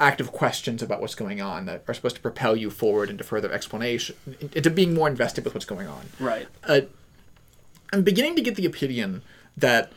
active 0.00 0.32
questions 0.32 0.82
about 0.82 1.00
what's 1.00 1.14
going 1.14 1.40
on 1.40 1.66
that 1.66 1.84
are 1.86 1.94
supposed 1.94 2.16
to 2.16 2.20
propel 2.20 2.56
you 2.56 2.68
forward 2.68 3.08
into 3.08 3.22
further 3.22 3.52
explanation, 3.52 4.16
into 4.52 4.68
being 4.68 4.92
more 4.92 5.06
invested 5.08 5.44
with 5.44 5.54
what's 5.54 5.64
going 5.64 5.86
on 5.86 6.06
Right. 6.18 6.48
uh, 6.64 6.80
I'm 7.92 8.02
beginning 8.02 8.36
to 8.36 8.42
get 8.42 8.56
the 8.56 8.66
opinion 8.66 9.22
that 9.56 9.92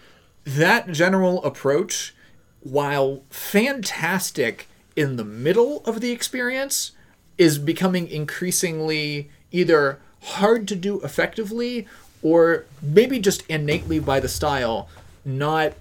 that 0.45 0.91
general 0.91 1.43
approach, 1.43 2.15
while 2.61 3.23
fantastic 3.29 4.67
in 4.95 5.15
the 5.15 5.25
middle 5.25 5.83
of 5.85 6.01
the 6.01 6.11
experience, 6.11 6.91
is 7.37 7.59
becoming 7.59 8.07
increasingly 8.07 9.29
either 9.51 9.99
hard 10.21 10.67
to 10.67 10.75
do 10.75 11.01
effectively 11.01 11.87
or 12.21 12.65
maybe 12.81 13.19
just 13.19 13.45
innately 13.47 13.99
by 13.99 14.19
the 14.19 14.27
style 14.27 14.89
not 15.23 15.73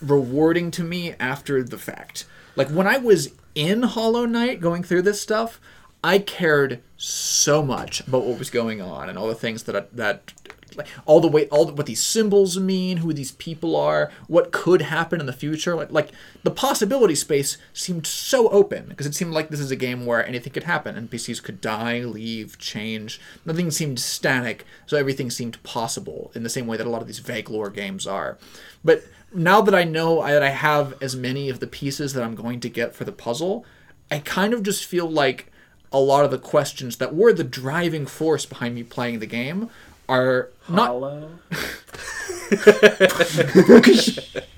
rewarding 0.00 0.70
to 0.72 0.82
me 0.82 1.14
after 1.20 1.62
the 1.62 1.78
fact. 1.78 2.26
Like 2.56 2.68
when 2.68 2.86
I 2.86 2.98
was 2.98 3.32
in 3.54 3.82
Hollow 3.82 4.26
Knight 4.26 4.60
going 4.60 4.82
through 4.82 5.02
this 5.02 5.20
stuff, 5.20 5.60
I 6.02 6.18
cared 6.18 6.82
so 6.96 7.62
much 7.62 8.06
about 8.06 8.24
what 8.24 8.38
was 8.38 8.50
going 8.50 8.82
on 8.82 9.08
and 9.08 9.18
all 9.18 9.28
the 9.28 9.34
things 9.34 9.62
that 9.64 9.76
I, 9.76 9.84
that 9.92 10.32
like 10.76 10.88
all 11.06 11.20
the 11.20 11.28
way 11.28 11.46
all 11.48 11.64
the, 11.64 11.72
what 11.72 11.86
these 11.86 12.02
symbols 12.02 12.58
mean, 12.58 12.98
who 12.98 13.12
these 13.12 13.32
people 13.32 13.76
are, 13.76 14.10
what 14.28 14.52
could 14.52 14.82
happen 14.82 15.20
in 15.20 15.26
the 15.26 15.32
future. 15.32 15.74
Like 15.74 15.90
like 15.90 16.10
the 16.42 16.50
possibility 16.50 17.14
space 17.14 17.58
seemed 17.72 18.06
so 18.06 18.48
open 18.48 18.86
because 18.88 19.06
it 19.06 19.14
seemed 19.14 19.32
like 19.32 19.48
this 19.48 19.60
is 19.60 19.70
a 19.70 19.76
game 19.76 20.06
where 20.06 20.26
anything 20.26 20.52
could 20.52 20.64
happen. 20.64 21.08
NPCs 21.08 21.42
could 21.42 21.60
die, 21.60 22.00
leave, 22.00 22.58
change. 22.58 23.20
Nothing 23.44 23.70
seemed 23.70 24.00
static, 24.00 24.64
so 24.86 24.96
everything 24.96 25.30
seemed 25.30 25.62
possible 25.62 26.30
in 26.34 26.42
the 26.42 26.50
same 26.50 26.66
way 26.66 26.76
that 26.76 26.86
a 26.86 26.90
lot 26.90 27.02
of 27.02 27.06
these 27.06 27.18
vague 27.18 27.50
lore 27.50 27.70
games 27.70 28.06
are. 28.06 28.38
But 28.84 29.04
now 29.34 29.60
that 29.60 29.74
I 29.74 29.84
know 29.84 30.22
that 30.22 30.42
I 30.42 30.50
have 30.50 30.94
as 31.02 31.16
many 31.16 31.48
of 31.48 31.60
the 31.60 31.66
pieces 31.66 32.12
that 32.12 32.22
I'm 32.22 32.34
going 32.34 32.60
to 32.60 32.68
get 32.68 32.94
for 32.94 33.04
the 33.04 33.12
puzzle, 33.12 33.64
I 34.10 34.18
kind 34.20 34.52
of 34.52 34.62
just 34.62 34.84
feel 34.84 35.10
like 35.10 35.50
a 35.92 35.98
lot 35.98 36.24
of 36.24 36.30
the 36.30 36.38
questions 36.38 36.96
that 36.96 37.14
were 37.14 37.32
the 37.32 37.44
driving 37.44 38.06
force 38.06 38.46
behind 38.46 38.74
me 38.74 38.82
playing 38.82 39.20
the 39.20 39.26
game 39.26 39.70
are 40.08 40.50
not 40.68 40.88
Hollow. 40.88 41.30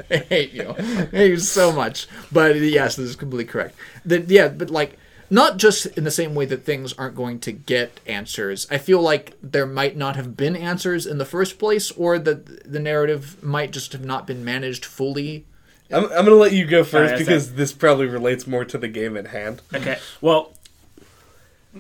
I 0.09 0.17
hate 0.29 0.53
you. 0.53 0.75
I 0.79 0.83
hate 1.13 1.31
you 1.31 1.39
so 1.39 1.73
much. 1.73 2.09
But 2.31 2.57
yes, 2.57 2.97
this 2.97 3.11
is 3.11 3.17
completely 3.17 3.45
correct. 3.45 3.75
The, 4.05 4.21
yeah, 4.21 4.49
but 4.49 4.71
like 4.71 4.99
not 5.31 5.57
just 5.57 5.87
in 5.87 6.05
the 6.05 6.11
same 6.11 6.35
way 6.35 6.45
that 6.47 6.65
things 6.65 6.93
aren't 6.95 7.17
going 7.17 7.41
to 7.41 7.53
get 7.53 8.01
answers. 8.07 8.67
I 8.71 8.79
feel 8.79 9.01
like 9.01 9.35
there 9.43 9.67
might 9.67 9.97
not 9.97 10.17
have 10.17 10.37
been 10.37 10.55
answers 10.57 11.07
in 11.07 11.19
the 11.19 11.25
first 11.25 11.59
place, 11.59 11.91
or 11.93 12.19
that 12.19 12.71
the 12.71 12.79
narrative 12.79 13.43
might 13.43 13.73
just 13.73 13.93
have 13.93 14.05
not 14.05 14.27
been 14.27 14.45
managed 14.45 14.85
fully. 14.85 15.45
I'm, 15.91 16.05
I'm 16.05 16.25
gonna 16.25 16.33
let 16.33 16.53
you 16.53 16.65
go 16.65 16.83
first 16.83 17.13
Alright, 17.13 17.19
because 17.19 17.55
this 17.55 17.73
probably 17.73 18.07
relates 18.07 18.47
more 18.47 18.65
to 18.65 18.79
the 18.79 18.89
game 18.89 19.17
at 19.17 19.29
hand. 19.29 19.63
Okay. 19.75 19.99
Well, 20.21 20.53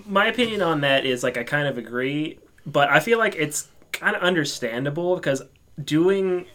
my 0.07 0.27
opinion 0.27 0.63
on 0.63 0.83
that 0.83 1.05
is 1.05 1.23
like 1.23 1.37
I 1.37 1.45
kind 1.45 1.67
of 1.67 1.79
agree, 1.79 2.39
but 2.67 2.91
I 2.91 3.01
feel 3.01 3.19
like 3.19 3.37
it's 3.37 3.69
kind 3.93 4.17
of 4.17 4.23
understandable 4.23 5.17
because 5.17 5.43
doing 5.83 6.47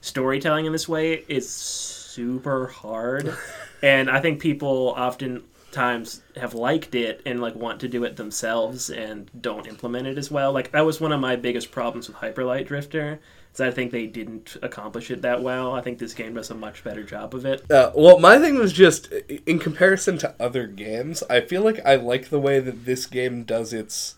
storytelling 0.00 0.66
in 0.66 0.72
this 0.72 0.88
way 0.88 1.24
is 1.28 1.48
super 1.48 2.66
hard, 2.68 3.34
and 3.82 4.10
I 4.10 4.20
think 4.20 4.40
people 4.40 4.94
oftentimes 4.96 6.22
have 6.36 6.54
liked 6.54 6.94
it 6.94 7.20
and 7.26 7.40
like 7.40 7.54
want 7.54 7.80
to 7.80 7.88
do 7.88 8.04
it 8.04 8.16
themselves 8.16 8.90
and 8.90 9.30
don't 9.40 9.66
implement 9.66 10.06
it 10.06 10.18
as 10.18 10.30
well. 10.30 10.52
Like 10.52 10.72
that 10.72 10.86
was 10.86 11.00
one 11.00 11.12
of 11.12 11.20
my 11.20 11.36
biggest 11.36 11.70
problems 11.70 12.08
with 12.08 12.16
Hyper 12.16 12.44
Light 12.44 12.66
Drifter. 12.66 13.20
Is 13.52 13.60
I 13.60 13.70
think 13.70 13.92
they 13.92 14.06
didn't 14.06 14.56
accomplish 14.62 15.10
it 15.10 15.22
that 15.22 15.42
well. 15.42 15.74
I 15.74 15.80
think 15.80 15.98
this 15.98 16.14
game 16.14 16.34
does 16.34 16.50
a 16.50 16.54
much 16.54 16.84
better 16.84 17.02
job 17.02 17.34
of 17.34 17.44
it. 17.44 17.70
Uh, 17.70 17.92
well, 17.94 18.18
my 18.18 18.38
thing 18.38 18.56
was 18.56 18.72
just 18.72 19.12
in 19.46 19.58
comparison 19.58 20.18
to 20.18 20.34
other 20.40 20.66
games. 20.66 21.22
I 21.28 21.40
feel 21.40 21.62
like 21.62 21.84
I 21.84 21.96
like 21.96 22.30
the 22.30 22.40
way 22.40 22.60
that 22.60 22.84
this 22.84 23.06
game 23.06 23.44
does 23.44 23.72
its 23.72 24.16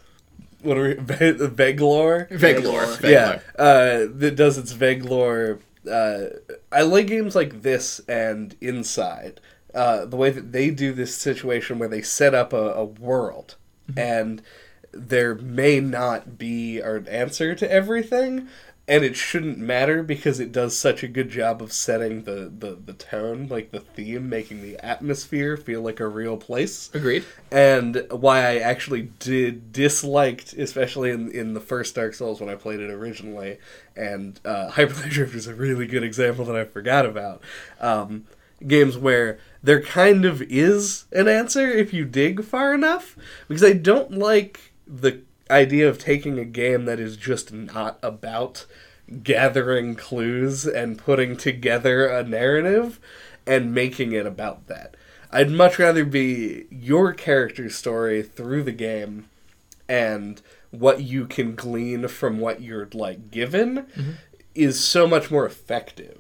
what 0.63 0.77
are 0.77 0.89
we, 0.89 0.95
Veglore? 0.95 2.29
Veglore. 2.31 3.03
Yeah, 3.09 3.41
uh, 3.59 4.07
that 4.13 4.35
does 4.37 4.59
its 4.59 4.73
Veglore. 4.73 5.61
Uh, 5.91 6.37
I 6.71 6.83
like 6.83 7.07
games 7.07 7.35
like 7.35 7.63
this 7.63 8.01
and 8.09 8.55
Inside. 8.61 9.41
Uh, 9.75 10.05
the 10.05 10.17
way 10.17 10.31
that 10.31 10.53
they 10.53 10.71
do 10.71 10.93
this 10.93 11.15
situation 11.15 11.79
where 11.79 11.89
they 11.89 12.03
set 12.03 12.35
up 12.35 12.53
a, 12.53 12.73
a 12.73 12.85
world 12.85 13.55
and 13.97 14.43
there 14.93 15.35
may 15.37 15.81
not 15.81 16.37
be 16.39 16.81
an 16.81 17.07
answer 17.07 17.55
to 17.55 17.71
everything 17.71 18.49
and 18.91 19.05
it 19.05 19.15
shouldn't 19.15 19.57
matter 19.57 20.03
because 20.03 20.41
it 20.41 20.51
does 20.51 20.77
such 20.77 21.05
a 21.05 21.09
good 21.09 21.31
job 21.31 21.63
of 21.63 21.73
setting 21.73 22.25
the, 22.25 22.53
the, 22.59 22.77
the 22.85 22.93
tone 22.93 23.47
like 23.49 23.71
the 23.71 23.79
theme 23.79 24.29
making 24.29 24.63
the 24.63 24.77
atmosphere 24.85 25.57
feel 25.57 25.81
like 25.81 26.01
a 26.01 26.09
real 26.09 26.37
place 26.37 26.91
Agreed. 26.93 27.25
and 27.53 28.05
why 28.11 28.41
I 28.41 28.57
actually 28.57 29.03
did 29.21 29.73
disliked, 29.73 30.55
especially 30.55 31.11
in 31.11 31.31
in 31.31 31.55
the 31.55 31.61
first 31.61 31.95
Dark 31.95 32.15
Souls 32.15 32.41
when 32.41 32.51
I 32.51 32.57
played 32.57 32.81
it 32.81 32.91
originally, 32.91 33.59
and 33.97 34.41
uh, 34.45 34.71
Hyper 34.73 34.95
Light 34.95 35.11
Drifter 35.11 35.39
is 35.39 35.47
a 35.47 35.55
really 35.55 35.87
good 35.87 36.03
example 36.03 36.45
that 36.47 36.57
I 36.57 36.65
forgot 36.65 37.07
about. 37.07 37.43
Um, 37.81 38.27
games 38.67 38.99
where 38.99 39.39
there 39.63 39.81
kind 39.81 40.25
of 40.25 40.43
is 40.43 41.05
an 41.13 41.29
answer 41.29 41.69
if 41.69 41.95
you 41.95 42.05
dig 42.05 42.43
far 42.43 42.75
enough, 42.75 43.17
because 43.47 43.63
I 43.63 43.73
don't 43.73 44.11
like 44.11 44.73
the 44.85 45.23
idea 45.51 45.89
of 45.89 45.99
taking 45.99 46.39
a 46.39 46.45
game 46.45 46.85
that 46.85 47.01
is 47.01 47.17
just 47.17 47.53
not 47.53 47.99
about 48.03 48.67
gathering 49.23 49.95
clues 49.97 50.67
and 50.67 50.99
putting 50.99 51.37
together 51.37 52.07
a 52.07 52.23
narrative 52.23 53.01
and 53.47 53.75
making 53.75 54.13
it 54.13 54.27
about 54.27 54.67
that. 54.69 54.97
I'd 55.33 55.51
much 55.51 55.79
rather 55.79 56.05
be 56.05 56.67
your 56.71 57.13
character's 57.13 57.77
story 57.77 58.23
through 58.23 58.65
the 58.65 58.73
game 58.73 59.29
and 59.89 60.41
what 60.71 61.03
you 61.03 61.27
can 61.27 61.55
glean 61.55 62.07
from 62.09 62.39
what 62.39 62.61
you're 62.61 62.89
like 62.93 63.31
given 63.31 63.83
mm-hmm. 63.83 64.11
is 64.55 64.79
so 64.79 65.07
much 65.07 65.31
more 65.31 65.47
effective. 65.47 66.19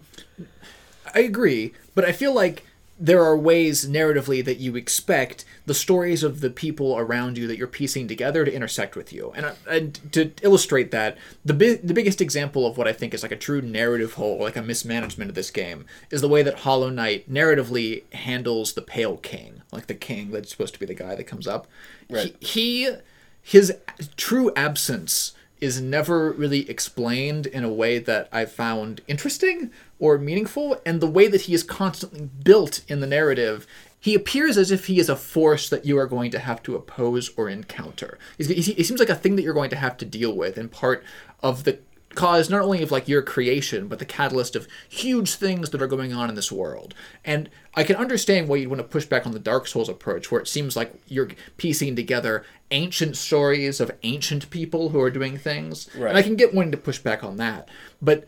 I 1.15 1.20
agree, 1.20 1.73
but 1.94 2.05
I 2.05 2.12
feel 2.12 2.35
like 2.35 2.65
there 2.98 3.24
are 3.24 3.36
ways 3.36 3.89
narratively 3.89 4.44
that 4.44 4.59
you 4.59 4.77
expect 4.77 5.44
the 5.70 5.74
stories 5.74 6.24
of 6.24 6.40
the 6.40 6.51
people 6.51 6.98
around 6.98 7.38
you 7.38 7.47
that 7.47 7.56
you're 7.56 7.68
piecing 7.68 8.09
together 8.09 8.44
to 8.44 8.52
intersect 8.52 8.97
with 8.97 9.12
you. 9.12 9.30
And, 9.36 9.47
uh, 9.47 9.55
and 9.70 10.12
to 10.12 10.32
illustrate 10.42 10.90
that, 10.90 11.16
the 11.44 11.55
big, 11.55 11.86
the 11.86 11.94
biggest 11.94 12.20
example 12.20 12.66
of 12.66 12.76
what 12.76 12.88
I 12.88 12.92
think 12.92 13.14
is 13.14 13.22
like 13.22 13.30
a 13.30 13.36
true 13.36 13.62
narrative 13.62 14.14
hole, 14.14 14.40
like 14.40 14.56
a 14.56 14.62
mismanagement 14.62 15.28
of 15.28 15.36
this 15.36 15.52
game, 15.52 15.86
is 16.10 16.22
the 16.22 16.28
way 16.28 16.42
that 16.42 16.59
Hollow 16.59 16.90
Knight 16.90 17.32
narratively 17.32 18.02
handles 18.12 18.72
the 18.72 18.82
Pale 18.82 19.18
King, 19.18 19.62
like 19.70 19.86
the 19.86 19.94
king 19.94 20.32
that's 20.32 20.51
supposed 20.51 20.74
to 20.74 20.80
be 20.80 20.86
the 20.86 20.92
guy 20.92 21.14
that 21.14 21.28
comes 21.28 21.47
up. 21.47 21.68
Right. 22.10 22.34
He, 22.40 22.86
he 22.86 22.97
his 23.40 23.72
true 24.16 24.52
absence 24.56 25.34
is 25.60 25.80
never 25.80 26.32
really 26.32 26.68
explained 26.68 27.47
in 27.47 27.62
a 27.62 27.72
way 27.72 28.01
that 28.01 28.28
I 28.32 28.44
found 28.44 29.02
interesting 29.06 29.70
or 30.01 30.18
meaningful, 30.18 30.80
and 30.84 31.01
the 31.01 31.06
way 31.06 31.28
that 31.28 31.42
he 31.42 31.55
is 31.55 31.62
constantly 31.62 32.28
built 32.42 32.82
in 32.88 32.98
the 32.98 33.06
narrative. 33.06 33.68
He 34.01 34.14
appears 34.14 34.56
as 34.56 34.70
if 34.70 34.86
he 34.86 34.98
is 34.98 35.09
a 35.09 35.16
force 35.16 35.68
that 35.68 35.85
you 35.85 35.98
are 35.98 36.06
going 36.06 36.31
to 36.31 36.39
have 36.39 36.62
to 36.62 36.74
oppose 36.74 37.31
or 37.36 37.48
encounter. 37.48 38.18
He 38.39 38.82
seems 38.82 38.98
like 38.98 39.10
a 39.10 39.14
thing 39.14 39.36
that 39.36 39.43
you're 39.43 39.55
going 39.55 39.70
to 39.70 39.77
have 39.77 39.97
to 39.98 40.06
deal 40.06 40.35
with, 40.35 40.56
and 40.56 40.72
part 40.72 41.05
of 41.40 41.64
the 41.64 41.78
cause 42.16 42.51
not 42.51 42.62
only 42.62 42.82
of 42.82 42.90
like 42.90 43.06
your 43.06 43.22
creation, 43.22 43.86
but 43.86 44.01
the 44.01 44.05
catalyst 44.05 44.56
of 44.56 44.66
huge 44.89 45.35
things 45.35 45.70
that 45.70 45.81
are 45.81 45.86
going 45.86 46.12
on 46.12 46.28
in 46.28 46.35
this 46.35 46.51
world. 46.51 46.93
And 47.24 47.48
I 47.74 47.85
can 47.85 47.94
understand 47.94 48.48
why 48.48 48.56
you'd 48.56 48.68
want 48.68 48.81
to 48.81 48.89
push 48.89 49.05
back 49.05 49.27
on 49.27 49.32
the 49.32 49.39
Dark 49.39 49.68
Souls 49.68 49.89
approach, 49.89 50.31
where 50.31 50.40
it 50.40 50.48
seems 50.48 50.77
like 50.77 50.93
you're 51.06 51.28
piecing 51.56 51.94
together 51.94 52.44
ancient 52.72 53.16
stories 53.16 53.81
of 53.81 53.93
ancient 54.02 54.51
people 54.51 54.89
who 54.89 55.01
are 55.01 55.10
doing 55.10 55.36
things. 55.39 55.89
Right. 55.97 56.09
And 56.09 56.18
I 56.18 56.22
can 56.22 56.35
get 56.35 56.52
wanting 56.52 56.72
to 56.72 56.78
push 56.78 56.98
back 56.98 57.22
on 57.22 57.36
that. 57.36 57.68
But 58.02 58.24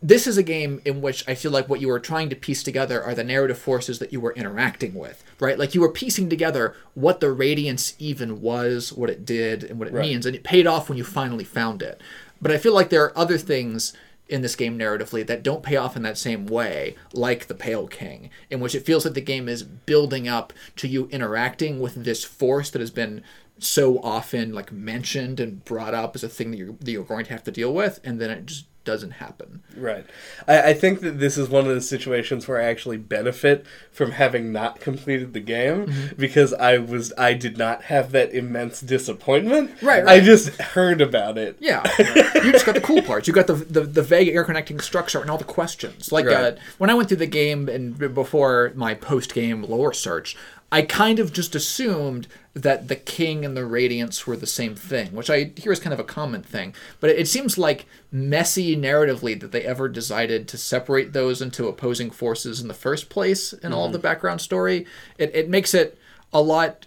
this 0.00 0.26
is 0.26 0.38
a 0.38 0.42
game 0.42 0.80
in 0.84 1.00
which 1.00 1.28
I 1.28 1.34
feel 1.34 1.50
like 1.50 1.68
what 1.68 1.80
you 1.80 1.88
were 1.88 1.98
trying 1.98 2.30
to 2.30 2.36
piece 2.36 2.62
together 2.62 3.02
are 3.02 3.14
the 3.14 3.24
narrative 3.24 3.58
forces 3.58 3.98
that 3.98 4.12
you 4.12 4.20
were 4.20 4.32
interacting 4.34 4.94
with, 4.94 5.24
right? 5.40 5.58
Like 5.58 5.74
you 5.74 5.80
were 5.80 5.90
piecing 5.90 6.28
together 6.28 6.76
what 6.94 7.20
the 7.20 7.32
radiance 7.32 7.94
even 7.98 8.40
was, 8.40 8.92
what 8.92 9.10
it 9.10 9.24
did, 9.24 9.64
and 9.64 9.78
what 9.78 9.88
it 9.88 9.94
Right. 9.94 10.02
means, 10.08 10.24
and 10.24 10.36
it 10.36 10.44
paid 10.44 10.66
off 10.66 10.88
when 10.88 10.98
you 10.98 11.04
finally 11.04 11.44
found 11.44 11.82
it. 11.82 12.00
But 12.40 12.52
I 12.52 12.58
feel 12.58 12.72
like 12.74 12.90
there 12.90 13.02
are 13.04 13.18
other 13.18 13.38
things 13.38 13.92
in 14.28 14.42
this 14.42 14.54
game 14.54 14.78
narratively 14.78 15.26
that 15.26 15.42
don't 15.42 15.62
pay 15.62 15.74
off 15.76 15.96
in 15.96 16.02
that 16.02 16.18
same 16.18 16.46
way, 16.46 16.94
like 17.12 17.46
the 17.48 17.54
Pale 17.54 17.88
King, 17.88 18.30
in 18.50 18.60
which 18.60 18.74
it 18.74 18.84
feels 18.86 19.04
like 19.04 19.14
the 19.14 19.20
game 19.20 19.48
is 19.48 19.62
building 19.62 20.28
up 20.28 20.52
to 20.76 20.86
you 20.86 21.08
interacting 21.10 21.80
with 21.80 22.04
this 22.04 22.22
force 22.24 22.70
that 22.70 22.80
has 22.80 22.90
been 22.90 23.22
so 23.58 23.98
often 24.02 24.52
like 24.52 24.70
mentioned 24.70 25.40
and 25.40 25.64
brought 25.64 25.94
up 25.94 26.14
as 26.14 26.22
a 26.22 26.28
thing 26.28 26.52
that 26.52 26.58
you're 26.58 26.74
that 26.78 26.90
you're 26.92 27.02
going 27.02 27.24
to 27.24 27.32
have 27.32 27.42
to 27.42 27.50
deal 27.50 27.74
with, 27.74 27.98
and 28.04 28.20
then 28.20 28.30
it 28.30 28.46
just 28.46 28.66
doesn't 28.88 29.10
happen. 29.10 29.62
Right. 29.76 30.06
I, 30.46 30.70
I 30.70 30.72
think 30.72 31.00
that 31.00 31.20
this 31.20 31.36
is 31.36 31.50
one 31.50 31.66
of 31.66 31.74
the 31.74 31.82
situations 31.82 32.48
where 32.48 32.58
I 32.58 32.64
actually 32.64 32.96
benefit 32.96 33.66
from 33.92 34.12
having 34.12 34.50
not 34.50 34.80
completed 34.80 35.34
the 35.34 35.40
game 35.40 35.92
because 36.16 36.54
I 36.54 36.78
was 36.78 37.12
I 37.18 37.34
did 37.34 37.58
not 37.58 37.82
have 37.82 38.12
that 38.12 38.32
immense 38.32 38.80
disappointment. 38.80 39.82
Right, 39.82 40.06
I 40.06 40.20
just 40.20 40.58
heard 40.58 41.02
about 41.02 41.36
it. 41.36 41.58
Yeah, 41.60 41.82
you 41.98 42.50
just 42.50 42.64
got 42.64 42.76
the 42.76 42.80
cool 42.80 43.02
parts. 43.02 43.28
You 43.28 43.34
got 43.34 43.46
the, 43.46 43.56
the 43.56 43.82
the 43.82 44.02
vague 44.02 44.28
interconnecting 44.28 44.80
structure 44.80 45.20
and 45.20 45.30
all 45.30 45.36
the 45.36 45.44
questions. 45.44 46.10
Like 46.10 46.24
uh, 46.24 46.52
when 46.78 46.88
I 46.88 46.94
went 46.94 47.08
through 47.08 47.18
the 47.18 47.26
game 47.26 47.68
and 47.68 47.98
before 48.14 48.72
my 48.74 48.94
post 48.94 49.34
game 49.34 49.64
lore 49.64 49.92
search, 49.92 50.34
I 50.70 50.82
kind 50.82 51.18
of 51.18 51.32
just 51.32 51.54
assumed 51.54 52.28
that 52.52 52.88
the 52.88 52.96
king 52.96 53.44
and 53.44 53.56
the 53.56 53.64
radiance 53.64 54.26
were 54.26 54.36
the 54.36 54.46
same 54.46 54.74
thing, 54.74 55.12
which 55.12 55.30
I 55.30 55.52
hear 55.56 55.72
is 55.72 55.80
kind 55.80 55.94
of 55.94 56.00
a 56.00 56.04
common 56.04 56.42
thing. 56.42 56.74
But 57.00 57.10
it, 57.10 57.28
seems 57.28 57.56
like 57.56 57.86
messy 58.10 58.76
narratively 58.76 59.40
that 59.40 59.52
they 59.52 59.62
ever 59.62 59.88
decided 59.88 60.46
to 60.48 60.58
separate 60.58 61.12
those 61.12 61.40
into 61.40 61.68
opposing 61.68 62.10
forces 62.10 62.60
in 62.60 62.68
the 62.68 62.74
first 62.74 63.08
place 63.08 63.52
in 63.52 63.72
all 63.72 63.86
of 63.86 63.92
the 63.92 63.98
background 63.98 64.40
story. 64.40 64.86
It 65.16 65.34
it 65.34 65.48
makes 65.48 65.72
it 65.72 65.96
a 66.32 66.42
lot 66.42 66.86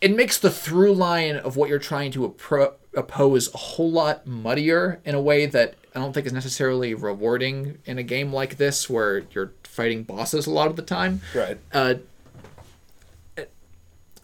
it 0.00 0.14
makes 0.14 0.38
the 0.38 0.50
through 0.50 0.94
line 0.94 1.36
of 1.36 1.56
what 1.56 1.68
you're 1.68 1.78
trying 1.78 2.10
to 2.12 2.28
appro- 2.28 2.74
oppose 2.94 3.52
a 3.54 3.58
whole 3.58 3.90
lot 3.90 4.26
muddier 4.26 5.00
in 5.04 5.14
a 5.14 5.20
way 5.20 5.46
that 5.46 5.74
I 5.94 5.98
don't 5.98 6.12
think 6.12 6.26
is 6.26 6.32
necessarily 6.32 6.94
rewarding 6.94 7.78
in 7.84 7.98
a 7.98 8.02
game 8.02 8.32
like 8.32 8.56
this 8.56 8.88
where 8.88 9.24
you're 9.32 9.52
fighting 9.64 10.04
bosses 10.04 10.46
a 10.46 10.50
lot 10.50 10.68
of 10.68 10.76
the 10.76 10.82
time. 10.82 11.20
Right. 11.34 11.58
Uh, 11.72 11.94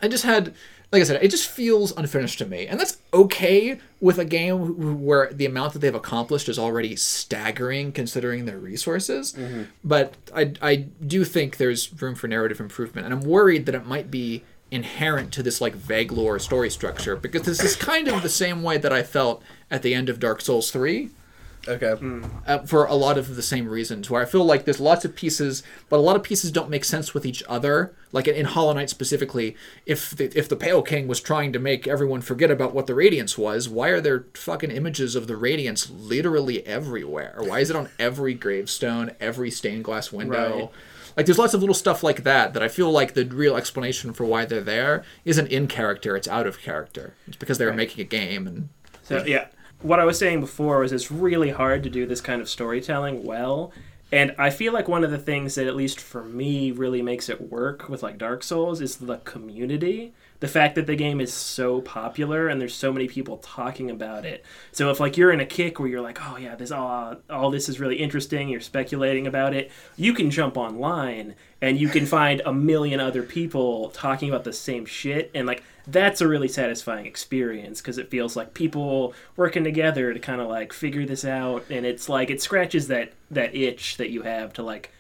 I 0.01 0.09
just 0.09 0.25
had, 0.25 0.55
like 0.93 1.01
I 1.01 1.05
said, 1.05 1.23
it 1.23 1.31
just 1.31 1.49
feels 1.49 1.97
unfinished 1.97 2.39
to 2.39 2.47
me, 2.47 2.67
and 2.67 2.79
that's 2.79 2.99
okay 3.13 3.79
with 4.01 4.19
a 4.19 4.25
game 4.25 5.03
where 5.05 5.33
the 5.33 5.47
amount 5.47 5.73
that 5.73 5.79
they've 5.81 5.95
accomplished 5.95 6.49
is 6.49 6.59
already 6.59 6.97
staggering 6.97 7.93
considering 7.93 8.45
their 8.45 8.59
resources. 8.59 9.33
Mm-hmm. 9.33 9.63
But 9.83 10.15
I, 10.35 10.53
I 10.61 10.77
do 11.07 11.25
think 11.25 11.57
there's 11.57 11.93
room 12.01 12.15
for 12.15 12.29
narrative 12.29 12.61
improvement, 12.61 13.07
and 13.07 13.15
I'm 13.15 13.23
worried 13.23 13.67
that 13.67 13.75
it 13.75 13.87
might 13.87 14.11
be 14.11 14.45
inherent 14.71 15.33
to 15.33 15.43
this 15.43 15.61
like 15.61 15.75
vague 15.75 16.11
lore 16.11 16.39
story 16.39 16.69
structure 16.69 17.15
because 17.15 17.43
this 17.43 17.63
is 17.63 17.77
kind 17.77 18.09
of 18.09 18.23
the 18.23 18.29
same 18.29 18.65
way 18.65 18.77
that 18.77 18.93
I 18.93 19.05
felt 19.05 19.41
at 19.71 19.83
the 19.83 19.95
end 19.95 20.09
of 20.09 20.19
Dark 20.19 20.41
Souls 20.41 20.71
three 20.71 21.11
Okay. 21.69 21.95
uh, 22.47 22.59
for 22.61 22.85
a 22.87 22.95
lot 22.95 23.19
of 23.19 23.37
the 23.37 23.43
same 23.43 23.69
reasons. 23.69 24.11
Where 24.11 24.23
I 24.23 24.25
feel 24.25 24.45
like 24.45 24.65
there's 24.65 24.81
lots 24.81 25.05
of 25.05 25.15
pieces, 25.17 25.63
but 25.89 25.97
a 25.97 26.01
lot 26.01 26.17
of 26.17 26.23
pieces 26.23 26.51
don't 26.51 26.71
make 26.71 26.85
sense 26.85 27.15
with 27.15 27.27
each 27.27 27.43
other. 27.49 27.95
Like 28.13 28.29
in, 28.29 28.35
in 28.35 28.47
Hollow 28.47 28.73
Knight 28.73 28.91
specifically, 28.91 29.57
if 29.85 30.11
the, 30.11 30.31
if 30.39 30.49
the 30.49 30.57
Pale 30.57 30.83
King 30.83 31.09
was 31.09 31.21
trying 31.21 31.53
to 31.53 31.59
make 31.59 31.87
everyone 31.87 32.21
forget 32.21 32.51
about 32.51 32.75
what 32.75 32.87
the 32.87 32.95
Radiance 32.95 33.37
was, 33.37 33.69
why 33.69 33.89
are 33.89 34.01
there 34.01 34.27
fucking 34.35 34.71
images 34.71 35.15
of 35.17 35.27
the 35.27 35.37
Radiance 35.37 35.91
literally 35.91 36.67
everywhere? 36.67 37.37
Why 37.39 37.61
is 37.61 37.71
it 37.71 37.77
on 37.77 37.89
every 37.99 38.35
gravestone, 38.35 39.13
every 39.21 39.51
stained 39.51 39.85
glass 39.85 40.13
window? 40.13 40.59
Right. 40.59 40.71
Like 41.17 41.27
there's 41.27 41.39
lots 41.39 41.55
of 41.55 41.61
little 41.61 41.75
stuff 41.75 42.03
like 42.03 42.25
that 42.25 42.53
that 42.53 42.63
I 42.63 42.69
feel 42.69 42.91
like 42.91 43.15
the 43.15 43.25
real 43.25 43.57
explanation 43.57 44.13
for 44.13 44.25
why 44.25 44.45
they're 44.45 44.61
there 44.61 45.03
isn't 45.25 45.47
in 45.49 45.67
character; 45.67 46.15
it's 46.15 46.29
out 46.29 46.47
of 46.47 46.61
character. 46.61 47.15
It's 47.27 47.39
because 47.39 47.57
they 47.57 47.65
were 47.65 47.73
making 47.73 48.03
a 48.03 48.05
game, 48.05 48.47
and 48.47 48.69
So 49.03 49.25
yeah, 49.25 49.47
what 49.83 50.01
I 50.01 50.05
was 50.05 50.19
saying 50.19 50.41
before 50.41 50.81
was 50.81 50.93
it's 50.93 51.11
really 51.11 51.51
hard 51.51 51.83
to 51.83 51.91
do 51.91 52.07
this 52.07 52.21
kind 52.21 52.41
of 52.41 52.49
storytelling 52.49 53.25
well. 53.25 53.73
And 54.13 54.35
I 54.39 54.51
feel 54.51 54.73
like 54.73 54.89
one 54.89 55.05
of 55.05 55.11
the 55.11 55.19
things 55.19 55.57
that 55.57 55.67
at 55.67 55.77
least 55.77 56.01
for 56.01 56.25
me 56.25 56.71
really 56.71 57.03
makes 57.03 57.29
it 57.29 57.51
work 57.51 57.89
with 57.89 58.03
like 58.03 58.19
Dark 58.19 58.43
Souls 58.43 58.81
is 58.81 58.97
the 58.97 59.19
community. 59.19 60.13
The 60.41 60.49
fact 60.49 60.75
that 60.75 60.87
the 60.87 60.97
game 60.97 61.21
is 61.21 61.33
so 61.33 61.81
popular 61.81 62.49
and 62.49 62.61
there's 62.61 62.75
so 62.75 62.93
many 62.93 63.09
people 63.09 63.39
talking 63.39 63.91
about 63.91 64.25
it. 64.25 64.45
So 64.73 64.91
if 64.91 65.01
like 65.01 65.17
you're 65.17 65.33
in 65.33 65.41
a 65.41 65.47
kick 65.47 65.79
where 65.79 65.89
you're 65.89 66.01
like, 66.01 66.19
"Oh 66.21 66.37
yeah, 66.37 66.55
this 66.55 66.71
all 66.71 67.17
all 67.31 67.51
this 67.51 67.69
is 67.69 67.81
really 67.81 67.97
interesting," 67.97 68.49
you're 68.49 68.61
speculating 68.61 69.27
about 69.27 69.55
it, 69.55 69.71
you 69.97 70.13
can 70.13 70.31
jump 70.31 70.57
online 70.57 71.35
and 71.63 71.79
you 71.79 71.89
can 71.89 72.05
find 72.07 72.43
a 72.45 72.53
million 72.53 73.01
other 73.01 73.23
people 73.23 73.91
talking 73.91 74.29
about 74.29 74.45
the 74.45 74.53
same 74.53 74.85
shit 74.85 75.31
and 75.35 75.47
like 75.47 75.63
that's 75.87 76.21
a 76.21 76.29
really 76.29 76.49
satisfying 76.49 77.07
experience 77.07 77.81
because 77.81 77.97
it 77.97 78.11
feels 78.11 78.37
like 78.37 78.53
people 78.55 79.15
working 79.37 79.65
together 79.65 80.13
to 80.13 80.21
kind 80.21 80.41
of 80.41 80.49
like 80.49 80.73
figure 80.73 81.07
this 81.07 81.25
out 81.25 81.65
and 81.71 81.87
it's 81.87 82.09
like 82.09 82.29
it 82.29 82.43
scratches 82.43 82.89
that 82.89 83.13
that 83.31 83.55
itch 83.55 83.97
that 83.97 84.11
you 84.11 84.23
have 84.23 84.53
to 84.53 84.63
like 84.63 84.91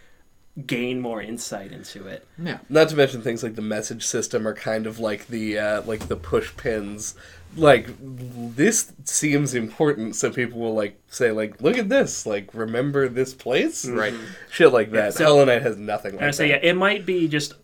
gain 0.66 1.00
more 1.00 1.20
insight 1.20 1.70
into 1.72 2.06
it 2.06 2.26
yeah. 2.42 2.58
Not 2.68 2.88
to 2.90 2.96
mention 2.96 3.20
things 3.20 3.42
like 3.42 3.56
the 3.56 3.62
message 3.62 4.04
system 4.06 4.46
are 4.48 4.54
kind 4.54 4.86
of 4.86 4.98
like 4.98 5.26
the 5.28 5.58
uh, 5.58 5.82
like 5.82 6.08
the 6.08 6.16
push 6.16 6.54
pins. 6.56 7.14
Like 7.56 7.88
this 7.98 8.92
seems 9.04 9.54
important, 9.54 10.16
so 10.16 10.30
people 10.30 10.60
will 10.60 10.74
like 10.74 10.98
say 11.08 11.30
like, 11.32 11.60
"Look 11.62 11.78
at 11.78 11.88
this! 11.88 12.26
Like, 12.26 12.52
remember 12.52 13.08
this 13.08 13.32
place?" 13.34 13.86
Right. 13.86 14.14
Shit 14.50 14.72
like 14.72 14.90
that. 14.92 15.14
so- 15.14 15.24
Hollow 15.24 15.44
Knight 15.44 15.62
has 15.62 15.76
nothing 15.76 16.12
like 16.12 16.20
and 16.20 16.28
I 16.28 16.30
say 16.32 16.48
that. 16.50 16.62
yeah 16.62 16.70
it 16.70 16.74
might 16.74 17.06
be 17.06 17.28
just 17.28 17.54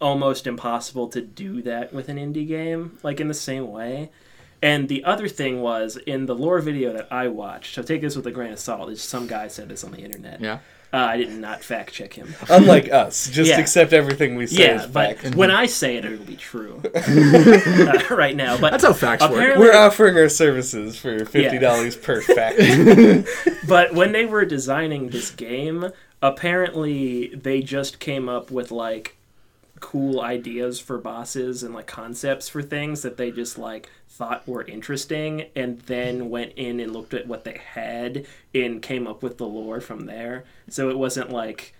almost 0.00 0.46
impossible 0.46 1.08
to 1.08 1.20
do 1.20 1.62
that 1.62 1.92
with 1.92 2.08
an 2.08 2.16
indie 2.16 2.46
game 2.48 2.98
like 3.02 3.20
in 3.20 3.28
the 3.28 3.34
same 3.34 3.70
way 3.70 4.10
and 4.62 4.88
the 4.88 5.04
other 5.04 5.28
thing 5.28 5.60
was 5.60 5.96
in 6.06 6.26
the 6.26 6.34
lore 6.34 6.60
video 6.60 6.92
that 6.94 7.12
I 7.12 7.28
watched. 7.28 7.74
So 7.74 7.82
take 7.82 8.00
this 8.00 8.16
with 8.16 8.26
a 8.26 8.30
grain 8.30 8.52
of 8.52 8.58
salt. 8.58 8.88
It's 8.90 9.02
some 9.02 9.26
guy 9.26 9.48
said 9.48 9.68
this 9.68 9.84
on 9.84 9.92
the 9.92 9.98
internet. 9.98 10.40
Yeah. 10.40 10.58
Uh, 10.96 11.00
I 11.08 11.16
did 11.18 11.30
not 11.30 11.62
fact 11.62 11.92
check 11.92 12.14
him. 12.14 12.34
Unlike 12.48 12.90
us, 12.90 13.28
just 13.28 13.50
Yeah. 13.50 13.58
accept 13.60 13.92
everything 13.92 14.34
we 14.36 14.46
say 14.46 14.64
yeah, 14.64 14.80
as 14.82 14.86
but 14.86 15.18
fact. 15.20 15.34
when 15.34 15.50
I 15.50 15.66
say 15.66 15.96
it, 15.96 16.06
it'll 16.06 16.24
be 16.24 16.36
true 16.36 16.80
uh, 16.94 18.02
right 18.10 18.34
now. 18.34 18.56
But 18.58 18.70
That's 18.70 18.84
how 18.84 18.94
facts 18.94 19.22
work. 19.22 19.32
apparently, 19.32 19.66
We're 19.66 19.76
offering 19.76 20.16
our 20.16 20.30
services 20.30 20.96
for 20.96 21.26
fifty 21.26 21.58
dollars 21.58 21.96
per 21.96 22.20
fact. 22.36 22.58
but 23.68 23.92
when 23.94 24.12
they 24.12 24.24
were 24.24 24.46
designing 24.46 25.10
this 25.10 25.30
game, 25.30 25.90
apparently 26.22 27.28
they 27.34 27.60
just 27.60 27.98
came 27.98 28.28
up 28.28 28.50
with 28.50 28.70
like 28.70 29.16
cool 29.80 30.20
ideas 30.20 30.80
for 30.80 30.98
bosses 30.98 31.62
and 31.62 31.74
like 31.74 31.86
concepts 31.86 32.48
for 32.48 32.62
things 32.62 33.02
that 33.02 33.16
they 33.16 33.30
just 33.30 33.58
like 33.58 33.90
thought 34.08 34.46
were 34.48 34.62
interesting 34.62 35.46
and 35.54 35.80
then 35.82 36.30
went 36.30 36.52
in 36.56 36.80
and 36.80 36.92
looked 36.92 37.14
at 37.14 37.26
what 37.26 37.44
they 37.44 37.60
had 37.74 38.26
and 38.54 38.80
came 38.82 39.06
up 39.06 39.22
with 39.22 39.38
the 39.38 39.46
lore 39.46 39.80
from 39.80 40.06
there. 40.06 40.44
So 40.68 40.88
it 40.88 40.98
wasn't 40.98 41.30
like 41.30 41.74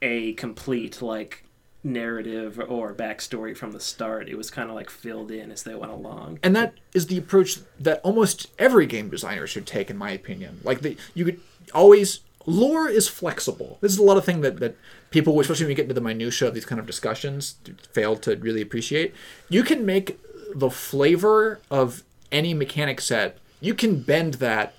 a 0.00 0.32
complete 0.34 1.02
like 1.02 1.44
narrative 1.82 2.60
or 2.68 2.94
backstory 2.94 3.56
from 3.56 3.72
the 3.72 3.80
start. 3.80 4.28
It 4.28 4.36
was 4.36 4.50
kind 4.50 4.68
of 4.68 4.76
like 4.76 4.90
filled 4.90 5.30
in 5.30 5.50
as 5.50 5.62
they 5.62 5.74
went 5.74 5.92
along. 5.92 6.38
and 6.42 6.54
that 6.54 6.74
is 6.94 7.06
the 7.06 7.18
approach 7.18 7.58
that 7.78 8.00
almost 8.02 8.48
every 8.58 8.86
game 8.86 9.08
designer 9.08 9.46
should 9.46 9.66
take 9.66 9.90
in 9.90 9.96
my 9.96 10.10
opinion 10.10 10.60
like 10.62 10.82
the, 10.82 10.96
you 11.14 11.24
could 11.24 11.40
always 11.74 12.20
lore 12.46 12.88
is 12.88 13.08
flexible 13.08 13.78
this 13.80 13.92
is 13.92 13.98
a 13.98 14.02
lot 14.02 14.16
of 14.16 14.24
thing 14.24 14.40
that, 14.40 14.58
that 14.60 14.76
people 15.10 15.38
especially 15.40 15.64
when 15.64 15.70
you 15.70 15.76
get 15.76 15.82
into 15.82 15.94
the 15.94 16.00
minutia 16.00 16.48
of 16.48 16.54
these 16.54 16.64
kind 16.64 16.78
of 16.80 16.86
discussions 16.86 17.56
fail 17.92 18.16
to 18.16 18.36
really 18.36 18.62
appreciate 18.62 19.14
you 19.48 19.62
can 19.62 19.84
make 19.84 20.18
the 20.54 20.70
flavor 20.70 21.60
of 21.70 22.02
any 22.32 22.54
mechanic 22.54 23.00
set 23.00 23.38
you 23.60 23.74
can 23.74 24.00
bend 24.00 24.34
that 24.34 24.74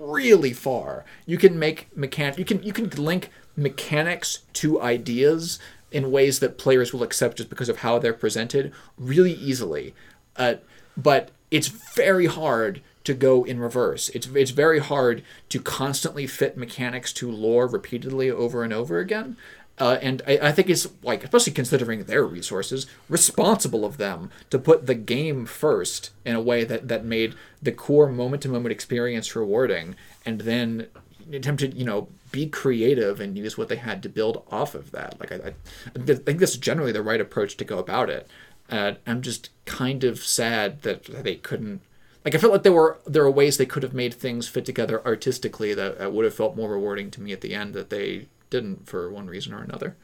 really 0.00 0.52
far. 0.52 1.04
You 1.26 1.36
can 1.36 1.58
make 1.58 1.94
mechan 1.96 2.38
you 2.38 2.44
can 2.44 2.62
you 2.62 2.72
can 2.72 2.88
link 2.90 3.30
mechanics 3.56 4.40
to 4.54 4.80
ideas 4.80 5.58
in 5.92 6.10
ways 6.10 6.38
that 6.38 6.56
players 6.56 6.92
will 6.92 7.02
accept 7.02 7.36
just 7.36 7.50
because 7.50 7.68
of 7.68 7.78
how 7.78 7.98
they're 7.98 8.14
presented 8.14 8.72
really 8.96 9.32
easily. 9.32 9.94
Uh, 10.36 10.54
but 10.96 11.30
it's 11.50 11.68
very 11.68 12.26
hard 12.26 12.80
to 13.04 13.14
go 13.14 13.44
in 13.44 13.58
reverse. 13.58 14.08
It's 14.10 14.26
it's 14.28 14.50
very 14.50 14.78
hard 14.78 15.22
to 15.48 15.60
constantly 15.60 16.26
fit 16.26 16.56
mechanics 16.56 17.12
to 17.14 17.30
lore 17.30 17.66
repeatedly 17.66 18.30
over 18.30 18.62
and 18.62 18.72
over 18.72 18.98
again. 18.98 19.36
Uh, 19.78 19.98
and 20.02 20.20
I, 20.26 20.38
I 20.42 20.52
think 20.52 20.68
it's 20.68 20.86
like, 21.02 21.24
especially 21.24 21.54
considering 21.54 22.04
their 22.04 22.24
resources, 22.24 22.86
responsible 23.08 23.86
of 23.86 23.96
them 23.96 24.30
to 24.50 24.58
put 24.58 24.86
the 24.86 24.94
game 24.94 25.46
first 25.46 26.10
in 26.26 26.36
a 26.36 26.40
way 26.40 26.64
that, 26.64 26.88
that 26.88 27.02
made 27.02 27.34
the 27.62 27.72
core 27.72 28.10
moment 28.10 28.42
to 28.42 28.50
moment 28.50 28.72
experience 28.72 29.34
rewarding, 29.34 29.96
and 30.26 30.42
then 30.42 30.88
attempt 31.32 31.60
to 31.60 31.68
you 31.68 31.84
know 31.84 32.08
be 32.30 32.46
creative 32.46 33.20
and 33.20 33.36
use 33.36 33.56
what 33.56 33.68
they 33.68 33.76
had 33.76 34.02
to 34.02 34.08
build 34.08 34.44
off 34.50 34.74
of 34.74 34.90
that. 34.92 35.18
Like 35.18 35.32
I, 35.32 35.36
I, 35.36 35.54
I 35.96 36.14
think 36.14 36.38
that's 36.38 36.56
generally 36.56 36.92
the 36.92 37.02
right 37.02 37.20
approach 37.20 37.56
to 37.56 37.64
go 37.64 37.78
about 37.78 38.10
it. 38.10 38.28
Uh, 38.68 38.92
I'm 39.06 39.22
just 39.22 39.50
kind 39.64 40.04
of 40.04 40.22
sad 40.22 40.82
that 40.82 41.04
they 41.04 41.36
couldn't. 41.36 41.80
Like 42.24 42.34
I 42.34 42.38
felt 42.38 42.52
like 42.52 42.62
there 42.62 42.72
were 42.72 42.98
there 43.06 43.22
are 43.22 43.30
ways 43.30 43.56
they 43.56 43.66
could 43.66 43.82
have 43.82 43.94
made 43.94 44.14
things 44.14 44.46
fit 44.48 44.64
together 44.64 45.04
artistically 45.06 45.74
that, 45.74 46.12
would 46.12 46.24
have 46.24 46.34
felt 46.34 46.56
more 46.56 46.70
rewarding 46.70 47.10
to 47.12 47.20
me 47.20 47.32
at 47.32 47.40
the 47.40 47.54
end 47.54 47.74
that 47.74 47.90
they 47.90 48.26
didn't 48.50 48.86
for 48.86 49.10
one 49.10 49.26
reason 49.26 49.54
or 49.54 49.62
another. 49.62 49.96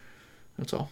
That's 0.59 0.73
all. 0.73 0.91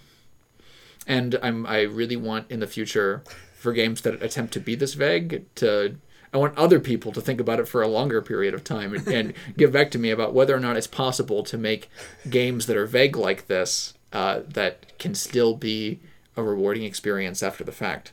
And 1.06 1.38
I'm 1.42 1.66
I 1.66 1.82
really 1.82 2.16
want 2.16 2.51
in 2.51 2.60
the 2.60 2.66
future 2.66 3.22
for 3.55 3.72
games 3.72 4.02
that 4.02 4.22
attempt 4.22 4.52
to 4.55 4.60
be 4.60 4.74
this 4.74 4.94
vague 4.94 5.44
to 5.56 5.96
I 6.34 6.36
want 6.36 6.59
other 6.59 6.80
people 6.80 7.12
to 7.12 7.20
think 7.20 7.40
about 7.40 7.60
it 7.60 7.68
for 7.68 7.80
a 7.80 7.88
longer 7.88 8.20
period 8.20 8.55
of 8.55 8.64
time 8.64 8.92
and, 8.92 9.06
and 9.06 9.34
give 9.56 9.72
back 9.72 9.92
to 9.92 9.98
me 9.98 10.10
about 10.10 10.34
whether 10.34 10.55
or 10.55 10.60
not 10.60 10.76
it's 10.76 10.88
possible 10.88 11.44
to 11.44 11.56
make 11.56 11.88
games 12.28 12.66
that 12.66 12.76
are 12.76 12.86
vague 12.86 13.16
like 13.16 13.46
this 13.46 13.94
uh, 14.12 14.40
that 14.48 14.98
can 14.98 15.14
still 15.14 15.55
be 15.55 16.01
a 16.36 16.42
rewarding 16.42 16.82
experience 16.82 17.42
after 17.42 17.62
the 17.62 17.72
fact. 17.72 18.12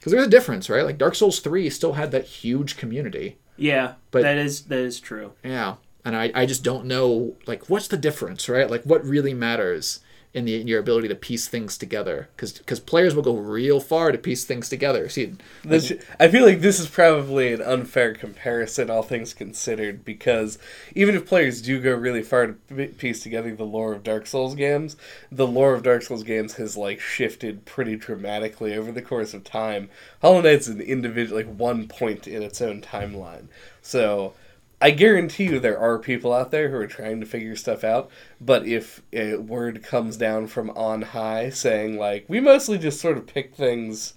Because 0.00 0.12
there's 0.12 0.26
a 0.26 0.30
difference, 0.30 0.70
right? 0.70 0.82
Like 0.84 0.96
Dark 0.98 1.14
Souls 1.14 1.40
Three 1.40 1.68
still 1.70 1.92
had 1.92 2.10
that 2.10 2.24
huge 2.24 2.76
community. 2.78 3.36
Yeah, 3.56 3.94
But- 4.10 4.22
that 4.22 4.38
is 4.38 4.62
that 4.62 4.78
is 4.80 4.98
true. 4.98 5.32
Yeah, 5.44 5.74
and 6.04 6.16
I, 6.16 6.32
I 6.34 6.46
just 6.46 6.64
don't 6.64 6.86
know 6.86 7.36
like 7.46 7.68
what's 7.68 7.88
the 7.88 7.98
difference, 7.98 8.48
right? 8.48 8.70
Like 8.70 8.84
what 8.84 9.04
really 9.04 9.34
matters 9.34 10.00
in 10.32 10.44
the 10.44 10.60
in 10.60 10.68
your 10.68 10.78
ability 10.78 11.08
to 11.08 11.14
piece 11.14 11.48
things 11.48 11.76
together 11.76 12.28
because 12.36 12.52
because 12.52 12.78
players 12.78 13.14
will 13.14 13.22
go 13.22 13.36
real 13.36 13.80
far 13.80 14.12
to 14.12 14.18
piece 14.18 14.44
things 14.44 14.68
together. 14.68 15.08
See, 15.08 15.34
This, 15.64 15.92
I 16.20 16.28
feel 16.28 16.44
like 16.44 16.60
this 16.60 16.78
is 16.78 16.88
probably 16.88 17.52
an 17.52 17.60
unfair 17.60 18.14
comparison, 18.14 18.90
all 18.90 19.02
things 19.02 19.34
considered, 19.34 20.04
because 20.04 20.58
even 20.94 21.16
if 21.16 21.26
players 21.26 21.60
do 21.60 21.80
go 21.80 21.94
really 21.94 22.22
far 22.22 22.46
to 22.46 22.86
piece 22.86 23.22
together 23.22 23.54
the 23.54 23.64
lore 23.64 23.92
of 23.92 24.04
Dark 24.04 24.26
Souls 24.26 24.54
games, 24.54 24.96
the 25.32 25.46
lore 25.46 25.74
of 25.74 25.82
Dark 25.82 26.02
Souls 26.02 26.22
games 26.22 26.54
has 26.54 26.76
like 26.76 27.00
shifted 27.00 27.64
pretty 27.64 27.96
dramatically 27.96 28.76
over 28.76 28.92
the 28.92 29.02
course 29.02 29.34
of 29.34 29.42
time. 29.42 29.90
Hollow 30.22 30.42
Knight's 30.42 30.68
an 30.68 30.80
individual, 30.80 31.38
like 31.38 31.52
one 31.52 31.88
point 31.88 32.28
in 32.28 32.42
its 32.42 32.60
own 32.60 32.80
timeline. 32.80 33.48
So 33.82 34.34
I 34.80 34.90
guarantee 34.92 35.44
you 35.44 35.60
there 35.60 35.78
are 35.78 35.98
people 35.98 36.32
out 36.32 36.50
there 36.50 36.70
who 36.70 36.76
are 36.76 36.86
trying 36.86 37.20
to 37.20 37.26
figure 37.26 37.54
stuff 37.54 37.84
out, 37.84 38.10
but 38.40 38.66
if 38.66 39.02
a 39.12 39.36
word 39.36 39.82
comes 39.82 40.16
down 40.16 40.46
from 40.46 40.70
on 40.70 41.02
high 41.02 41.50
saying 41.50 41.98
like 41.98 42.24
we 42.28 42.40
mostly 42.40 42.78
just 42.78 43.00
sort 43.00 43.18
of 43.18 43.26
pick 43.26 43.54
things 43.54 44.14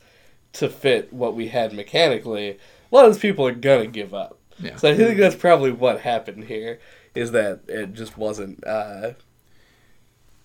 to 0.54 0.70
fit 0.70 1.12
what 1.12 1.36
we 1.36 1.50
had 1.50 1.74
mechanically, 1.74 2.52
a 2.52 2.58
lot 2.92 3.06
of 3.06 3.12
those 3.12 3.22
people 3.22 3.46
are 3.46 3.52
gonna 3.52 3.88
give 3.88 4.14
up. 4.14 4.40
Yeah. 4.60 4.78
So 4.78 4.90
I 4.90 4.96
think 4.96 5.18
that's 5.18 5.36
probably 5.36 5.72
what 5.72 6.02
happened 6.02 6.46
here 6.46 6.80
is 7.16 7.32
that 7.32 7.62
it 7.68 7.94
just 7.94 8.18
wasn't 8.18 8.66
uh, 8.66 9.12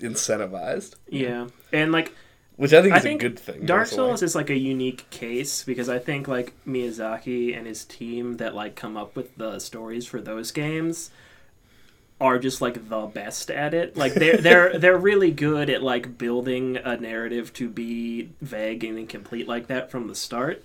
incentivized, 0.01 0.95
Yeah, 1.09 1.49
and 1.73 1.93
like 1.93 2.12
which 2.59 2.72
I 2.72 2.82
think 2.82 2.93
I 2.93 2.97
is 2.97 3.02
think 3.05 3.22
a 3.22 3.28
good 3.28 3.39
thing. 3.39 3.66
Dark 3.66 3.82
personally. 3.82 4.10
Souls 4.10 4.22
is 4.22 4.35
like 4.35 4.51
a 4.51 4.59
unique 4.59 5.09
case 5.10 5.62
because 5.62 5.89
I 5.89 6.01
think 6.01 6.26
like 6.26 6.52
Miyazaki 6.66 7.56
and 7.56 7.68
his 7.68 7.85
team 7.85 8.39
that 8.39 8.55
like 8.55 8.74
come 8.74 8.97
up 8.97 9.14
with 9.14 9.35
the 9.36 9.60
stories 9.60 10.06
for 10.06 10.20
those 10.20 10.51
games 10.51 11.10
are 12.20 12.36
just 12.36 12.60
like 12.60 12.89
the 12.89 13.06
best 13.06 13.52
at 13.52 13.74
it. 13.74 13.97
Like 13.97 14.14
they're 14.14 14.36
they're 14.40 14.76
they're 14.76 14.98
really 14.98 15.30
good 15.30 15.70
at 15.70 15.85
like 15.85 16.18
building 16.18 16.76
a 16.78 16.97
narrative 16.97 17.52
to 17.55 17.68
be 17.68 18.30
vague 18.43 18.82
and 18.82 18.98
incomplete 18.98 19.47
like 19.47 19.68
that 19.68 19.89
from 19.89 20.09
the 20.09 20.16
start. 20.16 20.64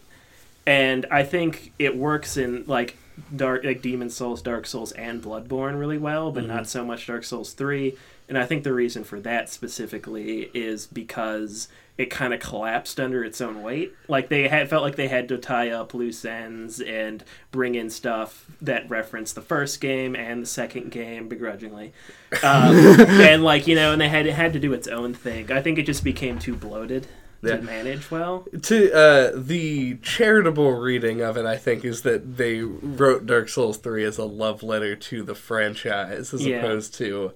And 0.66 1.06
I 1.12 1.24
think 1.24 1.74
it 1.78 1.96
works 1.96 2.38
in 2.38 2.64
like 2.66 2.98
Dark 3.36 3.64
like 3.64 3.84
Demon 3.84 4.10
Souls, 4.10 4.42
Dark 4.42 4.66
Souls, 4.66 4.94
and 4.94 5.22
Bloodborne 5.22 5.80
really 5.80 6.00
well, 6.00 6.32
but 6.32 6.48
not 6.48 6.64
mm-hmm. 6.64 6.66
so 6.66 6.84
much 6.84 7.06
Dark 7.06 7.24
Souls 7.24 7.54
three. 7.54 7.96
And 8.28 8.36
I 8.36 8.48
think 8.48 8.64
the 8.64 8.74
reason 8.74 9.04
for 9.04 9.20
that 9.20 9.50
specifically 9.50 10.50
is 10.56 10.88
because 10.88 11.68
it 11.98 12.08
kind 12.10 12.34
of 12.34 12.40
collapsed 12.40 13.00
under 13.00 13.24
its 13.24 13.40
own 13.40 13.62
weight. 13.62 13.94
Like 14.08 14.30
they 14.30 14.48
had 14.48 14.70
felt 14.70 14.82
like 14.84 14.96
they 14.96 15.08
had 15.08 15.28
to 15.30 15.38
tie 15.38 15.70
up 15.70 15.94
loose 15.94 16.26
ends 16.26 16.82
and 16.82 17.24
bring 17.52 17.76
in 17.76 17.90
stuff 17.92 18.46
that 18.62 18.90
referenced 18.90 19.36
the 19.36 19.42
first 19.42 19.80
game 19.80 20.16
and 20.16 20.42
the 20.42 20.48
second 20.48 20.90
game 20.92 21.28
begrudgingly, 21.30 21.94
um, 22.42 22.76
and 23.00 23.44
like 23.44 23.68
you 23.68 23.76
know, 23.76 23.92
and 23.92 24.02
they 24.02 24.10
had 24.10 24.26
it 24.26 24.34
had 24.34 24.54
to 24.54 24.60
do 24.60 24.74
its 24.74 24.88
own 24.88 25.14
thing. 25.14 25.52
I 25.52 25.62
think 25.62 25.78
it 25.78 25.84
just 25.86 26.04
became 26.04 26.40
too 26.40 26.56
bloated 26.56 27.06
Yeah. 27.44 27.58
to 27.58 27.62
manage 27.62 28.10
well. 28.10 28.46
To 28.64 28.92
uh, 28.94 29.32
the 29.36 29.96
charitable 29.98 30.72
reading 30.72 31.22
of 31.22 31.38
it, 31.38 31.46
I 31.46 31.58
think, 31.58 31.86
is 31.86 32.02
that 32.02 32.38
they 32.38 32.62
wrote 32.62 33.26
Dark 33.28 33.50
Souls 33.50 33.78
three 33.78 34.04
as 34.04 34.18
a 34.18 34.26
love 34.26 34.64
letter 34.64 34.96
to 34.96 35.22
the 35.22 35.36
franchise, 35.36 36.34
as 36.34 36.44
Yeah. 36.46 36.58
opposed 36.58 36.96
to 36.96 37.34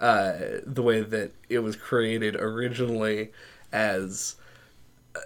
uh, 0.00 0.32
the 0.66 0.82
way 0.82 1.00
that 1.02 1.30
it 1.48 1.60
was 1.60 1.76
created 1.76 2.34
originally, 2.34 3.30
as 3.72 4.36
uh, 5.14 5.20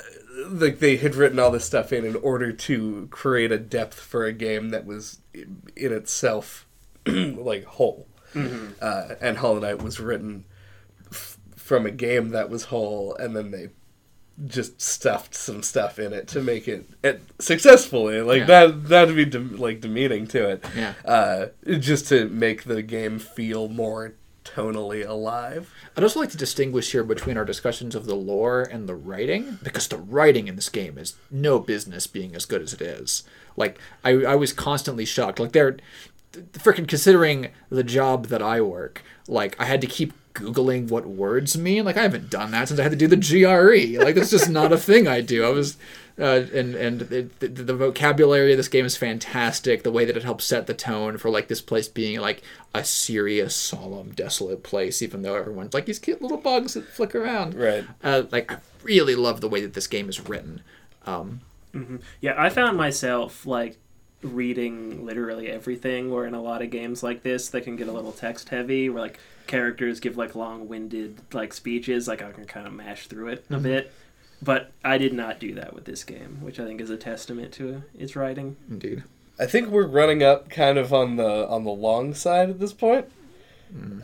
like 0.48 0.78
they 0.78 0.96
had 0.96 1.14
written 1.14 1.38
all 1.38 1.50
this 1.50 1.64
stuff 1.64 1.92
in 1.92 2.04
in 2.04 2.16
order 2.16 2.52
to 2.52 3.08
create 3.10 3.52
a 3.52 3.58
depth 3.58 3.98
for 3.98 4.24
a 4.24 4.32
game 4.32 4.70
that 4.70 4.84
was 4.86 5.20
in 5.34 5.92
itself 5.92 6.66
like 7.06 7.64
whole. 7.64 8.08
Uh, 8.34 9.14
and 9.22 9.38
Hollow 9.38 9.60
Knight 9.60 9.82
was 9.82 9.98
written 9.98 10.44
f- 11.10 11.38
from 11.54 11.86
a 11.86 11.90
game 11.90 12.30
that 12.30 12.50
was 12.50 12.64
whole, 12.64 13.14
and 13.14 13.34
then 13.34 13.50
they 13.50 13.70
just 14.46 14.82
stuffed 14.82 15.34
some 15.34 15.62
stuff 15.62 15.98
in 15.98 16.12
it 16.12 16.28
to 16.28 16.42
make 16.42 16.68
it, 16.68 16.86
it 17.02 17.22
successfully 17.38 18.20
like 18.20 18.40
Yeah. 18.40 18.66
that 18.66 18.88
that'd 18.90 19.16
be 19.16 19.24
dem- 19.24 19.56
like 19.56 19.80
demeaning 19.80 20.26
to 20.26 20.46
it 20.50 20.64
Yeah. 20.76 20.92
uh 21.06 21.46
just 21.78 22.08
to 22.08 22.28
make 22.28 22.64
the 22.64 22.82
game 22.82 23.18
feel 23.18 23.68
more 23.68 24.12
tonally 24.56 25.06
alive 25.06 25.72
I'd 25.96 26.02
also 26.02 26.20
like 26.20 26.30
to 26.30 26.36
distinguish 26.36 26.92
here 26.92 27.04
between 27.04 27.36
our 27.36 27.44
discussions 27.44 27.94
of 27.94 28.06
the 28.06 28.14
lore 28.14 28.62
and 28.62 28.88
the 28.88 28.94
writing, 28.94 29.58
because 29.62 29.88
the 29.88 29.96
writing 29.96 30.46
in 30.46 30.56
this 30.56 30.68
game 30.68 30.98
is 30.98 31.16
no 31.30 31.58
business 31.58 32.06
being 32.06 32.34
as 32.34 32.44
good 32.44 32.60
as 32.60 32.74
it 32.74 32.82
is. 32.82 33.24
Like, 33.56 33.78
I, 34.04 34.10
I 34.10 34.34
was 34.34 34.52
constantly 34.52 35.06
shocked. 35.06 35.40
Like, 35.40 35.52
they're 35.52 35.78
freaking 36.52 36.86
considering 36.86 37.48
the 37.70 37.82
job 37.82 38.26
that 38.26 38.42
I 38.42 38.60
work, 38.60 39.02
like, 39.26 39.58
I 39.58 39.64
had 39.64 39.80
to 39.80 39.86
keep 39.86 40.12
Googling 40.36 40.88
what 40.88 41.06
words 41.06 41.56
mean. 41.56 41.84
Like, 41.84 41.96
I 41.96 42.02
haven't 42.02 42.30
done 42.30 42.50
that 42.52 42.68
since 42.68 42.78
I 42.78 42.82
had 42.84 42.92
to 42.92 42.96
do 42.96 43.08
the 43.08 43.16
GRE. 43.16 44.02
Like, 44.02 44.14
that's 44.14 44.30
just 44.30 44.48
not 44.50 44.72
a 44.72 44.78
thing 44.78 45.08
I 45.08 45.20
do. 45.20 45.44
I 45.44 45.50
was. 45.50 45.76
Uh, 46.18 46.46
and 46.54 46.74
and 46.74 47.02
it, 47.12 47.40
the, 47.40 47.48
the 47.48 47.74
vocabulary 47.74 48.52
of 48.52 48.56
this 48.56 48.68
game 48.68 48.86
is 48.86 48.96
fantastic. 48.96 49.82
The 49.82 49.92
way 49.92 50.06
that 50.06 50.16
it 50.16 50.22
helps 50.22 50.46
set 50.46 50.66
the 50.66 50.72
tone 50.72 51.18
for 51.18 51.28
like 51.28 51.48
this 51.48 51.60
place 51.60 51.88
being 51.88 52.20
like 52.20 52.40
a 52.74 52.84
serious, 52.84 53.54
solemn, 53.54 54.12
desolate 54.12 54.62
place, 54.62 55.02
even 55.02 55.20
though 55.20 55.34
everyone's 55.34 55.74
like 55.74 55.84
these 55.84 55.98
cute 55.98 56.22
little 56.22 56.38
bugs 56.38 56.72
that 56.72 56.88
flick 56.88 57.14
around. 57.14 57.52
Right. 57.54 57.84
Uh, 58.02 58.22
like 58.32 58.50
I 58.50 58.58
really 58.82 59.14
love 59.14 59.42
the 59.42 59.48
way 59.48 59.60
that 59.60 59.74
this 59.74 59.86
game 59.86 60.08
is 60.08 60.26
written. 60.26 60.62
Um, 61.04 61.42
Yeah, 62.22 62.34
I 62.38 62.48
found 62.48 62.78
myself 62.78 63.44
like 63.44 63.76
reading 64.26 65.04
literally 65.06 65.48
everything. 65.48 66.10
Where 66.10 66.26
in 66.26 66.34
a 66.34 66.42
lot 66.42 66.62
of 66.62 66.70
games 66.70 67.02
like 67.02 67.22
this, 67.22 67.48
that 67.50 67.62
can 67.62 67.76
get 67.76 67.88
a 67.88 67.92
little 67.92 68.12
text 68.12 68.48
heavy, 68.50 68.88
where 68.88 69.02
like 69.02 69.18
characters 69.46 70.00
give 70.00 70.16
like 70.16 70.34
long-winded 70.34 71.20
like 71.32 71.52
speeches. 71.52 72.06
Like 72.08 72.22
I 72.22 72.32
can 72.32 72.44
kind 72.46 72.66
of 72.66 72.72
mash 72.72 73.06
through 73.06 73.28
it 73.28 73.44
a 73.50 73.58
bit. 73.58 73.92
But 74.42 74.70
I 74.84 74.98
did 74.98 75.14
not 75.14 75.40
do 75.40 75.54
that 75.54 75.72
with 75.74 75.86
this 75.86 76.04
game, 76.04 76.38
which 76.42 76.60
I 76.60 76.64
think 76.66 76.80
is 76.82 76.90
a 76.90 76.96
testament 76.98 77.52
to 77.54 77.82
its 77.98 78.14
writing. 78.16 78.56
indeed. 78.68 79.02
i 79.38 79.46
think 79.46 79.68
we're 79.68 79.86
running 79.86 80.22
up 80.22 80.48
kind 80.50 80.76
of 80.78 80.92
on 80.92 81.16
the 81.16 81.48
on 81.48 81.64
the 81.64 81.70
long 81.70 82.12
side 82.14 82.48
at 82.50 82.58
this 82.60 82.72
point 82.72 83.06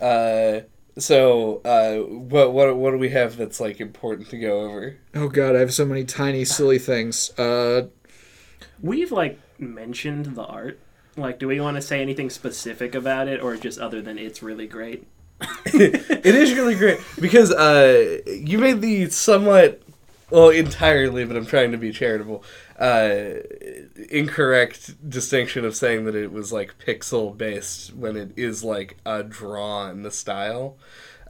uh 0.01 0.61
so 0.99 1.61
uh 1.65 1.97
what 1.99 2.53
what 2.53 2.77
what 2.77 2.91
do 2.91 2.99
we 2.99 3.09
have 3.11 3.37
that's 3.37 3.61
like 3.61 3.81
important 3.81 4.29
to 4.31 4.39
go 4.39 4.61
over 4.63 4.97
Oh 5.15 5.29
god, 5.29 5.55
I 5.57 5.61
have 5.61 5.73
so 5.75 5.85
many 5.85 6.05
tiny 6.05 6.45
silly 6.45 6.79
things. 6.79 7.31
Uh, 7.39 7.89
We've 8.83 9.13
like 9.13 9.39
mentioned 9.63 10.37
the 10.37 10.45
art. 10.45 10.79
Like, 11.17 11.39
do 11.39 11.49
we 11.49 11.61
want 11.61 11.77
to 11.77 11.83
say 11.83 12.01
anything 12.01 12.31
specific 12.31 12.95
about 12.95 13.29
it, 13.29 13.41
or 13.41 13.57
just 13.57 13.79
other 13.79 14.03
than 14.03 14.19
it's 14.19 14.43
really 14.43 14.67
great? 14.67 15.07
it 15.67 16.25
is 16.25 16.55
really 16.55 16.75
great 16.75 17.01
because 17.21 17.51
uh, 17.53 18.19
you 18.27 18.59
made 18.59 18.81
the 18.81 19.09
somewhat 19.11 19.83
well 20.31 20.49
entirely 20.49 21.25
but 21.25 21.37
i'm 21.37 21.45
trying 21.47 21.73
to 21.73 21.79
be 21.79 21.93
charitable 21.93 22.43
uh, 22.79 23.35
incorrect 24.11 25.09
distinction 25.09 25.65
of 25.65 25.77
saying 25.77 26.05
that 26.05 26.15
it 26.15 26.33
was 26.33 26.53
like 26.53 26.79
pixel 26.79 27.37
based 27.37 27.95
when 27.95 28.17
it 28.17 28.33
is 28.37 28.65
like 28.65 28.97
a 29.05 29.23
draw 29.23 29.89
in 29.91 30.03
the 30.03 30.11
style 30.11 30.77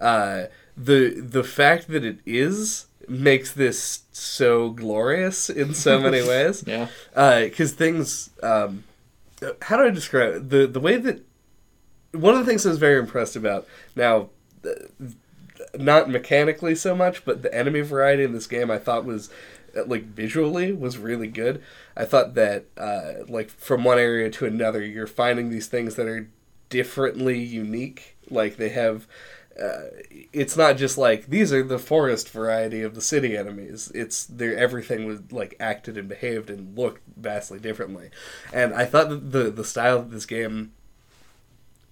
uh, 0.00 0.44
the 0.76 1.20
the 1.20 1.44
fact 1.44 1.88
that 1.88 2.04
it 2.04 2.18
is 2.24 2.86
makes 3.08 3.52
this 3.52 4.02
so 4.12 4.70
glorious 4.70 5.50
in 5.50 5.74
so 5.74 6.00
many 6.00 6.22
ways 6.28 6.64
yeah. 6.66 6.88
because 7.14 7.72
things 7.72 8.30
um, 8.42 8.84
how 9.62 9.76
do 9.76 9.84
i 9.84 9.90
describe 9.90 10.34
it? 10.34 10.50
the 10.50 10.66
the 10.66 10.80
way 10.80 10.96
that 10.96 11.24
one 12.12 12.34
of 12.34 12.40
the 12.40 12.46
things 12.46 12.64
i 12.66 12.68
was 12.68 12.78
very 12.78 12.98
impressed 12.98 13.36
about 13.36 13.66
now 13.96 14.28
uh, 14.64 14.70
not 15.78 16.10
mechanically 16.10 16.74
so 16.74 16.94
much 16.94 17.24
but 17.24 17.42
the 17.42 17.54
enemy 17.54 17.80
variety 17.80 18.24
in 18.24 18.32
this 18.32 18.46
game 18.46 18.70
i 18.70 18.78
thought 18.78 19.04
was 19.04 19.30
uh, 19.76 19.84
like 19.86 20.04
visually 20.04 20.72
was 20.72 20.98
really 20.98 21.28
good 21.28 21.62
i 21.96 22.04
thought 22.04 22.34
that 22.34 22.66
uh, 22.76 23.24
like 23.28 23.50
from 23.50 23.84
one 23.84 23.98
area 23.98 24.30
to 24.30 24.44
another 24.46 24.84
you're 24.84 25.06
finding 25.06 25.50
these 25.50 25.66
things 25.66 25.96
that 25.96 26.06
are 26.06 26.28
differently 26.68 27.38
unique 27.38 28.16
like 28.30 28.56
they 28.56 28.70
have 28.70 29.06
uh, 29.60 29.88
it's 30.32 30.56
not 30.56 30.76
just 30.76 30.96
like 30.96 31.26
these 31.26 31.52
are 31.52 31.62
the 31.62 31.78
forest 31.78 32.28
variety 32.30 32.82
of 32.82 32.94
the 32.94 33.00
city 33.00 33.36
enemies. 33.36 33.90
It's 33.94 34.24
their 34.24 34.56
everything 34.56 35.04
was 35.04 35.20
like 35.30 35.56
acted 35.60 35.96
and 35.96 36.08
behaved 36.08 36.50
and 36.50 36.76
looked 36.76 37.02
vastly 37.16 37.58
differently, 37.58 38.10
and 38.52 38.74
I 38.74 38.84
thought 38.84 39.08
that 39.10 39.32
the 39.32 39.50
the 39.50 39.64
style 39.64 39.98
that 39.98 40.10
this 40.10 40.26
game 40.26 40.72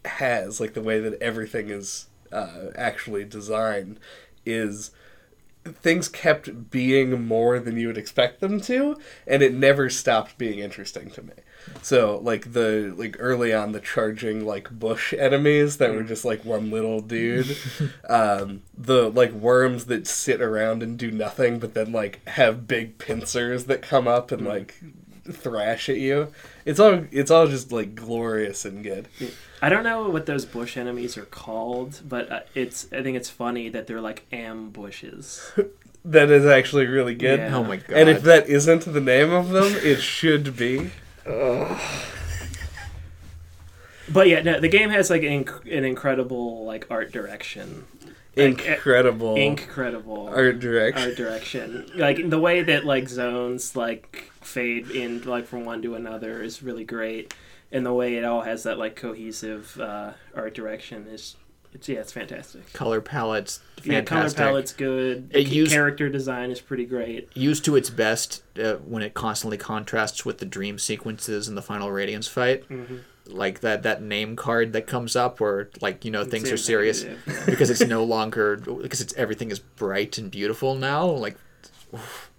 has, 0.05 0.61
like 0.61 0.75
the 0.75 0.83
way 0.83 1.01
that 1.01 1.21
everything 1.21 1.69
is 1.69 2.07
uh, 2.33 2.71
actually 2.77 3.25
designed, 3.25 4.01
is 4.47 4.91
things 5.65 6.09
kept 6.09 6.71
being 6.71 7.27
more 7.27 7.59
than 7.59 7.77
you 7.77 7.89
would 7.89 7.99
expect 7.99 8.41
them 8.41 8.61
to, 8.63 8.97
and 9.27 9.43
it 9.43 9.53
never 9.53 9.91
stopped 9.91 10.39
being 10.39 10.59
interesting 10.59 11.11
to 11.11 11.23
me. 11.23 11.35
So 11.83 12.21
like 12.23 12.53
the 12.53 12.95
like 12.97 13.17
early 13.19 13.53
on 13.55 13.73
the 13.73 13.81
charging 13.81 14.45
like 14.45 14.71
bush 14.71 15.13
enemies 15.15 15.79
that 15.79 15.95
were 15.95 16.03
just 16.03 16.25
like 16.25 16.45
one 16.45 16.71
little 16.71 17.01
dude, 17.01 17.57
um, 18.09 18.63
the 18.77 19.11
like 19.11 19.33
worms 19.33 19.87
that 19.87 20.07
sit 20.07 20.41
around 20.41 20.83
and 20.83 20.99
do 20.99 21.11
nothing 21.11 21.59
but 21.59 21.75
then 21.75 21.93
like 21.93 22.27
have 22.29 22.67
big 22.67 22.99
pincers 22.99 23.65
that 23.65 23.83
come 23.83 24.07
up 24.07 24.31
and 24.33 24.47
like 24.47 24.75
thrash 25.31 25.89
at 25.89 25.99
you. 25.99 26.33
It's 26.65 26.81
all 26.81 27.07
it's 27.11 27.31
all 27.31 27.47
just 27.47 27.73
like 27.73 27.95
glorious 27.95 28.65
and 28.65 28.83
good. 28.83 29.09
I 29.63 29.69
don't 29.69 29.85
know 29.85 30.09
what 30.09 30.27
those 30.27 30.45
bush 30.45 30.77
enemies 30.77 31.17
are 31.17 31.27
called, 31.27 32.01
but 32.07 32.31
uh, 32.31 32.41
it's 32.55 32.89
I 32.93 33.03
think 33.03 33.17
it's 33.17 33.31
funny 33.31 33.69
that 33.71 33.87
they're 33.87 34.01
like 34.01 34.27
ambushes. 34.33 35.53
That 36.03 36.31
is 36.31 36.47
actually 36.47 36.87
really 36.87 37.15
good. 37.15 37.41
Yeah. 37.41 37.55
Oh 37.55 37.63
my 37.63 37.77
god. 37.77 37.91
And 37.91 38.09
if 38.09 38.23
that 38.23 38.49
isn't 38.49 38.91
the 38.91 39.03
name 39.03 39.33
of 39.33 39.51
them, 39.51 39.75
it 39.83 40.01
should 40.01 40.57
be. 40.57 40.93
But 44.13 44.29
yeah, 44.29 44.43
no, 44.43 44.59
the 44.61 44.69
game 44.69 44.91
has 44.91 45.09
like 45.11 45.23
an, 45.23 45.45
inc- 45.45 45.65
an 45.77 45.85
incredible 45.85 46.65
like 46.65 46.87
art 46.91 47.13
direction. 47.13 47.85
Like, 48.37 48.65
Incredible 48.65 49.37
incredible 49.37 50.29
art 50.29 50.61
direction. 50.61 51.03
art 51.09 51.17
direction. 51.17 51.91
Like 51.97 52.31
the 52.31 52.39
way 52.39 52.63
that 52.63 52.85
like 52.85 53.09
zones 53.09 53.77
like 53.77 54.31
fade 54.41 54.91
in 54.91 55.23
like 55.23 55.47
from 55.47 55.65
one 55.65 55.83
to 55.83 55.95
another 55.95 56.43
is 56.43 56.63
really 56.63 56.85
great, 56.85 57.35
and 57.73 57.85
the 57.85 57.93
way 57.93 58.17
it 58.17 58.25
all 58.25 58.43
has 58.43 58.63
that 58.63 58.79
like 58.79 58.95
cohesive 58.97 59.79
uh, 59.81 60.13
art 60.35 60.55
direction 60.55 61.07
is 61.09 61.37
it's 61.73 61.89
yeah 61.89 62.01
it's 62.01 62.13
fantastic. 62.13 62.73
color 62.73 63.01
palettes, 63.01 63.61
Yeah, 63.85 64.01
color 64.03 64.31
palette's 64.31 64.73
good. 64.73 65.31
It 65.33 65.45
Ca- 65.47 65.51
used- 65.55 65.73
character 65.73 66.09
design 66.09 66.51
is 66.51 66.61
pretty 66.61 66.85
great. 66.87 67.29
used 67.35 67.65
to 67.67 67.77
its 67.77 67.91
best 67.91 68.43
uh, 68.59 68.75
when 68.77 69.03
it 69.03 69.15
constantly 69.15 69.57
contrasts 69.59 70.25
with 70.25 70.39
the 70.39 70.47
dream 70.47 70.79
sequences 70.79 71.49
in 71.49 71.55
the 71.55 71.63
final 71.63 71.91
radiance 71.93 72.27
fight 72.29 72.69
Mm-hmm. 72.69 72.97
like 73.27 73.61
that 73.61 73.83
that 73.85 74.03
name 74.03 74.35
card 74.37 74.73
that 74.73 74.87
comes 74.89 75.15
up 75.15 75.39
where 75.41 75.71
like 75.81 76.05
you 76.05 76.11
know 76.11 76.25
things 76.25 76.45
Same 76.47 76.55
are 76.55 76.57
serious 76.57 77.05
thing, 77.05 77.17
yeah. 77.27 77.43
because 77.47 77.71
it's 77.71 77.87
no 77.87 78.03
longer 78.17 78.57
because 78.57 79.01
it's 79.01 79.15
everything 79.15 79.51
is 79.53 79.59
bright 79.61 80.19
and 80.19 80.31
beautiful 80.31 80.75
now 80.75 81.07
like 81.07 81.37
oof, 81.95 82.31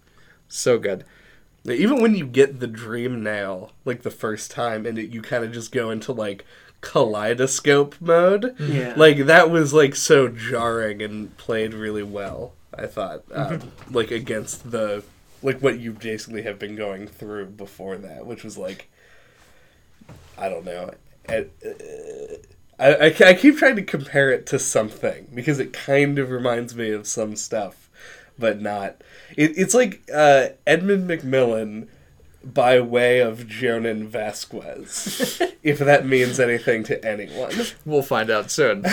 so 0.50 0.78
good 0.78 1.06
Even 1.66 2.02
when 2.02 2.16
you 2.16 2.26
get 2.26 2.60
the 2.60 2.68
dream 2.68 3.22
nail, 3.24 3.72
like 3.86 4.02
the 4.02 4.10
first 4.10 4.50
time, 4.50 4.86
and 4.88 4.98
it, 4.98 5.10
you 5.14 5.22
kind 5.22 5.44
of 5.46 5.52
just 5.52 5.72
go 5.72 5.92
into 5.92 6.12
like 6.12 6.44
kaleidoscope 6.82 7.96
mode, 8.02 8.56
Yeah. 8.60 8.94
like 8.98 9.26
that 9.26 9.50
was 9.50 9.74
like 9.74 9.96
so 9.96 10.28
jarring 10.28 11.02
and 11.02 11.36
played 11.38 11.74
really 11.74 12.04
well. 12.04 12.54
I 12.78 12.88
thought, 12.88 13.24
um, 13.34 13.72
like 13.90 14.12
against 14.12 14.72
the 14.72 15.04
like 15.44 15.60
what 15.60 15.80
you 15.80 15.94
basically 15.94 16.44
have 16.44 16.58
been 16.60 16.76
going 16.76 17.08
through 17.08 17.48
before 17.48 17.98
that, 17.98 18.26
which 18.26 18.44
was 18.44 18.58
like 18.58 18.90
I 20.38 20.50
don't 20.50 20.66
know. 20.66 20.92
Uh, 21.30 21.44
I, 22.80 22.94
I, 23.08 23.16
I 23.28 23.34
keep 23.36 23.58
trying 23.58 23.76
to 23.76 23.84
compare 23.84 24.32
it 24.32 24.46
to 24.48 24.58
something 24.60 25.28
because 25.34 25.60
it 25.60 25.72
kind 25.74 26.18
of 26.18 26.32
reminds 26.32 26.74
me 26.76 26.90
of 26.92 27.06
some 27.06 27.36
stuff, 27.36 27.90
but 28.40 28.60
not. 28.60 29.02
It, 29.38 29.52
it's 29.56 29.74
like 29.76 30.02
uh, 30.14 30.48
Edmund 30.66 31.08
McMillen 31.10 31.88
by 32.44 32.80
way 32.80 33.20
of 33.20 33.42
Jhonen 33.42 34.06
Vasquez, 34.08 35.42
if 35.64 35.80
that 35.80 36.06
means 36.06 36.40
anything 36.40 36.84
to 36.86 37.04
anyone. 37.06 37.52
We'll 37.86 38.02
find 38.02 38.30
out 38.30 38.52
soon. 38.52 38.86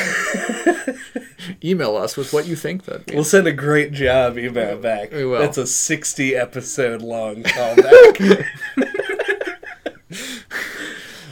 Email 1.65 1.97
us 1.97 2.17
with 2.17 2.33
what 2.33 2.47
you 2.47 2.57
think 2.57 2.85
that 2.85 3.07
means. 3.07 3.15
We'll 3.15 3.25
send 3.25 3.47
a 3.47 3.53
great 3.53 3.93
job 3.93 4.37
email 4.39 4.79
back. 4.79 5.13
We 5.13 5.25
will. 5.25 5.39
That's 5.41 5.59
a 5.59 5.67
60 5.67 6.37
episode 6.37 7.03
long 7.03 7.43
callback. 7.43 8.45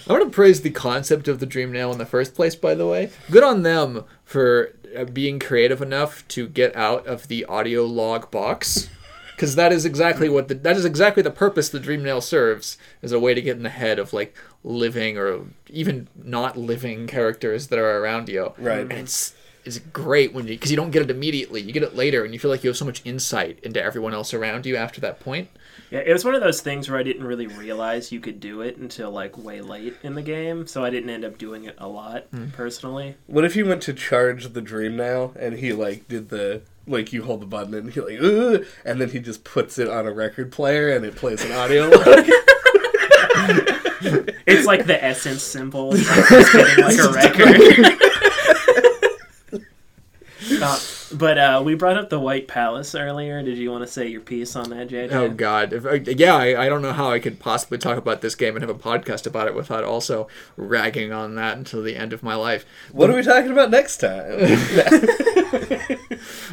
I 0.09 0.12
want 0.12 0.24
to 0.24 0.30
praise 0.30 0.62
the 0.62 0.70
concept 0.70 1.26
of 1.26 1.40
the 1.40 1.47
Dream 1.47 1.72
Nail 1.72 1.90
in 1.90 1.98
the 1.98 2.06
first 2.06 2.34
place, 2.34 2.55
by 2.55 2.74
the 2.74 2.86
way. 2.86 3.10
Good 3.28 3.43
on 3.43 3.64
them 3.64 4.05
for 4.24 4.72
uh, 4.97 5.05
being 5.05 5.40
creative 5.40 5.82
enough 5.82 6.26
to 6.28 6.47
get 6.48 6.76
out 6.76 7.06
of 7.06 7.26
the 7.26 7.44
audio 7.47 7.84
log 7.84 8.30
box. 8.30 8.88
Because 9.36 9.54
that 9.54 9.70
is 9.70 9.84
exactly 9.84 10.30
what 10.30 10.48
the, 10.48 10.54
that 10.54 10.76
is 10.76 10.86
exactly 10.86 11.22
the 11.22 11.30
purpose 11.30 11.68
the 11.68 11.78
Dream 11.78 12.02
Nail 12.02 12.22
serves 12.22 12.78
as 13.02 13.12
a 13.12 13.20
way 13.20 13.34
to 13.34 13.42
get 13.42 13.56
in 13.56 13.62
the 13.62 13.68
head 13.68 13.98
of 13.98 14.14
like 14.14 14.34
living 14.64 15.18
or 15.18 15.42
even 15.68 16.08
not 16.24 16.56
living 16.56 17.06
characters 17.06 17.66
that 17.66 17.78
are 17.78 18.02
around 18.02 18.30
you. 18.30 18.54
Right. 18.58 18.80
And 18.80 18.92
it's 18.92 19.34
it's 19.66 19.78
great 19.78 20.32
when 20.32 20.46
you 20.46 20.54
because 20.54 20.70
you 20.70 20.76
don't 20.76 20.90
get 20.90 21.02
it 21.02 21.10
immediately. 21.10 21.60
You 21.60 21.72
get 21.72 21.82
it 21.82 21.94
later, 21.94 22.24
and 22.24 22.32
you 22.32 22.38
feel 22.38 22.50
like 22.50 22.62
you 22.64 22.70
have 22.70 22.76
so 22.76 22.84
much 22.84 23.02
insight 23.04 23.58
into 23.62 23.82
everyone 23.82 24.14
else 24.14 24.32
around 24.32 24.64
you 24.64 24.76
after 24.76 25.00
that 25.00 25.20
point. 25.20 25.48
Yeah, 25.90 26.00
it 26.00 26.12
was 26.12 26.24
one 26.24 26.34
of 26.34 26.40
those 26.40 26.60
things 26.60 26.88
where 26.88 26.98
I 26.98 27.02
didn't 27.02 27.24
really 27.24 27.46
realize 27.46 28.10
you 28.10 28.20
could 28.20 28.40
do 28.40 28.60
it 28.60 28.76
until 28.76 29.10
like 29.10 29.36
way 29.36 29.60
late 29.60 29.96
in 30.02 30.14
the 30.14 30.22
game, 30.22 30.66
so 30.66 30.84
I 30.84 30.90
didn't 30.90 31.10
end 31.10 31.24
up 31.24 31.38
doing 31.38 31.64
it 31.64 31.74
a 31.78 31.88
lot 31.88 32.24
hmm. 32.30 32.48
personally. 32.50 33.16
what 33.26 33.44
if 33.44 33.56
you 33.56 33.66
went 33.66 33.82
to 33.82 33.92
charge 33.92 34.52
the 34.52 34.62
Dream 34.62 34.96
Nail 34.96 35.34
and 35.38 35.58
he 35.58 35.72
like 35.72 36.08
did 36.08 36.28
the 36.28 36.62
like 36.86 37.12
you 37.12 37.22
hold 37.24 37.40
the 37.42 37.46
button 37.46 37.74
and 37.74 37.90
he 37.92 38.00
like 38.00 38.20
Ugh, 38.20 38.64
and 38.84 39.00
then 39.00 39.10
he 39.10 39.18
just 39.18 39.44
puts 39.44 39.78
it 39.78 39.88
on 39.88 40.06
a 40.06 40.12
record 40.12 40.52
player 40.52 40.88
and 40.94 41.04
it 41.04 41.16
plays 41.16 41.44
an 41.44 41.52
audio 41.52 41.88
log. 41.90 42.28
It's 44.46 44.66
like 44.66 44.86
the 44.86 45.02
essence 45.02 45.42
symbol, 45.42 45.90
like 45.90 46.78
like 46.78 46.98
a 46.98 47.12
record. 47.12 47.98
Uh, 50.62 50.78
but 51.14 51.38
uh, 51.38 51.62
we 51.64 51.74
brought 51.74 51.96
up 51.96 52.08
the 52.10 52.20
White 52.20 52.46
Palace 52.46 52.94
earlier. 52.94 53.42
Did 53.42 53.58
you 53.58 53.70
want 53.70 53.84
to 53.84 53.90
say 53.90 54.06
your 54.06 54.20
piece 54.20 54.54
on 54.54 54.70
that, 54.70 54.88
JJ? 54.88 55.12
Oh 55.12 55.28
God! 55.30 55.72
If, 55.72 55.84
I- 55.86 55.94
yeah, 55.94 56.34
I, 56.36 56.66
I 56.66 56.68
don't 56.68 56.82
know 56.82 56.92
how 56.92 57.10
I 57.10 57.18
could 57.18 57.40
possibly 57.40 57.78
talk 57.78 57.96
about 57.98 58.20
this 58.20 58.34
game 58.34 58.54
and 58.54 58.62
have 58.62 58.70
a 58.74 58.78
podcast 58.78 59.26
about 59.26 59.48
it 59.48 59.54
without 59.54 59.82
also 59.84 60.28
ragging 60.56 61.12
on 61.12 61.34
that 61.36 61.56
until 61.58 61.82
the 61.82 61.96
end 61.96 62.12
of 62.12 62.22
my 62.22 62.34
life. 62.36 62.64
what 62.92 63.10
are 63.10 63.16
we 63.16 63.22
talking 63.22 63.50
about 63.50 63.70
next 63.70 63.96
time? 63.98 64.56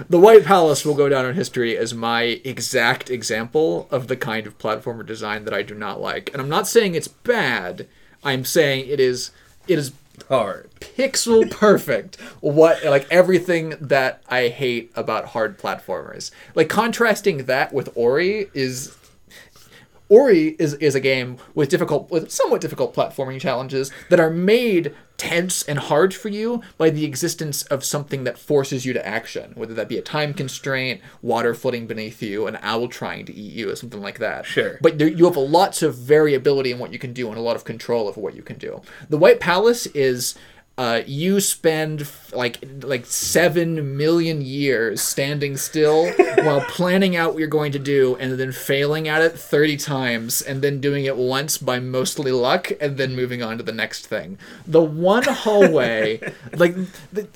The 0.09 0.19
White 0.19 0.43
Palace 0.45 0.85
will 0.85 0.95
go 0.95 1.09
down 1.09 1.25
in 1.25 1.35
history 1.35 1.77
as 1.77 1.93
my 1.93 2.41
exact 2.43 3.09
example 3.09 3.87
of 3.91 4.07
the 4.07 4.17
kind 4.17 4.47
of 4.47 4.57
platformer 4.57 5.05
design 5.05 5.45
that 5.45 5.53
I 5.53 5.61
do 5.61 5.75
not 5.75 6.01
like. 6.01 6.31
And 6.33 6.41
I'm 6.41 6.49
not 6.49 6.67
saying 6.67 6.95
it's 6.95 7.07
bad. 7.07 7.87
I'm 8.23 8.45
saying 8.45 8.87
it 8.87 8.99
is 8.99 9.31
it 9.67 9.79
is 9.79 9.91
Hard. 10.29 10.69
pixel 10.79 11.49
perfect 11.49 12.19
what 12.39 12.83
like 12.85 13.07
everything 13.09 13.73
that 13.81 14.21
I 14.29 14.49
hate 14.49 14.91
about 14.95 15.29
hard 15.29 15.57
platformers. 15.57 16.31
Like 16.53 16.69
contrasting 16.69 17.45
that 17.45 17.73
with 17.73 17.89
Ori 17.95 18.47
is 18.53 18.95
Ori 20.09 20.55
is, 20.59 20.73
is 20.75 20.95
a 20.95 20.99
game 20.99 21.37
with 21.55 21.69
difficult 21.69 22.11
with 22.11 22.31
somewhat 22.31 22.61
difficult 22.61 22.95
platforming 22.95 23.39
challenges 23.39 23.91
that 24.09 24.19
are 24.19 24.29
made 24.29 24.93
tense 25.17 25.63
and 25.63 25.79
hard 25.79 26.13
for 26.13 26.29
you 26.29 26.61
by 26.77 26.89
the 26.89 27.05
existence 27.05 27.63
of 27.63 27.83
something 27.83 28.23
that 28.23 28.37
forces 28.37 28.85
you 28.85 28.93
to 28.93 29.07
action, 29.07 29.53
whether 29.55 29.73
that 29.73 29.87
be 29.87 29.97
a 29.97 30.01
time 30.01 30.33
constraint, 30.33 30.99
water 31.21 31.53
flooding 31.53 31.87
beneath 31.87 32.21
you, 32.21 32.47
an 32.47 32.57
owl 32.61 32.87
trying 32.87 33.25
to 33.25 33.33
eat 33.33 33.53
you, 33.53 33.69
or 33.69 33.75
something 33.75 34.01
like 34.01 34.19
that. 34.19 34.45
Sure. 34.45 34.77
But 34.81 34.97
there, 34.97 35.07
you 35.07 35.25
have 35.25 35.37
lots 35.37 35.81
of 35.81 35.95
variability 35.95 36.71
in 36.71 36.79
what 36.79 36.91
you 36.91 36.99
can 36.99 37.13
do 37.13 37.29
and 37.29 37.37
a 37.37 37.41
lot 37.41 37.55
of 37.55 37.63
control 37.63 38.07
over 38.07 38.19
what 38.19 38.35
you 38.35 38.41
can 38.41 38.57
do. 38.57 38.81
The 39.09 39.17
White 39.17 39.39
Palace 39.39 39.85
is 39.87 40.35
uh, 40.77 41.01
you 41.05 41.39
spend 41.39 42.01
f- 42.01 42.33
like 42.33 42.63
like 42.81 43.05
seven 43.05 43.95
million 43.95 44.41
years 44.41 45.01
standing 45.01 45.55
still 45.55 46.11
while 46.39 46.61
planning 46.61 47.15
out 47.15 47.31
what 47.33 47.39
you're 47.39 47.47
going 47.47 47.71
to 47.71 47.79
do 47.79 48.15
and 48.15 48.39
then 48.39 48.51
failing 48.51 49.07
at 49.07 49.21
it 49.21 49.37
30 49.37 49.77
times 49.77 50.41
and 50.41 50.63
then 50.63 50.81
doing 50.81 51.05
it 51.05 51.15
once 51.15 51.59
by 51.59 51.79
mostly 51.79 52.31
luck 52.31 52.71
and 52.81 52.97
then 52.97 53.15
moving 53.15 53.43
on 53.43 53.57
to 53.57 53.63
the 53.63 53.71
next 53.71 54.07
thing. 54.07 54.39
The 54.65 54.81
one 54.81 55.23
hallway 55.23 56.19
like 56.55 56.75
the, 57.11 57.27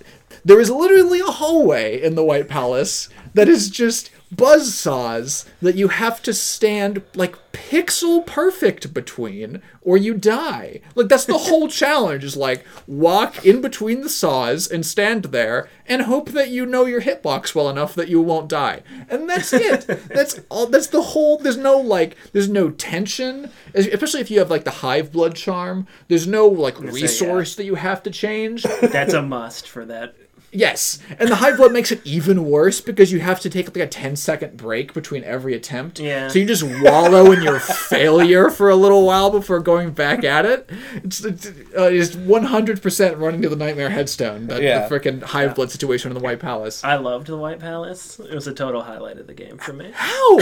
there 0.44 0.60
is 0.60 0.72
literally 0.72 1.20
a 1.20 1.26
hallway 1.26 2.02
in 2.02 2.16
the 2.16 2.24
white 2.24 2.48
palace 2.48 3.08
that 3.36 3.48
is 3.48 3.70
just 3.70 4.10
buzz 4.32 4.76
saws 4.76 5.46
that 5.62 5.76
you 5.76 5.90
have 5.90 6.22
to 6.24 6.34
stand 6.34 7.02
like 7.16 7.36
pixel 7.52 8.26
perfect 8.26 8.94
between 8.94 9.62
or 9.82 9.98
you 9.98 10.14
die. 10.14 10.82
Like 10.96 11.08
that's 11.08 11.26
the 11.26 11.38
whole 11.38 11.68
challenge 11.70 12.24
is 12.24 12.38
like 12.38 12.66
walk 12.86 13.46
in 13.46 13.62
between 13.62 14.02
the 14.02 14.10
saws 14.10 14.70
and 14.70 14.86
stand 14.86 15.26
there 15.26 15.70
and 15.86 16.04
hope 16.04 16.30
that 16.30 16.50
you 16.50 16.66
know 16.66 16.86
your 16.86 17.02
hitbox 17.02 17.56
well 17.56 17.70
enough 17.70 17.96
that 17.96 18.10
you 18.10 18.22
won't 18.22 18.50
die. 18.50 18.84
And 19.10 19.30
that's 19.30 19.54
it. 19.54 19.88
that's 20.10 20.40
all 20.50 20.68
that's 20.68 20.88
the 20.88 21.02
whole 21.02 21.38
there's 21.38 21.58
no 21.58 21.78
like 21.78 22.16
there's 22.34 22.50
no 22.50 22.70
tension 22.70 23.52
especially 23.74 24.22
if 24.22 24.32
you 24.32 24.40
have 24.40 24.50
like 24.50 24.64
the 24.64 24.72
hive 24.72 25.12
blood 25.12 25.36
charm. 25.36 25.88
There's 26.08 26.28
no 26.28 26.48
like 26.48 26.78
say, 26.78 26.86
yeah. 26.86 26.92
resource 26.92 27.56
that 27.56 27.66
you 27.66 27.76
have 27.76 28.04
to 28.04 28.12
change. 28.12 28.64
That's 28.82 29.14
a 29.14 29.22
must 29.22 29.68
for 29.68 29.86
that. 29.86 30.16
Yes, 30.58 30.98
and 31.20 31.30
the 31.30 31.36
hive 31.36 31.58
blood 31.58 31.72
makes 31.72 31.92
it 31.92 32.02
even 32.04 32.46
worse 32.46 32.82
because 32.82 33.12
you 33.12 33.20
have 33.20 33.40
to 33.42 33.50
take 33.50 33.68
like 33.68 33.86
a 33.86 33.88
10 33.88 34.16
second 34.16 34.58
break 34.58 34.92
between 34.94 35.24
every 35.24 35.54
attempt. 35.54 36.00
Yeah. 36.00 36.30
So 36.30 36.40
you 36.40 36.46
just 36.46 36.64
wallow 36.64 37.32
in 37.32 37.44
your 37.44 37.60
failure 37.60 38.50
for 38.50 38.70
a 38.70 38.76
little 38.76 39.06
while 39.06 39.30
before 39.30 39.60
going 39.60 39.92
back 39.92 40.24
at 40.24 40.46
it. 40.46 40.68
It's, 41.04 41.24
it's, 41.24 41.46
uh, 41.48 41.90
it's 41.92 42.16
100% 42.16 43.20
running 43.20 43.42
to 43.44 43.50
the 43.50 43.56
Nightmare 43.56 43.90
Headstone, 43.92 44.48
that, 44.48 44.62
Yeah. 44.64 44.88
the 44.88 45.00
freaking 45.00 45.22
hive 45.22 45.54
blood 45.56 45.70
situation 45.70 46.10
in 46.12 46.16
the 46.18 46.24
White 46.24 46.40
Palace. 46.40 46.84
I 46.84 46.96
loved 46.96 47.28
the 47.28 47.38
White 47.38 47.60
Palace. 47.60 48.20
It 48.20 48.34
was 48.34 48.48
a 48.48 48.54
total 48.54 48.82
highlight 48.82 49.20
of 49.20 49.28
the 49.28 49.34
game 49.36 49.58
for 49.60 49.74
me. 49.74 49.92
How? 49.94 50.40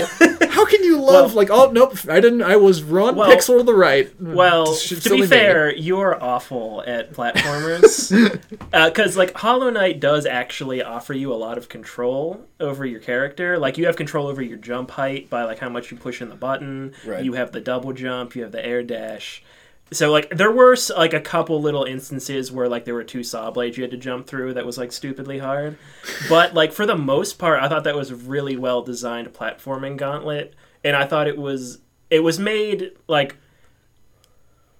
How 0.49 0.65
can 0.65 0.81
you 0.83 0.97
love, 1.01 1.31
Well- 1.33 1.35
like, 1.35 1.49
oh, 1.51 1.71
nope, 1.71 1.97
I 2.09 2.21
didn't, 2.21 2.41
I 2.41 2.55
was 2.55 2.83
wrong, 2.83 3.15
Well- 3.17 3.29
pixel 3.29 3.57
to 3.57 3.63
the 3.63 3.73
right. 3.73 4.09
Well, 4.21 4.75
to 4.77 5.09
be 5.09 5.25
fair, 5.27 5.75
you're 5.75 6.21
awful 6.23 6.83
at 6.87 7.11
platformers. 7.13 8.13
Because, 8.71 9.17
like, 9.17 9.33
Hollow 9.35 9.69
Knight 9.69 9.99
does 10.05 10.27
actually 10.27 10.83
offer 10.83 11.13
you 11.13 11.33
a 11.33 11.35
lot 11.35 11.57
of 11.57 11.67
control 11.67 12.45
over 12.59 12.85
your 12.85 12.99
character. 12.99 13.57
Like, 13.57 13.75
you 13.79 13.87
have 13.87 13.95
control 13.95 14.27
over 14.27 14.39
your 14.39 14.59
jump 14.59 14.91
height 14.91 15.31
by, 15.31 15.45
like, 15.45 15.57
how 15.57 15.67
much 15.67 15.89
you 15.89 15.97
push 15.97 16.21
in 16.21 16.29
the 16.29 16.35
button. 16.35 16.93
Right. 17.03 17.25
You 17.25 17.33
have 17.33 17.51
the 17.51 17.59
double 17.59 17.91
jump, 17.91 18.35
you 18.35 18.43
have 18.43 18.51
the 18.51 18.63
air 18.63 18.83
dash. 18.83 19.41
So, 19.89 20.11
like, 20.11 20.29
there 20.29 20.51
were, 20.51 20.77
like, 20.95 21.13
a 21.13 21.19
couple 21.19 21.59
little 21.59 21.85
instances 21.85 22.51
where, 22.51 22.69
like, 22.69 22.85
there 22.85 22.93
were 22.93 23.03
two 23.03 23.23
saw 23.23 23.49
blades 23.49 23.77
you 23.77 23.83
had 23.83 23.89
to 23.89 23.97
jump 23.97 24.27
through 24.27 24.53
that 24.53 24.63
was, 24.63 24.77
like, 24.77 24.91
stupidly 24.91 25.39
hard. 25.39 25.75
But, 26.29 26.53
like, 26.53 26.71
for 26.71 26.85
the 26.85 26.95
most 26.95 27.39
part, 27.39 27.63
I 27.63 27.67
thought 27.67 27.85
that 27.85 27.95
was 27.95 28.13
really 28.13 28.57
well 28.57 28.83
designed 28.83 29.33
platforming 29.33 29.97
gauntlet. 29.97 30.53
And 30.83 30.95
I 30.95 31.07
thought 31.07 31.27
it 31.27 31.39
was. 31.39 31.79
It 32.11 32.19
was 32.19 32.37
made, 32.37 32.91
like, 33.07 33.37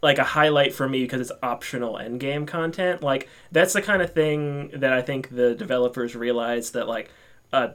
like 0.02 0.18
a 0.18 0.24
highlight 0.24 0.74
for 0.74 0.88
me 0.88 1.02
because 1.02 1.22
it's 1.22 1.32
optional 1.42 1.98
end 1.98 2.20
game 2.20 2.46
content. 2.46 3.02
Like 3.02 3.30
that's 3.52 3.74
the 3.74 3.82
kind 3.82 4.02
of 4.02 4.14
thing 4.14 4.70
that 4.76 4.94
I 4.94 5.02
think 5.02 5.36
the 5.36 5.56
developers 5.56 6.16
realize 6.16 6.72
that 6.72 6.88
like 6.88 7.10
a 7.52 7.72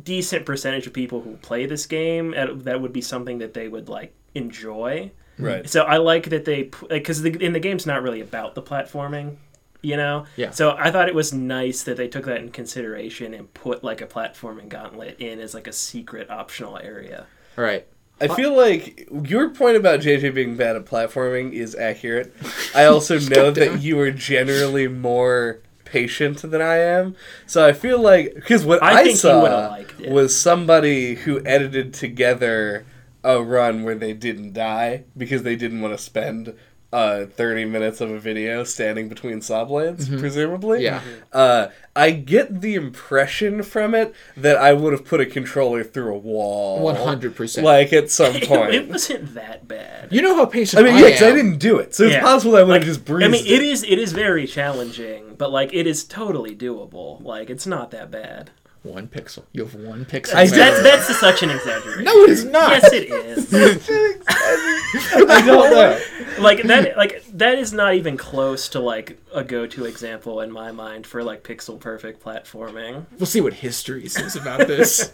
decent 0.00 0.46
percentage 0.46 0.86
of 0.86 0.92
people 0.92 1.20
who 1.20 1.36
play 1.36 1.66
this 1.66 1.86
game 1.86 2.34
that 2.36 2.80
would 2.80 2.92
be 2.92 3.00
something 3.00 3.38
that 3.38 3.54
they 3.54 3.68
would 3.68 3.88
like 3.88 4.14
enjoy. 4.34 5.10
Right. 5.38 5.68
So 5.68 5.82
I 5.82 5.96
like 5.96 6.30
that 6.30 6.44
they 6.44 6.70
because 6.88 7.22
the, 7.22 7.30
in 7.42 7.52
the 7.52 7.60
game's 7.60 7.86
not 7.86 8.02
really 8.02 8.20
about 8.20 8.54
the 8.54 8.62
platforming, 8.62 9.36
you 9.80 9.96
know. 9.96 10.26
Yeah. 10.36 10.50
So 10.50 10.76
I 10.78 10.90
thought 10.90 11.08
it 11.08 11.14
was 11.14 11.32
nice 11.32 11.84
that 11.84 11.96
they 11.96 12.08
took 12.08 12.26
that 12.26 12.38
in 12.38 12.50
consideration 12.50 13.34
and 13.34 13.52
put 13.54 13.82
like 13.82 14.00
a 14.00 14.06
platforming 14.06 14.68
gauntlet 14.68 15.20
in 15.20 15.40
as 15.40 15.54
like 15.54 15.66
a 15.66 15.72
secret 15.72 16.30
optional 16.30 16.78
area. 16.78 17.26
All 17.56 17.64
right. 17.64 17.86
I 18.20 18.28
feel 18.28 18.56
like 18.56 19.08
your 19.24 19.50
point 19.50 19.76
about 19.76 20.00
JJ 20.00 20.34
being 20.34 20.56
bad 20.56 20.76
at 20.76 20.84
platforming 20.84 21.52
is 21.52 21.74
accurate. 21.74 22.32
I 22.74 22.84
also 22.84 23.18
know 23.18 23.50
that 23.50 23.82
you 23.82 23.98
are 24.00 24.12
generally 24.12 24.86
more 24.86 25.60
patient 25.84 26.38
than 26.42 26.62
I 26.62 26.76
am. 26.76 27.16
So 27.46 27.66
I 27.66 27.72
feel 27.72 28.00
like 28.00 28.34
because 28.34 28.64
what 28.64 28.82
I 28.82 29.00
I, 29.00 29.04
think 29.04 29.18
saw 29.18 29.78
was 30.08 30.38
somebody 30.38 31.16
who 31.16 31.44
edited 31.44 31.92
together 31.94 32.84
a 33.24 33.42
run 33.42 33.82
where 33.82 33.94
they 33.94 34.12
didn't 34.12 34.52
die 34.52 35.04
because 35.16 35.42
they 35.42 35.56
didn't 35.56 35.80
want 35.80 35.96
to 35.96 36.02
spend 36.02 36.54
uh, 36.92 37.24
30 37.26 37.64
minutes 37.64 38.00
of 38.00 38.10
a 38.10 38.18
video 38.18 38.64
standing 38.64 39.08
between 39.08 39.40
saw 39.40 39.64
blades, 39.64 40.08
presumably. 40.08 40.84
Yeah. 40.84 41.00
Uh, 41.32 41.68
I 41.96 42.10
get 42.10 42.60
the 42.60 42.74
impression 42.74 43.62
from 43.62 43.94
it 43.94 44.14
that 44.36 44.56
I 44.56 44.72
would 44.74 44.92
have 44.92 45.04
put 45.04 45.20
a 45.20 45.26
controller 45.26 45.84
through 45.84 46.14
a 46.14 46.18
wall. 46.18 46.80
100%. 46.92 47.62
Like 47.62 47.92
at 47.92 48.10
some 48.10 48.32
point. 48.42 48.44
it 48.44 48.48
point. 48.48 48.88
wasn't 48.90 49.34
that 49.34 49.66
bad. 49.66 50.12
You 50.12 50.20
know 50.22 50.34
how 50.36 50.44
patient 50.46 50.80
I 50.80 50.84
mean, 50.84 50.94
I 50.94 51.00
yeah, 51.08 51.10
'cause 51.12 51.22
I 51.22 51.32
didn't 51.32 51.58
do 51.58 51.78
it, 51.78 51.94
so 51.94 52.04
it's 52.04 52.12
Yeah. 52.14 52.20
possible 52.20 52.56
I 52.56 52.62
would 52.62 52.74
have 52.74 52.82
Like, 52.82 52.86
just 52.86 53.04
breezed 53.04 53.26
I 53.26 53.30
mean, 53.30 53.46
it 53.46 53.60
it. 53.60 53.62
is 53.62 53.82
it 53.84 53.98
is 53.98 54.12
very 54.12 54.46
challenging, 54.46 55.34
but 55.38 55.50
like 55.50 55.72
it 55.72 55.86
is 55.86 56.04
totally 56.04 56.54
doable. 56.54 57.22
Like 57.24 57.48
it's 57.50 57.66
not 57.66 57.90
that 57.92 58.10
bad. 58.10 58.50
One 58.82 59.06
pixel. 59.06 59.44
You 59.52 59.64
have 59.64 59.74
one 59.76 60.04
pixel. 60.04 60.34
I 60.34 60.44
man. 60.44 60.50
That's 60.50 60.82
that's 61.06 61.20
such 61.20 61.42
an 61.44 61.50
exaggeration. 61.50 62.02
No, 62.04 62.12
it 62.24 62.30
is 62.30 62.44
not. 62.44 62.70
Yes, 62.72 62.92
it 62.92 63.10
is. 63.10 63.52
I 65.14 65.42
don't 65.46 65.70
know. 65.70 66.42
like 66.42 66.62
that. 66.64 66.96
Like 66.96 67.24
that 67.34 67.58
is 67.58 67.72
not 67.72 67.94
even 67.94 68.16
close 68.16 68.68
to 68.70 68.80
like 68.80 69.20
a 69.32 69.44
go-to 69.44 69.84
example 69.84 70.40
in 70.40 70.50
my 70.50 70.72
mind 70.72 71.06
for 71.06 71.22
like 71.22 71.44
pixel 71.44 71.78
perfect 71.78 72.22
platforming. 72.24 73.06
We'll 73.18 73.26
see 73.26 73.40
what 73.40 73.54
history 73.54 74.08
says 74.08 74.34
about 74.34 74.66
this. 74.66 75.12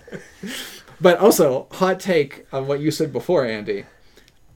but 1.01 1.19
also, 1.19 1.67
hot 1.73 2.01
take 2.01 2.47
on 2.53 2.67
what 2.67 2.81
you 2.81 2.91
said 2.91 3.13
before, 3.13 3.45
Andy. 3.45 3.85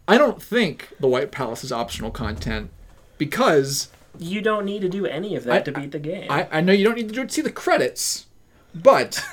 I 0.09 0.19
don't 0.19 0.43
think 0.43 0.89
the 0.99 1.07
White 1.07 1.31
Palace 1.31 1.63
is 1.65 1.71
optional 1.71 2.11
content 2.11 2.71
because 3.19 3.89
You 4.19 4.41
don't 4.41 4.65
need 4.65 4.81
to 4.83 4.89
do 4.89 5.07
any 5.07 5.37
of 5.37 5.45
that 5.45 5.55
I- 5.55 5.61
to 5.63 5.73
beat 5.73 5.93
the 5.93 5.99
game. 5.99 6.31
I, 6.31 6.49
I 6.51 6.61
know 6.61 6.73
you 6.73 6.85
don't 6.85 6.97
need 6.97 7.09
to 7.09 7.15
do 7.15 7.23
it 7.23 7.29
to 7.29 7.35
see 7.35 7.43
the 7.43 7.53
credits, 7.53 8.27
but 8.75 9.25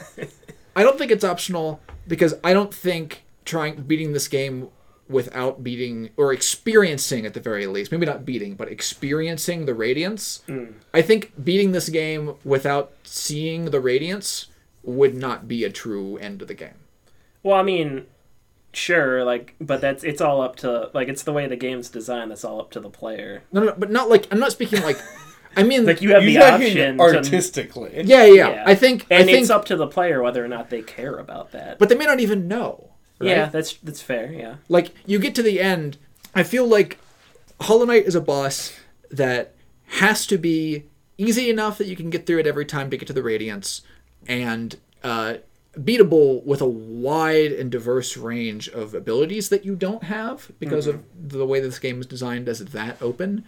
I 0.75 0.83
don't 0.83 0.97
think 0.97 1.11
it's 1.11 1.23
optional 1.23 1.79
because 2.07 2.35
I 2.43 2.53
don't 2.53 2.73
think 2.73 3.23
trying 3.45 3.81
beating 3.83 4.13
this 4.13 4.27
game 4.27 4.69
without 5.07 5.63
beating 5.63 6.11
or 6.17 6.31
experiencing 6.31 7.25
at 7.25 7.33
the 7.33 7.39
very 7.39 7.65
least, 7.65 7.91
maybe 7.91 8.05
not 8.05 8.25
beating, 8.25 8.53
but 8.55 8.69
experiencing 8.69 9.65
the 9.65 9.73
radiance. 9.73 10.43
Mm. 10.47 10.73
I 10.93 11.01
think 11.01 11.33
beating 11.43 11.71
this 11.71 11.89
game 11.89 12.35
without 12.43 12.93
seeing 13.03 13.65
the 13.65 13.79
radiance 13.79 14.45
would 14.83 15.15
not 15.15 15.47
be 15.47 15.63
a 15.63 15.69
true 15.71 16.17
end 16.17 16.41
of 16.41 16.47
the 16.47 16.53
game. 16.53 16.75
well, 17.41 17.57
I 17.57 17.63
mean, 17.63 18.05
sure, 18.71 19.23
like, 19.23 19.55
but 19.59 19.81
that's 19.81 20.03
it's 20.03 20.21
all 20.21 20.41
up 20.41 20.55
to 20.57 20.91
like 20.93 21.07
it's 21.07 21.23
the 21.23 21.33
way 21.33 21.47
the 21.47 21.55
game's 21.55 21.89
designed. 21.89 22.31
That's 22.31 22.45
all 22.45 22.61
up 22.61 22.71
to 22.71 22.79
the 22.79 22.89
player. 22.89 23.43
no 23.51 23.61
No, 23.61 23.67
no, 23.67 23.75
but 23.77 23.89
not 23.91 24.09
like 24.09 24.27
I'm 24.31 24.39
not 24.39 24.51
speaking 24.51 24.81
like. 24.83 24.99
I 25.55 25.63
mean, 25.63 25.85
Like 25.85 26.01
you 26.01 26.11
have 26.13 26.23
the 26.23 26.37
option 26.37 26.99
artistically. 26.99 27.91
yeah, 28.05 28.23
yeah, 28.23 28.33
yeah. 28.33 28.49
Yeah. 28.49 28.63
I 28.65 28.75
think, 28.75 29.05
and 29.09 29.23
I 29.23 29.25
think, 29.25 29.39
it's 29.39 29.49
up 29.49 29.65
to 29.65 29.75
the 29.75 29.87
player 29.87 30.21
whether 30.21 30.43
or 30.43 30.47
not 30.47 30.69
they 30.69 30.81
care 30.81 31.15
about 31.17 31.51
that. 31.51 31.79
but 31.79 31.89
they 31.89 31.95
may 31.95 32.05
not 32.05 32.19
even 32.19 32.47
know. 32.47 32.91
right? 33.19 33.29
yeah, 33.29 33.45
that's 33.47 33.73
that's 33.77 34.01
fair. 34.01 34.31
Yeah. 34.31 34.55
like 34.69 34.93
you 35.05 35.19
get 35.19 35.35
to 35.35 35.43
the 35.43 35.59
end 35.59 35.97
i 36.35 36.43
feel 36.43 36.65
like 36.67 36.99
hollow 37.61 37.83
knight 37.85 38.05
is 38.05 38.15
a 38.15 38.21
boss 38.21 38.79
that 39.09 39.53
has 39.87 40.25
to 40.27 40.37
be 40.37 40.85
easy 41.17 41.49
enough 41.49 41.77
that 41.79 41.87
you 41.87 41.95
can 41.95 42.09
get 42.09 42.25
through 42.25 42.39
it 42.39 42.47
every 42.47 42.65
time 42.65 42.89
to 42.89 42.95
get 42.97 43.07
to 43.07 43.13
the 43.13 43.23
radiance 43.23 43.81
and 44.27 44.77
uh, 45.03 45.33
beatable 45.75 46.43
with 46.45 46.61
a 46.61 46.67
wide 46.67 47.51
and 47.51 47.71
diverse 47.71 48.15
range 48.15 48.69
of 48.69 48.93
abilities 48.93 49.49
that 49.49 49.65
you 49.65 49.75
don't 49.75 50.03
have 50.03 50.51
because 50.59 50.87
of 50.87 51.03
the 51.15 51.45
way 51.45 51.59
this 51.59 51.79
game 51.79 51.99
is 51.99 52.05
designed 52.05 52.47
as 52.47 52.59
that 52.59 53.01
open 53.01 53.43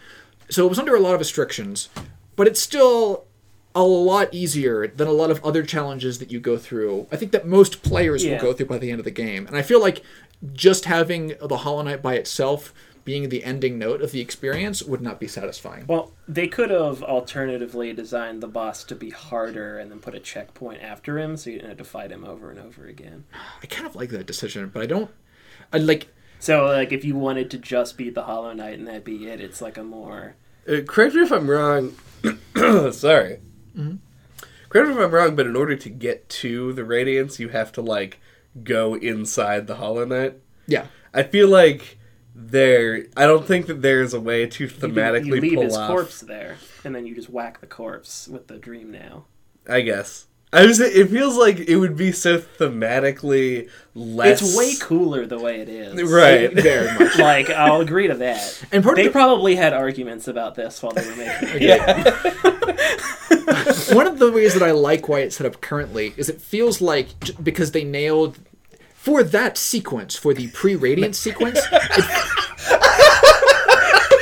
so 0.52 0.66
it 0.66 0.70
was 0.70 0.78
under 0.80 0.96
a 0.96 1.00
lot 1.00 1.14
of 1.14 1.20
restrictions 1.20 1.90
but 2.36 2.48
it's 2.48 2.62
still 2.62 3.26
a 3.74 3.84
lot 3.84 4.34
easier 4.34 4.86
than 4.88 5.08
a 5.08 5.12
lot 5.14 5.32
of 5.32 5.42
other 5.46 5.64
challenges 5.64 6.20
that 6.20 6.30
you 6.30 6.42
go 6.42 6.58
through. 6.58 7.08
I 7.10 7.16
think 7.16 7.32
that 7.32 7.48
most 7.48 7.84
players 7.84 8.24
Yeah. 8.26 8.34
will 8.34 8.42
go 8.42 8.54
through 8.54 8.66
by 8.66 8.78
the 8.78 8.92
end 8.92 9.00
of 9.00 9.06
the 9.06 9.12
game. 9.12 9.48
And 9.48 9.56
I 9.56 9.62
feel 9.62 9.80
like 9.80 10.02
just 10.54 10.84
having 10.86 11.36
the 11.42 11.58
Hollow 11.58 11.82
Knight 11.84 12.02
by 12.02 12.16
itself 12.16 12.74
being 13.06 13.30
the 13.30 13.46
ending 13.46 13.80
note 13.80 14.02
of 14.02 14.12
the 14.12 14.20
experience 14.20 14.84
would 14.84 15.02
not 15.02 15.22
be 15.22 15.28
satisfying. 15.28 15.86
Well, 15.88 16.12
they 16.28 16.48
could 16.50 16.70
have 16.70 17.02
alternatively 17.02 17.94
designed 17.94 18.44
the 18.44 18.48
boss 18.50 18.84
to 18.86 18.96
be 18.96 19.10
harder 19.12 19.80
and 19.80 19.90
then 19.90 20.00
put 20.00 20.16
a 20.16 20.20
checkpoint 20.20 20.82
after 20.82 21.18
him, 21.18 21.38
so 21.38 21.50
you 21.50 21.56
didn't 21.58 21.70
have 21.70 21.78
to 21.78 21.84
fight 21.86 22.12
him 22.12 22.26
over 22.26 22.50
and 22.50 22.60
over 22.60 22.86
again. 22.88 23.24
I 23.64 23.68
kind 23.68 23.88
of 23.88 23.96
like 23.96 24.10
that 24.10 24.26
decision, 24.26 24.70
but 24.74 24.82
I 24.82 24.86
don't 24.86 25.10
I 25.72 25.78
like 25.78 26.08
So, 26.42 26.66
like, 26.66 26.92
if 26.92 27.06
you 27.06 27.16
wanted 27.16 27.52
to 27.52 27.60
just 27.60 27.98
beat 27.98 28.16
the 28.16 28.24
Hollow 28.24 28.52
Knight 28.52 28.80
and 28.80 28.88
that 28.88 29.06
be 29.06 29.28
it, 29.28 29.40
it's 29.40 29.62
like 29.62 29.78
a 29.78 29.84
more 29.84 30.36
Uh, 30.68 30.82
correct 30.88 31.14
me 31.16 31.22
if 31.22 31.32
I'm 31.32 31.48
wrong. 31.50 31.94
Sorry. 32.92 33.38
Correct 34.70 34.88
me 34.90 34.94
if 34.96 35.00
I'm 35.00 35.12
wrong, 35.12 35.36
but 35.36 35.46
in 35.46 35.56
order 35.56 35.76
to 35.76 35.90
get 35.90 36.28
to 36.30 36.74
the 36.74 36.84
Radiance, 36.84 37.40
you 37.40 37.50
have 37.50 37.72
to 37.74 37.82
like 37.82 38.20
go 38.64 38.96
inside 38.96 39.68
the 39.68 39.76
Hollow 39.76 40.04
Knight. 40.06 40.36
yeah. 40.68 40.88
I 41.14 41.24
feel 41.24 41.48
like 41.50 42.00
there. 42.34 43.06
I 43.18 43.26
don't 43.28 43.46
think 43.46 43.68
that 43.68 43.82
there's 43.82 44.14
a 44.14 44.20
way 44.22 44.48
to 44.48 44.64
you, 44.64 44.70
thematically 44.70 45.26
you 45.26 45.42
leave 45.42 45.54
pull 45.56 45.64
his 45.64 45.76
off. 45.76 45.90
corpse 45.92 46.22
there, 46.22 46.56
and 46.86 46.96
then 46.96 47.06
you 47.06 47.14
just 47.14 47.30
whack 47.30 47.60
the 47.60 47.68
corpse 47.68 48.28
with 48.30 48.48
the 48.48 48.58
dream 48.58 48.92
nail. 48.92 49.28
I 49.68 49.82
guess. 49.82 50.28
I 50.54 50.66
was. 50.66 50.82
It 50.82 51.10
feels 51.10 51.38
like 51.38 51.60
it 51.60 51.78
would 51.78 51.96
be 51.96 52.12
so 52.12 52.38
thematically 52.38 53.70
less. 53.96 54.42
It's 54.42 54.58
way 54.58 54.74
cooler 54.82 55.26
the 55.26 55.40
way 55.40 55.62
it 55.62 55.70
is. 55.70 56.12
Right. 56.12 56.52
Very 56.62 56.94
much. 57.00 57.18
Like, 57.18 57.50
I'll 57.50 57.80
agree 57.80 58.08
to 58.08 58.16
that. 58.16 58.62
And 58.72 58.84
part 58.84 58.98
They 58.98 59.04
of 59.04 59.14
the, 59.14 59.18
probably 59.18 59.56
had 59.56 59.72
arguments 59.74 60.28
about 60.28 60.56
this 60.56 60.84
while 60.84 60.92
they 60.92 61.06
were 61.06 61.16
making 61.16 61.70
it. 61.70 61.82
one 63.96 64.08
of 64.08 64.20
the 64.20 64.30
ways 64.34 64.54
that 64.54 64.64
I 64.64 64.72
like 64.72 65.08
why 65.08 65.20
it's 65.20 65.38
set 65.38 65.48
up 65.48 65.62
currently 65.62 66.14
is 66.18 66.28
it 66.28 66.42
feels 66.42 66.82
like 66.82 67.08
because 67.42 67.72
they 67.72 67.86
nailed 67.86 68.38
for 68.94 69.24
that 69.24 69.58
sequence 69.58 70.18
for 70.18 70.34
the 70.34 70.50
pre-radiant 70.50 71.16
sequence. 71.16 71.60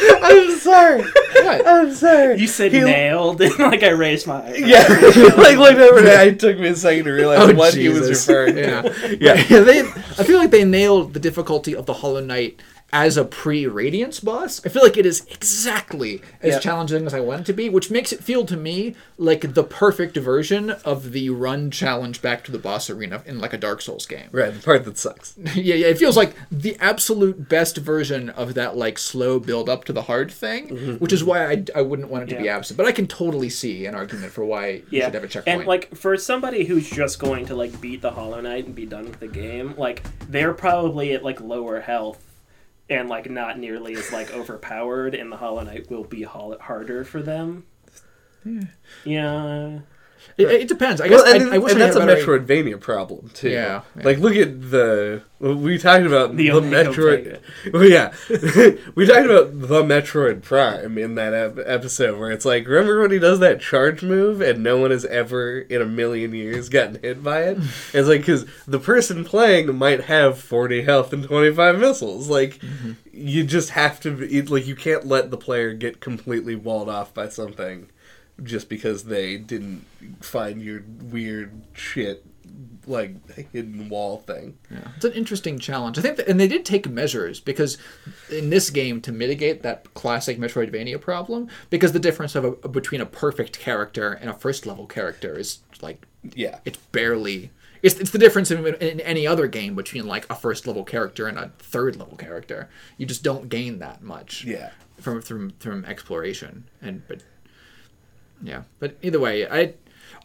I'm 0.02 0.58
sorry. 0.60 1.02
What? 1.02 1.68
I'm 1.68 1.94
sorry. 1.94 2.40
You 2.40 2.48
said 2.48 2.72
He- 2.72 2.80
nailed, 2.82 3.42
and 3.42 3.58
like 3.60 3.84
I 3.84 3.90
raised 3.90 4.28
my 4.28 4.44
eyebrows. 4.46 4.60
Yeah, 4.60 4.88
like 5.38 5.58
looked 5.58 5.80
over 5.80 6.02
there. 6.02 6.28
It 6.28 6.40
took 6.40 6.60
me 6.60 6.68
a 6.70 6.76
second 6.76 7.06
to 7.06 7.12
realize 7.12 7.40
Oh, 7.50 7.54
what 7.56 7.74
he 7.74 7.90
was 7.90 8.08
Jesus. 8.08 8.28
referring 8.28 8.56
to. 8.56 9.18
Yeah. 9.20 9.36
Yeah. 9.50 9.60
they, 9.62 9.80
I 9.82 10.24
feel 10.24 10.38
like 10.38 10.52
they 10.52 10.64
nailed 10.66 11.14
the 11.14 11.20
difficulty 11.20 11.76
of 11.76 11.86
the 11.86 11.94
Hollow 11.94 12.22
Knight 12.22 12.62
as 12.92 13.18
a 13.18 13.26
pre-radiance 13.26 14.20
boss. 14.20 14.66
I 14.66 14.70
feel 14.70 14.82
like 14.82 14.98
it 14.98 15.06
is 15.06 15.26
exactly 15.30 16.22
as 16.42 16.54
Yeah. 16.54 16.60
challenging 16.60 17.06
as 17.06 17.14
I 17.14 17.20
want 17.20 17.42
it 17.42 17.46
to 17.46 17.54
be, 17.54 17.70
which 17.70 17.92
makes 17.92 18.12
it 18.12 18.24
feel 18.24 18.46
to 18.46 18.58
me 18.58 18.96
like 19.18 19.54
the 19.54 19.64
perfect 19.64 20.18
version 20.18 20.72
of 20.86 21.12
the 21.12 21.30
run 21.30 21.72
challenge 21.72 22.22
back 22.22 22.44
to 22.46 22.52
the 22.52 22.58
boss 22.58 22.90
arena 22.90 23.22
in 23.26 23.40
like 23.40 23.54
a 23.54 23.58
Dark 23.58 23.82
Souls 23.82 24.06
game. 24.06 24.28
Right, 24.32 24.54
the 24.54 24.62
part 24.62 24.86
that 24.86 24.98
sucks. 24.98 25.36
yeah, 25.56 25.76
yeah, 25.76 25.88
it 25.88 25.98
feels 25.98 26.18
like 26.18 26.34
the 26.52 26.78
absolute 26.80 27.48
best 27.48 27.78
version 27.78 28.30
of 28.30 28.54
that 28.56 28.76
like 28.76 28.98
slow 28.98 29.40
build 29.40 29.70
up 29.70 29.86
to 29.86 29.94
the 29.94 30.04
hard 30.04 30.32
thing, 30.32 30.70
mm-hmm, 30.70 30.94
which 30.96 31.14
is 31.14 31.22
mm-hmm. 31.22 31.30
why 31.30 31.52
I, 31.52 31.66
I 31.76 31.82
wouldn't 31.82 32.10
want 32.10 32.24
it 32.24 32.36
to 32.36 32.42
be 32.42 32.50
absent. 32.50 32.78
But 32.78 32.86
I 32.86 32.92
can 32.92 33.08
totally 33.08 33.50
see 33.50 33.86
an 33.86 33.96
argument 33.96 34.32
for 34.32 34.46
why 34.46 34.68
you 34.68 34.84
Yeah, 34.90 35.06
should 35.06 35.14
have 35.14 35.24
a 35.24 35.28
checkpoint. 35.28 35.60
and 35.60 35.68
like 35.68 35.96
for 35.96 36.18
somebody 36.18 36.66
who's 36.66 36.90
just 36.90 37.20
going 37.20 37.46
to 37.48 37.56
like 37.56 37.80
beat 37.80 38.02
the 38.02 38.12
Hollow 38.12 38.42
Knight 38.42 38.66
and 38.66 38.76
be 38.76 38.86
done 38.86 39.06
with 39.06 39.20
the 39.20 39.28
game, 39.28 39.76
like 39.78 40.04
they're 40.28 40.54
probably 40.54 41.14
at 41.14 41.24
like 41.24 41.40
lower 41.42 41.82
health 41.82 42.24
and 42.90 43.10
like 43.10 43.30
not 43.30 43.60
nearly 43.60 43.96
as 43.96 44.12
like 44.12 44.34
overpowered, 44.34 45.16
and 45.16 45.32
the 45.32 45.38
Hollow 45.38 45.64
Knight 45.64 45.90
will 45.90 46.04
be 46.04 46.24
harder 46.24 47.04
for 47.04 47.22
them. 47.22 47.66
Yeah. 49.04 49.80
It, 50.38 50.48
it 50.50 50.68
depends. 50.68 51.02
I 51.02 51.08
guess 51.08 51.22
Well, 51.24 51.36
and, 51.36 51.50
I, 51.52 51.56
I 51.56 51.58
wish 51.58 51.74
and 51.74 51.82
I 51.82 51.86
that's 51.86 51.98
a 51.98 52.00
had 52.02 52.08
better- 52.08 52.40
Metroidvania 52.40 52.80
problem 52.80 53.30
too. 53.34 53.50
Yeah, 53.50 53.82
yeah. 53.96 54.04
like 54.04 54.18
look 54.20 54.36
at 54.36 54.72
the 54.72 55.24
we 55.40 55.78
talked 55.78 56.06
about 56.06 56.36
The 56.36 56.50
the, 56.50 56.60
Metroid. 56.62 57.40
Well, 57.72 57.86
yeah, 57.86 58.14
we 58.96 59.06
talked 59.06 59.26
about 59.26 59.60
the 59.62 59.84
Metroid 59.84 60.42
Prime 60.42 60.98
in 60.98 61.16
that 61.16 61.34
ep- 61.34 61.60
episode 61.66 62.20
where 62.20 62.30
it's 62.32 62.44
like, 62.44 62.68
remember 62.68 63.00
when 63.02 63.12
he 63.12 63.20
does 63.20 63.40
that 63.40 63.62
charge 63.62 64.04
move 64.04 64.42
and 64.42 64.62
no 64.62 64.78
one 64.78 64.92
has 64.92 65.06
ever 65.06 65.60
in 65.62 65.82
a 65.82 65.86
million 65.86 66.34
years 66.34 66.68
gotten 66.68 67.00
hit 67.02 67.24
by 67.24 67.44
it? 67.44 67.58
it's 67.94 68.08
like 68.10 68.20
because 68.22 68.46
the 68.68 68.80
person 68.80 69.24
playing 69.24 69.74
might 69.78 70.06
have 70.06 70.38
forty 70.40 70.82
health 70.82 71.14
and 71.14 71.24
twenty 71.26 71.54
five 71.54 71.80
missiles. 71.80 72.30
Like 72.30 72.60
Mm-hmm. 72.60 72.92
you 73.14 73.44
just 73.46 73.70
have 73.72 74.00
to 74.02 74.12
be 74.12 74.42
like 74.42 74.66
you 74.68 74.76
can't 74.76 75.06
let 75.06 75.32
the 75.32 75.38
player 75.38 75.74
get 75.74 76.00
completely 76.02 76.56
walled 76.56 76.90
off 76.90 77.14
by 77.14 77.30
something 77.30 77.90
just 78.44 78.70
because 78.70 79.06
they 79.06 79.38
didn't 79.38 79.86
find 80.22 80.62
your 80.62 80.84
weird 81.02 81.62
shit 81.74 82.26
like 82.88 83.14
hidden 83.52 83.88
wall 83.90 84.18
thing. 84.20 84.58
Yeah. 84.72 84.80
It's 84.96 85.06
an 85.06 85.14
interesting 85.14 85.60
challenge. 85.60 86.00
I 86.00 86.02
think, 86.02 86.18
that, 86.18 86.28
and 86.28 86.40
they 86.40 86.48
did 86.48 86.66
take 86.66 86.90
measures 86.90 87.40
because 87.40 87.78
in 88.32 88.50
this 88.50 88.70
game 88.72 89.00
to 89.02 89.12
mitigate 89.12 89.62
that 89.62 89.94
classic 89.94 90.40
Metroidvania 90.40 91.00
problem, 91.00 91.48
because 91.70 91.92
the 91.92 92.00
difference 92.00 92.36
of 92.36 92.44
a, 92.46 92.52
between 92.68 93.02
a 93.02 93.06
perfect 93.06 93.60
character 93.60 94.14
and 94.14 94.30
a 94.30 94.34
first 94.34 94.66
level 94.66 94.88
character 94.88 95.38
is 95.38 95.60
like 95.82 96.06
Yeah. 96.36 96.60
it's 96.66 96.78
barely. 96.78 97.52
It's, 97.84 98.00
it's 98.00 98.12
the 98.12 98.18
difference 98.18 98.50
in, 98.52 98.66
in 98.66 99.00
any 99.02 99.26
other 99.28 99.48
game 99.48 99.76
between 99.76 100.06
like 100.08 100.26
a 100.30 100.36
first 100.36 100.66
level 100.68 100.84
character 100.84 101.28
and 101.28 101.38
a 101.38 101.52
third 101.60 101.96
level 101.96 102.18
character. 102.18 102.70
You 102.98 103.06
just 103.06 103.24
don't 103.24 103.48
gain 103.50 103.80
that 103.80 104.02
much 104.02 104.44
Yeah. 104.44 104.72
from 105.00 105.22
from 105.22 105.52
from 105.60 105.86
exploration 105.86 106.68
and 106.82 107.08
but 107.08 107.22
yeah 108.42 108.64
but 108.80 108.98
either 109.02 109.20
way 109.20 109.48
i 109.48 109.74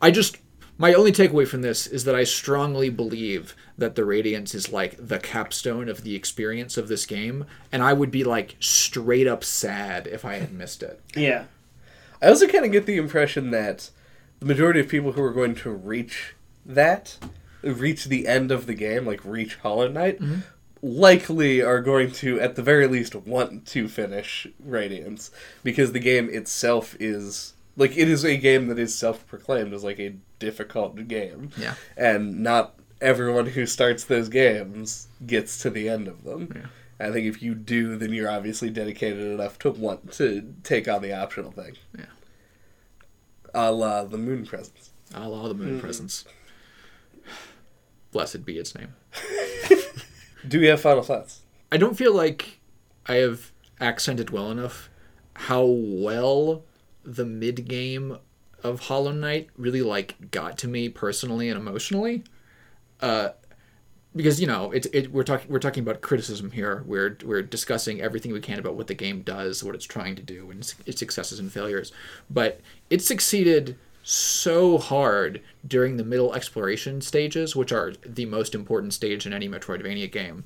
i 0.00 0.10
just 0.10 0.38
my 0.76 0.92
only 0.92 1.12
takeaway 1.12 1.46
from 1.46 1.62
this 1.62 1.86
is 1.86 2.04
that 2.04 2.16
I 2.16 2.24
strongly 2.24 2.90
believe 2.90 3.54
that 3.78 3.94
the 3.94 4.04
Radiance 4.04 4.54
is 4.54 4.72
like 4.72 4.96
the 4.98 5.20
capstone 5.20 5.88
of 5.88 6.02
the 6.02 6.16
experience 6.16 6.76
of 6.76 6.88
this 6.88 7.06
game, 7.06 7.46
and 7.70 7.82
I 7.82 7.92
would 7.92 8.10
be 8.10 8.24
like 8.24 8.56
straight 8.58 9.28
up 9.28 9.44
sad 9.44 10.08
if 10.08 10.24
I 10.24 10.34
had 10.34 10.52
missed 10.52 10.82
it. 10.82 11.00
Yeah. 11.16 11.44
I 12.20 12.28
also 12.28 12.48
kind 12.48 12.64
of 12.64 12.72
get 12.72 12.86
the 12.86 12.96
impression 12.96 13.50
that 13.50 13.90
the 14.40 14.46
majority 14.46 14.80
of 14.80 14.88
people 14.88 15.12
who 15.12 15.22
are 15.22 15.32
going 15.32 15.54
to 15.56 15.70
reach 15.70 16.34
that, 16.64 17.18
reach 17.62 18.06
the 18.06 18.26
end 18.26 18.50
of 18.50 18.66
the 18.66 18.74
game, 18.74 19.06
like 19.06 19.24
reach 19.24 19.56
Hollow 19.56 19.88
Knight, 19.88 20.20
mm-hmm. 20.20 20.40
likely 20.82 21.60
are 21.60 21.80
going 21.80 22.10
to, 22.12 22.40
at 22.40 22.56
the 22.56 22.62
very 22.62 22.86
least, 22.86 23.14
want 23.14 23.66
to 23.68 23.88
finish 23.88 24.46
Radiance 24.58 25.30
because 25.62 25.92
the 25.92 25.98
game 25.98 26.30
itself 26.30 26.96
is 26.98 27.53
like 27.76 27.96
it 27.96 28.08
is 28.08 28.24
a 28.24 28.36
game 28.36 28.68
that 28.68 28.78
is 28.78 28.94
self-proclaimed 28.94 29.72
as 29.72 29.84
like 29.84 29.98
a 29.98 30.14
difficult 30.38 31.08
game, 31.08 31.50
Yeah. 31.56 31.74
and 31.96 32.42
not 32.42 32.78
everyone 33.00 33.46
who 33.46 33.66
starts 33.66 34.04
those 34.04 34.28
games 34.28 35.08
gets 35.26 35.58
to 35.62 35.70
the 35.70 35.88
end 35.88 36.08
of 36.08 36.24
them. 36.24 36.52
Yeah. 36.54 36.66
I 37.06 37.10
think 37.10 37.26
if 37.26 37.42
you 37.42 37.54
do, 37.54 37.96
then 37.96 38.12
you're 38.12 38.30
obviously 38.30 38.70
dedicated 38.70 39.20
enough 39.20 39.58
to 39.60 39.70
want 39.70 40.12
to 40.12 40.54
take 40.62 40.88
on 40.88 41.02
the 41.02 41.12
optional 41.12 41.50
thing. 41.50 41.74
Yeah. 41.98 42.06
A 43.52 43.72
la 43.72 44.04
the 44.04 44.18
moon 44.18 44.46
presence. 44.46 44.90
A 45.12 45.28
la 45.28 45.48
the 45.48 45.54
moon 45.54 45.74
hmm. 45.74 45.80
presence. 45.80 46.24
Blessed 48.12 48.44
be 48.44 48.58
its 48.58 48.74
name. 48.74 48.94
Do 50.48 50.60
we 50.60 50.66
have 50.66 50.80
final 50.80 51.02
thoughts? 51.02 51.40
I 51.72 51.76
don't 51.76 51.96
feel 51.96 52.14
like 52.14 52.60
I 53.06 53.14
have 53.14 53.50
accented 53.80 54.30
well 54.30 54.50
enough 54.50 54.88
how 55.34 55.64
well 55.64 56.62
the 57.04 57.24
mid 57.24 57.68
game 57.68 58.18
of 58.62 58.80
Hollow 58.80 59.12
Knight 59.12 59.50
really 59.56 59.82
like 59.82 60.30
got 60.30 60.58
to 60.58 60.68
me 60.68 60.88
personally 60.88 61.48
and 61.48 61.58
emotionally. 61.58 62.24
Uh, 63.00 63.30
because 64.16 64.40
you 64.40 64.46
know 64.46 64.70
it, 64.70 64.86
it 64.92 65.12
we're 65.12 65.24
talking 65.24 65.50
we're 65.50 65.58
talking 65.58 65.82
about 65.82 66.00
criticism 66.00 66.50
here. 66.52 66.84
We're 66.86 67.18
we're 67.24 67.42
discussing 67.42 68.00
everything 68.00 68.32
we 68.32 68.40
can 68.40 68.58
about 68.58 68.74
what 68.74 68.86
the 68.86 68.94
game 68.94 69.22
does, 69.22 69.64
what 69.64 69.74
it's 69.74 69.84
trying 69.84 70.16
to 70.16 70.22
do, 70.22 70.50
and 70.50 70.74
its, 70.86 70.98
successes 70.98 71.38
and 71.38 71.52
failures. 71.52 71.92
But 72.30 72.60
it 72.90 73.02
succeeded 73.02 73.76
so 74.02 74.78
hard 74.78 75.40
during 75.66 75.96
the 75.96 76.04
middle 76.04 76.34
exploration 76.34 77.00
stages, 77.00 77.56
which 77.56 77.72
are 77.72 77.94
the 78.04 78.26
most 78.26 78.54
important 78.54 78.92
stage 78.92 79.26
in 79.26 79.32
any 79.32 79.48
Metroidvania 79.48 80.10
game. 80.10 80.44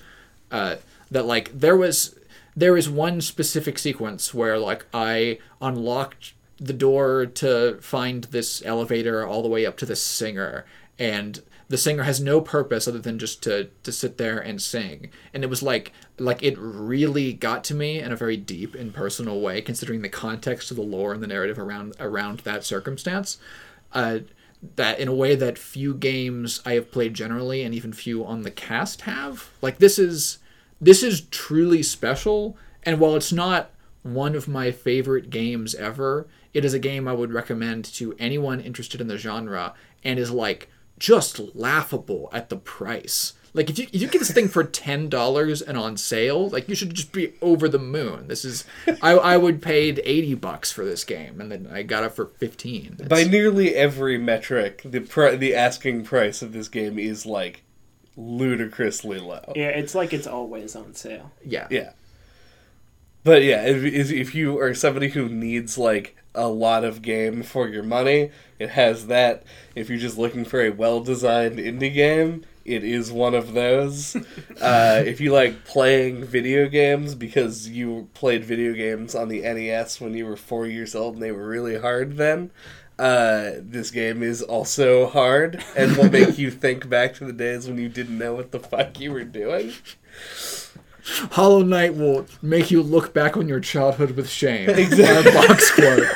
Uh, 0.51 0.77
that 1.11 1.27
like 1.27 1.51
there 1.53 1.77
was 1.77 2.19
there 2.57 2.77
is 2.77 2.89
one 2.89 3.21
specific 3.21 3.79
sequence 3.79 4.33
where 4.33 4.59
like 4.59 4.87
I 4.95 5.39
unlocked 5.61 6.33
the 6.59 6.73
door 6.73 7.27
to 7.27 7.79
find 7.81 8.25
this 8.25 8.63
elevator 8.65 9.27
all 9.27 9.43
the 9.43 9.49
way 9.49 9.65
up 9.65 9.77
to 9.79 9.87
the 9.87 9.97
singer. 9.97 10.65
And 10.99 11.41
the 11.69 11.79
singer 11.79 12.03
has 12.03 12.21
no 12.21 12.41
purpose 12.41 12.89
other 12.89 12.99
than 12.99 13.19
just 13.19 13.43
to 13.45 13.69
to 13.83 13.93
sit 13.93 14.19
there 14.19 14.39
and 14.39 14.61
sing. 14.61 15.11
And 15.33 15.45
it 15.45 15.51
was 15.51 15.63
like 15.63 15.93
like 16.19 16.43
it 16.43 16.57
really 16.59 17.33
got 17.33 17.63
to 17.65 17.75
me 17.75 18.01
in 18.01 18.11
a 18.11 18.17
very 18.17 18.37
deep 18.37 18.75
and 18.75 18.93
personal 18.93 19.41
way 19.41 19.61
considering 19.61 20.03
the 20.03 20.09
context 20.09 20.71
of 20.71 20.77
the 20.77 20.83
lore 20.83 21.13
and 21.13 21.23
the 21.23 21.27
narrative 21.27 21.59
around 21.59 21.95
around 22.01 22.41
that 22.41 22.65
circumstance. 22.65 23.39
Uh 23.93 24.21
that 24.75 24.99
in 24.99 25.07
a 25.07 25.15
way 25.15 25.37
that 25.37 25.57
few 25.57 25.95
games 25.95 26.61
I 26.67 26.73
have 26.73 26.91
played 26.91 27.15
generally 27.15 27.63
and 27.63 27.73
even 27.75 27.93
few 27.93 28.25
on 28.25 28.43
the 28.43 28.51
cast 28.51 29.03
have. 29.03 29.51
Like 29.63 29.79
this 29.79 29.99
is 29.99 30.39
this 30.81 31.03
is 31.03 31.23
truly 31.23 31.83
special. 31.83 32.57
And 32.83 32.99
while 32.99 33.15
it's 33.15 33.33
not 33.33 33.71
one 34.03 34.35
of 34.35 34.49
my 34.49 34.71
favorite 34.71 35.31
games 35.31 35.75
ever, 35.75 36.27
it 36.55 36.65
is 36.65 36.75
a 36.75 36.79
game 36.79 37.07
I 37.09 37.13
would 37.13 37.33
recommend 37.33 37.85
to 37.95 38.15
anyone 38.19 38.61
interested 38.61 39.01
in 39.01 39.09
the 39.09 39.19
genre 39.19 39.75
and 40.05 40.19
is 40.19 40.31
like 40.31 40.69
just 40.99 41.39
laughable 41.55 42.29
at 42.33 42.49
the 42.49 42.57
price. 42.57 43.35
Like 43.55 43.71
if 43.71 43.79
you 43.79 43.87
if 43.93 44.01
you 44.03 44.09
get 44.09 44.19
this 44.19 44.31
thing 44.31 44.49
for 44.49 44.63
ten 44.63 45.09
dollars 45.09 45.63
and 45.63 45.79
on 45.79 45.97
sale, 45.97 46.49
like 46.51 46.69
you 46.69 46.75
should 46.75 46.95
just 46.95 47.13
be 47.13 47.33
over 47.41 47.69
the 47.69 47.79
moon. 47.79 48.29
This 48.29 48.45
is 48.45 48.65
I 49.03 49.13
I 49.13 49.37
would 49.37 49.63
paid 49.63 50.01
eighty 50.05 50.35
bucks 50.35 50.71
for 50.71 50.85
this 50.85 51.03
game 51.03 51.41
and 51.41 51.51
then 51.51 51.69
I 51.73 51.83
got 51.83 52.05
it 52.05 52.13
for 52.13 52.27
fifteen. 52.39 52.95
It's- 53.01 53.09
By 53.09 53.25
nearly 53.25 53.75
every 53.75 54.19
metric, 54.19 54.83
the 54.85 55.01
pri- 55.01 55.37
the 55.37 55.55
asking 55.55 56.05
price 56.05 56.43
of 56.43 56.53
this 56.53 56.69
game 56.69 56.99
is 56.99 57.25
like 57.25 57.63
ludicrously 58.17 59.19
low. 59.19 59.53
Yeah, 59.57 59.69
it's 59.69 59.95
like 59.95 60.13
it's 60.13 60.27
always 60.27 60.77
on 60.77 60.95
sale. 60.95 61.33
yeah. 61.45 61.69
Yeah. 61.71 61.93
But 63.25 63.43
yeah, 63.43 63.65
if, 63.67 63.83
if 63.85 64.11
if 64.13 64.35
you 64.35 64.59
are 64.61 64.75
somebody 64.75 65.09
who 65.09 65.29
needs 65.29 65.77
like 65.79 66.17
a 66.39 66.49
lot 66.49 66.85
of 66.85 67.03
game 67.03 67.43
for 67.43 67.69
your 67.69 67.83
money, 67.83 68.31
it 68.59 68.71
has 68.71 69.09
that. 69.09 69.43
If 69.75 69.89
you're 69.89 69.99
just 69.99 70.19
looking 70.19 70.45
for 70.45 70.61
a 70.65 70.71
well 70.71 71.01
designed 71.01 71.59
indie 71.59 71.93
game, 71.93 72.45
it 72.65 72.85
is 72.85 73.11
one 73.11 73.35
of 73.35 73.55
those. 73.55 74.17
uh, 74.61 75.03
if 75.05 75.21
you 75.21 75.33
like 75.33 75.65
playing 75.65 76.25
video 76.25 76.69
games 76.69 77.15
because 77.15 77.69
you 77.69 78.09
played 78.15 78.45
video 78.45 78.73
games 78.73 79.15
on 79.15 79.29
the 79.29 79.41
NES 79.41 80.01
when 80.01 80.15
you 80.15 80.27
were 80.27 80.37
four 80.37 80.67
years 80.67 80.95
old 80.95 81.15
and 81.15 81.23
they 81.23 81.33
were 81.33 81.47
really 81.47 81.79
hard 81.79 82.17
then, 82.17 82.51
uh, 82.99 83.53
this 83.59 83.91
game 83.91 84.23
is 84.23 84.43
also 84.43 85.07
hard 85.07 85.65
and 85.77 85.97
will 85.97 86.11
make 86.11 86.37
you 86.37 86.51
think 86.65 86.89
back 86.89 87.15
to 87.15 87.25
the 87.25 87.33
days 87.33 87.67
when 87.67 87.79
you 87.79 87.89
didn't 87.89 88.19
know 88.19 88.35
what 88.35 88.51
the 88.51 88.61
fuck 88.61 89.01
you 89.01 89.13
were 89.13 89.25
doing. 89.25 89.73
Hollow 91.33 91.63
Knight 91.63 91.95
will 91.95 92.27
make 92.43 92.71
you 92.71 92.83
look 92.83 93.15
back 93.15 93.37
on 93.37 93.49
your 93.49 93.61
childhood 93.61 94.13
with 94.13 94.29
shame. 94.29 94.69
Exactly. 94.79 95.33
Box 95.33 95.71
quote. 95.71 96.07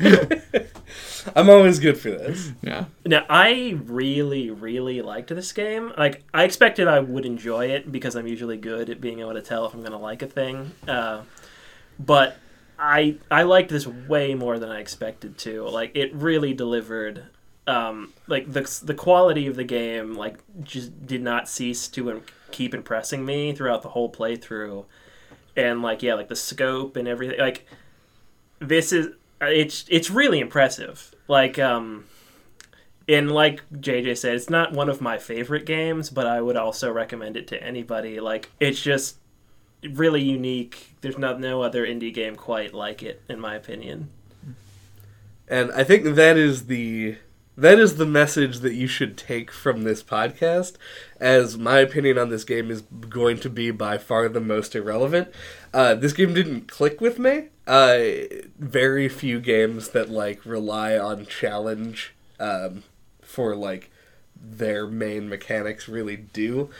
I'm 1.34 1.50
always 1.50 1.78
good 1.78 1.98
for 1.98 2.10
this. 2.10 2.52
Yeah. 2.62 2.84
Now, 3.04 3.24
I 3.28 3.78
really, 3.84 4.50
really 4.50 5.02
liked 5.02 5.28
this 5.28 5.52
game. 5.52 5.92
Like, 5.96 6.22
I 6.32 6.44
expected 6.44 6.86
I 6.88 7.00
would 7.00 7.26
enjoy 7.26 7.66
it 7.66 7.90
because 7.90 8.14
I'm 8.14 8.26
usually 8.26 8.56
good 8.56 8.90
at 8.90 9.00
being 9.00 9.20
able 9.20 9.34
to 9.34 9.42
tell 9.42 9.66
if 9.66 9.74
I'm 9.74 9.80
going 9.80 9.92
to 9.92 9.98
like 9.98 10.22
a 10.22 10.26
thing. 10.26 10.72
Uh, 10.86 11.22
but 11.98 12.36
I 12.78 13.16
I 13.30 13.42
liked 13.42 13.70
this 13.70 13.86
way 13.86 14.34
more 14.34 14.58
than 14.58 14.70
I 14.70 14.80
expected 14.80 15.38
to. 15.38 15.64
Like, 15.68 15.92
it 15.94 16.14
really 16.14 16.54
delivered. 16.54 17.24
Um, 17.66 18.12
like 18.28 18.52
the 18.52 18.80
the 18.84 18.94
quality 18.94 19.48
of 19.48 19.56
the 19.56 19.64
game, 19.64 20.14
like 20.14 20.38
just 20.62 21.04
did 21.04 21.20
not 21.20 21.48
cease 21.48 21.88
to 21.88 22.10
im- 22.10 22.22
keep 22.52 22.72
impressing 22.72 23.26
me 23.26 23.52
throughout 23.52 23.82
the 23.82 23.88
whole 23.88 24.08
playthrough, 24.08 24.84
and 25.56 25.82
like 25.82 26.00
yeah, 26.00 26.14
like 26.14 26.28
the 26.28 26.36
scope 26.36 26.94
and 26.94 27.08
everything. 27.08 27.40
Like 27.40 27.66
this 28.60 28.92
is 28.92 29.08
it's 29.40 29.84
it's 29.88 30.10
really 30.10 30.40
impressive. 30.40 31.14
Like 31.28 31.58
um 31.58 32.04
and 33.08 33.30
like 33.30 33.62
JJ 33.70 34.18
said, 34.18 34.34
it's 34.34 34.50
not 34.50 34.72
one 34.72 34.88
of 34.88 35.00
my 35.00 35.18
favorite 35.18 35.64
games, 35.64 36.10
but 36.10 36.26
I 36.26 36.40
would 36.40 36.56
also 36.56 36.92
recommend 36.92 37.36
it 37.36 37.46
to 37.48 37.62
anybody. 37.62 38.20
Like 38.20 38.50
it's 38.58 38.80
just 38.80 39.16
really 39.92 40.22
unique. 40.22 40.94
There's 41.00 41.18
no 41.18 41.36
no 41.36 41.62
other 41.62 41.86
indie 41.86 42.12
game 42.12 42.36
quite 42.36 42.74
like 42.74 43.02
it, 43.02 43.22
in 43.28 43.38
my 43.40 43.54
opinion. 43.54 44.10
And 45.48 45.70
I 45.72 45.84
think 45.84 46.16
that 46.16 46.36
is 46.36 46.66
the 46.66 47.16
that 47.56 47.78
is 47.78 47.96
the 47.96 48.06
message 48.06 48.58
that 48.60 48.74
you 48.74 48.86
should 48.86 49.16
take 49.16 49.50
from 49.50 49.82
this 49.82 50.02
podcast 50.02 50.74
as 51.20 51.56
my 51.56 51.78
opinion 51.78 52.18
on 52.18 52.28
this 52.28 52.44
game 52.44 52.70
is 52.70 52.82
going 52.82 53.38
to 53.40 53.50
be 53.50 53.70
by 53.70 53.98
far 53.98 54.28
the 54.28 54.40
most 54.40 54.74
irrelevant. 54.74 55.28
Uh, 55.72 55.94
this 55.94 56.12
game 56.12 56.34
didn't 56.34 56.68
click 56.68 57.00
with 57.00 57.18
me. 57.18 57.48
Uh, 57.66 57.98
very 58.58 59.08
few 59.08 59.40
games 59.40 59.88
that 59.90 60.08
like 60.10 60.44
rely 60.44 60.96
on 60.96 61.26
challenge 61.26 62.14
um, 62.38 62.82
for 63.22 63.56
like 63.56 63.90
their 64.40 64.86
main 64.86 65.28
mechanics 65.28 65.88
really 65.88 66.16
do. 66.16 66.70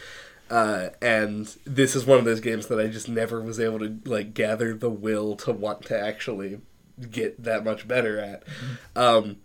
Uh, 0.49 0.91
and 1.03 1.57
this 1.65 1.97
is 1.97 2.07
one 2.07 2.19
of 2.19 2.25
those 2.25 2.41
games 2.41 2.67
that 2.69 2.79
I 2.79 2.87
just 2.87 3.09
never 3.09 3.43
was 3.43 3.59
able 3.59 3.81
to 3.81 3.99
like 4.05 4.33
gather 4.35 4.75
the 4.75 4.91
will 4.91 5.35
to 5.37 5.53
want 5.53 5.85
to 5.87 5.99
actually 5.99 6.61
get 7.11 7.43
that 7.43 7.65
much 7.65 7.89
better 7.89 8.19
at. 8.19 8.45
Um, 8.95 9.39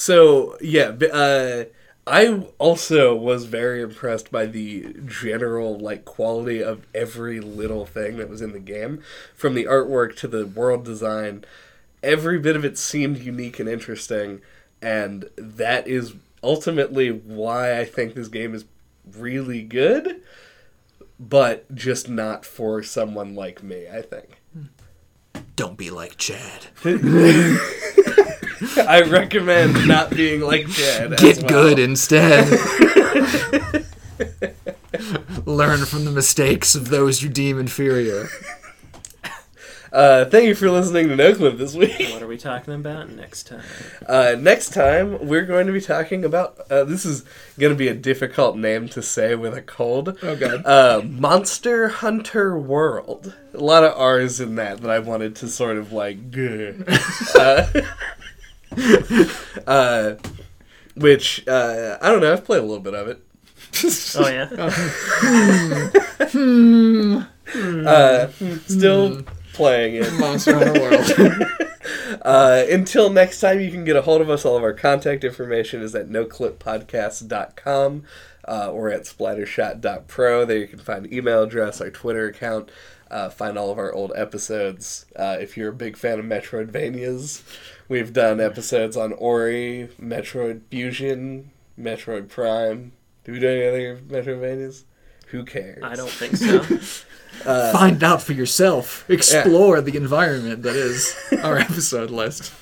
so 0.00 0.56
yeah, 0.62 0.92
uh, 1.12 1.64
I 2.06 2.46
also 2.56 3.14
was 3.14 3.44
very 3.44 3.82
impressed 3.82 4.32
by 4.32 4.46
the 4.46 4.94
general 5.04 5.78
like 5.78 6.06
quality 6.06 6.62
of 6.62 6.86
every 6.94 7.38
little 7.38 7.84
thing 7.84 8.16
that 8.16 8.30
was 8.30 8.40
in 8.40 8.52
the 8.52 8.60
game, 8.60 9.02
from 9.34 9.52
the 9.52 9.66
artwork 9.66 10.16
to 10.16 10.26
the 10.26 10.46
world 10.46 10.86
design. 10.86 11.44
Every 12.02 12.38
bit 12.38 12.56
of 12.56 12.64
it 12.64 12.78
seemed 12.78 13.18
unique 13.18 13.60
and 13.60 13.68
interesting, 13.68 14.40
and 14.80 15.28
that 15.36 15.86
is 15.86 16.14
ultimately 16.42 17.10
why 17.10 17.78
I 17.78 17.84
think 17.84 18.14
this 18.14 18.28
game 18.28 18.54
is 18.54 18.64
really 19.14 19.60
good, 19.60 20.22
but 21.18 21.74
just 21.74 22.08
not 22.08 22.46
for 22.46 22.82
someone 22.82 23.34
like 23.34 23.62
me. 23.62 23.86
I 23.86 24.00
think. 24.00 24.40
Don't 25.56 25.76
be 25.76 25.90
like 25.90 26.16
Chad. 26.16 26.68
I 28.76 29.02
recommend 29.02 29.86
not 29.86 30.10
being 30.10 30.40
like 30.40 30.68
Chad. 30.68 31.16
Get 31.18 31.38
well. 31.38 31.48
good 31.48 31.78
instead. 31.78 32.48
Learn 35.46 35.84
from 35.86 36.04
the 36.04 36.10
mistakes 36.12 36.74
of 36.74 36.90
those 36.90 37.22
you 37.22 37.28
deem 37.28 37.58
inferior. 37.58 38.28
Uh, 39.92 40.24
thank 40.26 40.46
you 40.46 40.54
for 40.54 40.70
listening 40.70 41.08
to 41.08 41.16
No 41.16 41.34
Clip 41.34 41.58
this 41.58 41.74
week. 41.74 41.98
What 42.12 42.22
are 42.22 42.28
we 42.28 42.38
talking 42.38 42.74
about 42.74 43.10
next 43.10 43.48
time? 43.48 43.64
Uh, 44.06 44.36
next 44.38 44.72
time, 44.72 45.26
we're 45.26 45.44
going 45.44 45.66
to 45.66 45.72
be 45.72 45.80
talking 45.80 46.24
about. 46.24 46.60
Uh, 46.70 46.84
this 46.84 47.04
is 47.04 47.24
going 47.58 47.72
to 47.72 47.76
be 47.76 47.88
a 47.88 47.94
difficult 47.94 48.56
name 48.56 48.88
to 48.90 49.02
say 49.02 49.34
with 49.34 49.52
a 49.52 49.62
cold. 49.62 50.16
Oh 50.22 50.36
god. 50.36 50.64
Uh, 50.64 51.02
Monster 51.04 51.88
Hunter 51.88 52.56
World. 52.56 53.34
A 53.52 53.58
lot 53.58 53.82
of 53.82 53.98
R's 53.98 54.38
in 54.38 54.54
that 54.56 54.80
that 54.82 54.90
I 54.90 55.00
wanted 55.00 55.34
to 55.36 55.48
sort 55.48 55.76
of 55.76 55.92
like. 55.92 56.18
grr. 58.72 59.62
uh, 59.66 59.70
uh, 59.70 60.16
which 60.96 61.46
uh, 61.48 61.98
I 62.00 62.10
don't 62.10 62.20
know. 62.20 62.32
I've 62.32 62.44
played 62.44 62.58
a 62.58 62.66
little 62.66 62.80
bit 62.80 62.94
of 62.94 63.08
it. 63.08 63.22
Oh 64.16 64.28
yeah. 64.28 64.48
Uh, 67.52 68.28
still 68.68 69.22
playing 69.52 69.96
it. 69.96 70.12
Monster 70.20 70.56
Hunter 70.56 70.80
World. 70.80 71.42
Uh, 72.22 72.64
until 72.70 73.08
next 73.08 73.40
time, 73.40 73.60
you 73.60 73.70
can 73.70 73.84
get 73.84 73.96
a 73.96 74.02
hold 74.02 74.20
of 74.20 74.28
us. 74.28 74.44
All 74.44 74.56
of 74.56 74.62
our 74.62 74.72
contact 74.72 75.24
information 75.24 75.80
is 75.80 75.94
at 75.94 76.08
noclippodcast.com 76.08 78.04
uh, 78.46 78.70
or 78.70 78.90
at 78.90 79.02
splattershot.pro. 79.02 80.44
There 80.44 80.58
you 80.58 80.66
can 80.66 80.80
find 80.80 81.10
email 81.12 81.42
address, 81.42 81.80
our 81.80 81.90
Twitter 81.90 82.26
account, 82.26 82.70
uh, 83.10 83.28
find 83.28 83.58
all 83.58 83.70
of 83.70 83.78
our 83.78 83.92
old 83.92 84.12
episodes. 84.14 85.06
Uh, 85.16 85.36
if 85.40 85.56
you're 85.56 85.70
a 85.70 85.74
big 85.74 85.96
fan 85.96 86.18
of 86.18 86.24
Metroidvanias, 86.24 87.42
we've 87.88 88.12
done 88.12 88.40
episodes 88.40 88.96
on 88.96 89.12
Ori, 89.14 89.88
Metroid 90.00 90.62
Fusion, 90.70 91.50
Metroid 91.78 92.28
Prime. 92.28 92.92
Do 93.24 93.32
we 93.32 93.40
do 93.40 93.48
any 93.48 93.66
other 93.66 94.00
Metroidvanias? 94.02 94.84
Who 95.28 95.44
cares? 95.44 95.82
I 95.82 95.94
don't 95.94 96.10
think 96.10 96.36
so. 96.36 96.60
Find 97.72 98.02
out 98.02 98.22
for 98.22 98.32
yourself. 98.32 99.08
Explore 99.08 99.80
the 99.80 99.96
environment 99.96 100.62
that 100.62 100.74
is 100.74 101.16
our 101.42 101.56
episode 101.56 102.10
list. 102.10 102.52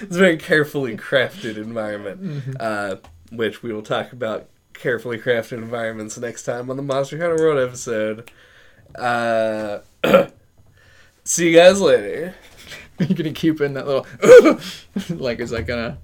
It's 0.00 0.16
a 0.16 0.18
very 0.18 0.36
carefully 0.36 0.96
crafted 0.96 1.56
environment, 1.56 2.56
uh, 2.60 2.96
which 3.30 3.62
we 3.62 3.72
will 3.72 3.82
talk 3.82 4.12
about 4.12 4.48
carefully 4.74 5.18
crafted 5.18 5.58
environments 5.58 6.18
next 6.18 6.44
time 6.44 6.70
on 6.70 6.76
the 6.76 6.82
Monster 6.82 7.18
Hunter 7.18 7.36
World 7.36 7.58
episode. 7.58 8.30
Uh, 8.94 9.80
see 11.24 11.50
you 11.50 11.56
guys 11.56 11.80
later. 11.80 12.34
You're 12.98 13.16
gonna 13.16 13.32
keep 13.32 13.60
in 13.60 13.74
that 13.74 13.86
little 13.86 14.06
like 15.16 15.40
is 15.40 15.50
that 15.50 15.66
gonna 15.66 15.98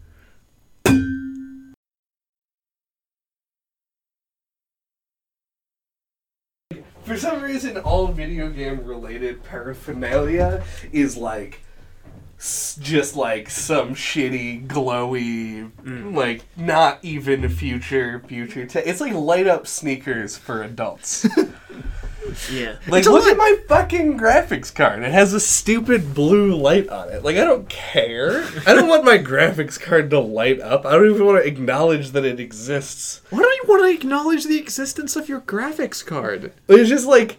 For 7.09 7.16
some 7.16 7.40
reason, 7.40 7.78
all 7.78 8.09
video 8.09 8.51
game 8.51 8.85
related 8.85 9.43
paraphernalia 9.43 10.62
is 10.93 11.16
like 11.16 11.62
s- 12.39 12.78
just 12.81 13.16
like 13.16 13.51
some 13.51 13.94
shitty, 13.94 14.66
glowy, 14.66 15.70
mm. 15.82 16.15
like 16.15 16.43
not 16.56 16.98
even 17.02 17.48
future 17.48 18.23
future. 18.27 18.66
Te- 18.66 18.81
it's 18.81 19.01
like 19.01 19.12
light 19.15 19.47
up 19.47 19.66
sneakers 19.66 20.36
for 20.36 20.62
adults. 20.62 21.27
Yeah. 22.52 22.77
Like, 22.86 23.01
It's 23.01 23.09
look 23.09 23.23
lot- 23.24 23.31
at 23.32 23.36
my 23.39 23.56
fucking 23.69 24.19
graphics 24.19 24.74
card. 24.74 25.02
It 25.02 25.12
has 25.12 25.32
a 25.32 25.40
stupid 25.40 26.12
blue 26.15 26.55
light 26.55 26.86
on 26.90 27.09
it. 27.09 27.24
Like, 27.24 27.36
I 27.39 27.44
don't 27.44 27.66
care. 27.70 28.44
I 28.66 28.74
don't 28.74 28.86
want 28.89 29.05
my 29.05 29.16
graphics 29.16 29.81
card 29.81 30.10
to 30.10 30.20
light 30.20 30.60
up. 30.60 30.85
I 30.85 30.93
don't 30.93 31.09
even 31.10 31.24
want 31.24 31.43
to 31.43 31.48
acknowledge 31.48 32.10
that 32.10 32.27
it 32.27 32.39
exists. 32.39 33.23
Why 33.31 33.39
don't 33.40 33.56
you 33.62 33.65
want 33.66 33.82
to 33.85 33.94
acknowledge 33.98 34.44
the 34.44 34.59
existence 34.59 35.16
of 35.16 35.28
your 35.31 35.40
graphics 35.40 36.05
card? 36.05 36.52
It's 36.69 36.90
just 36.90 37.06
like, 37.06 37.39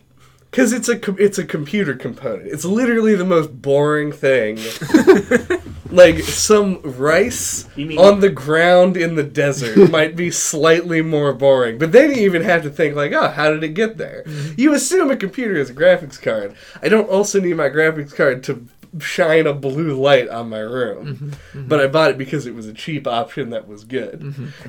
because 0.51 0.73
it's 0.73 0.89
a 0.89 0.99
it's 1.15 1.37
a 1.37 1.45
computer 1.45 1.95
component. 1.95 2.47
It's 2.47 2.65
literally 2.65 3.15
the 3.15 3.25
most 3.25 3.61
boring 3.61 4.11
thing. 4.11 4.57
like 5.91 6.19
some 6.19 6.81
rice 6.83 7.65
on 7.97 8.19
the 8.19 8.29
ground 8.29 8.95
in 8.95 9.15
the 9.15 9.23
desert 9.23 9.89
might 9.91 10.15
be 10.15 10.31
slightly 10.31 11.01
more 11.01 11.33
boring, 11.33 11.77
but 11.77 11.91
then 11.91 12.11
you 12.11 12.17
even 12.23 12.43
have 12.43 12.63
to 12.63 12.69
think 12.69 12.95
like, 12.95 13.11
oh, 13.11 13.29
how 13.29 13.51
did 13.51 13.63
it 13.63 13.69
get 13.69 13.97
there? 13.97 14.23
Mm-hmm. 14.25 14.53
You 14.57 14.73
assume 14.73 15.09
a 15.09 15.17
computer 15.17 15.55
is 15.55 15.69
a 15.69 15.73
graphics 15.73 16.21
card. 16.21 16.55
I 16.81 16.89
don't 16.89 17.09
also 17.09 17.39
need 17.39 17.55
my 17.55 17.69
graphics 17.69 18.15
card 18.15 18.43
to 18.45 18.67
shine 18.99 19.45
a 19.45 19.53
blue 19.53 19.99
light 19.99 20.29
on 20.29 20.49
my 20.49 20.59
room, 20.59 21.15
mm-hmm. 21.15 21.29
Mm-hmm. 21.29 21.67
but 21.67 21.79
I 21.79 21.87
bought 21.87 22.11
it 22.11 22.17
because 22.17 22.45
it 22.45 22.55
was 22.55 22.67
a 22.67 22.73
cheap 22.73 23.07
option 23.07 23.51
that 23.51 23.67
was 23.67 23.83
good, 23.83 24.21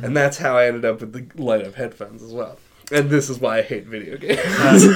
and 0.02 0.16
that's 0.16 0.38
how 0.38 0.56
I 0.56 0.66
ended 0.66 0.84
up 0.84 1.00
with 1.00 1.12
the 1.12 1.42
light 1.42 1.66
up 1.66 1.74
headphones 1.74 2.22
as 2.22 2.32
well. 2.32 2.58
And 2.92 3.08
this 3.08 3.30
is 3.30 3.38
why 3.38 3.58
I 3.58 3.62
hate 3.62 3.86
video 3.86 4.16
games. 4.16 4.40
Uh, 4.44 4.94